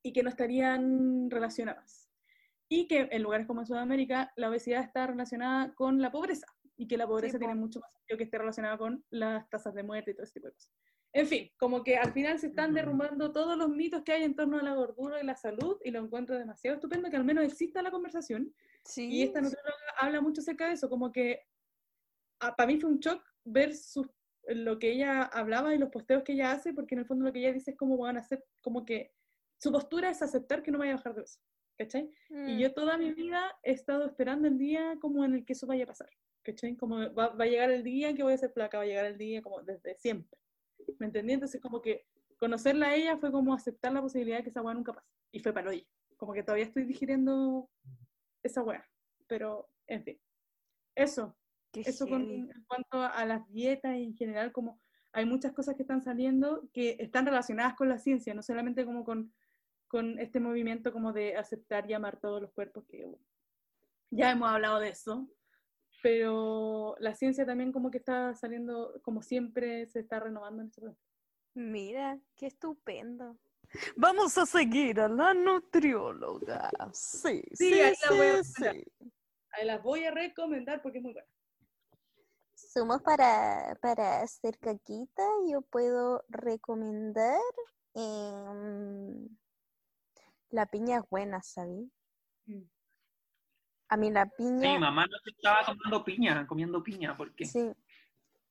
y 0.02 0.12
que 0.12 0.23
no 0.23 0.28
estarían 0.28 1.31
relacionadas. 1.31 2.10
Y 2.69 2.89
que 2.89 3.09
en 3.10 3.23
lugares 3.23 3.47
como 3.47 3.60
en 3.60 3.66
Sudamérica 3.66 4.35
la 4.36 4.51
obesidad 4.51 4.82
está 4.82 5.06
relacionada 5.06 5.73
con 5.74 6.02
la 6.02 6.12
pobreza, 6.12 6.47
y 6.77 6.86
que 6.89 6.98
la 6.98 7.06
pobreza 7.06 7.39
po. 7.39 7.39
tiene 7.39 7.55
mucho 7.55 7.81
más 7.81 7.90
sentido 7.94 8.19
que 8.19 8.24
esté 8.24 8.36
relacionada 8.36 8.77
con 8.77 9.02
las 9.09 9.48
tasas 9.48 9.73
de 9.73 9.82
muerte 9.82 10.10
y 10.10 10.14
todo 10.14 10.24
ese 10.24 10.35
tipo 10.35 10.48
de 10.48 10.52
cosas. 10.52 10.74
En 11.15 11.27
fin, 11.27 11.51
como 11.59 11.83
que 11.85 11.97
al 11.97 12.13
final 12.13 12.39
se 12.39 12.47
están 12.47 12.73
derrumbando 12.73 13.33
todos 13.33 13.57
los 13.59 13.69
mitos 13.69 14.03
que 14.03 14.13
hay 14.13 14.23
en 14.25 14.35
torno 14.35 14.59
a 14.59 14.63
la 14.63 14.75
gordura 14.75 15.21
y 15.23 15.27
la 15.27 15.37
salud, 15.37 15.79
y 15.85 15.91
lo 15.91 16.01
encuentro 16.01 16.39
demasiado 16.39 16.77
estupendo 16.77 17.11
que 17.11 17.17
al 17.17 17.25
menos 17.25 17.45
exista 17.45 17.83
la 17.83 17.91
conversación, 17.91 18.55
Sí, 18.85 19.09
y 19.11 19.23
esta 19.23 19.41
nutrióloga 19.41 19.77
habla 19.99 20.21
mucho 20.23 20.41
acerca 20.41 20.67
de 20.69 20.73
eso, 20.75 20.89
como 20.89 21.13
que 21.13 21.41
para 22.39 22.67
mí 22.67 22.81
fue 22.81 22.91
un 22.91 22.99
shock 22.99 23.23
ver 23.45 23.75
sus- 23.75 24.09
lo 24.49 24.79
que 24.79 24.91
ella 24.93 25.23
hablaba 25.23 25.75
y 25.75 25.79
los 25.79 25.91
posteos 25.91 26.23
que 26.25 26.33
ella 26.33 26.53
hace, 26.53 26.73
porque 26.73 26.95
en 26.95 27.01
el 27.01 27.07
fondo 27.07 27.25
lo 27.25 27.33
que 27.33 27.39
ella 27.41 27.53
dice 27.53 27.73
es 27.73 27.77
cómo 27.77 27.97
van 27.99 28.17
a 28.17 28.21
hacer, 28.21 28.43
como 28.61 28.85
que 28.85 29.13
su 29.59 29.71
postura 29.71 30.11
es 30.11 30.23
aceptar 30.23 30.63
que 30.63 30.73
no 30.73 30.79
vaya 30.79 30.95
a 30.95 30.97
bajar 30.97 31.15
de 31.15 31.23
peso, 31.23 31.39
¿cachai? 31.79 32.11
Y 32.31 32.57
Mm. 32.57 32.59
yo 32.59 32.73
toda 32.75 32.97
mi 32.99 33.13
vida 33.13 33.57
he 33.63 33.73
estado 33.73 34.05
esperando 34.07 34.49
el 34.49 34.59
día 34.59 34.97
como 35.01 35.25
en 35.25 35.35
el 35.35 35.45
que 35.45 35.53
eso 35.53 35.67
vaya 35.69 35.85
a 35.85 35.89
pasar, 35.89 36.09
¿cachai? 36.43 36.75
Como 36.77 36.97
va, 37.15 37.29
va 37.29 37.45
a 37.45 37.47
llegar 37.47 37.71
el 37.71 37.85
día 37.85 38.09
en 38.09 38.17
que 38.17 38.25
voy 38.25 38.33
a 38.33 38.39
ser 38.39 38.51
flaca, 38.51 38.79
va 38.79 38.83
a 38.83 38.87
llegar 38.87 39.05
el 39.05 39.19
día 39.19 39.41
como 39.43 39.63
desde 39.63 39.95
siempre, 39.95 40.37
¿me 40.99 41.07
entendí? 41.07 41.35
Entonces 41.35 41.61
como 41.61 41.81
que 41.81 42.07
conocerla 42.39 42.89
a 42.89 42.95
ella 42.95 43.17
fue 43.19 43.31
como 43.31 43.55
aceptar 43.55 43.93
la 43.93 44.03
posibilidad 44.03 44.39
de 44.39 44.45
que 44.45 44.51
esa 44.51 44.63
weá 44.63 44.75
nunca 44.75 44.93
pase, 44.93 45.07
y 45.31 45.41
fue 45.41 45.53
para 45.53 45.71
hoy, 45.71 45.87
como 46.17 46.33
que 46.33 46.43
todavía 46.43 46.65
estoy 46.65 46.85
digiriendo 46.85 47.71
esa 48.43 48.63
weá, 48.63 48.89
pero 49.27 49.69
en 49.87 50.05
fin, 50.05 50.21
eso, 50.95 51.37
Qué 51.73 51.81
eso 51.81 52.07
con, 52.07 52.23
en 52.23 52.65
cuanto 52.67 53.01
a 53.03 53.25
las 53.25 53.49
dietas 53.49 53.97
y 53.97 54.05
en 54.05 54.15
general, 54.15 54.53
como 54.53 54.81
hay 55.13 55.27
muchas 55.27 55.53
cosas 55.53 55.77
que 55.77 55.83
están 55.83 56.03
saliendo 56.03 56.69
que 56.73 56.97
están 56.99 57.27
relacionadas 57.27 57.75
con 57.75 57.89
la 57.89 57.99
ciencia, 57.99 58.35
no 58.35 58.43
solamente 58.43 58.85
como 58.85 59.05
con, 59.05 59.33
con 59.89 60.19
este 60.19 60.41
movimiento 60.41 60.93
como 60.93 61.13
de 61.13 61.37
aceptar 61.37 61.89
y 61.89 61.93
amar 61.93 62.19
todos 62.19 62.41
los 62.41 62.53
cuerpos, 62.53 62.85
que 62.87 63.05
bueno, 63.05 63.25
ya 64.11 64.31
hemos 64.31 64.49
hablado 64.49 64.81
de 64.81 64.89
eso, 64.89 65.29
pero 66.03 66.97
la 66.99 67.15
ciencia 67.15 67.47
también 67.47 67.73
como 67.73 67.91
que 67.91 67.99
está 67.99 68.35
saliendo, 68.35 69.01
como 69.03 69.23
siempre, 69.23 69.87
se 69.87 70.01
está 70.01 70.20
renovando 70.20 70.62
en 70.62 70.69
este 70.69 70.81
momento. 70.81 71.03
Mira, 71.55 72.19
qué 72.37 72.47
estupendo. 72.47 73.39
Vamos 73.97 74.37
a 74.37 74.47
seguir 74.47 75.01
a 75.01 75.09
la 75.09 75.33
nutrióloga. 75.33 76.70
Sí, 76.93 77.43
Sí, 77.53 77.81
ahí 77.81 77.95
la 78.03 78.11
voy 78.11 78.27
a 78.27 78.33
recomendar. 78.37 78.77
Ahí 79.53 79.66
las 79.66 79.83
voy 79.83 80.05
a 80.05 80.11
recomendar 80.11 80.83
porque 80.83 80.99
es 80.99 81.05
muy 81.05 81.12
buena. 81.12 81.29
Somos 82.55 83.03
para, 83.03 83.77
para 83.81 84.23
hacer 84.23 84.59
caquita, 84.59 85.23
yo 85.51 85.62
puedo 85.62 86.24
recomendar 86.29 87.41
em, 87.95 89.29
la 90.51 90.66
piña 90.66 90.99
es 90.99 91.09
buena, 91.11 91.43
¿sabí? 91.43 91.91
Mm. 92.47 92.62
A 93.93 93.97
mí 93.98 94.10
la 94.10 94.24
Sí, 94.24 94.32
piña, 94.39 94.78
mamá 94.78 95.05
no 95.06 95.19
estaba 95.27 95.66
tomando 95.66 96.02
piña, 96.02 96.47
comiendo 96.47 96.82
piña, 96.82 97.14
¿por 97.14 97.35
qué? 97.35 97.44
sí, 97.44 97.70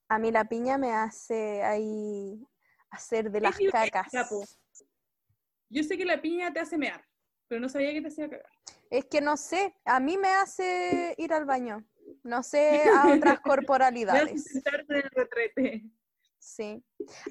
a 0.08 0.20
mí 0.20 0.30
la 0.30 0.46
piña 0.46 0.78
me 0.78 0.92
hace 0.94 1.64
ahí 1.64 2.48
hacer 2.92 3.32
de 3.32 3.42
las 3.42 3.58
cacas. 3.72 4.12
Yo 5.68 5.82
sé 5.82 5.98
que 5.98 6.06
la 6.06 6.22
piña 6.22 6.54
te 6.54 6.60
hace 6.60 6.78
mear, 6.78 7.04
pero 7.48 7.60
no 7.60 7.68
sabía 7.70 7.92
que 7.92 8.04
te 8.04 8.10
hacía 8.10 8.30
cagar. 8.30 8.52
Es 8.92 9.06
que 9.06 9.20
no 9.20 9.36
sé, 9.36 9.74
a 9.84 10.00
mí 10.00 10.16
me 10.16 10.28
hace 10.28 11.16
ir 11.18 11.34
al 11.34 11.46
baño, 11.46 11.84
no 12.24 12.44
sé 12.44 12.84
a 12.96 13.08
otras 13.16 13.22
Me 13.24 13.32
hace 13.32 13.42
corporalidades. 13.42 14.44
sentarte 14.44 14.94
en 15.00 15.04
el 15.06 15.10
retrete. 15.10 15.84
Sí. 16.38 16.84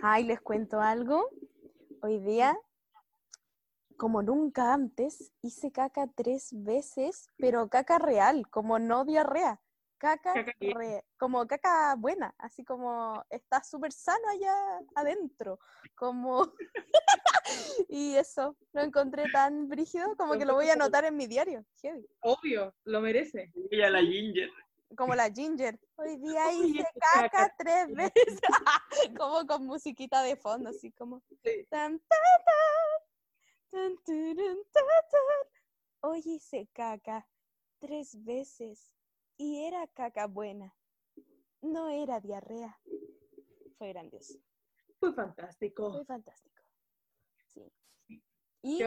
Ay, 0.02 0.24
les 0.24 0.40
cuento 0.40 0.80
algo. 0.80 1.30
Hoy 2.02 2.18
día, 2.18 2.58
como 4.00 4.22
nunca 4.22 4.72
antes, 4.72 5.30
hice 5.42 5.70
caca 5.72 6.06
tres 6.14 6.48
veces, 6.54 7.28
pero 7.36 7.68
caca 7.68 7.98
real, 7.98 8.48
como 8.48 8.78
no 8.78 9.04
diarrea. 9.04 9.60
Caca, 9.98 10.32
Caca 10.32 10.52
bien. 10.58 10.74
re- 10.74 11.04
como 11.18 11.46
caca 11.46 11.94
buena, 11.98 12.34
así 12.38 12.64
como 12.64 13.22
está 13.28 13.62
súper 13.62 13.92
sano 13.92 14.26
allá 14.30 14.54
adentro. 14.94 15.58
Como 15.94 16.50
y 17.90 18.14
eso, 18.16 18.56
lo 18.72 18.80
encontré 18.80 19.24
tan 19.30 19.68
brígido 19.68 20.16
como 20.16 20.38
que 20.38 20.46
lo 20.46 20.54
voy 20.54 20.70
a 20.70 20.72
anotar 20.72 21.04
en 21.04 21.18
mi 21.18 21.26
diario. 21.26 21.66
Heavy. 21.82 22.08
Obvio, 22.20 22.74
lo 22.84 23.02
merece. 23.02 23.52
Ella, 23.70 23.90
la 23.90 24.00
ginger. 24.00 24.48
Como 24.96 25.14
la 25.14 25.30
Ginger. 25.30 25.78
Hoy 25.96 26.16
día 26.16 26.50
hice 26.52 26.84
caca 26.98 27.54
tres 27.58 27.94
veces. 27.94 28.40
como 29.20 29.46
con 29.46 29.66
musiquita 29.66 30.22
de 30.22 30.36
fondo, 30.36 30.70
así 30.70 30.90
como. 30.90 31.22
Tan, 31.68 31.98
tan. 32.00 32.00
Hoy 36.02 36.22
hice 36.24 36.68
caca 36.72 37.28
tres 37.78 38.24
veces 38.24 38.96
y 39.36 39.64
era 39.64 39.86
caca 39.88 40.26
buena. 40.26 40.74
No 41.62 41.88
era 41.88 42.20
diarrea. 42.20 42.78
Fue 43.78 43.88
grandioso. 43.88 44.38
Fue 44.98 45.12
fantástico. 45.14 45.92
Fue 45.92 46.04
fantástico. 46.04 46.62
Sí. 47.46 47.72
Y, 48.62 48.78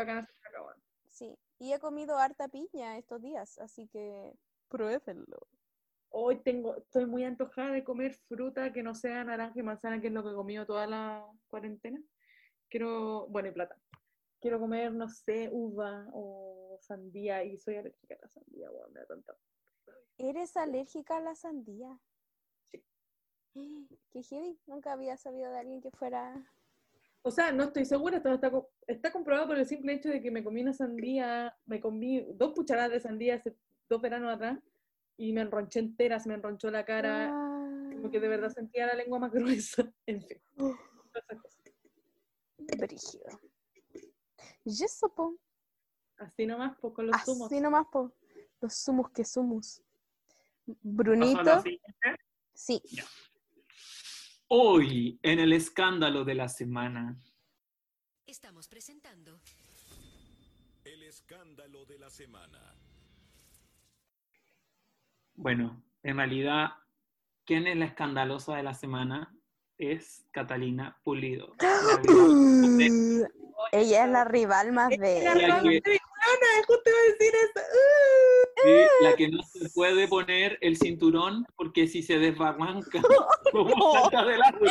sí. 1.07 1.37
y 1.59 1.73
he 1.73 1.79
comido 1.79 2.17
harta 2.17 2.47
piña 2.47 2.97
estos 2.97 3.21
días, 3.21 3.57
así 3.59 3.87
que 3.87 4.33
pruébenlo. 4.69 5.47
Hoy 6.09 6.43
tengo, 6.43 6.75
estoy 6.75 7.07
muy 7.07 7.23
antojada 7.23 7.71
de 7.71 7.83
comer 7.83 8.13
fruta 8.27 8.71
que 8.71 8.83
no 8.83 8.93
sea 8.93 9.23
naranja 9.23 9.59
y 9.59 9.63
manzana, 9.63 9.99
que 9.99 10.07
es 10.07 10.13
lo 10.13 10.23
que 10.23 10.29
he 10.29 10.35
comido 10.35 10.65
toda 10.65 10.85
la 10.85 11.25
cuarentena. 11.47 11.99
Quiero, 12.69 13.25
bueno, 13.27 13.49
y 13.49 13.51
plata. 13.51 13.82
Quiero 14.43 14.59
comer, 14.59 14.91
no 14.91 15.07
sé, 15.07 15.47
uva 15.53 16.05
o 16.11 16.77
sandía 16.81 17.45
y 17.45 17.57
soy 17.57 17.77
alérgica 17.77 18.15
a 18.15 18.23
la 18.23 18.27
sandía, 18.27 18.69
weón, 18.71 18.91
me 18.91 18.99
da 18.99 19.05
tanta. 19.05 19.37
¿Eres 20.17 20.57
alérgica 20.57 21.15
a 21.15 21.21
la 21.21 21.33
sandía? 21.33 21.97
Sí. 22.73 22.83
Qué 24.11 24.21
heavy. 24.21 24.59
Nunca 24.67 24.91
había 24.91 25.15
sabido 25.15 25.49
de 25.49 25.59
alguien 25.59 25.79
que 25.79 25.91
fuera. 25.91 26.45
O 27.21 27.31
sea, 27.31 27.53
no 27.53 27.63
estoy 27.63 27.85
segura, 27.85 28.17
está, 28.17 28.33
está, 28.33 28.51
está 28.85 29.13
comprobado 29.13 29.47
por 29.47 29.57
el 29.57 29.65
simple 29.65 29.93
hecho 29.93 30.09
de 30.09 30.21
que 30.21 30.29
me 30.29 30.43
comí 30.43 30.61
una 30.61 30.73
sandía, 30.73 31.57
me 31.65 31.79
comí 31.79 32.19
dos 32.33 32.51
cucharadas 32.51 32.91
de 32.91 32.99
sandía 32.99 33.35
hace 33.35 33.55
dos 33.87 34.01
veranos 34.01 34.35
atrás 34.35 34.59
y 35.15 35.31
me 35.31 35.39
enronché 35.39 35.79
entera, 35.79 36.19
se 36.19 36.27
me 36.27 36.35
enronchó 36.35 36.69
la 36.69 36.83
cara, 36.83 37.29
como 37.93 38.11
que 38.11 38.19
de 38.19 38.27
verdad 38.27 38.49
sentía 38.49 38.87
la 38.87 38.95
lengua 38.95 39.19
más 39.19 39.31
gruesa. 39.31 39.89
En 40.05 40.21
fin, 40.21 40.41
cosas. 40.57 41.61
Brígido. 42.77 43.39
Y 44.65 44.83
eso, 44.83 45.13
po. 45.13 45.37
Así 46.17 46.45
nomás, 46.45 46.77
con 46.93 47.07
los 47.07 47.21
zumos. 47.23 47.51
Así 47.51 47.59
nomás, 47.59 47.87
po. 47.91 48.13
Los 48.61 48.73
zumos 48.73 49.11
que 49.11 49.25
la 49.25 49.81
Brunito. 50.65 51.63
Sí. 52.53 52.81
Hoy, 54.47 55.19
en 55.23 55.39
el 55.39 55.53
escándalo 55.53 56.23
de 56.23 56.35
la 56.35 56.47
semana. 56.47 57.17
Estamos 58.25 58.67
presentando 58.67 59.41
El 60.85 61.03
escándalo 61.03 61.85
de 61.85 61.99
la 61.99 62.09
semana. 62.09 62.75
Bueno, 65.35 65.83
en 66.03 66.17
realidad, 66.17 66.69
¿quién 67.45 67.67
es 67.67 67.75
la 67.75 67.85
escandalosa 67.85 68.55
de 68.55 68.63
la 68.63 68.73
semana? 68.73 69.35
Es 69.77 70.25
Catalina 70.31 70.99
Pulido. 71.03 71.53
Ella 73.71 74.05
es 74.05 74.11
la 74.11 74.23
rival 74.25 74.71
más 74.71 74.89
de. 74.89 75.23
La 75.23 75.33
rival 75.33 75.63
que- 75.63 75.81
de 75.81 75.91
Ana, 75.91 76.65
justo 76.67 76.89
iba 76.89 76.97
a 76.99 77.03
decir 77.11 77.33
eso. 77.35 77.61
Sí, 78.63 79.03
la 79.03 79.15
que 79.15 79.29
no 79.29 79.43
se 79.43 79.69
puede 79.69 80.07
poner 80.07 80.57
el 80.61 80.77
cinturón 80.77 81.45
porque 81.55 81.87
si 81.87 82.01
se 82.03 82.17
desbarranca, 82.17 83.01
como 83.51 83.93
salta 83.93 84.25
del 84.25 84.41
árbol. 84.41 84.69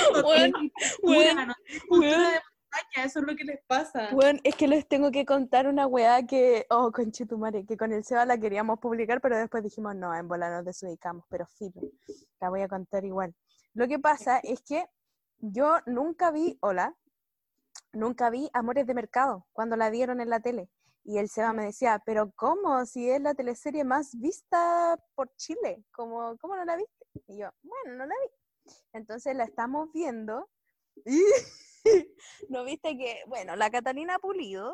No 1.02 2.32
montaña, 2.72 3.04
eso 3.04 3.20
es 3.20 3.26
lo 3.26 3.36
que 3.36 3.44
les 3.44 3.60
pasa. 3.66 4.10
Bueno, 4.12 4.40
es 4.44 4.54
que 4.56 4.68
les 4.68 4.86
tengo 4.86 5.10
que 5.10 5.24
contar 5.24 5.66
una 5.66 5.86
weá 5.86 6.26
que, 6.26 6.66
oh, 6.70 6.90
conchetumare, 6.90 7.66
que 7.66 7.76
con 7.76 7.92
el 7.92 8.04
Seba 8.04 8.24
la 8.24 8.38
queríamos 8.38 8.78
publicar, 8.78 9.20
pero 9.20 9.36
después 9.36 9.62
dijimos, 9.62 9.94
no, 9.94 10.14
en 10.14 10.28
bola 10.28 10.50
nos 10.50 10.64
desubicamos, 10.64 11.24
pero 11.28 11.46
filo, 11.46 11.80
la 12.40 12.48
voy 12.48 12.62
a 12.62 12.68
contar 12.68 13.04
igual. 13.04 13.34
Lo 13.74 13.88
que 13.88 13.98
pasa 13.98 14.38
es 14.38 14.60
que 14.62 14.86
yo 15.38 15.78
nunca 15.86 16.30
vi, 16.30 16.58
hola, 16.60 16.96
nunca 17.92 18.30
vi 18.30 18.50
Amores 18.52 18.86
de 18.86 18.94
Mercado 18.94 19.46
cuando 19.52 19.76
la 19.76 19.90
dieron 19.90 20.20
en 20.20 20.30
la 20.30 20.40
tele. 20.40 20.68
Y 21.04 21.18
el 21.18 21.28
Seba 21.28 21.52
me 21.52 21.64
decía, 21.64 22.00
pero 22.06 22.30
¿cómo? 22.36 22.84
Si 22.86 23.10
es 23.10 23.20
la 23.20 23.34
teleserie 23.34 23.82
más 23.84 24.14
vista 24.20 24.96
por 25.14 25.34
Chile, 25.36 25.82
¿cómo, 25.90 26.36
cómo 26.38 26.54
no 26.56 26.64
la 26.64 26.76
viste? 26.76 27.06
Y 27.26 27.38
yo, 27.38 27.50
bueno, 27.62 27.96
no 27.98 28.06
la 28.06 28.14
vi. 28.14 28.72
Entonces 28.92 29.34
la 29.34 29.44
estamos 29.44 29.90
viendo 29.92 30.48
y 31.04 31.20
¿No 32.48 32.64
viste 32.64 32.96
que, 32.96 33.22
bueno, 33.26 33.56
la 33.56 33.70
Catalina 33.70 34.18
Pulido 34.20 34.72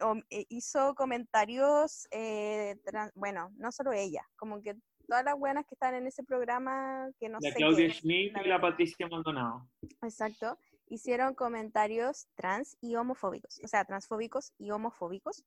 om- 0.00 0.22
eh, 0.30 0.46
hizo 0.48 0.94
comentarios, 0.94 2.06
eh, 2.12 2.76
bueno, 3.16 3.50
no 3.56 3.72
solo 3.72 3.92
ella, 3.92 4.22
como 4.36 4.62
que 4.62 4.76
todas 5.08 5.24
las 5.24 5.38
buenas 5.38 5.66
que 5.66 5.74
están 5.74 5.94
en 5.94 6.06
ese 6.06 6.22
programa, 6.22 7.08
que 7.18 7.28
no 7.28 7.38
La 7.40 7.50
sé 7.50 7.56
Claudia 7.56 7.92
Schmidt 7.92 8.36
y 8.36 8.48
la. 8.48 8.60
Patricia 8.60 9.08
Maldonado. 9.08 9.66
exacto, 10.02 10.58
hicieron 10.88 11.34
comentarios 11.34 12.28
trans 12.34 12.76
y 12.80 12.96
homofóbicos, 12.96 13.60
o 13.64 13.68
sea, 13.68 13.84
transfóbicos 13.84 14.52
y 14.58 14.70
homofóbicos. 14.70 15.44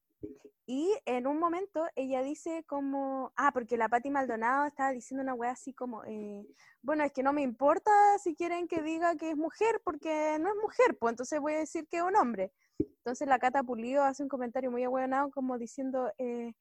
Y 0.66 0.90
en 1.06 1.28
un 1.28 1.40
momento 1.40 1.86
ella 1.96 2.24
dice 2.24 2.64
como, 2.68 3.34
ah, 3.36 3.52
porque 3.54 3.78
la 3.78 3.90
Pati 3.90 4.10
Maldonado 4.10 4.66
estaba 4.66 4.92
diciendo 4.92 5.22
una 5.22 5.34
wea 5.34 5.52
así 5.52 5.74
como, 5.74 6.04
eh, 6.06 6.46
bueno, 6.82 7.04
es 7.04 7.12
que 7.12 7.24
no 7.24 7.34
me 7.34 7.42
importa 7.42 7.92
si 8.24 8.36
quieren 8.36 8.68
que 8.68 8.82
diga 8.82 9.16
que 9.16 9.32
es 9.32 9.38
mujer, 9.38 9.82
porque 9.84 10.38
no 10.40 10.50
es 10.50 10.56
mujer, 10.62 10.98
pues 10.98 11.12
entonces 11.14 11.40
voy 11.40 11.54
a 11.54 11.60
decir 11.60 11.88
que 11.88 11.98
es 11.98 12.04
un 12.04 12.16
hombre. 12.16 12.52
Entonces 12.80 13.28
la 13.28 13.40
Cata 13.40 13.64
Pulido 13.64 14.04
hace 14.04 14.24
un 14.24 14.30
comentario 14.30 14.72
muy 14.72 14.84
ahueonado 14.84 15.30
como 15.32 15.58
diciendo, 15.58 16.12
eh, 16.18 16.54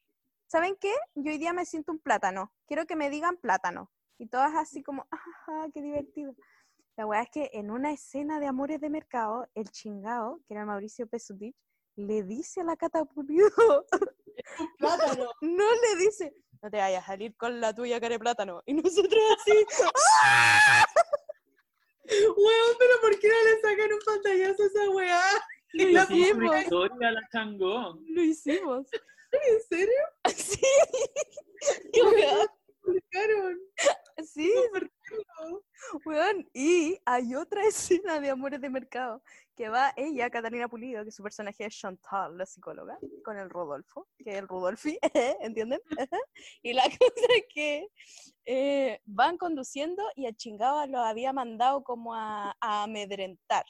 ¿saben 0.50 0.76
qué? 0.80 0.92
Yo 1.14 1.30
hoy 1.30 1.38
día 1.38 1.52
me 1.52 1.64
siento 1.64 1.92
un 1.92 2.00
plátano, 2.00 2.52
quiero 2.66 2.84
que 2.84 2.96
me 2.96 3.08
digan 3.08 3.36
plátano. 3.36 3.90
Y 4.18 4.26
todas 4.26 4.54
así 4.56 4.82
como, 4.82 5.06
ajá, 5.10 5.68
qué 5.72 5.80
divertido. 5.80 6.34
La 6.96 7.06
weá 7.06 7.22
es 7.22 7.30
que 7.30 7.50
en 7.54 7.70
una 7.70 7.92
escena 7.92 8.40
de 8.40 8.46
Amores 8.46 8.80
de 8.80 8.90
Mercado, 8.90 9.48
el 9.54 9.70
chingao, 9.70 10.40
que 10.46 10.54
era 10.54 10.66
Mauricio 10.66 11.06
Pesutich, 11.06 11.56
le 11.96 12.24
dice 12.24 12.60
a 12.60 12.64
la 12.64 12.76
Cata 12.76 13.04
Pulido, 13.04 13.48
Plátano. 14.78 15.30
no 15.40 15.64
le 15.70 16.04
dice, 16.04 16.34
no 16.60 16.70
te 16.70 16.78
vayas 16.78 17.04
a 17.04 17.06
salir 17.06 17.36
con 17.36 17.60
la 17.60 17.72
tuya 17.72 18.00
cara 18.00 18.14
de 18.14 18.18
plátano. 18.18 18.62
Y 18.66 18.74
nosotros 18.74 19.22
así, 19.38 19.52
Weón, 22.10 22.76
pero 22.78 23.00
¿por 23.00 23.18
qué 23.20 23.28
no 23.28 23.34
le 23.44 23.60
sacan 23.60 23.92
un 23.92 24.00
pantallazo 24.04 24.62
a 24.64 24.66
esa 24.66 24.90
weá? 24.90 25.22
lo 25.72 25.84
hicimos, 26.10 26.60
historia 26.62 27.12
la 27.12 27.28
changó. 27.30 28.00
lo 28.04 28.22
hicimos. 28.22 28.88
¿En 29.32 29.60
serio? 29.68 30.02
Sí. 30.36 30.60
¿Publicaron? 32.82 33.58
Sí, 34.24 34.52
weón. 36.04 36.48
Y 36.54 36.98
hay 37.04 37.34
otra 37.34 37.64
escena 37.66 38.20
de 38.20 38.30
Amores 38.30 38.60
de 38.60 38.70
Mercado 38.70 39.22
que 39.56 39.68
va 39.68 39.92
ella, 39.96 40.30
Catalina 40.30 40.68
Pulido, 40.68 41.04
que 41.04 41.10
su 41.10 41.22
personaje 41.22 41.66
es 41.66 41.76
Chantal, 41.76 42.38
la 42.38 42.46
psicóloga, 42.46 42.98
con 43.22 43.36
el 43.36 43.50
Rodolfo, 43.50 44.08
que 44.16 44.30
es 44.30 44.36
el 44.36 44.48
Rodolfi, 44.48 44.98
¿entienden? 45.40 45.80
y 46.62 46.72
la 46.72 46.84
cosa 46.84 47.26
es 47.36 47.44
que 47.52 47.88
eh, 48.46 49.00
van 49.04 49.36
conduciendo 49.36 50.02
y 50.16 50.24
el 50.24 50.36
chingado 50.36 50.86
lo 50.86 51.00
había 51.00 51.34
mandado 51.34 51.82
como 51.84 52.14
a, 52.14 52.56
a 52.58 52.84
amedrentar, 52.84 53.64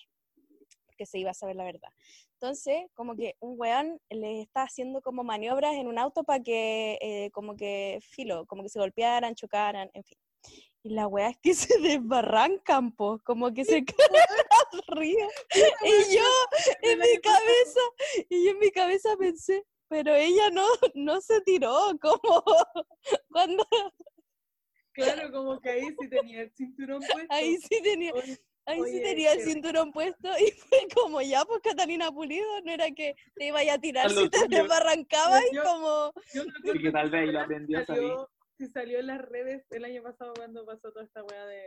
porque 1.01 1.07
se 1.07 1.19
iba 1.19 1.31
a 1.31 1.35
saber 1.35 1.57
la 1.57 1.65
verdad. 1.65 1.89
Entonces, 2.35 2.85
como 2.95 3.17
que 3.17 3.35
un 3.41 3.59
weón 3.59 3.99
le 4.11 4.43
está 4.43 4.65
haciendo 4.65 5.01
como 5.01 5.25
maniobras 5.25 5.75
en 5.77 5.87
un 5.89 5.99
auto 5.99 6.25
para 6.25 6.43
que, 6.43 6.99
eh, 7.01 7.31
como 7.33 7.57
que, 7.57 8.01
filo, 8.03 8.45
como 8.47 8.63
que 8.63 8.69
se 8.69 8.79
golpearan, 8.79 9.35
chocaran, 9.35 9.91
en 9.95 10.05
fin. 10.05 10.19
Y 10.83 10.91
la 10.91 11.07
weá 11.07 11.31
es 11.31 11.39
que 11.39 11.55
se 11.75 11.79
desbarrancan, 11.81 12.93
po, 12.93 13.19
como 13.25 13.53
que 13.55 13.65
se 13.65 13.83
caen 13.85 14.83
río. 14.89 15.27
Y 15.55 16.15
yo, 16.15 16.25
en 16.83 16.99
mi 16.99 17.19
cabeza, 17.23 17.81
y 18.29 18.45
yo 18.45 18.51
en 18.51 18.59
mi 18.59 18.71
cabeza 18.71 19.17
pensé, 19.19 19.65
pero 19.89 20.15
ella 20.15 20.51
no, 20.51 20.67
no 20.95 21.21
se 21.23 21.41
tiró, 21.41 21.75
como 22.01 22.45
cuando 23.31 23.65
Claro, 24.93 25.33
como 25.33 25.61
que 25.61 25.71
ahí 25.71 25.87
sí 25.99 26.09
tenía 26.11 26.43
el 26.43 26.51
cinturón 26.51 27.01
puesto. 27.01 27.33
ahí 27.35 27.57
sí 27.59 27.81
tenía, 27.83 28.13
Oye, 28.71 28.83
ahí 28.83 28.93
sí 28.93 29.03
tenía 29.03 29.33
el 29.33 29.41
cinturón 29.43 29.93
puesto 29.93 30.29
y 30.39 30.51
fue 30.53 30.79
como 30.95 31.21
ya, 31.23 31.45
pues 31.45 31.61
Catalina 31.63 32.11
Pulido, 32.13 32.61
no 32.63 32.73
era 32.73 32.91
que 32.91 33.15
te 33.35 33.47
iba 33.47 33.61
a 33.61 33.79
tirar 33.79 34.11
si 34.11 34.29
te 34.29 34.39
tuyo. 34.39 34.63
desbarrancabas 34.63 35.43
y 35.53 35.57
como, 35.57 36.13
Yo 36.35 36.45
que 36.81 36.91
tal 36.91 37.11
vez 37.11 37.33
lo 37.33 37.41
aprendió 37.41 37.79
a 37.81 37.85
salir. 37.85 38.03
salió, 38.03 38.31
si 38.59 38.67
salió 38.69 38.99
en 39.01 39.07
las 39.07 39.21
redes 39.23 39.65
el 39.71 39.85
año 39.85 40.03
pasado 40.03 40.33
cuando 40.35 40.65
pasó 40.65 40.93
toda 40.93 41.05
esta 41.05 41.23
weá 41.25 41.47
de... 41.47 41.65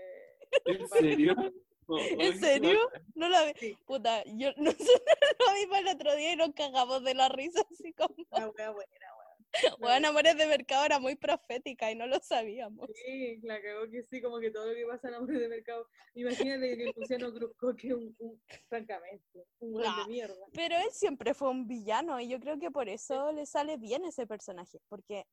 ¿En 0.65 0.87
serio? 0.87 1.35
Oh, 1.85 1.97
¿en 1.97 2.39
serio? 2.39 2.79
No 3.13 3.27
la 3.27 3.43
vi. 3.43 3.51
Sí. 3.59 3.77
Puta, 3.85 4.23
yo 4.23 4.51
nosotros 4.57 5.01
lo 5.37 5.53
vimos 5.53 5.79
el 5.79 5.87
otro 5.89 6.15
día 6.15 6.31
y 6.31 6.35
nos 6.37 6.53
cagamos 6.53 7.03
de 7.03 7.13
la 7.13 7.27
risa 7.27 7.61
así 7.69 7.91
como, 7.91 8.15
La 8.31 8.47
weá 8.47 8.69
buena, 8.71 9.12
bueno, 9.79 10.07
Amores 10.09 10.35
de 10.37 10.47
Mercado 10.47 10.85
era 10.85 10.99
muy 10.99 11.15
profética 11.15 11.91
y 11.91 11.95
no 11.95 12.07
lo 12.07 12.19
sabíamos. 12.19 12.89
Sí, 12.95 13.39
la 13.43 13.61
cagó 13.61 13.89
que 13.89 14.03
sí, 14.03 14.21
como 14.21 14.39
que 14.39 14.51
todo 14.51 14.67
lo 14.67 14.73
que 14.73 14.85
pasa 14.85 15.07
en 15.09 15.13
Amores 15.15 15.39
de 15.39 15.47
Mercado. 15.47 15.87
Imagínate 16.15 16.77
que 16.77 16.93
Luciano 16.95 17.31
Cruzco, 17.33 17.75
que 17.75 17.87
es 17.89 17.93
un, 17.93 18.15
un- 18.19 18.41
francamente, 18.67 19.45
un 19.59 19.73
No. 19.73 20.03
de 20.03 20.07
mierda. 20.09 20.35
Pero 20.53 20.75
él 20.77 20.89
siempre 20.91 21.33
fue 21.33 21.49
un 21.49 21.67
villano 21.67 22.19
y 22.19 22.27
yo 22.29 22.39
creo 22.39 22.59
que 22.59 22.71
por 22.71 22.89
eso 22.89 23.31
le 23.31 23.45
sale 23.45 23.77
bien 23.77 24.05
ese 24.05 24.25
personaje, 24.25 24.79
porque 24.87 25.25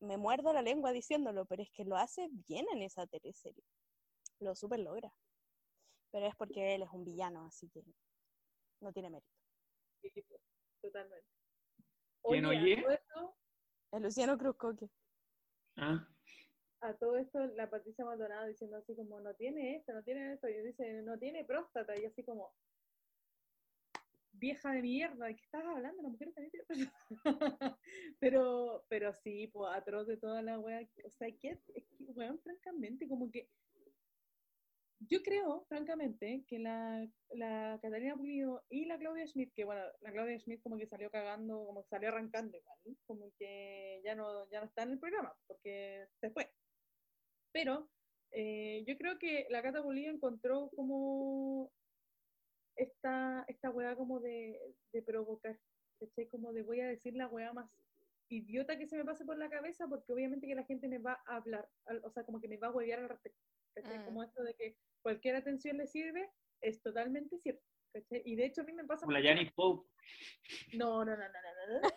me 0.00 0.16
muerdo 0.16 0.52
la 0.52 0.62
lengua 0.62 0.92
diciéndolo, 0.92 1.46
pero 1.46 1.62
es 1.62 1.70
que 1.70 1.84
lo 1.84 1.96
hace 1.96 2.28
bien 2.48 2.66
en 2.72 2.82
esa 2.82 3.06
teleserie. 3.06 3.62
Lo 4.40 4.54
super 4.54 4.78
logra. 4.80 5.12
Pero 6.12 6.26
es 6.26 6.36
porque 6.36 6.74
él 6.74 6.82
es 6.82 6.88
un 6.92 7.04
villano, 7.04 7.44
así 7.46 7.68
que 7.68 7.82
no 8.80 8.92
tiene 8.92 9.10
mérito. 9.10 9.30
Sí, 10.00 10.10
pues, 10.10 10.40
totalmente. 10.80 11.26
¿Quién 12.22 12.44
a 12.44 12.48
oye? 12.50 12.76
todo 12.82 12.90
esto- 12.90 13.36
El 13.92 14.02
Luciano 14.02 14.36
Cruz 14.36 14.56
Coque. 14.56 14.88
Ah, 15.76 16.06
a 16.80 16.94
todo 16.94 17.16
esto 17.16 17.44
la 17.54 17.68
Patricia 17.68 18.04
Maldonado 18.04 18.46
diciendo 18.46 18.76
así 18.76 18.94
como 18.94 19.20
no 19.20 19.34
tiene 19.34 19.76
esto, 19.76 19.92
no 19.92 20.02
tiene 20.02 20.34
esto, 20.34 20.48
y 20.48 20.62
dice 20.62 21.02
no 21.02 21.18
tiene 21.18 21.44
próstata, 21.44 21.98
y 21.98 22.04
así 22.04 22.22
como 22.22 22.54
vieja 24.32 24.72
de 24.72 24.82
mierda, 24.82 25.26
¿de 25.26 25.36
qué 25.36 25.42
estás 25.42 25.64
hablando? 25.64 26.02
La 26.02 26.08
mujer 26.08 26.32
también 26.32 26.50
tiene 26.50 26.66
próstata. 26.66 26.98
pero, 28.20 28.84
pero 28.88 29.14
sí, 29.14 29.46
pues 29.48 29.74
atroz 29.74 30.06
de 30.06 30.18
toda 30.18 30.42
la 30.42 30.58
wea, 30.58 30.86
o 31.04 31.10
sea, 31.10 31.28
que 31.40 31.50
es 31.50 31.60
que, 31.64 31.86
weón, 31.98 32.38
francamente, 32.40 33.08
como 33.08 33.30
que 33.30 33.48
yo 35.00 35.22
creo, 35.22 35.64
francamente, 35.68 36.44
que 36.48 36.58
la, 36.58 37.06
la 37.30 37.78
Catalina 37.82 38.16
Pulido 38.16 38.64
y 38.68 38.86
la 38.86 38.98
Claudia 38.98 39.26
Schmidt, 39.26 39.52
que 39.54 39.64
bueno, 39.64 39.82
la 40.00 40.12
Claudia 40.12 40.38
Schmidt 40.38 40.62
como 40.62 40.78
que 40.78 40.86
salió 40.86 41.10
cagando, 41.10 41.66
como 41.66 41.82
que 41.82 41.88
salió 41.88 42.08
arrancando 42.08 42.56
igual, 42.56 42.78
como 43.06 43.32
que 43.38 44.00
ya 44.04 44.14
no, 44.14 44.48
ya 44.50 44.60
no 44.60 44.66
está 44.66 44.82
en 44.82 44.92
el 44.92 44.98
programa, 44.98 45.34
porque 45.46 46.06
se 46.20 46.30
fue. 46.30 46.50
Pero 47.52 47.90
eh, 48.32 48.84
yo 48.86 48.96
creo 48.96 49.18
que 49.18 49.46
la 49.50 49.62
Cata 49.62 49.82
Pulido 49.82 50.12
encontró 50.12 50.70
como 50.74 51.70
esta, 52.76 53.44
esta 53.48 53.70
weá 53.70 53.96
como 53.96 54.20
de, 54.20 54.58
de 54.92 55.02
provocar. 55.02 55.58
Como 56.30 56.52
de 56.52 56.62
voy 56.62 56.80
a 56.80 56.88
decir 56.88 57.14
la 57.14 57.26
weá 57.26 57.52
más 57.54 57.70
idiota 58.28 58.76
que 58.78 58.86
se 58.86 58.96
me 58.96 59.04
pase 59.04 59.24
por 59.24 59.38
la 59.38 59.48
cabeza, 59.48 59.86
porque 59.88 60.12
obviamente 60.12 60.46
que 60.46 60.54
la 60.54 60.64
gente 60.64 60.88
me 60.88 60.98
va 60.98 61.22
a 61.26 61.36
hablar, 61.36 61.68
o 62.02 62.10
sea, 62.10 62.24
como 62.24 62.40
que 62.40 62.48
me 62.48 62.58
va 62.58 62.68
a 62.68 62.72
huevear 62.72 63.00
al 63.00 63.08
respecto. 63.08 63.40
¿Cachai? 63.76 63.98
Mm. 63.98 64.04
Como 64.06 64.22
esto 64.22 64.42
de 64.42 64.54
que 64.54 64.76
cualquier 65.02 65.36
atención 65.36 65.76
le 65.76 65.86
sirve, 65.86 66.30
es 66.60 66.82
totalmente 66.82 67.38
cierto. 67.38 67.62
¿cachai? 67.92 68.22
Y 68.24 68.36
de 68.36 68.46
hecho 68.46 68.62
a 68.62 68.64
mí 68.64 68.72
me 68.72 68.84
pasa... 68.84 69.06
como 69.06 69.16
la 69.16 69.22
Janis 69.22 69.52
Pope. 69.52 69.88
No, 70.74 71.04
no, 71.04 71.16
no, 71.16 71.16
no, 71.16 71.26
no, 71.26 71.66
no. 71.68 71.80
no. 71.80 71.88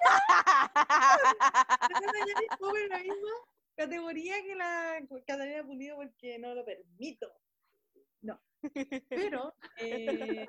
Esa 1.90 2.00
es 2.00 2.14
la 2.14 2.34
Janis 2.34 2.58
Pope 2.60 2.84
en 2.84 2.90
la 2.90 3.00
misma 3.00 3.32
categoría 3.76 4.44
que 4.44 4.56
la 4.56 5.00
Catalina 5.26 5.64
Pulido 5.64 5.96
porque 5.96 6.38
no 6.38 6.54
lo 6.54 6.66
permito. 6.66 7.32
No. 8.22 8.42
Pero, 9.10 9.56
eh, 9.78 10.46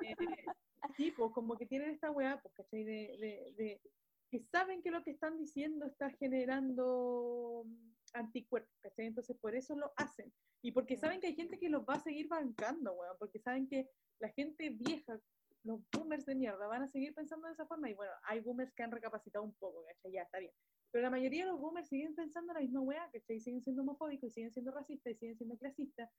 sí, 0.97 1.11
pues 1.11 1.31
como 1.33 1.57
que 1.57 1.65
tienen 1.65 1.91
esta 1.91 2.11
weá, 2.11 2.41
pues, 2.41 2.53
¿cachai? 2.53 2.83
De, 2.83 3.17
de, 3.19 3.53
de 3.57 3.81
que 4.29 4.43
saben 4.51 4.81
que 4.81 4.91
lo 4.91 5.03
que 5.03 5.11
están 5.11 5.37
diciendo 5.37 5.85
está 5.85 6.09
generando 6.11 7.65
anticuerpos, 8.13 8.77
¿cachai? 8.81 9.07
Entonces 9.07 9.37
por 9.37 9.55
eso 9.55 9.75
lo 9.75 9.91
hacen. 9.95 10.33
Y 10.61 10.71
porque 10.71 10.97
saben 10.97 11.19
que 11.19 11.27
hay 11.27 11.35
gente 11.35 11.57
que 11.57 11.69
los 11.69 11.83
va 11.83 11.95
a 11.95 11.99
seguir 11.99 12.27
bancando, 12.27 12.93
weón, 12.93 13.15
porque 13.19 13.39
saben 13.39 13.67
que 13.67 13.89
la 14.19 14.29
gente 14.29 14.69
vieja, 14.69 15.19
los 15.63 15.81
boomers 15.91 16.25
de 16.25 16.35
mierda, 16.35 16.67
van 16.67 16.83
a 16.83 16.87
seguir 16.87 17.13
pensando 17.13 17.47
de 17.47 17.53
esa 17.53 17.65
forma. 17.65 17.89
Y 17.89 17.93
bueno, 17.93 18.11
hay 18.23 18.39
boomers 18.39 18.73
que 18.73 18.83
han 18.83 18.91
recapacitado 18.91 19.43
un 19.43 19.53
poco, 19.55 19.83
¿cachai? 19.85 20.11
Ya, 20.11 20.23
está 20.23 20.39
bien. 20.39 20.53
Pero 20.91 21.03
la 21.03 21.09
mayoría 21.09 21.45
de 21.45 21.51
los 21.51 21.59
boomers 21.59 21.87
siguen 21.87 22.15
pensando 22.15 22.53
la 22.53 22.59
misma 22.59 22.81
weá, 22.81 23.09
¿cachai? 23.11 23.39
Siguen 23.39 23.61
siendo 23.63 23.81
homofóbicos, 23.81 24.29
y 24.29 24.33
siguen 24.33 24.51
siendo 24.51 24.71
racistas, 24.71 25.13
y 25.13 25.15
siguen 25.15 25.37
siendo 25.37 25.57
clasistas, 25.57 26.11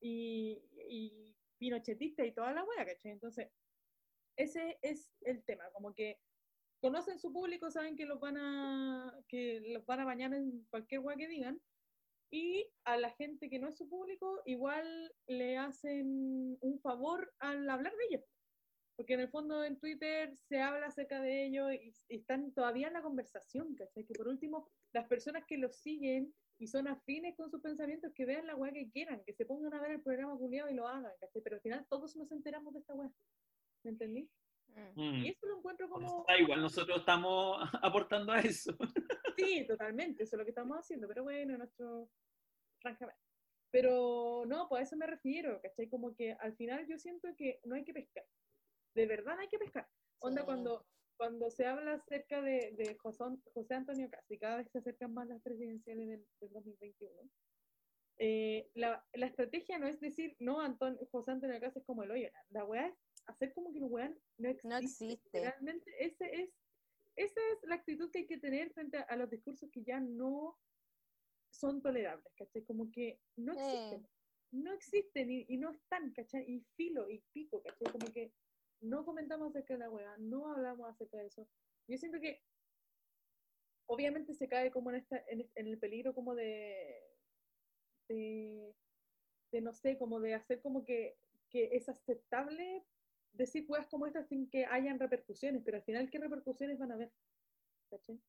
y, 0.00 0.62
y 0.88 1.36
pinochetistas, 1.58 2.26
y 2.26 2.32
toda 2.32 2.52
la 2.52 2.64
weá, 2.64 2.86
¿cachai? 2.86 3.12
Entonces, 3.12 3.50
ese 4.36 4.78
es 4.82 5.12
el 5.22 5.42
tema, 5.44 5.64
como 5.72 5.92
que 5.92 6.20
conocen 6.80 7.18
su 7.18 7.32
público, 7.32 7.70
saben 7.70 7.96
que 7.96 8.06
los 8.06 8.20
van 8.20 8.36
a, 8.36 9.14
que 9.28 9.60
los 9.72 9.84
van 9.86 10.00
a 10.00 10.04
bañar 10.04 10.34
en 10.34 10.64
cualquier 10.70 11.00
weá 11.00 11.16
que 11.16 11.28
digan, 11.28 11.60
y 12.30 12.70
a 12.84 12.98
la 12.98 13.10
gente 13.10 13.48
que 13.48 13.58
no 13.58 13.68
es 13.68 13.76
su 13.76 13.88
público, 13.88 14.42
igual 14.44 15.14
le 15.26 15.56
hacen 15.56 16.58
un 16.60 16.80
favor 16.80 17.32
al 17.38 17.68
hablar 17.68 17.94
de 17.96 18.04
ellos. 18.10 18.24
Porque 18.96 19.14
en 19.14 19.20
el 19.20 19.30
fondo 19.30 19.64
en 19.64 19.78
Twitter 19.78 20.36
se 20.36 20.60
habla 20.60 20.86
acerca 20.86 21.20
de 21.20 21.46
ellos 21.46 21.72
y, 21.72 21.94
y 22.08 22.16
están 22.16 22.52
todavía 22.52 22.88
en 22.88 22.94
la 22.94 23.02
conversación, 23.02 23.74
¿cachai? 23.76 24.04
Que 24.04 24.14
por 24.14 24.28
último, 24.28 24.68
las 24.92 25.06
personas 25.06 25.44
que 25.46 25.56
los 25.56 25.76
siguen 25.76 26.34
y 26.58 26.66
son 26.66 26.88
afines 26.88 27.36
con 27.36 27.50
sus 27.50 27.62
pensamientos, 27.62 28.12
que 28.12 28.26
vean 28.26 28.46
la 28.46 28.56
weá 28.56 28.72
que 28.72 28.90
quieran, 28.90 29.22
que 29.24 29.32
se 29.32 29.46
pongan 29.46 29.72
a 29.72 29.80
ver 29.80 29.92
el 29.92 30.02
programa 30.02 30.36
culiado 30.36 30.68
y 30.68 30.74
lo 30.74 30.88
hagan, 30.88 31.12
¿cachai? 31.20 31.40
Pero 31.42 31.56
al 31.56 31.62
final 31.62 31.86
todos 31.88 32.16
nos 32.16 32.30
enteramos 32.32 32.74
de 32.74 32.80
esta 32.80 32.94
weá. 32.94 33.10
¿Me 33.84 33.92
entendí? 33.92 34.28
Mm. 34.94 35.00
Mm. 35.00 35.24
Y 35.24 35.28
eso 35.28 35.46
lo 35.46 35.58
encuentro 35.58 35.88
como... 35.88 36.24
Da 36.28 36.38
igual, 36.38 36.60
nosotros 36.62 36.98
estamos 36.98 37.56
aportando 37.82 38.32
a 38.32 38.40
eso. 38.40 38.76
Sí, 39.38 39.64
totalmente, 39.68 40.24
eso 40.24 40.34
es 40.34 40.38
lo 40.38 40.44
que 40.44 40.50
estamos 40.50 40.76
haciendo, 40.78 41.06
pero 41.06 41.22
bueno, 41.22 41.56
nuestro, 41.56 42.10
francamente. 42.82 43.22
Pero 43.70 44.44
no, 44.46 44.68
pues 44.68 44.80
a 44.80 44.82
eso 44.84 44.96
me 44.96 45.06
refiero, 45.06 45.60
¿cachai? 45.62 45.88
Como 45.88 46.12
que 46.14 46.32
al 46.32 46.56
final 46.56 46.86
yo 46.88 46.98
siento 46.98 47.28
que 47.36 47.60
no 47.64 47.76
hay 47.76 47.84
que 47.84 47.92
pescar. 47.94 48.24
De 48.96 49.06
verdad 49.06 49.36
no 49.36 49.40
hay 49.42 49.48
que 49.48 49.58
pescar. 49.60 49.86
Onda 50.20 50.42
Sí. 50.42 50.46
cuando, 50.46 50.86
cuando 51.16 51.50
se 51.50 51.66
habla 51.66 51.92
acerca 51.94 52.42
de, 52.42 52.72
de 52.76 52.96
José, 52.96 53.22
José 53.54 53.74
Antonio 53.74 54.10
Cast 54.10 54.28
y 54.32 54.38
cada 54.38 54.56
vez 54.56 54.70
se 54.72 54.78
acercan 54.78 55.14
más 55.14 55.28
las 55.28 55.40
presidenciales 55.42 56.08
del, 56.08 56.26
del 56.40 56.52
2021. 56.52 57.30
eh, 58.18 58.70
la, 58.74 59.04
la 59.12 59.26
estrategia 59.26 59.78
no 59.78 59.86
es 59.86 60.00
decir, 60.00 60.34
no, 60.40 60.60
Anton, 60.60 60.98
José 61.12 61.30
Antonio 61.30 61.60
Cast 61.60 61.76
es 61.76 61.84
como 61.84 62.02
el 62.02 62.10
hoyo. 62.10 62.28
La 62.48 62.64
weá 62.64 62.88
es 62.88 62.94
hacer 63.28 63.52
como 63.52 63.72
que 63.72 63.78
el 63.78 63.84
weá 63.84 64.12
no 64.38 64.48
existe. 64.48 64.68
No 64.68 64.78
existe. 64.78 65.40
Realmente 65.40 66.04
ese 66.04 66.42
es, 66.42 66.50
esa 67.16 67.40
es 67.52 67.68
la 67.68 67.76
actitud 67.76 68.10
que 68.10 68.20
hay 68.20 68.26
que 68.26 68.38
tener 68.38 68.72
frente 68.72 68.98
a, 68.98 69.02
a 69.02 69.16
los 69.16 69.30
discursos 69.30 69.70
que 69.70 69.82
ya 69.82 70.00
no 70.00 70.58
son 71.50 71.80
tolerables, 71.82 72.32
¿cachai? 72.34 72.64
Como 72.64 72.90
que 72.90 73.20
no 73.36 73.52
existen. 73.52 74.08
No 74.50 74.72
existen 74.72 75.30
y, 75.30 75.44
y 75.48 75.58
no 75.58 75.70
están, 75.70 76.12
¿cachai? 76.12 76.50
Y 76.50 76.60
filo 76.74 77.08
y 77.10 77.22
pico, 77.32 77.62
¿cachai? 77.62 77.92
Como 77.92 78.06
que 78.12 78.32
no 78.80 79.04
comentamos 79.04 79.50
acerca 79.50 79.74
de 79.74 79.80
la 79.80 79.90
weá, 79.90 80.16
no 80.18 80.50
hablamos 80.52 80.88
acerca 80.88 81.18
de 81.18 81.26
eso. 81.26 81.46
Yo 81.86 81.98
siento 81.98 82.20
que 82.20 82.42
obviamente 83.86 84.34
se 84.34 84.48
cae 84.48 84.70
como 84.70 84.90
en, 84.90 84.96
esta, 84.96 85.22
en, 85.28 85.50
en 85.54 85.66
el 85.66 85.78
peligro 85.78 86.14
como 86.14 86.34
de, 86.34 87.02
de, 88.08 88.74
de, 89.52 89.60
no 89.60 89.72
sé, 89.72 89.98
como 89.98 90.20
de 90.20 90.34
hacer 90.34 90.60
como 90.60 90.84
que, 90.84 91.18
que 91.50 91.70
es 91.72 91.88
aceptable 91.88 92.84
decir 93.32 93.66
weas 93.68 93.86
como 93.88 94.06
estas 94.06 94.28
sin 94.28 94.48
que 94.50 94.66
hayan 94.66 94.98
repercusiones, 94.98 95.62
pero 95.64 95.76
al 95.76 95.82
final, 95.84 96.10
¿qué 96.10 96.18
repercusiones 96.18 96.78
van 96.78 96.92
a 96.92 96.94
haber? 96.94 97.12
¿Cachai? 97.90 98.20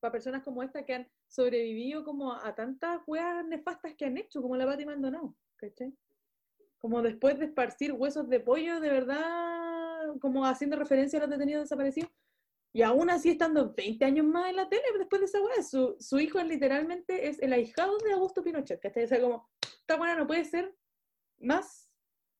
para 0.00 0.12
personas 0.12 0.42
como 0.42 0.62
esta 0.62 0.84
que 0.84 0.94
han 0.94 1.08
sobrevivido 1.28 2.04
como 2.04 2.32
a 2.32 2.54
tantas 2.54 3.02
weas 3.06 3.44
nefastas 3.46 3.94
que 3.94 4.06
han 4.06 4.16
hecho, 4.16 4.42
como 4.42 4.56
la 4.56 4.66
Pati 4.66 4.84
Maldonado, 4.84 5.36
¿cachai? 5.56 5.94
Como 6.78 7.02
después 7.02 7.38
de 7.38 7.44
esparcir 7.44 7.92
huesos 7.92 8.28
de 8.28 8.40
pollo, 8.40 8.80
de 8.80 8.88
verdad, 8.88 10.16
como 10.20 10.46
haciendo 10.46 10.76
referencia 10.76 11.18
a 11.18 11.22
los 11.22 11.30
detenidos 11.30 11.64
desaparecidos, 11.64 12.10
y 12.72 12.82
aún 12.82 13.10
así 13.10 13.30
estando 13.30 13.74
20 13.74 14.04
años 14.04 14.26
más 14.26 14.48
en 14.48 14.56
la 14.56 14.68
tele 14.68 14.82
después 14.96 15.20
de 15.20 15.26
esa 15.26 15.42
wea, 15.42 15.62
su, 15.62 15.96
su 15.98 16.18
hijo 16.18 16.42
literalmente 16.42 17.28
es 17.28 17.40
el 17.40 17.52
ahijado 17.52 17.98
de 17.98 18.12
Augusto 18.12 18.42
Pinochet, 18.42 18.80
¿cachai? 18.80 19.04
O 19.04 19.08
sea, 19.08 19.20
como, 19.20 19.48
esta 19.62 19.96
buena 19.96 20.16
no 20.16 20.26
puede 20.26 20.44
ser 20.44 20.74
más 21.38 21.89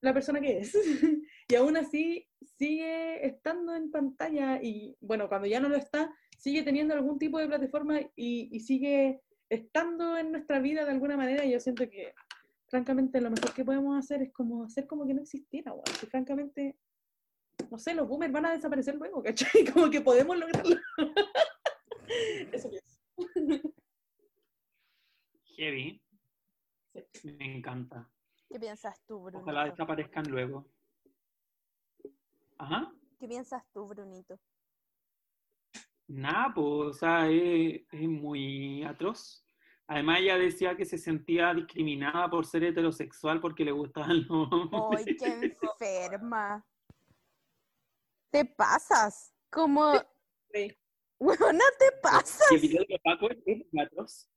la 0.00 0.14
persona 0.14 0.40
que 0.40 0.58
es. 0.58 0.74
y 1.48 1.54
aún 1.54 1.76
así 1.76 2.26
sigue 2.58 3.26
estando 3.26 3.74
en 3.74 3.90
pantalla 3.90 4.60
y 4.62 4.96
bueno, 5.00 5.28
cuando 5.28 5.46
ya 5.46 5.60
no 5.60 5.68
lo 5.68 5.76
está, 5.76 6.14
sigue 6.38 6.62
teniendo 6.62 6.94
algún 6.94 7.18
tipo 7.18 7.38
de 7.38 7.48
plataforma 7.48 8.00
y, 8.16 8.48
y 8.50 8.60
sigue 8.60 9.20
estando 9.48 10.16
en 10.16 10.32
nuestra 10.32 10.60
vida 10.60 10.84
de 10.84 10.92
alguna 10.92 11.16
manera 11.16 11.44
y 11.44 11.52
yo 11.52 11.60
siento 11.60 11.88
que 11.88 12.14
francamente 12.70 13.20
lo 13.20 13.30
mejor 13.30 13.52
que 13.52 13.64
podemos 13.64 13.98
hacer 13.98 14.22
es 14.22 14.32
como 14.32 14.64
hacer 14.64 14.86
como 14.86 15.06
que 15.06 15.12
no 15.12 15.22
existiera, 15.22 15.72
weón. 15.72 15.84
Que 15.84 16.06
francamente, 16.06 16.78
no 17.70 17.78
sé, 17.78 17.94
los 17.94 18.08
boomers 18.08 18.32
van 18.32 18.46
a 18.46 18.52
desaparecer 18.52 18.94
luego, 18.94 19.22
¿cachai? 19.22 19.66
Como 19.72 19.90
que 19.90 20.00
podemos 20.00 20.38
lograrlo. 20.38 20.76
Eso 22.52 22.70
pienso. 22.70 23.74
Heavy. 25.56 26.00
Me 27.24 27.56
encanta. 27.56 28.08
¿Qué 28.50 28.58
piensas 28.58 29.00
tú, 29.06 29.20
Brunito? 29.20 29.42
Ojalá 29.42 29.64
desaparezcan 29.66 30.24
luego. 30.28 30.66
Ajá. 32.58 32.92
¿Qué 33.18 33.28
piensas 33.28 33.62
tú, 33.72 33.86
Brunito? 33.86 34.38
Nada, 36.08 36.52
pues, 36.52 36.66
o 36.88 36.92
sea, 36.92 37.28
es, 37.30 37.80
es 37.92 38.08
muy 38.08 38.82
atroz. 38.82 39.46
Además, 39.86 40.18
ella 40.20 40.36
decía 40.36 40.76
que 40.76 40.84
se 40.84 40.98
sentía 40.98 41.54
discriminada 41.54 42.28
por 42.28 42.44
ser 42.44 42.64
heterosexual 42.64 43.40
porque 43.40 43.64
le 43.64 43.70
gustaban 43.72 44.26
los 44.26 44.52
hombres. 44.52 45.06
¡Ay, 45.06 45.16
qué 45.16 45.56
enferma! 45.62 46.66
¿Te 48.30 48.44
pasas? 48.44 49.32
Como, 49.48 49.92
Sí. 50.52 50.76
weona, 51.20 51.64
te 51.78 51.92
pasas. 52.02 52.50
El 52.50 52.60
video 52.60 52.84
de 52.88 52.98
Paco 53.04 53.30
es 53.30 53.38
es 53.46 53.66
atroz. 53.80 54.28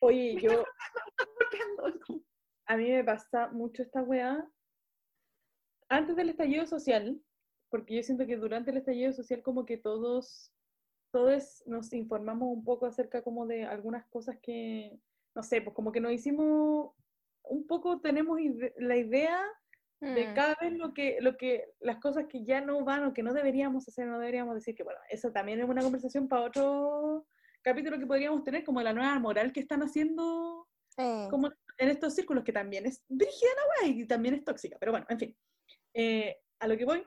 Oye, 0.00 0.40
yo. 0.40 0.64
A 2.68 2.76
mí 2.76 2.90
me 2.90 3.02
pasa 3.02 3.48
mucho 3.48 3.82
esta 3.82 4.02
weá. 4.02 4.46
Antes 5.88 6.16
del 6.16 6.28
estallido 6.28 6.66
social, 6.66 7.20
porque 7.70 7.96
yo 7.96 8.02
siento 8.02 8.26
que 8.26 8.36
durante 8.36 8.70
el 8.70 8.76
estallido 8.76 9.12
social, 9.12 9.42
como 9.42 9.64
que 9.64 9.78
todos, 9.78 10.52
todos 11.10 11.62
nos 11.66 11.92
informamos 11.94 12.48
un 12.54 12.62
poco 12.64 12.84
acerca 12.84 13.22
como 13.22 13.46
de 13.46 13.64
algunas 13.64 14.06
cosas 14.08 14.36
que, 14.42 15.00
no 15.34 15.42
sé, 15.42 15.62
pues 15.62 15.74
como 15.74 15.92
que 15.92 16.00
nos 16.00 16.12
hicimos, 16.12 16.92
un 17.44 17.66
poco 17.66 18.00
tenemos 18.02 18.38
ide- 18.38 18.74
la 18.76 18.96
idea 18.96 19.40
de 20.00 20.28
Mm. 20.28 20.34
cada 20.34 20.54
vez 20.60 20.72
lo 20.74 20.92
que, 20.92 21.18
lo 21.22 21.36
que, 21.38 21.72
las 21.80 21.98
cosas 22.00 22.26
que 22.28 22.44
ya 22.44 22.60
no 22.60 22.84
van 22.84 23.04
o 23.04 23.14
que 23.14 23.22
no 23.22 23.32
deberíamos 23.32 23.88
hacer, 23.88 24.06
no 24.06 24.18
deberíamos 24.18 24.54
decir, 24.54 24.74
que 24.76 24.82
bueno, 24.84 25.00
eso 25.08 25.32
también 25.32 25.58
es 25.60 25.68
una 25.68 25.82
conversación 25.82 26.28
para 26.28 26.42
otro 26.42 27.26
capítulo 27.62 27.98
que 27.98 28.06
podríamos 28.06 28.44
tener, 28.44 28.62
como 28.62 28.78
de 28.80 28.84
la 28.84 28.92
nueva 28.92 29.18
moral 29.18 29.52
que 29.52 29.60
están 29.60 29.82
haciendo 29.82 30.68
Eh, 30.98 31.28
como 31.30 31.48
en 31.78 31.88
estos 31.88 32.14
círculos, 32.14 32.44
que 32.44 32.52
también 32.52 32.84
es 32.86 33.04
brígida 33.08 33.50
la 33.56 33.86
wea 33.86 33.96
y 33.96 34.06
también 34.06 34.34
es 34.34 34.44
tóxica, 34.44 34.76
pero 34.80 34.92
bueno, 34.92 35.06
en 35.08 35.18
fin. 35.18 35.36
Eh, 35.94 36.36
a 36.58 36.66
lo 36.66 36.76
que 36.76 36.84
voy 36.84 37.06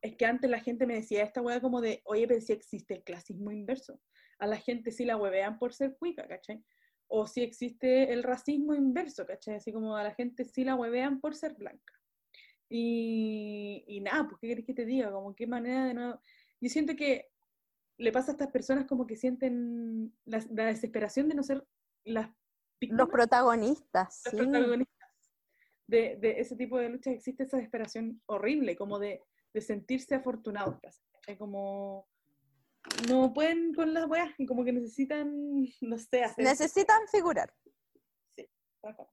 es 0.00 0.16
que 0.16 0.26
antes 0.26 0.48
la 0.48 0.60
gente 0.60 0.86
me 0.86 0.94
decía 0.94 1.24
esta 1.24 1.42
wea 1.42 1.60
como 1.60 1.80
de, 1.80 2.02
oye, 2.04 2.28
pero 2.28 2.40
si 2.40 2.52
existe 2.52 2.94
el 2.94 3.02
clasismo 3.02 3.50
inverso. 3.50 4.00
A 4.38 4.46
la 4.46 4.58
gente 4.58 4.92
sí 4.92 5.04
la 5.04 5.16
huevean 5.16 5.58
por 5.58 5.72
ser 5.72 5.96
cuica, 5.96 6.28
¿cachai? 6.28 6.62
O 7.08 7.26
si 7.26 7.42
existe 7.42 8.12
el 8.12 8.22
racismo 8.22 8.74
inverso, 8.74 9.26
¿cachai? 9.26 9.56
Así 9.56 9.72
como 9.72 9.96
a 9.96 10.04
la 10.04 10.14
gente 10.14 10.44
sí 10.44 10.62
la 10.62 10.76
huevean 10.76 11.20
por 11.20 11.34
ser 11.34 11.54
blanca. 11.54 11.94
Y, 12.68 13.84
y 13.86 14.00
nada, 14.00 14.28
pues, 14.28 14.38
¿qué 14.40 14.48
querés 14.48 14.66
que 14.66 14.74
te 14.74 14.84
diga? 14.84 15.10
Como 15.10 15.34
qué 15.34 15.46
manera 15.46 15.86
de 15.86 15.94
no... 15.94 16.20
Yo 16.60 16.68
siento 16.68 16.94
que 16.96 17.28
le 17.98 18.12
pasa 18.12 18.32
a 18.32 18.34
estas 18.34 18.50
personas 18.50 18.86
como 18.86 19.06
que 19.06 19.16
sienten 19.16 20.14
la, 20.24 20.44
la 20.50 20.66
desesperación 20.66 21.28
de 21.28 21.34
no 21.34 21.42
ser 21.42 21.64
las 22.04 22.30
los 22.80 23.08
protagonistas, 23.08 24.22
los 24.24 24.30
sí. 24.32 24.36
protagonistas 24.36 25.10
de, 25.86 26.16
de 26.16 26.40
ese 26.40 26.56
tipo 26.56 26.78
de 26.78 26.88
luchas. 26.88 27.14
Existe 27.14 27.44
esa 27.44 27.56
desesperación 27.56 28.20
horrible, 28.26 28.76
como 28.76 28.98
de, 28.98 29.22
de 29.52 29.60
sentirse 29.60 30.14
afortunados, 30.14 30.78
¿cachai? 30.80 31.38
Como 31.38 32.08
no 33.08 33.32
pueden 33.32 33.74
con 33.74 33.94
las 33.94 34.06
weas 34.08 34.30
y 34.38 34.46
como 34.46 34.64
que 34.64 34.72
necesitan, 34.72 35.32
no 35.80 35.98
sé, 35.98 36.24
hacer... 36.24 36.44
Necesitan 36.44 37.00
figurar. 37.08 37.52
Ajá. 38.82 39.08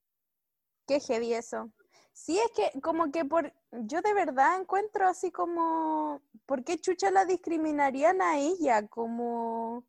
Qué 0.88 1.00
heavy 1.00 1.34
eso. 1.34 1.72
Sí, 2.14 2.38
es 2.38 2.52
que 2.52 2.82
como 2.82 3.10
que 3.12 3.24
por, 3.24 3.54
yo 3.72 4.02
de 4.02 4.14
verdad 4.14 4.60
encuentro 4.60 5.08
así 5.08 5.32
como, 5.32 6.22
¿por 6.46 6.64
qué 6.66 6.78
chucha 6.78 7.10
la 7.10 7.26
discriminarían 7.26 8.22
a 8.22 8.38
ella? 8.38 8.86
Como, 8.88 9.86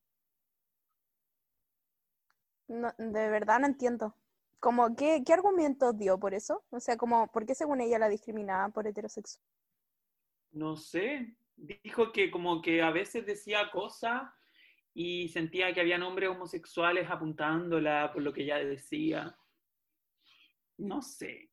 no, 2.68 2.92
de 2.98 3.28
verdad 3.28 3.60
no 3.60 3.66
entiendo. 3.66 4.16
Como, 4.60 4.94
¿qué, 4.94 5.22
qué 5.26 5.32
argumentos 5.32 5.98
dio 5.98 6.18
por 6.18 6.34
eso? 6.34 6.64
O 6.70 6.78
sea, 6.78 6.96
como, 6.96 7.30
¿por 7.32 7.44
qué 7.46 7.54
según 7.54 7.80
ella 7.80 7.98
la 7.98 8.08
discriminaban 8.08 8.72
por 8.72 8.86
heterosexual? 8.86 9.44
No 10.52 10.76
sé. 10.76 11.34
Dijo 11.56 12.12
que 12.12 12.30
como 12.30 12.62
que 12.62 12.82
a 12.82 12.90
veces 12.90 13.26
decía 13.26 13.70
cosas 13.70 14.22
y 14.94 15.28
sentía 15.28 15.72
que 15.72 15.80
habían 15.80 16.02
hombres 16.02 16.30
homosexuales 16.30 17.10
apuntándola 17.10 18.10
por 18.12 18.22
lo 18.22 18.32
que 18.32 18.42
ella 18.42 18.58
decía. 18.58 19.36
No 20.78 21.02
sé. 21.02 21.50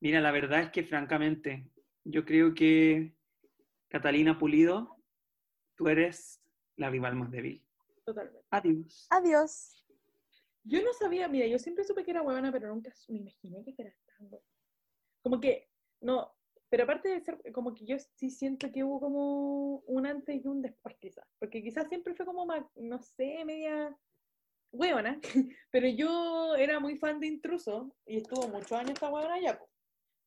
Mira, 0.00 0.20
la 0.20 0.30
verdad 0.32 0.60
es 0.60 0.70
que 0.70 0.84
francamente, 0.84 1.70
yo 2.04 2.24
creo 2.24 2.54
que 2.54 3.14
Catalina 3.88 4.38
Pulido, 4.38 4.96
tú 5.74 5.88
eres 5.88 6.42
la 6.76 6.90
rival 6.90 7.16
más 7.16 7.30
débil. 7.30 7.64
Totalmente. 8.04 8.46
Adiós. 8.50 9.06
Adiós. 9.10 9.75
Yo 10.68 10.82
no 10.82 10.92
sabía, 10.92 11.28
mira, 11.28 11.46
yo 11.46 11.58
siempre 11.58 11.84
supe 11.84 12.04
que 12.04 12.10
era 12.10 12.22
huevona, 12.22 12.50
pero 12.50 12.68
nunca 12.68 12.92
me 13.08 13.18
imaginé 13.18 13.64
que 13.64 13.82
era 13.82 13.94
tan 14.06 14.26
huevona. 14.26 14.42
Como 15.22 15.40
que, 15.40 15.70
no, 16.00 16.32
pero 16.68 16.84
aparte 16.84 17.08
de 17.08 17.20
ser, 17.20 17.40
como 17.52 17.72
que 17.74 17.84
yo 17.86 17.96
sí 17.98 18.30
siento 18.30 18.70
que 18.72 18.82
hubo 18.82 19.00
como 19.00 19.78
un 19.86 20.06
antes 20.06 20.44
y 20.44 20.46
un 20.46 20.62
después, 20.62 20.96
quizás. 20.98 21.24
Porque 21.38 21.62
quizás 21.62 21.88
siempre 21.88 22.14
fue 22.14 22.26
como, 22.26 22.44
ma- 22.46 22.70
no 22.74 23.00
sé, 23.00 23.44
media 23.44 23.96
huevona. 24.72 25.20
Pero 25.70 25.88
yo 25.88 26.56
era 26.56 26.80
muy 26.80 26.96
fan 26.98 27.20
de 27.20 27.28
Intruso 27.28 27.96
y 28.04 28.18
estuvo 28.18 28.48
muchos 28.48 28.72
años 28.72 28.90
esta 28.94 29.10
huevona 29.10 29.40
ya. 29.40 29.60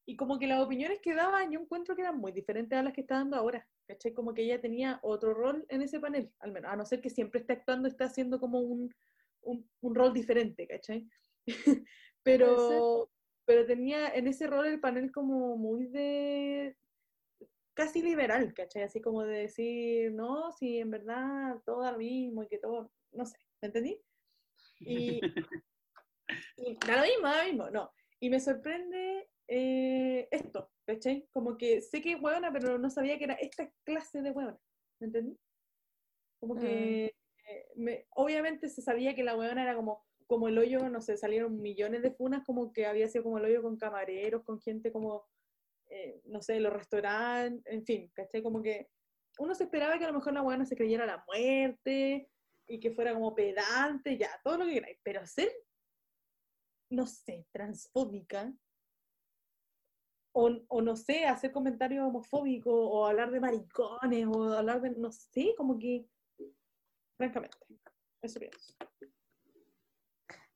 Y 0.06 0.16
como 0.16 0.40
que 0.40 0.48
las 0.48 0.62
opiniones 0.62 1.02
que 1.02 1.14
daba, 1.14 1.44
yo 1.50 1.60
encuentro 1.60 1.96
que 1.96 2.02
eran 2.02 2.18
muy 2.18 2.32
diferentes 2.32 2.78
a 2.78 2.84
las 2.84 2.94
que 2.94 3.02
está 3.02 3.16
dando 3.16 3.36
ahora. 3.36 3.68
¿Cachai? 3.86 4.14
Como 4.14 4.34
que 4.34 4.44
ella 4.44 4.62
tenía 4.62 5.00
otro 5.04 5.34
rol 5.34 5.66
en 5.70 5.82
ese 5.82 6.00
panel, 6.00 6.34
al 6.40 6.52
menos. 6.52 6.72
A 6.72 6.76
no 6.76 6.86
ser 6.86 7.02
que 7.02 7.10
siempre 7.10 7.42
esté 7.42 7.54
actuando, 7.54 7.88
está 7.88 8.06
haciendo 8.06 8.40
como 8.40 8.60
un, 8.60 8.94
un, 9.42 9.70
un 9.82 9.96
rol 9.96 10.14
diferente, 10.14 10.68
¿cachai? 10.68 11.08
pero, 12.24 13.10
pero 13.46 13.66
tenía 13.66 14.10
en 14.10 14.28
ese 14.28 14.48
rol 14.48 14.68
el 14.68 14.80
panel 14.80 15.12
como 15.12 15.58
muy 15.58 15.88
de 15.88 16.76
casi 17.74 18.02
liberal, 18.02 18.54
¿cachai? 18.54 18.84
Así 18.84 19.02
como 19.02 19.24
de 19.24 19.40
decir, 19.40 20.12
no, 20.12 20.52
si 20.52 20.80
en 20.80 20.92
verdad 20.92 21.62
todo 21.66 21.82
da 21.82 21.94
lo 21.94 22.00
mismo 22.00 22.44
y 22.44 22.48
que 22.48 22.58
todo, 22.58 22.92
no 23.14 23.26
sé, 23.26 23.38
¿me 23.62 23.68
entendí? 23.68 24.02
Y, 24.82 25.22
y 26.58 26.78
da 26.86 26.98
lo 26.98 27.04
mismo, 27.04 27.28
da 27.28 27.38
lo 27.38 27.44
mismo, 27.46 27.70
no. 27.70 27.92
Y 28.20 28.30
me 28.30 28.40
sorprende 28.42 29.30
eh, 29.48 30.28
esto, 30.30 30.72
¿cachai? 30.86 31.28
Como 31.32 31.58
que 31.58 31.82
sé 31.82 32.02
que 32.02 32.14
es 32.14 32.22
huevona, 32.22 32.52
pero 32.52 32.78
no 32.78 32.90
sabía 32.90 33.18
que 33.18 33.24
era 33.24 33.36
esta 33.36 33.72
clase 33.86 34.22
de 34.22 34.32
huevona, 34.32 34.60
¿me 35.00 35.08
entendí? 35.08 35.40
Como 36.40 36.56
que 36.56 37.06
eh, 37.06 37.16
me- 37.76 38.08
obviamente 38.12 38.70
se 38.70 38.82
sabía 38.82 39.16
que 39.16 39.24
la 39.24 39.36
huevona 39.38 39.64
era 39.64 39.76
como, 39.76 40.06
como 40.28 40.48
el 40.48 40.58
hoyo, 40.58 40.90
no 40.90 41.02
sé, 41.02 41.18
salieron 41.18 41.62
millones 41.62 42.02
de 42.04 42.12
funas, 42.12 42.44
como 42.46 42.72
que 42.72 42.86
había 42.86 43.08
sido 43.08 43.24
como 43.24 43.38
el 43.40 43.46
hoyo 43.46 43.62
con 43.62 43.78
camareros, 43.78 44.44
con 44.44 44.60
gente 44.60 44.92
como, 44.92 45.28
eh, 45.90 46.22
no 46.26 46.42
sé, 46.42 46.60
los 46.60 46.74
restaurantes, 46.74 47.64
en 47.74 47.86
fin, 47.86 48.12
¿cachai? 48.14 48.44
Como 48.44 48.62
que 48.62 48.90
uno 49.40 49.56
se 49.56 49.64
esperaba 49.66 49.98
que 49.98 50.06
a 50.06 50.12
lo 50.12 50.14
mejor 50.20 50.34
la 50.34 50.42
huevona 50.44 50.66
se 50.66 50.76
creyera 50.76 51.06
la 51.06 51.24
muerte 51.28 52.30
y 52.68 52.80
que 52.80 52.92
fuera 52.92 53.14
como 53.14 53.34
pedante, 53.36 54.18
ya, 54.18 54.30
todo 54.44 54.58
lo 54.60 54.66
que 54.66 54.74
queráis, 54.74 55.00
pero 55.04 55.26
ser, 55.26 55.52
no 56.92 57.06
sé, 57.08 57.46
transfóbica, 57.52 58.54
o, 60.32 60.50
o 60.68 60.82
no 60.82 60.96
sé, 60.96 61.26
hacer 61.26 61.52
comentarios 61.52 62.06
homofóbicos, 62.06 62.74
o 62.74 63.06
hablar 63.06 63.32
de 63.32 63.40
maricones, 63.40 64.28
o 64.28 64.54
hablar 64.54 64.82
de, 64.82 64.92
no 64.92 65.12
sé, 65.12 65.54
como 65.58 65.78
que, 65.80 66.06
francamente, 67.20 67.58
eso 68.22 68.40
pienso. 68.40 68.74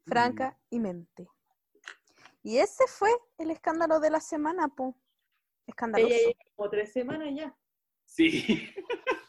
Franca 0.05 0.57
y 0.69 0.79
mente. 0.79 1.27
Y 2.41 2.57
ese 2.57 2.85
fue 2.87 3.09
el 3.37 3.51
escándalo 3.51 3.99
de 3.99 4.09
la 4.09 4.21
semana, 4.21 4.69
po. 4.69 4.97
Escandaloso. 5.67 6.13
Ella 6.13 6.27
lleva 6.27 6.51
como 6.55 6.69
tres 6.69 6.91
semanas 6.91 7.29
ya. 7.35 7.57
Sí. 8.05 8.69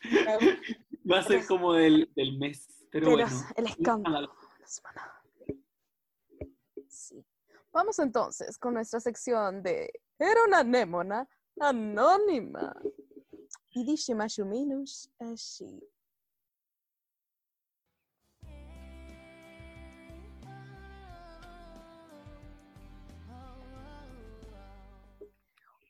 Va 1.11 1.19
a 1.19 1.23
ser 1.23 1.47
como 1.47 1.74
del, 1.74 2.11
del 2.15 2.39
mes. 2.39 2.86
Pero, 2.90 3.06
Pero 3.06 3.27
bueno. 3.27 3.48
el 3.56 3.66
escándalo. 3.66 4.28
de 4.28 4.61
la 4.61 4.66
semana. 4.66 5.23
Sí. 6.89 7.24
Vamos 7.73 7.98
entonces 7.98 8.59
con 8.59 8.74
nuestra 8.74 9.01
sección 9.01 9.62
de 9.62 9.93
Era 10.19 10.44
una 10.47 10.61
anémona 10.61 11.28
anónima. 11.61 12.74
Y 13.73 13.85
dice 13.85 14.15
más 14.15 14.39
o 14.39 14.47
menos 14.47 15.11
así. 15.19 15.81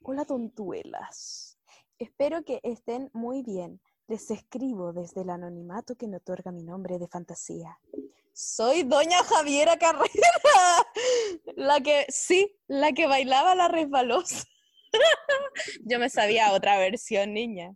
Hola 0.06 0.26
tontuelas. 0.26 1.58
Espero 1.98 2.44
que 2.44 2.60
estén 2.62 3.08
muy 3.14 3.42
bien. 3.42 3.80
Les 4.06 4.30
escribo 4.30 4.92
desde 4.92 5.22
el 5.22 5.30
anonimato 5.30 5.96
que 5.96 6.06
me 6.06 6.18
otorga 6.18 6.52
mi 6.52 6.62
nombre 6.62 6.98
de 6.98 7.08
fantasía. 7.08 7.78
Soy 8.34 8.82
Doña 8.82 9.24
Javiera 9.24 9.78
Carrera, 9.78 10.28
la 11.56 11.80
que, 11.80 12.04
sí, 12.10 12.54
la 12.66 12.92
que 12.92 13.06
bailaba 13.06 13.54
la 13.54 13.68
resbalosa. 13.68 14.44
Yo 15.86 15.98
me 15.98 16.10
sabía 16.10 16.52
otra 16.52 16.76
versión, 16.76 17.32
niña. 17.32 17.74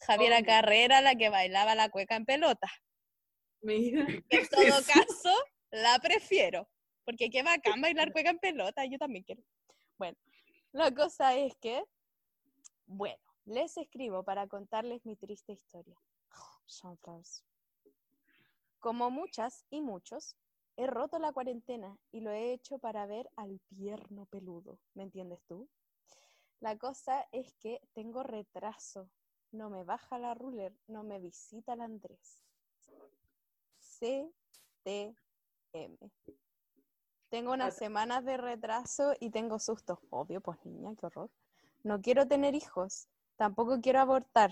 Javiera 0.00 0.40
Oh. 0.40 0.44
Carrera, 0.44 1.00
la 1.00 1.14
que 1.14 1.30
bailaba 1.30 1.74
la 1.74 1.88
cueca 1.88 2.16
en 2.16 2.26
pelota. 2.26 2.68
Mira. 3.62 4.06
En 4.28 4.48
todo 4.50 4.84
caso, 4.84 5.34
la 5.70 5.98
prefiero, 6.00 6.68
porque 7.06 7.30
qué 7.30 7.42
bacán 7.42 7.80
bailar 7.80 8.12
cueca 8.12 8.28
en 8.28 8.38
pelota, 8.38 8.84
yo 8.84 8.98
también 8.98 9.24
quiero. 9.24 9.42
Bueno, 9.96 10.18
la 10.72 10.94
cosa 10.94 11.34
es 11.36 11.56
que, 11.56 11.84
bueno, 12.86 13.22
les 13.44 13.76
escribo 13.76 14.22
para 14.22 14.46
contarles 14.46 15.04
mi 15.04 15.16
triste 15.16 15.52
historia. 15.52 15.96
Como 18.78 19.10
muchas 19.10 19.66
y 19.70 19.80
muchos, 19.80 20.36
he 20.76 20.86
roto 20.86 21.18
la 21.18 21.32
cuarentena 21.32 21.98
y 22.12 22.20
lo 22.20 22.30
he 22.30 22.52
hecho 22.52 22.78
para 22.78 23.06
ver 23.06 23.30
al 23.36 23.60
pierno 23.68 24.26
peludo. 24.26 24.78
¿Me 24.94 25.02
entiendes 25.02 25.42
tú? 25.46 25.68
La 26.60 26.78
cosa 26.78 27.26
es 27.32 27.52
que 27.54 27.80
tengo 27.92 28.22
retraso. 28.22 29.10
No 29.52 29.68
me 29.68 29.82
baja 29.82 30.18
la 30.18 30.34
ruler, 30.34 30.72
no 30.86 31.02
me 31.02 31.18
visita 31.18 31.72
el 31.72 31.80
Andrés. 31.80 32.44
CTM. 33.80 34.28
Tengo 37.30 37.52
unas 37.52 37.74
Atra- 37.76 37.78
semanas 37.78 38.24
de 38.24 38.36
retraso 38.36 39.14
y 39.20 39.30
tengo 39.30 39.58
sustos. 39.58 39.98
Obvio, 40.10 40.40
pues 40.40 40.58
niña, 40.64 40.90
qué 40.98 41.06
horror. 41.06 41.30
No 41.82 42.00
quiero 42.02 42.26
tener 42.26 42.54
hijos. 42.54 43.08
Tampoco 43.36 43.80
quiero 43.80 44.00
abortar. 44.00 44.50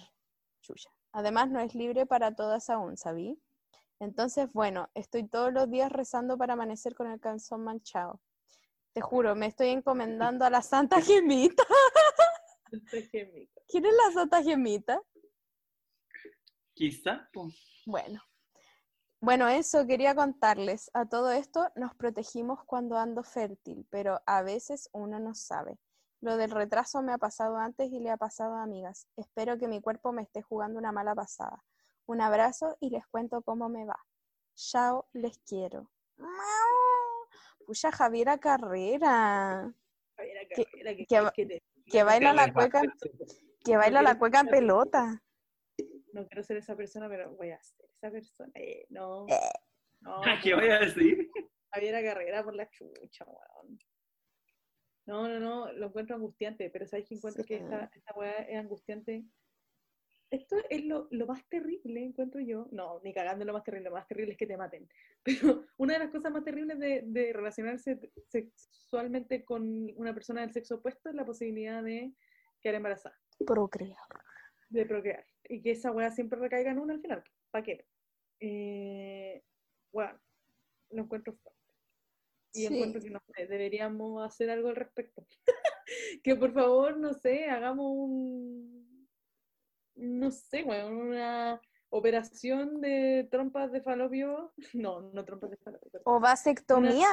Chuya. 0.63 0.91
Además, 1.13 1.51
no 1.51 1.61
es 1.61 1.75
libre 1.75 2.07
para 2.07 2.35
todas 2.35 2.71
aún, 2.71 2.97
¿sabí? 2.97 3.39
Entonces, 3.99 4.53
bueno, 4.53 4.89
estoy 4.95 5.27
todos 5.27 5.53
los 5.53 5.69
días 5.69 5.91
rezando 5.91 6.39
para 6.39 6.53
amanecer 6.53 6.95
con 6.95 7.11
el 7.11 7.19
calzón 7.21 7.65
manchado. 7.65 8.21
Te 8.93 9.01
juro, 9.01 9.35
me 9.35 9.47
estoy 9.47 9.69
encomendando 9.69 10.45
a 10.45 10.51
la 10.51 10.63
Santa 10.63 11.01
Gemita. 11.03 11.65
Gemita. 13.11 13.61
¿Quién 13.69 13.87
es 13.87 13.93
la 13.95 14.13
Santa 14.13 14.43
Gemita? 14.43 15.03
Quizá, 16.75 17.29
pues. 17.33 17.55
Bueno. 17.87 18.23
Bueno, 19.21 19.49
eso 19.49 19.87
quería 19.87 20.15
contarles. 20.15 20.91
A 20.95 21.07
todo 21.07 21.33
esto 21.33 21.69
nos 21.75 21.95
protegimos 21.95 22.65
cuando 22.65 22.97
ando 22.99 23.23
fértil, 23.25 23.87
pero 23.91 24.21
a 24.27 24.43
veces 24.43 24.89
uno 24.93 25.19
no 25.19 25.35
sabe. 25.35 25.79
Lo 26.21 26.37
del 26.37 26.51
retraso 26.51 27.03
me 27.03 27.13
ha 27.13 27.19
pasado 27.19 27.57
antes 27.57 27.91
y 27.91 28.01
le 28.01 28.11
ha 28.11 28.17
pasado 28.17 28.55
a 28.55 28.63
amigas. 28.63 29.07
Espero 29.17 29.59
que 29.59 29.69
mi 29.69 29.81
cuerpo 29.81 30.13
me 30.13 30.23
esté 30.23 30.43
jugando 30.43 30.79
una 30.79 30.93
mala 30.93 31.15
pasada. 31.15 31.65
Un 32.07 32.21
abrazo 32.21 32.77
y 32.81 32.91
les 32.91 33.07
cuento 33.09 33.43
cómo 33.43 33.69
me 33.69 33.85
va. 33.85 33.99
Chao, 34.55 35.09
les 35.13 35.39
quiero. 35.39 35.91
Pucha 37.67 37.93
Javiera 37.93 38.39
Carrera, 38.39 39.73
Javiera 40.17 40.41
Carrera, 40.49 40.97
que, 40.97 41.07
que 41.07 41.21
va- 41.21 41.33
que 41.33 41.47
te- 41.47 41.63
que 41.87 42.03
baila 42.03 42.33
la 42.33 42.53
cueca, 42.53 42.83
que 43.65 43.77
baila 43.77 44.03
la 44.03 44.19
cueca 44.19 44.41
en 44.41 44.49
pelota. 44.49 45.23
no 46.13 46.27
quiero 46.27 46.43
ser 46.43 46.57
esa 46.57 46.75
persona, 46.77 47.09
pero 47.09 47.35
voy 47.37 47.51
a 47.51 47.63
ser 47.63 47.88
esa 48.01 48.11
persona. 48.11 48.51
Eh, 48.55 48.87
no. 48.91 49.27
Eh. 49.29 49.35
No, 50.01 50.21
¿Qué 50.43 50.55
voy 50.55 50.69
a 50.71 50.79
decir? 50.81 51.31
Javiera 51.73 52.03
Carrera 52.03 52.43
por 52.45 52.55
la 52.55 52.69
chucha, 52.71 53.25
weón. 53.27 53.79
No, 55.07 55.27
no, 55.29 55.41
no, 55.41 55.73
lo 55.73 55.87
encuentro 55.87 56.17
angustiante, 56.17 56.71
pero 56.71 56.87
sabes 56.87 57.07
que 57.09 57.15
encuentro 57.15 57.45
que 57.45 57.59
Sí. 57.59 57.65
esta, 57.65 57.91
esta 57.95 58.15
weá 58.15 58.33
es 58.43 58.59
angustiante. 58.59 59.25
Esto 60.31 60.57
es 60.69 60.85
lo, 60.85 61.09
lo 61.11 61.27
más 61.27 61.49
terrible, 61.49 62.05
encuentro 62.05 62.41
yo. 62.41 62.69
No, 62.71 63.01
ni 63.03 63.15
cagando 63.15 63.47
lo 63.47 63.55
más 63.55 63.65
terrible, 63.65 63.89
lo 63.89 63.95
más 63.97 64.07
terrible 64.07 64.33
es 64.33 64.39
que 64.39 64.47
te 64.47 64.59
maten. 64.59 64.87
Pero 65.25 65.65
una 65.79 65.95
de 65.95 66.01
las 66.01 66.11
cosas 66.11 66.31
más 66.31 66.45
terribles 66.45 66.79
de, 66.79 67.03
de 67.07 67.33
relacionarse 67.33 67.99
sexualmente 68.29 69.45
con 69.45 69.91
una 69.97 70.13
persona 70.13 70.43
del 70.43 70.53
sexo 70.53 70.77
opuesto 70.77 71.09
es 71.09 71.15
la 71.15 71.25
posibilidad 71.25 71.83
de 71.83 72.13
quedar 72.61 72.75
embarazada, 72.77 73.19
Procrear. 73.47 73.97
de 74.69 74.85
procrear. 74.85 75.25
Y 75.49 75.63
que 75.63 75.71
esa 75.71 75.91
weá 75.93 76.11
siempre 76.11 76.39
recaiga 76.39 76.71
en 76.73 76.79
uno 76.81 76.93
al 76.93 77.01
final. 77.01 77.25
¿Para 77.51 77.65
qué? 77.65 77.87
Eh, 78.41 79.43
bueno, 79.93 80.19
lo 80.91 81.03
encuentro 81.03 81.35
fuerte. 81.35 81.59
Y 82.55 82.67
Sí. 82.67 82.75
encuentro 82.75 83.01
que 83.01 83.11
no 83.11 83.21
sé, 83.35 83.47
deberíamos 83.47 84.25
hacer 84.27 84.51
algo 84.51 84.69
al 84.69 84.77
respecto. 84.77 85.27
que 86.23 86.35
por 86.37 86.53
favor, 86.53 86.97
no 86.97 87.13
sé, 87.15 87.47
hagamos 87.47 87.87
un. 87.87 89.09
No 89.97 90.31
sé, 90.31 90.63
bueno, 90.63 90.89
una 90.89 91.61
operación 91.91 92.81
de 92.81 93.27
trompas 93.31 93.73
de 93.73 93.81
falopio. 93.83 94.53
No, 94.75 95.01
no 95.13 95.25
trompas 95.25 95.51
de 95.51 95.57
falopio. 95.57 95.91
perdón. 95.91 96.03
O 96.07 96.21
vasectomía. 96.21 97.09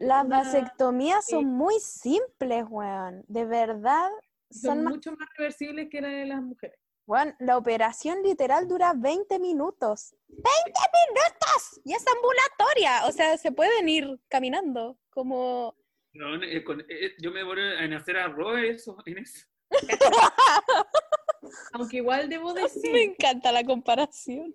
Las 0.00 0.24
una- 0.26 0.38
vasectomías 0.38 1.26
son 1.26 1.46
muy 1.46 1.78
simples, 1.80 2.64
weón. 2.68 3.24
De 3.28 3.44
verdad, 3.46 4.10
Son 4.50 4.74
son 4.76 4.84
más... 4.84 4.94
mucho 4.94 5.12
más 5.12 5.28
reversibles 5.36 5.88
que 5.88 6.00
la 6.00 6.08
de 6.08 6.26
las 6.26 6.42
mujeres. 6.42 6.78
Weón, 7.08 7.34
la 7.38 7.56
operación 7.56 8.22
literal 8.22 8.68
dura 8.68 8.92
20 8.94 9.38
minutos. 9.38 10.14
¡20 10.28 10.36
minutos! 10.36 11.80
Y 11.82 11.94
es 11.94 12.04
ambulatoria. 12.06 13.06
O 13.06 13.12
sea, 13.12 13.38
se 13.38 13.50
pueden 13.50 13.88
ir 13.88 14.20
caminando. 14.28 14.98
Como... 15.08 15.74
No, 16.12 16.34
eh, 16.42 16.62
con- 16.62 16.82
eh, 16.86 17.14
yo 17.18 17.30
me 17.30 17.42
voy 17.44 17.56
en 17.78 17.94
hacer 17.94 18.18
arroz 18.18 18.58
eso, 18.62 18.98
en 19.06 19.18
eso. 19.18 19.46
Aunque 21.72 21.96
igual 21.96 22.28
debo 22.28 22.52
Me 22.52 22.62
decir. 22.62 22.94
encanta 22.94 23.52
la 23.52 23.64
comparación. 23.64 24.54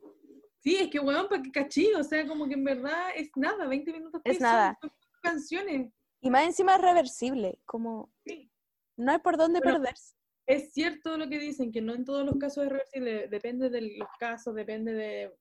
Sí, 0.59 0.75
es 0.77 0.91
que, 0.91 0.99
weón, 0.99 1.27
para 1.27 1.41
que 1.41 1.51
cachí, 1.51 1.91
o 1.95 2.03
sea, 2.03 2.27
como 2.27 2.47
que 2.47 2.53
en 2.53 2.63
verdad 2.63 3.09
es 3.15 3.31
nada, 3.35 3.65
20 3.67 3.91
minutos. 3.93 4.21
Es 4.23 4.39
nada. 4.39 4.77
Son 4.79 4.91
canciones. 5.23 5.91
Y 6.21 6.29
más 6.29 6.43
encima 6.43 6.75
es 6.75 6.81
reversible. 6.81 7.59
Como... 7.65 8.13
Sí. 8.27 8.51
No 8.95 9.11
hay 9.11 9.17
por 9.17 9.37
dónde 9.37 9.59
Bueno, 9.59 9.79
perderse. 9.79 10.13
Es 10.45 10.73
cierto 10.73 11.17
lo 11.17 11.29
que 11.29 11.39
dicen, 11.39 11.71
que 11.71 11.81
no 11.81 11.93
en 11.93 12.03
todos 12.03 12.25
los 12.25 12.37
casos 12.37 12.65
es 12.65 12.71
reversible, 12.71 13.27
depende 13.29 13.69
de 13.69 13.81
los 13.97 14.09
casos, 14.19 14.53
depende 14.55 14.93
de... 14.93 15.33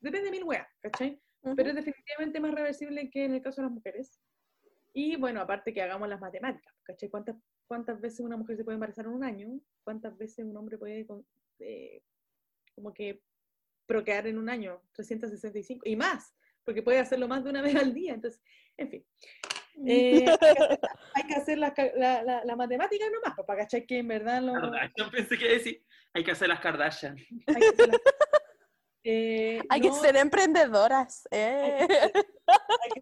Depende 0.00 0.26
de 0.26 0.30
mil 0.30 0.44
weas, 0.44 0.68
¿cachai? 0.80 1.20
Pero 1.56 1.70
es 1.70 1.74
definitivamente 1.74 2.40
más 2.40 2.54
reversible 2.54 3.10
que 3.10 3.24
en 3.24 3.34
el 3.34 3.42
caso 3.42 3.60
de 3.60 3.66
las 3.66 3.72
mujeres. 3.72 4.20
Y 4.92 5.16
bueno, 5.16 5.40
aparte 5.40 5.72
que 5.72 5.82
hagamos 5.82 6.08
las 6.08 6.20
matemáticas, 6.20 6.74
¿cachai? 6.82 7.08
¿Cuántas, 7.08 7.36
cuántas 7.66 8.00
veces 8.00 8.20
una 8.20 8.36
mujer 8.36 8.56
se 8.56 8.64
puede 8.64 8.74
embarazar 8.74 9.06
en 9.06 9.12
un 9.12 9.24
año? 9.24 9.60
¿Cuántas 9.84 10.16
veces 10.16 10.44
un 10.44 10.56
hombre 10.56 10.78
puede 10.78 11.06
eh, 11.60 12.02
como 12.74 12.92
que 12.92 13.22
procrear 13.86 14.26
en 14.26 14.38
un 14.38 14.48
año? 14.48 14.82
365 14.92 15.88
y 15.88 15.96
más, 15.96 16.34
porque 16.64 16.82
puede 16.82 16.98
hacerlo 16.98 17.28
más 17.28 17.44
de 17.44 17.50
una 17.50 17.62
vez 17.62 17.76
al 17.76 17.94
día. 17.94 18.14
Entonces, 18.14 18.40
en 18.76 18.90
fin. 18.90 19.06
Eh, 19.86 20.24
hay 21.14 21.24
que 21.26 21.34
hacer- 21.34 21.38
hacer 21.42 21.58
la, 21.58 21.74
la, 21.96 22.22
la- 22.22 22.44
la 22.44 22.56
matemática 22.56 23.04
nomás, 23.10 23.34
pues, 23.36 23.46
para 23.46 23.60
cachar 23.60 23.86
que 23.86 23.98
en 23.98 24.08
verdad 24.08 24.42
lo, 24.42 24.52
Kardashian, 24.54 25.10
pensé 25.10 25.36
que 25.38 25.44
iba 25.44 25.54
a 25.54 25.58
decir, 25.58 25.84
hay 26.14 26.24
que 26.24 26.30
hacer 26.32 26.48
las 26.48 26.60
Kardashian. 26.60 27.16
hay 27.46 27.54
que 27.54 27.66
hacer 27.68 27.90
Eh, 29.04 29.60
Hay 29.70 29.80
que 29.80 29.88
no, 29.88 29.94
ser 29.94 30.16
emprendedoras. 30.16 31.26
eh. 31.30 31.86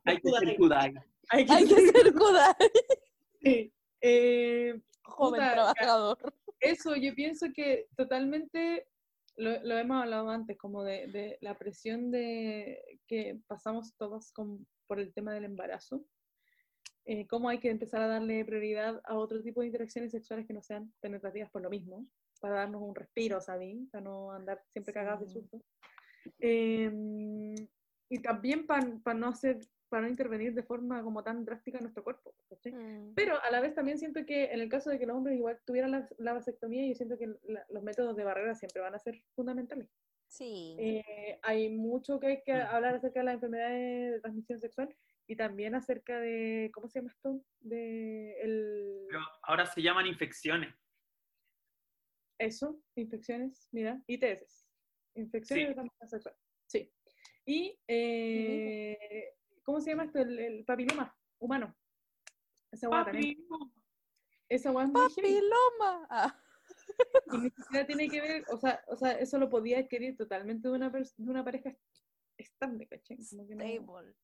Hay 0.05 0.21
que 0.21 0.29
ser 0.31 0.57
Kudai. 0.57 0.95
Hay 1.31 1.47
que 1.47 1.53
Hay 1.53 1.67
que 1.67 1.75
ser- 1.75 1.97
ser 1.97 2.13
Kudai. 2.13 2.55
sí. 3.43 3.73
Eh, 4.03 4.75
Joven 5.03 5.41
Puta, 5.41 5.53
trabajador. 5.55 6.35
eso, 6.61 6.95
yo 6.95 7.13
pienso 7.15 7.47
que 7.55 7.89
totalmente 7.97 8.87
lo, 9.37 9.59
lo 9.65 9.79
hemos 9.79 10.03
hablado 10.03 10.29
antes, 10.31 10.57
como 10.59 10.85
de, 10.85 11.09
de 11.09 11.39
la 11.41 11.57
presión 11.59 12.11
de 12.13 12.83
que 13.09 13.41
pasamos 13.49 13.95
todos 13.97 14.31
con- 14.33 14.67
por 14.87 15.01
el 15.01 15.13
tema 15.13 15.33
del 15.33 15.45
embarazo. 15.47 16.05
Eh, 17.09 17.27
cómo 17.29 17.49
hay 17.49 17.59
que 17.59 17.71
empezar 17.71 18.03
a 18.03 18.09
darle 18.09 18.45
prioridad 18.45 19.01
a 19.05 19.17
otro 19.17 19.41
tipo 19.41 19.61
de 19.61 19.69
interacciones 19.69 20.11
sexuales 20.11 20.45
que 20.47 20.53
no 20.53 20.61
sean 20.61 20.93
penetrativas 21.01 21.49
por 21.51 21.63
lo 21.63 21.71
mismo, 21.71 22.05
para 22.41 22.57
darnos 22.57 22.83
un 22.83 22.95
respiro, 22.97 23.41
¿sabes? 23.41 23.77
Para 23.93 24.03
no 24.05 24.33
andar 24.33 24.61
siempre 24.73 24.93
cagados 24.93 25.21
de 25.21 25.27
Sí. 25.29 25.33
susto. 25.35 25.63
Eh, 26.41 27.55
y 28.09 28.19
también 28.21 28.67
para 28.67 29.15
no 29.19 29.29
hacer, 29.29 29.59
para 29.89 30.03
no 30.03 30.09
intervenir 30.09 30.53
de 30.55 30.63
forma 30.65 31.03
como 31.03 31.23
tan 31.23 31.45
drástica 31.45 31.79
en 31.79 31.85
nuestro 31.85 32.03
cuerpo. 32.03 32.35
¿cachai? 32.49 32.73
Mm. 32.73 33.15
Pero 33.15 33.41
a 33.41 33.51
la 33.51 33.61
vez 33.61 33.75
también 33.75 33.99
siento 33.99 34.25
que 34.27 34.47
en 34.47 34.61
el 34.61 34.69
caso 34.69 34.91
de 34.91 34.99
que 34.99 35.07
los 35.07 35.17
hombres 35.17 35.37
igual 35.37 35.61
tuvieran 35.65 35.93
la, 35.93 36.09
la 36.19 36.33
vasectomía, 36.33 36.87
yo 36.89 36.95
siento 36.95 37.17
que 37.19 37.29
la- 37.45 37.65
los 37.69 37.83
métodos 37.83 38.17
de 38.17 38.25
barrera 38.25 38.55
siempre 38.57 38.83
van 38.83 38.95
a 38.95 38.99
ser 38.99 39.23
fundamentales. 39.35 39.89
Sí. 40.29 40.75
Eh, 40.79 41.39
hay 41.43 41.69
mucho 41.71 42.19
que 42.19 42.27
hay 42.27 42.43
que 42.43 42.53
Mm. 42.53 42.67
hablar 42.69 42.95
acerca 42.97 43.21
de 43.21 43.25
las 43.27 43.35
enfermedades 43.35 44.13
de 44.13 44.21
transmisión 44.21 44.59
sexual 44.61 44.89
y 45.27 45.37
también 45.37 45.75
acerca 45.75 46.19
de, 46.21 46.71
¿cómo 46.73 46.89
se 46.89 47.01
llama 47.01 47.11
esto? 47.11 47.45
De 47.61 48.41
el, 48.41 49.07
Pero 49.09 49.21
ahora 49.43 49.67
se 49.67 49.83
llaman 49.83 50.07
infecciones. 50.07 50.75
eso, 52.39 52.81
infecciones, 52.95 53.69
mira, 53.73 54.03
ITS, 54.07 54.69
infecciones 55.15 55.65
Sí. 55.65 55.69
de 55.69 55.75
transmisión 55.75 56.09
sexual. 56.09 56.37
Sí. 56.67 56.93
Y, 57.47 57.79
eh, 57.89 59.35
¿cómo 59.63 59.81
se 59.81 59.91
llama 59.91 60.05
esto? 60.05 60.19
El, 60.21 60.39
el 60.39 60.65
papiloma 60.65 61.17
humano. 61.39 61.75
Esa 62.71 62.89
también. 62.91 63.37
Heavy. 64.49 64.93
Papiloma. 64.93 66.07
Ah. 66.11 66.41
Y 67.33 67.39
ni 67.39 67.51
siquiera 67.51 67.87
tiene 67.87 68.09
que 68.09 68.21
ver, 68.21 68.45
o 68.51 68.57
sea, 68.57 68.83
o 68.89 68.97
sea, 68.97 69.13
eso 69.13 69.39
lo 69.39 69.49
podía 69.49 69.79
adquirir 69.79 70.17
totalmente 70.17 70.69
de 70.69 70.75
una, 70.75 70.91
de 70.91 71.09
una 71.19 71.45
pareja 71.45 71.75
estable, 72.39 72.87
¿cachai? 72.87 73.19
Como 73.31 73.47
que 73.47 73.55
no- 73.55 73.65
Stable. 73.65 74.15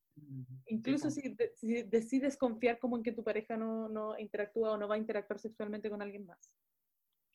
Incluso 0.67 1.09
si, 1.09 1.29
de- 1.29 1.51
si 1.55 1.83
decides 1.83 2.37
confiar 2.37 2.77
como 2.79 2.97
en 2.97 3.03
que 3.03 3.11
tu 3.11 3.23
pareja 3.23 3.57
no, 3.57 3.89
no 3.89 4.17
interactúa 4.19 4.71
o 4.73 4.77
no 4.77 4.87
va 4.87 4.95
a 4.95 4.99
interactuar 4.99 5.39
sexualmente 5.39 5.89
con 5.89 6.01
alguien 6.01 6.25
más. 6.25 6.51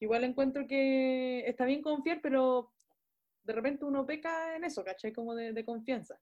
Igual 0.00 0.24
encuentro 0.24 0.66
que 0.66 1.40
está 1.48 1.64
bien 1.64 1.82
confiar, 1.82 2.20
pero 2.22 2.72
de 3.44 3.52
repente 3.52 3.84
uno 3.84 4.06
peca 4.06 4.55
en 4.56 4.64
eso, 4.64 4.84
¿cachai? 4.84 5.12
Como 5.12 5.34
de, 5.34 5.52
de 5.52 5.64
confianza. 5.64 6.20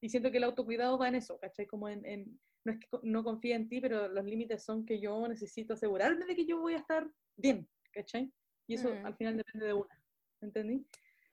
Y 0.00 0.08
siento 0.08 0.30
que 0.30 0.38
el 0.38 0.44
autocuidado 0.44 0.96
va 0.96 1.08
en 1.08 1.16
eso, 1.16 1.38
¿cachai? 1.38 1.66
Como 1.66 1.88
en, 1.88 2.04
en- 2.06 2.40
no 2.64 2.72
es 2.72 2.78
que 2.78 2.86
no 3.02 3.22
confíe 3.22 3.54
en 3.54 3.68
ti, 3.68 3.80
pero 3.80 4.08
los 4.08 4.24
límites 4.24 4.62
son 4.64 4.84
que 4.86 4.98
yo 5.00 5.26
necesito 5.28 5.74
asegurarme 5.74 6.24
de 6.26 6.34
que 6.36 6.46
yo 6.46 6.58
voy 6.58 6.74
a 6.74 6.78
estar 6.78 7.08
bien, 7.36 7.68
¿cachai? 7.92 8.32
Y 8.66 8.74
eso 8.74 8.88
Mm. 8.94 9.06
al 9.06 9.14
final 9.16 9.36
depende 9.36 9.66
de 9.66 9.72
una, 9.74 10.02
¿entendí? 10.40 10.86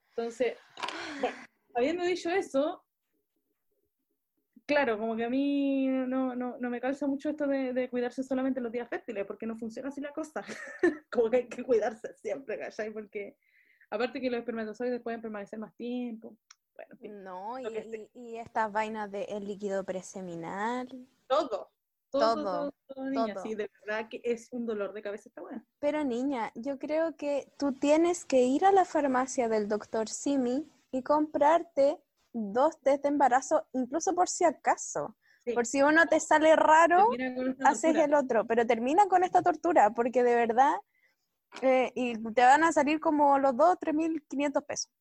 Entonces, 0.10 0.58
bueno, 1.22 1.36
habiendo 1.76 2.04
dicho 2.04 2.30
eso, 2.30 2.84
claro, 4.66 4.98
como 4.98 5.16
que 5.16 5.26
a 5.26 5.30
mí 5.30 5.88
no, 5.88 6.36
no, 6.36 6.58
no 6.60 6.70
me 6.70 6.82
calza 6.82 7.08
mucho 7.08 7.30
esto 7.30 7.48
de, 7.48 7.74
de 7.74 7.90
cuidarse 7.90 8.24
solamente 8.24 8.60
en 8.60 8.64
los 8.64 8.72
días 8.72 8.90
fértiles, 8.90 9.26
porque 9.26 9.46
no 9.46 9.58
funciona 9.58 9.90
así 9.90 10.02
la 10.02 10.12
cosa. 10.12 10.44
como 11.12 11.30
que 11.30 11.38
hay 11.38 11.48
que 11.48 11.64
cuidarse 11.64 12.14
siempre, 12.16 12.58
¿cachai? 12.58 12.92
Porque 12.92 13.38
aparte 13.90 14.20
que 14.22 14.30
los 14.30 14.40
espermatozoides 14.40 15.02
pueden 15.02 15.22
permanecer 15.22 15.60
más 15.60 15.76
tiempo. 15.76 16.36
Bueno, 16.76 17.24
No, 17.24 17.60
y, 17.60 18.38
estas 18.38 18.72
vainas 18.72 19.10
del 19.12 19.46
líquido 19.46 19.84
preseminal. 19.84 20.88
todo. 21.28 21.72
Todo, 22.12 22.36
Todo, 22.36 22.44
todo, 22.44 22.72
todo, 22.88 23.06
niña. 23.10 23.34
todo. 23.34 23.44
Sí, 23.44 23.56
de 23.56 23.70
verdad 23.86 24.08
que 24.10 24.22
es 24.24 24.48
un 24.54 24.66
dolor 24.66 24.94
de 24.94 25.02
cabeza 25.02 25.28
esta 25.28 25.42
buena. 25.42 25.66
Pero 25.80 26.04
niña, 26.06 26.50
yo 26.56 26.80
creo 26.80 27.18
que 27.18 27.52
tú 27.58 27.74
tienes 27.74 28.24
que 28.24 28.44
ir 28.44 28.64
a 28.64 28.72
la 28.72 28.86
farmacia 28.86 29.50
del 29.50 29.68
doctor 29.68 30.08
Simi 30.08 30.66
y 30.96 31.04
comprarte 31.04 32.00
dos 32.32 32.80
test 32.80 33.04
de 33.04 33.10
embarazo, 33.10 33.68
incluso 33.74 34.16
por 34.16 34.30
si 34.30 34.46
acaso. 34.46 35.18
Por 35.54 35.66
si 35.66 35.82
uno 35.84 36.08
te 36.08 36.20
sale 36.20 36.56
raro, 36.56 37.10
haces 37.66 37.96
el 37.98 38.14
otro, 38.16 38.48
pero 38.48 38.66
termina 38.66 39.08
con 39.08 39.24
esta 39.24 39.44
tortura, 39.44 39.92
porque 39.94 40.24
de 40.24 40.36
verdad, 40.36 40.74
eh, 41.62 41.92
y 41.94 42.14
te 42.34 42.42
van 42.42 42.64
a 42.64 42.72
salir 42.72 43.00
como 43.00 43.38
los 43.38 43.56
dos, 43.56 43.78
3.500 43.80 44.64
pesos. 44.66 44.92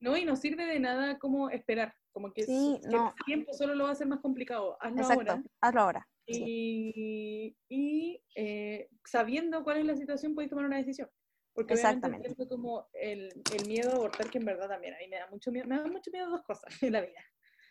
No, 0.00 0.16
y 0.16 0.24
no 0.24 0.36
sirve 0.36 0.66
de 0.66 0.78
nada 0.80 1.18
como 1.18 1.48
esperar. 1.48 1.94
Como 2.10 2.32
que, 2.32 2.42
Sí, 2.42 2.80
que 2.82 2.88
no. 2.88 3.14
el 3.16 3.24
tiempo 3.24 3.52
solo 3.54 3.74
lo 3.74 3.84
va 3.84 3.90
a 3.90 3.92
hacer 3.92 4.08
más 4.08 4.20
complicado. 4.20 4.76
Hazlo 4.80 5.00
Exacto, 5.00 5.30
ahora. 5.30 5.42
hazlo 5.62 5.80
ahora. 5.80 6.08
Y, 6.26 7.56
y, 7.68 8.22
eh, 8.36 8.88
sabiendo 9.04 9.64
cuál 9.64 9.78
es 9.78 9.86
la 9.86 9.96
situación, 9.96 10.34
podéis 10.34 10.50
tomar 10.50 10.66
una 10.66 10.76
decisión. 10.76 11.08
Porque 11.54 11.74
Exactamente. 11.74 12.34
como 12.48 12.88
el, 12.94 13.30
el 13.54 13.66
miedo 13.68 13.90
a 13.90 13.94
abortar, 13.96 14.30
que 14.30 14.38
en 14.38 14.44
verdad 14.46 14.68
también 14.68 14.94
a 14.94 14.98
mí 14.98 15.08
me 15.08 15.16
da 15.16 15.26
mucho 15.28 15.52
miedo. 15.52 15.66
Me 15.66 15.76
da 15.76 15.86
mucho 15.86 16.10
miedo 16.10 16.30
dos 16.30 16.42
cosas 16.42 16.82
en 16.82 16.92
la 16.92 17.00
vida. 17.02 17.20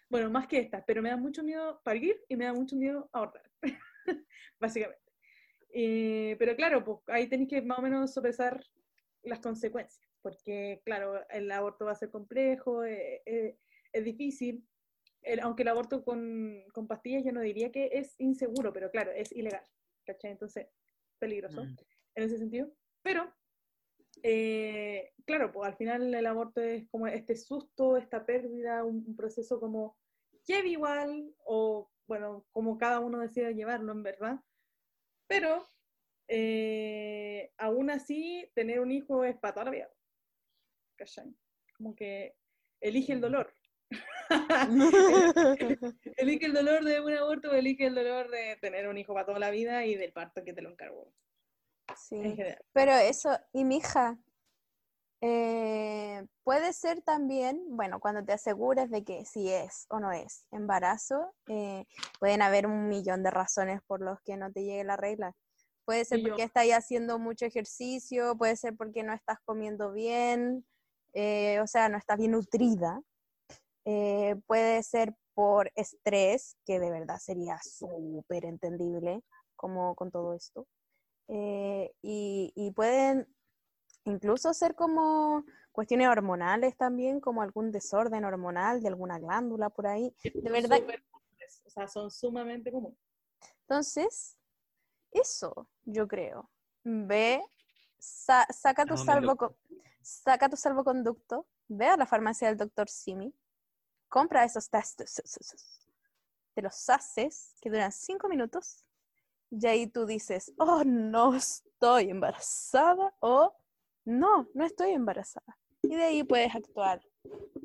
Bueno, 0.10 0.30
más 0.30 0.48
que 0.48 0.60
estas, 0.60 0.84
pero 0.86 1.02
me 1.02 1.10
da 1.10 1.18
mucho 1.18 1.44
miedo 1.44 1.82
parir 1.84 2.22
y 2.28 2.36
me 2.36 2.46
da 2.46 2.54
mucho 2.54 2.76
miedo 2.76 3.10
abortar. 3.14 3.50
Básicamente. 4.60 5.02
Eh, 5.74 6.36
pero 6.38 6.56
claro, 6.56 6.84
pues 6.84 7.00
ahí 7.08 7.28
tenéis 7.28 7.50
que 7.50 7.62
más 7.62 7.80
o 7.80 7.82
menos 7.82 8.14
sopesar 8.14 8.64
las 9.24 9.40
consecuencias. 9.40 10.06
Porque, 10.22 10.82
claro, 10.86 11.28
el 11.30 11.50
aborto 11.52 11.86
va 11.86 11.94
a 11.94 11.96
ser 11.96 12.12
complejo, 12.12 12.84
eh, 12.84 13.24
eh, 13.26 13.58
es 13.94 14.04
difícil. 14.04 14.68
El- 15.22 15.40
aunque 15.40 15.64
el 15.64 15.70
aborto 15.70 16.04
con, 16.04 16.64
con 16.74 16.88
pastillas 16.88 17.24
yo 17.24 17.32
no 17.32 17.42
diría 17.42 17.72
que 17.72 17.90
es 17.94 18.16
inseguro, 18.20 18.74
pero 18.74 18.92
claro, 18.92 19.12
es 19.12 19.32
ilegal. 19.32 19.64
¿Cachai? 20.06 20.32
Entonces, 20.32 20.68
peligroso 21.20 21.64
Mm. 21.64 21.76
en 22.16 22.24
ese 22.24 22.38
sentido. 22.38 22.72
Pero, 23.02 23.34
eh, 24.24 25.12
claro, 25.26 25.52
pues 25.52 25.70
al 25.70 25.78
final 25.78 26.14
el 26.14 26.26
aborto 26.26 26.62
es 26.62 26.88
como 26.90 27.08
este 27.08 27.36
susto, 27.36 27.98
esta 27.98 28.26
pérdida, 28.26 28.84
un, 28.84 29.04
un 29.08 29.16
proceso 29.16 29.60
como 29.60 29.98
heavy 30.48 30.72
igual, 30.72 31.34
o 31.46 31.90
bueno, 32.08 32.46
como 32.52 32.78
cada 32.78 33.00
uno 33.00 33.20
decida 33.20 33.52
llevarlo 33.52 33.92
en 33.92 34.04
verdad. 34.04 34.40
Pero, 35.28 35.68
eh, 36.28 37.52
aún 37.58 37.90
así, 37.90 38.50
tener 38.54 38.82
un 38.82 38.92
hijo 38.92 39.24
es 39.24 39.38
para 39.38 39.54
toda 39.54 39.66
la 39.66 39.72
vida. 39.72 39.90
¿Cachai? 40.98 41.34
Como 41.78 41.96
que 41.96 42.36
elige 42.82 43.14
el 43.14 43.22
dolor. 43.22 43.54
elige 46.18 46.46
el 46.46 46.54
dolor 46.54 46.86
de 46.86 47.02
un 47.02 47.14
aborto 47.14 47.54
elige 47.54 47.88
el 47.88 47.96
dolor 47.96 48.30
de 48.30 48.58
tener 48.62 48.88
un 48.88 48.98
hijo 48.98 49.14
para 49.14 49.26
toda 49.26 49.40
la 49.40 49.52
vida 49.52 49.86
y 49.86 49.96
del 49.96 50.14
parto 50.14 50.44
que 50.44 50.54
te 50.54 50.62
lo 50.62 50.70
encargó. 50.70 51.12
Sí. 51.98 52.38
Pero 52.74 52.94
eso, 52.94 53.38
y 53.54 53.64
mija, 53.64 54.18
eh, 55.24 56.26
puede 56.44 56.74
ser 56.74 57.04
también, 57.04 57.64
bueno, 57.70 58.00
cuando 58.00 58.26
te 58.26 58.34
asegures 58.34 58.90
de 58.90 59.04
que 59.04 59.24
si 59.24 59.50
es 59.52 59.86
o 59.90 60.00
no 60.00 60.12
es 60.12 60.48
embarazo, 60.52 61.36
eh, 61.48 61.86
pueden 62.20 62.42
haber 62.42 62.66
un 62.66 62.88
millón 62.88 63.22
de 63.22 63.30
razones 63.30 63.82
por 63.86 64.02
los 64.02 64.20
que 64.24 64.36
no 64.36 64.52
te 64.52 64.64
llegue 64.64 64.84
la 64.84 64.98
regla. 64.98 65.36
Puede 65.86 66.06
ser 66.06 66.22
porque 66.24 66.44
estás 66.44 66.66
haciendo 66.72 67.20
mucho 67.20 67.46
ejercicio, 67.46 68.36
puede 68.36 68.56
ser 68.56 68.76
porque 68.76 69.04
no 69.04 69.14
estás 69.14 69.38
comiendo 69.46 69.92
bien, 69.92 70.66
eh, 71.14 71.60
o 71.60 71.68
sea, 71.68 71.90
no 71.90 71.98
estás 71.98 72.18
bien 72.18 72.32
nutrida. 72.32 73.02
puede 74.48 74.84
ser 74.84 75.14
por 75.34 75.72
estrés, 75.76 76.56
que 76.66 76.80
de 76.80 76.92
verdad 76.92 77.18
sería 77.18 77.60
súper 77.64 78.46
entendible 78.46 79.22
como 79.56 79.96
con 79.96 80.12
todo 80.12 80.34
esto. 80.34 80.68
Eh, 81.28 81.94
y, 82.02 82.52
y 82.56 82.72
pueden 82.72 83.28
incluso 84.06 84.54
ser 84.54 84.76
como 84.76 85.46
cuestiones 85.72 86.08
hormonales 86.08 86.76
también, 86.76 87.20
como 87.22 87.42
algún 87.42 87.72
desorden 87.72 88.26
hormonal 88.26 88.82
de 88.82 88.90
alguna 88.90 89.20
glándula 89.20 89.70
por 89.70 89.88
ahí. 89.88 90.14
De 90.34 90.50
verdad, 90.50 90.80
comunes, 91.10 91.62
o 91.66 91.70
sea, 91.70 91.88
son 91.88 92.12
sumamente 92.12 92.72
comunes. 92.72 92.98
entonces, 93.62 94.38
eso 95.12 95.68
yo 95.84 96.08
creo. 96.08 96.50
Ve, 96.84 97.42
sa- 98.00 98.48
saca, 98.52 98.86
tu 98.86 98.94
¿A 98.94 98.98
dónde 98.98 99.12
salvo 99.14 99.56
saca 100.02 100.50
tu 100.50 100.58
salvoconducto, 100.58 101.48
ve 101.68 101.86
a 101.88 101.96
la 101.98 102.06
farmacia 102.06 102.48
del 102.48 102.58
doctor 102.58 102.90
Simi, 102.90 103.34
compra 104.10 104.44
esos 104.44 104.70
testes, 104.70 105.22
te 106.54 106.62
los 106.62 106.90
haces, 106.90 107.56
que 107.62 107.70
duran 107.70 107.92
cinco 107.92 108.28
minutos, 108.28 108.84
y 109.52 109.68
ahí 109.68 109.88
tú 109.88 110.06
dices, 110.06 110.54
oh, 110.58 110.84
no 110.86 111.36
estoy 111.36 112.10
embarazada, 112.10 113.14
o 113.20 113.54
no, 114.06 114.48
no 114.54 114.66
estoy 114.66 114.92
embarazada. 114.92 115.58
Y 115.84 115.96
de 115.96 116.04
ahí 116.04 116.24
puedes 116.24 116.56
actuar 116.56 117.02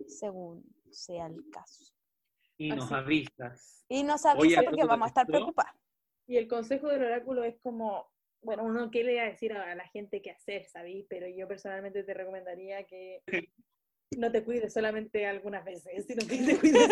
según 0.09 0.65
sea 0.91 1.27
el 1.27 1.49
caso. 1.51 1.93
Y 2.59 2.71
nos 2.71 2.87
Así. 2.87 2.95
avisas. 2.95 3.85
Y 3.89 4.03
nos 4.03 4.25
Oye, 4.25 4.33
avisa 4.33 4.61
¿algo 4.61 4.71
porque 4.73 4.85
vamos 4.85 5.07
a 5.07 5.09
estar 5.09 5.27
preocupados. 5.27 5.81
Y 6.27 6.37
el 6.39 6.49
consejo 6.49 6.89
del 6.89 7.05
oráculo 7.05 7.45
es 7.45 7.57
como, 7.63 8.11
bueno, 8.43 8.65
uno 8.65 8.91
qué 8.91 9.05
le 9.05 9.17
va 9.17 9.23
a 9.23 9.27
decir 9.27 9.53
a 9.53 9.75
la 9.75 9.87
gente 9.89 10.23
qué 10.23 10.33
hacer, 10.33 10.65
¿sabí? 10.65 11.07
Pero 11.09 11.29
yo 11.29 11.47
personalmente 11.47 12.03
te 12.03 12.15
recomendaría 12.15 12.85
que 12.85 13.23
no 14.19 14.33
te 14.33 14.43
cuides 14.43 14.73
solamente 14.73 15.27
algunas 15.27 15.65
veces, 15.65 16.07
sino 16.07 16.27
que 16.27 16.39
te 16.39 16.59
cuides. 16.59 16.89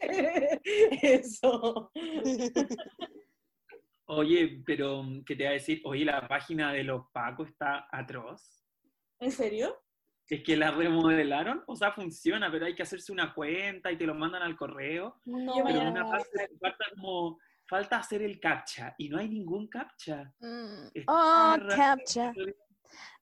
Eso. 1.02 1.90
Oye, 4.10 4.62
pero 4.64 5.02
mm, 5.02 5.24
¿qué 5.24 5.36
te 5.36 5.44
va 5.44 5.50
a 5.50 5.54
decir? 5.54 5.80
Oye, 5.84 6.04
la 6.04 6.26
página 6.26 6.72
de 6.72 6.82
los 6.82 7.06
Pacos 7.12 7.48
está 7.48 7.88
atroz. 7.90 8.64
¿En 9.20 9.30
serio? 9.30 9.76
Es 10.26 10.42
que 10.42 10.56
la 10.56 10.70
remodelaron, 10.70 11.62
o 11.66 11.74
sea, 11.76 11.92
funciona, 11.92 12.50
pero 12.50 12.66
hay 12.66 12.74
que 12.74 12.82
hacerse 12.82 13.12
una 13.12 13.34
cuenta 13.34 13.90
y 13.92 13.96
te 13.98 14.04
lo 14.06 14.14
mandan 14.14 14.42
al 14.42 14.56
correo. 14.56 15.20
No. 15.26 15.52
Pero 15.56 15.68
en 15.68 15.74
mañana- 15.76 15.90
una 15.90 16.10
parte 16.10 16.48
falta 16.60 16.84
como, 16.94 17.38
falta 17.66 17.96
hacer 17.98 18.22
el 18.22 18.38
captcha 18.40 18.94
y 18.98 19.08
no 19.10 19.18
hay 19.18 19.28
ningún 19.28 19.68
captcha. 19.68 20.32
Mm. 20.40 20.88
Oh, 21.06 21.56
raro. 21.58 21.68
captcha. 21.76 22.32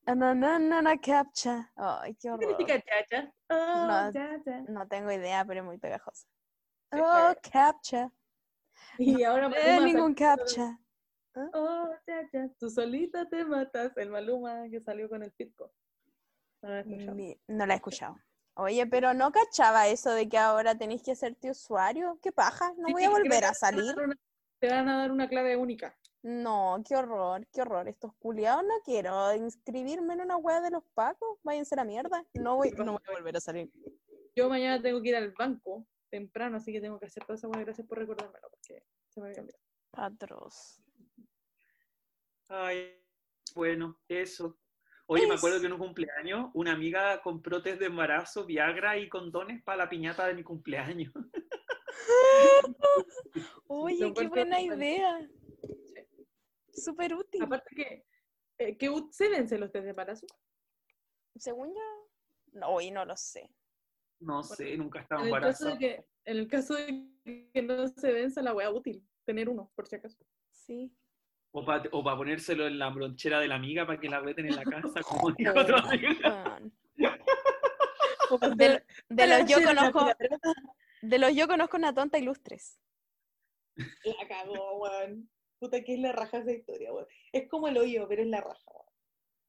No, 0.07 0.35
no, 0.35 0.59
no, 0.59 0.83
no, 0.83 1.01
captcha. 1.01 1.73
Ay, 1.77 2.15
qué 2.15 2.21
¿Qué 2.23 2.31
horror. 2.31 2.49
significa 2.57 2.81
chacha? 2.81 3.33
Oh, 3.51 3.87
No. 3.89 4.65
No 4.69 4.87
tengo 4.89 5.11
idea, 5.11 5.45
pero 5.45 5.61
es 5.61 5.67
muy 5.67 5.79
pegajosa. 5.79 6.29
Oh, 6.93 7.35
captcha. 7.53 8.09
Y 8.99 9.23
ahora 9.25 9.47
Eh, 9.49 9.51
Maluma 9.77 9.87
ningún 9.87 10.17
sacó- 10.17 10.37
captcha. 10.37 10.79
Oh, 11.53 11.91
ya, 12.07 12.29
ya. 12.33 12.49
Tú 12.59 12.71
solita 12.71 13.29
te 13.29 13.45
matas. 13.45 13.95
El 13.97 14.11
Maluma 14.11 14.69
que 14.71 14.81
salió 14.81 15.09
con 15.09 15.23
el 15.23 15.33
Pitco. 15.33 15.71
No 16.63 16.69
lo 16.71 16.75
he 16.77 16.81
escuchado. 16.81 17.17
No 17.49 17.67
la 17.67 17.75
he 17.75 17.77
escuchado. 17.77 18.17
Oye, 18.55 18.87
pero 18.87 19.13
no 19.13 19.31
cachaba 19.33 19.87
eso 19.89 20.11
de 20.13 20.29
que 20.31 20.39
ahora 20.39 20.79
tenéis 20.79 21.03
que 21.03 21.13
hacerte 21.13 21.51
usuario. 21.51 22.19
¿Qué 22.23 22.33
paja? 22.33 22.73
No 22.79 22.87
Sí, 22.87 22.93
voy 22.95 23.05
a 23.05 23.11
volver 23.11 23.45
a 23.45 23.53
salir. 23.53 23.95
una- 23.99 24.17
Te 24.59 24.71
van 24.71 24.89
a 24.89 24.97
dar 24.99 25.13
una 25.13 25.29
clave 25.29 25.57
única. 25.57 25.95
No, 26.23 26.83
qué 26.89 26.97
horror, 26.97 27.47
qué 27.53 27.61
horror. 27.61 27.87
Estos 27.87 28.15
culiados 28.15 28.65
no 28.65 28.75
quiero 28.83 29.35
inscribirme 29.35 30.15
en 30.15 30.23
una 30.23 30.39
wea 30.39 30.63
de 30.63 30.71
los 30.71 30.83
pacos. 30.95 31.39
Váyanse 31.43 31.75
a 31.75 31.77
la 31.77 31.85
mierda. 31.85 32.25
No 32.33 32.57
voy, 32.57 32.71
no 32.71 32.93
voy 32.93 33.03
a 33.07 33.13
volver 33.13 33.37
a 33.37 33.41
salir. 33.41 33.71
Yo 34.35 34.49
mañana 34.49 34.81
tengo 34.81 35.03
que 35.03 35.11
ir 35.11 35.17
al 35.17 35.33
banco 35.33 35.87
temprano, 36.17 36.57
así 36.57 36.73
que 36.73 36.81
tengo 36.81 36.99
que 36.99 37.07
hacer 37.07 37.25
toda 37.25 37.37
esa 37.37 37.49
hueá. 37.49 37.61
Gracias 37.61 37.87
por 37.87 37.99
recordármelo, 37.99 38.49
porque 38.51 38.83
se 39.09 39.21
me 39.21 39.29
había 39.29 39.43
olvidado. 39.43 39.63
Atroz. 39.93 40.83
Ay, 42.49 43.03
bueno, 43.55 44.01
eso. 44.09 44.59
Oye, 45.09 45.27
me 45.27 45.35
acuerdo 45.35 45.61
que 45.61 45.67
en 45.67 45.73
un 45.73 45.79
cumpleaños 45.79 46.51
una 46.55 46.73
amiga 46.73 47.23
compró 47.23 47.63
test 47.63 47.79
de 47.79 47.87
embarazo, 47.87 48.45
Viagra 48.45 48.99
y 48.99 49.09
condones 49.09 49.63
para 49.63 49.85
la 49.85 49.89
piñata 49.89 50.27
de 50.27 50.35
mi 50.35 50.43
cumpleaños. 50.43 51.13
Oye, 53.69 54.13
qué 54.15 54.27
buena 54.27 54.61
idea. 54.61 55.29
Súper 56.73 57.15
útil. 57.15 57.43
Aparte 57.43 57.75
que, 57.75 58.05
eh, 58.59 58.77
que 58.77 58.91
se 59.13 59.59
los 59.59 59.71
test 59.71 59.85
de 59.85 59.91
embarazo. 59.91 60.27
Según 61.37 61.69
yo, 61.69 62.11
no, 62.53 62.71
hoy 62.71 62.91
no 62.91 63.05
lo 63.05 63.17
sé. 63.17 63.49
No 64.21 64.43
sé, 64.43 64.77
nunca 64.77 65.01
estaba 65.01 65.23
En 65.23 65.35
el, 65.35 65.41
caso 65.41 65.65
de 65.67 65.73
embarazada. 65.73 65.79
que, 65.79 66.05
en 66.25 66.37
el 66.39 66.49
caso 66.49 66.75
de 66.75 67.07
que 67.53 67.63
no 67.63 67.89
se 67.89 68.13
venza 68.13 68.43
la 68.43 68.55
hueá 68.55 68.71
útil, 68.71 69.07
tener 69.25 69.49
uno, 69.49 69.71
por 69.75 69.87
si 69.87 69.97
acaso. 69.97 70.25
Sí. 70.51 70.93
O 71.53 71.65
para 71.65 71.89
o 71.93 72.05
pa 72.05 72.17
ponérselo 72.17 72.67
en 72.67 72.79
la 72.79 72.91
bronchera 72.91 73.41
de 73.41 73.49
la 73.49 73.55
amiga 73.57 73.87
para 73.87 74.01
que 74.01 74.09
la 74.09 74.21
reten 74.21 74.47
en 74.47 74.57
la 74.57 74.65
casa, 74.65 75.01
como 75.09 75.33
dijo 75.33 75.53
Oh, 75.55 75.65
tu 75.65 75.75
amiga. 75.75 76.61
De, 79.09 79.27
los 79.27 79.49
yo 79.49 79.63
conozco, 79.63 80.07
de 81.03 81.19
los 81.19 81.35
yo 81.35 81.47
conozco 81.47 81.77
una 81.77 81.95
tonta 81.95 82.19
ilustres. 82.19 82.81
La 83.77 84.29
cagó, 84.29 84.79
weón. 84.79 85.31
Puta 85.59 85.83
que 85.83 85.95
es 85.95 86.01
la 86.01 86.13
raja 86.13 86.39
esa 86.39 86.53
historia, 86.53 86.93
weón. 86.93 87.07
Es 87.33 87.49
como 87.49 87.69
el 87.69 87.79
hoyo, 87.79 88.07
pero 88.09 88.23
es 88.23 88.29
la 88.29 88.41
raja, 88.41 88.71
weón. 88.71 88.87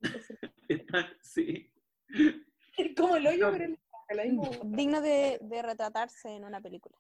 Sí. 1.22 1.72
Es 2.78 2.96
como 2.96 3.16
el 3.16 3.28
hoyo, 3.28 3.52
pero 3.52 3.64
es 3.66 3.72
la 3.72 3.78
weá. 4.10 4.60
Digno 4.66 5.02
de, 5.02 5.40
de 5.42 5.62
retratarse 5.62 6.30
en 6.30 6.46
una 6.46 6.62
película. 6.62 6.98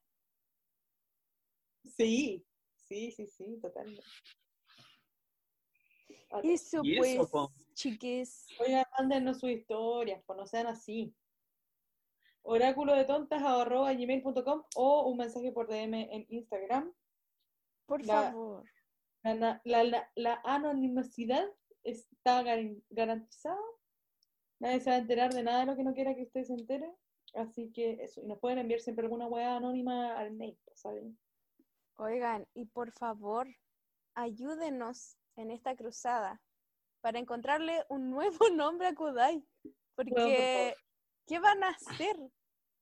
Sí, 1.85 2.45
sí, 2.75 3.11
sí, 3.11 3.27
sí, 3.27 3.59
totalmente. 3.61 4.03
Ah, 6.31 6.41
Eso 6.43 6.81
Y 6.83 6.97
pues, 6.97 7.13
eso, 7.13 7.29
po. 7.29 7.53
chiques. 7.73 8.47
Oigan, 8.59 8.83
mándenos 8.97 9.39
sus 9.39 9.49
historias, 9.49 10.21
pues 10.25 10.37
no 10.37 10.45
sean 10.45 10.67
así. 10.67 11.15
Oráculo 12.41 12.93
de 12.95 13.05
tontas 13.05 13.41
arroba 13.43 13.93
gmail.com 13.93 14.63
o 14.75 15.09
un 15.09 15.17
mensaje 15.17 15.51
por 15.51 15.67
DM 15.67 16.09
en 16.13 16.25
Instagram. 16.29 16.93
Por 17.85 18.05
La- 18.05 18.31
favor. 18.31 18.69
La, 19.23 19.61
la, 19.65 19.83
la, 19.83 20.11
la 20.15 20.41
anonimidad 20.45 21.45
está 21.83 22.43
gar- 22.43 22.81
garantizada. 22.89 23.59
Nadie 24.59 24.79
se 24.79 24.89
va 24.89 24.95
a 24.95 24.99
enterar 24.99 25.33
de 25.33 25.43
nada 25.43 25.61
de 25.61 25.65
lo 25.67 25.75
que 25.75 25.83
no 25.83 25.93
quiera 25.93 26.15
que 26.15 26.23
usted 26.23 26.43
se 26.43 26.53
entere. 26.53 26.91
Así 27.33 27.71
que 27.71 28.03
eso. 28.03 28.21
Y 28.21 28.27
nos 28.27 28.39
pueden 28.39 28.59
enviar 28.59 28.79
siempre 28.79 29.05
alguna 29.05 29.27
weá 29.27 29.57
anónima 29.57 30.17
al 30.17 30.31
mail, 30.31 30.57
¿saben? 30.73 31.17
Oigan, 31.97 32.47
y 32.53 32.65
por 32.65 32.91
favor, 32.91 33.47
ayúdenos 34.13 35.17
en 35.35 35.51
esta 35.51 35.75
cruzada 35.75 36.41
para 37.01 37.19
encontrarle 37.19 37.83
un 37.89 38.09
nuevo 38.09 38.37
nombre 38.53 38.87
a 38.87 38.95
Kudai. 38.95 39.43
Porque. 39.95 40.75
¿qué 41.25 41.39
van 41.39 41.61
a 41.63 41.69
hacer 41.69 42.15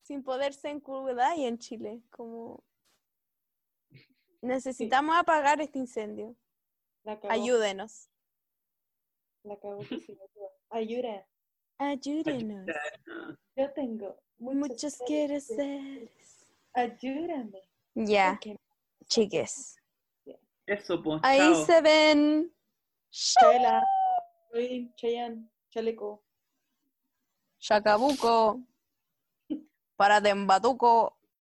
sin 0.04 0.24
poder 0.24 0.54
ser 0.54 0.72
en 0.72 0.80
Kudai 0.80 1.46
en 1.46 1.58
Chile? 1.58 2.02
Como... 2.12 2.64
Necesitamos 4.42 5.16
apagar 5.18 5.60
este 5.60 5.80
incendio. 5.80 6.36
La. 7.04 7.20
Ayúdenos. 7.30 8.10
La 9.44 9.58
que 9.58 10.00
sí, 10.00 10.18
ayuda. 10.70 11.28
Ayúdenos. 11.78 12.68
Yo 13.56 13.72
tengo 13.74 14.18
Muchos 14.38 14.98
quieres 15.06 15.48
ser. 15.48 16.10
Ayúdame. 16.74 17.62
Ya, 17.94 18.32
porque 18.34 18.60
chiques. 19.08 19.78
Eso, 20.66 21.02
pues. 21.02 21.22
Ahí 21.24 21.40
chao. 21.40 21.66
se 21.66 21.82
ven. 21.82 22.54
Chela, 23.12 23.84
Luis, 24.52 24.94
Chayanne, 24.96 25.50
Chaleco. 25.70 26.22
Chacabuco. 27.60 28.60
Para 29.96 30.22
Tembatuco. 30.22 31.15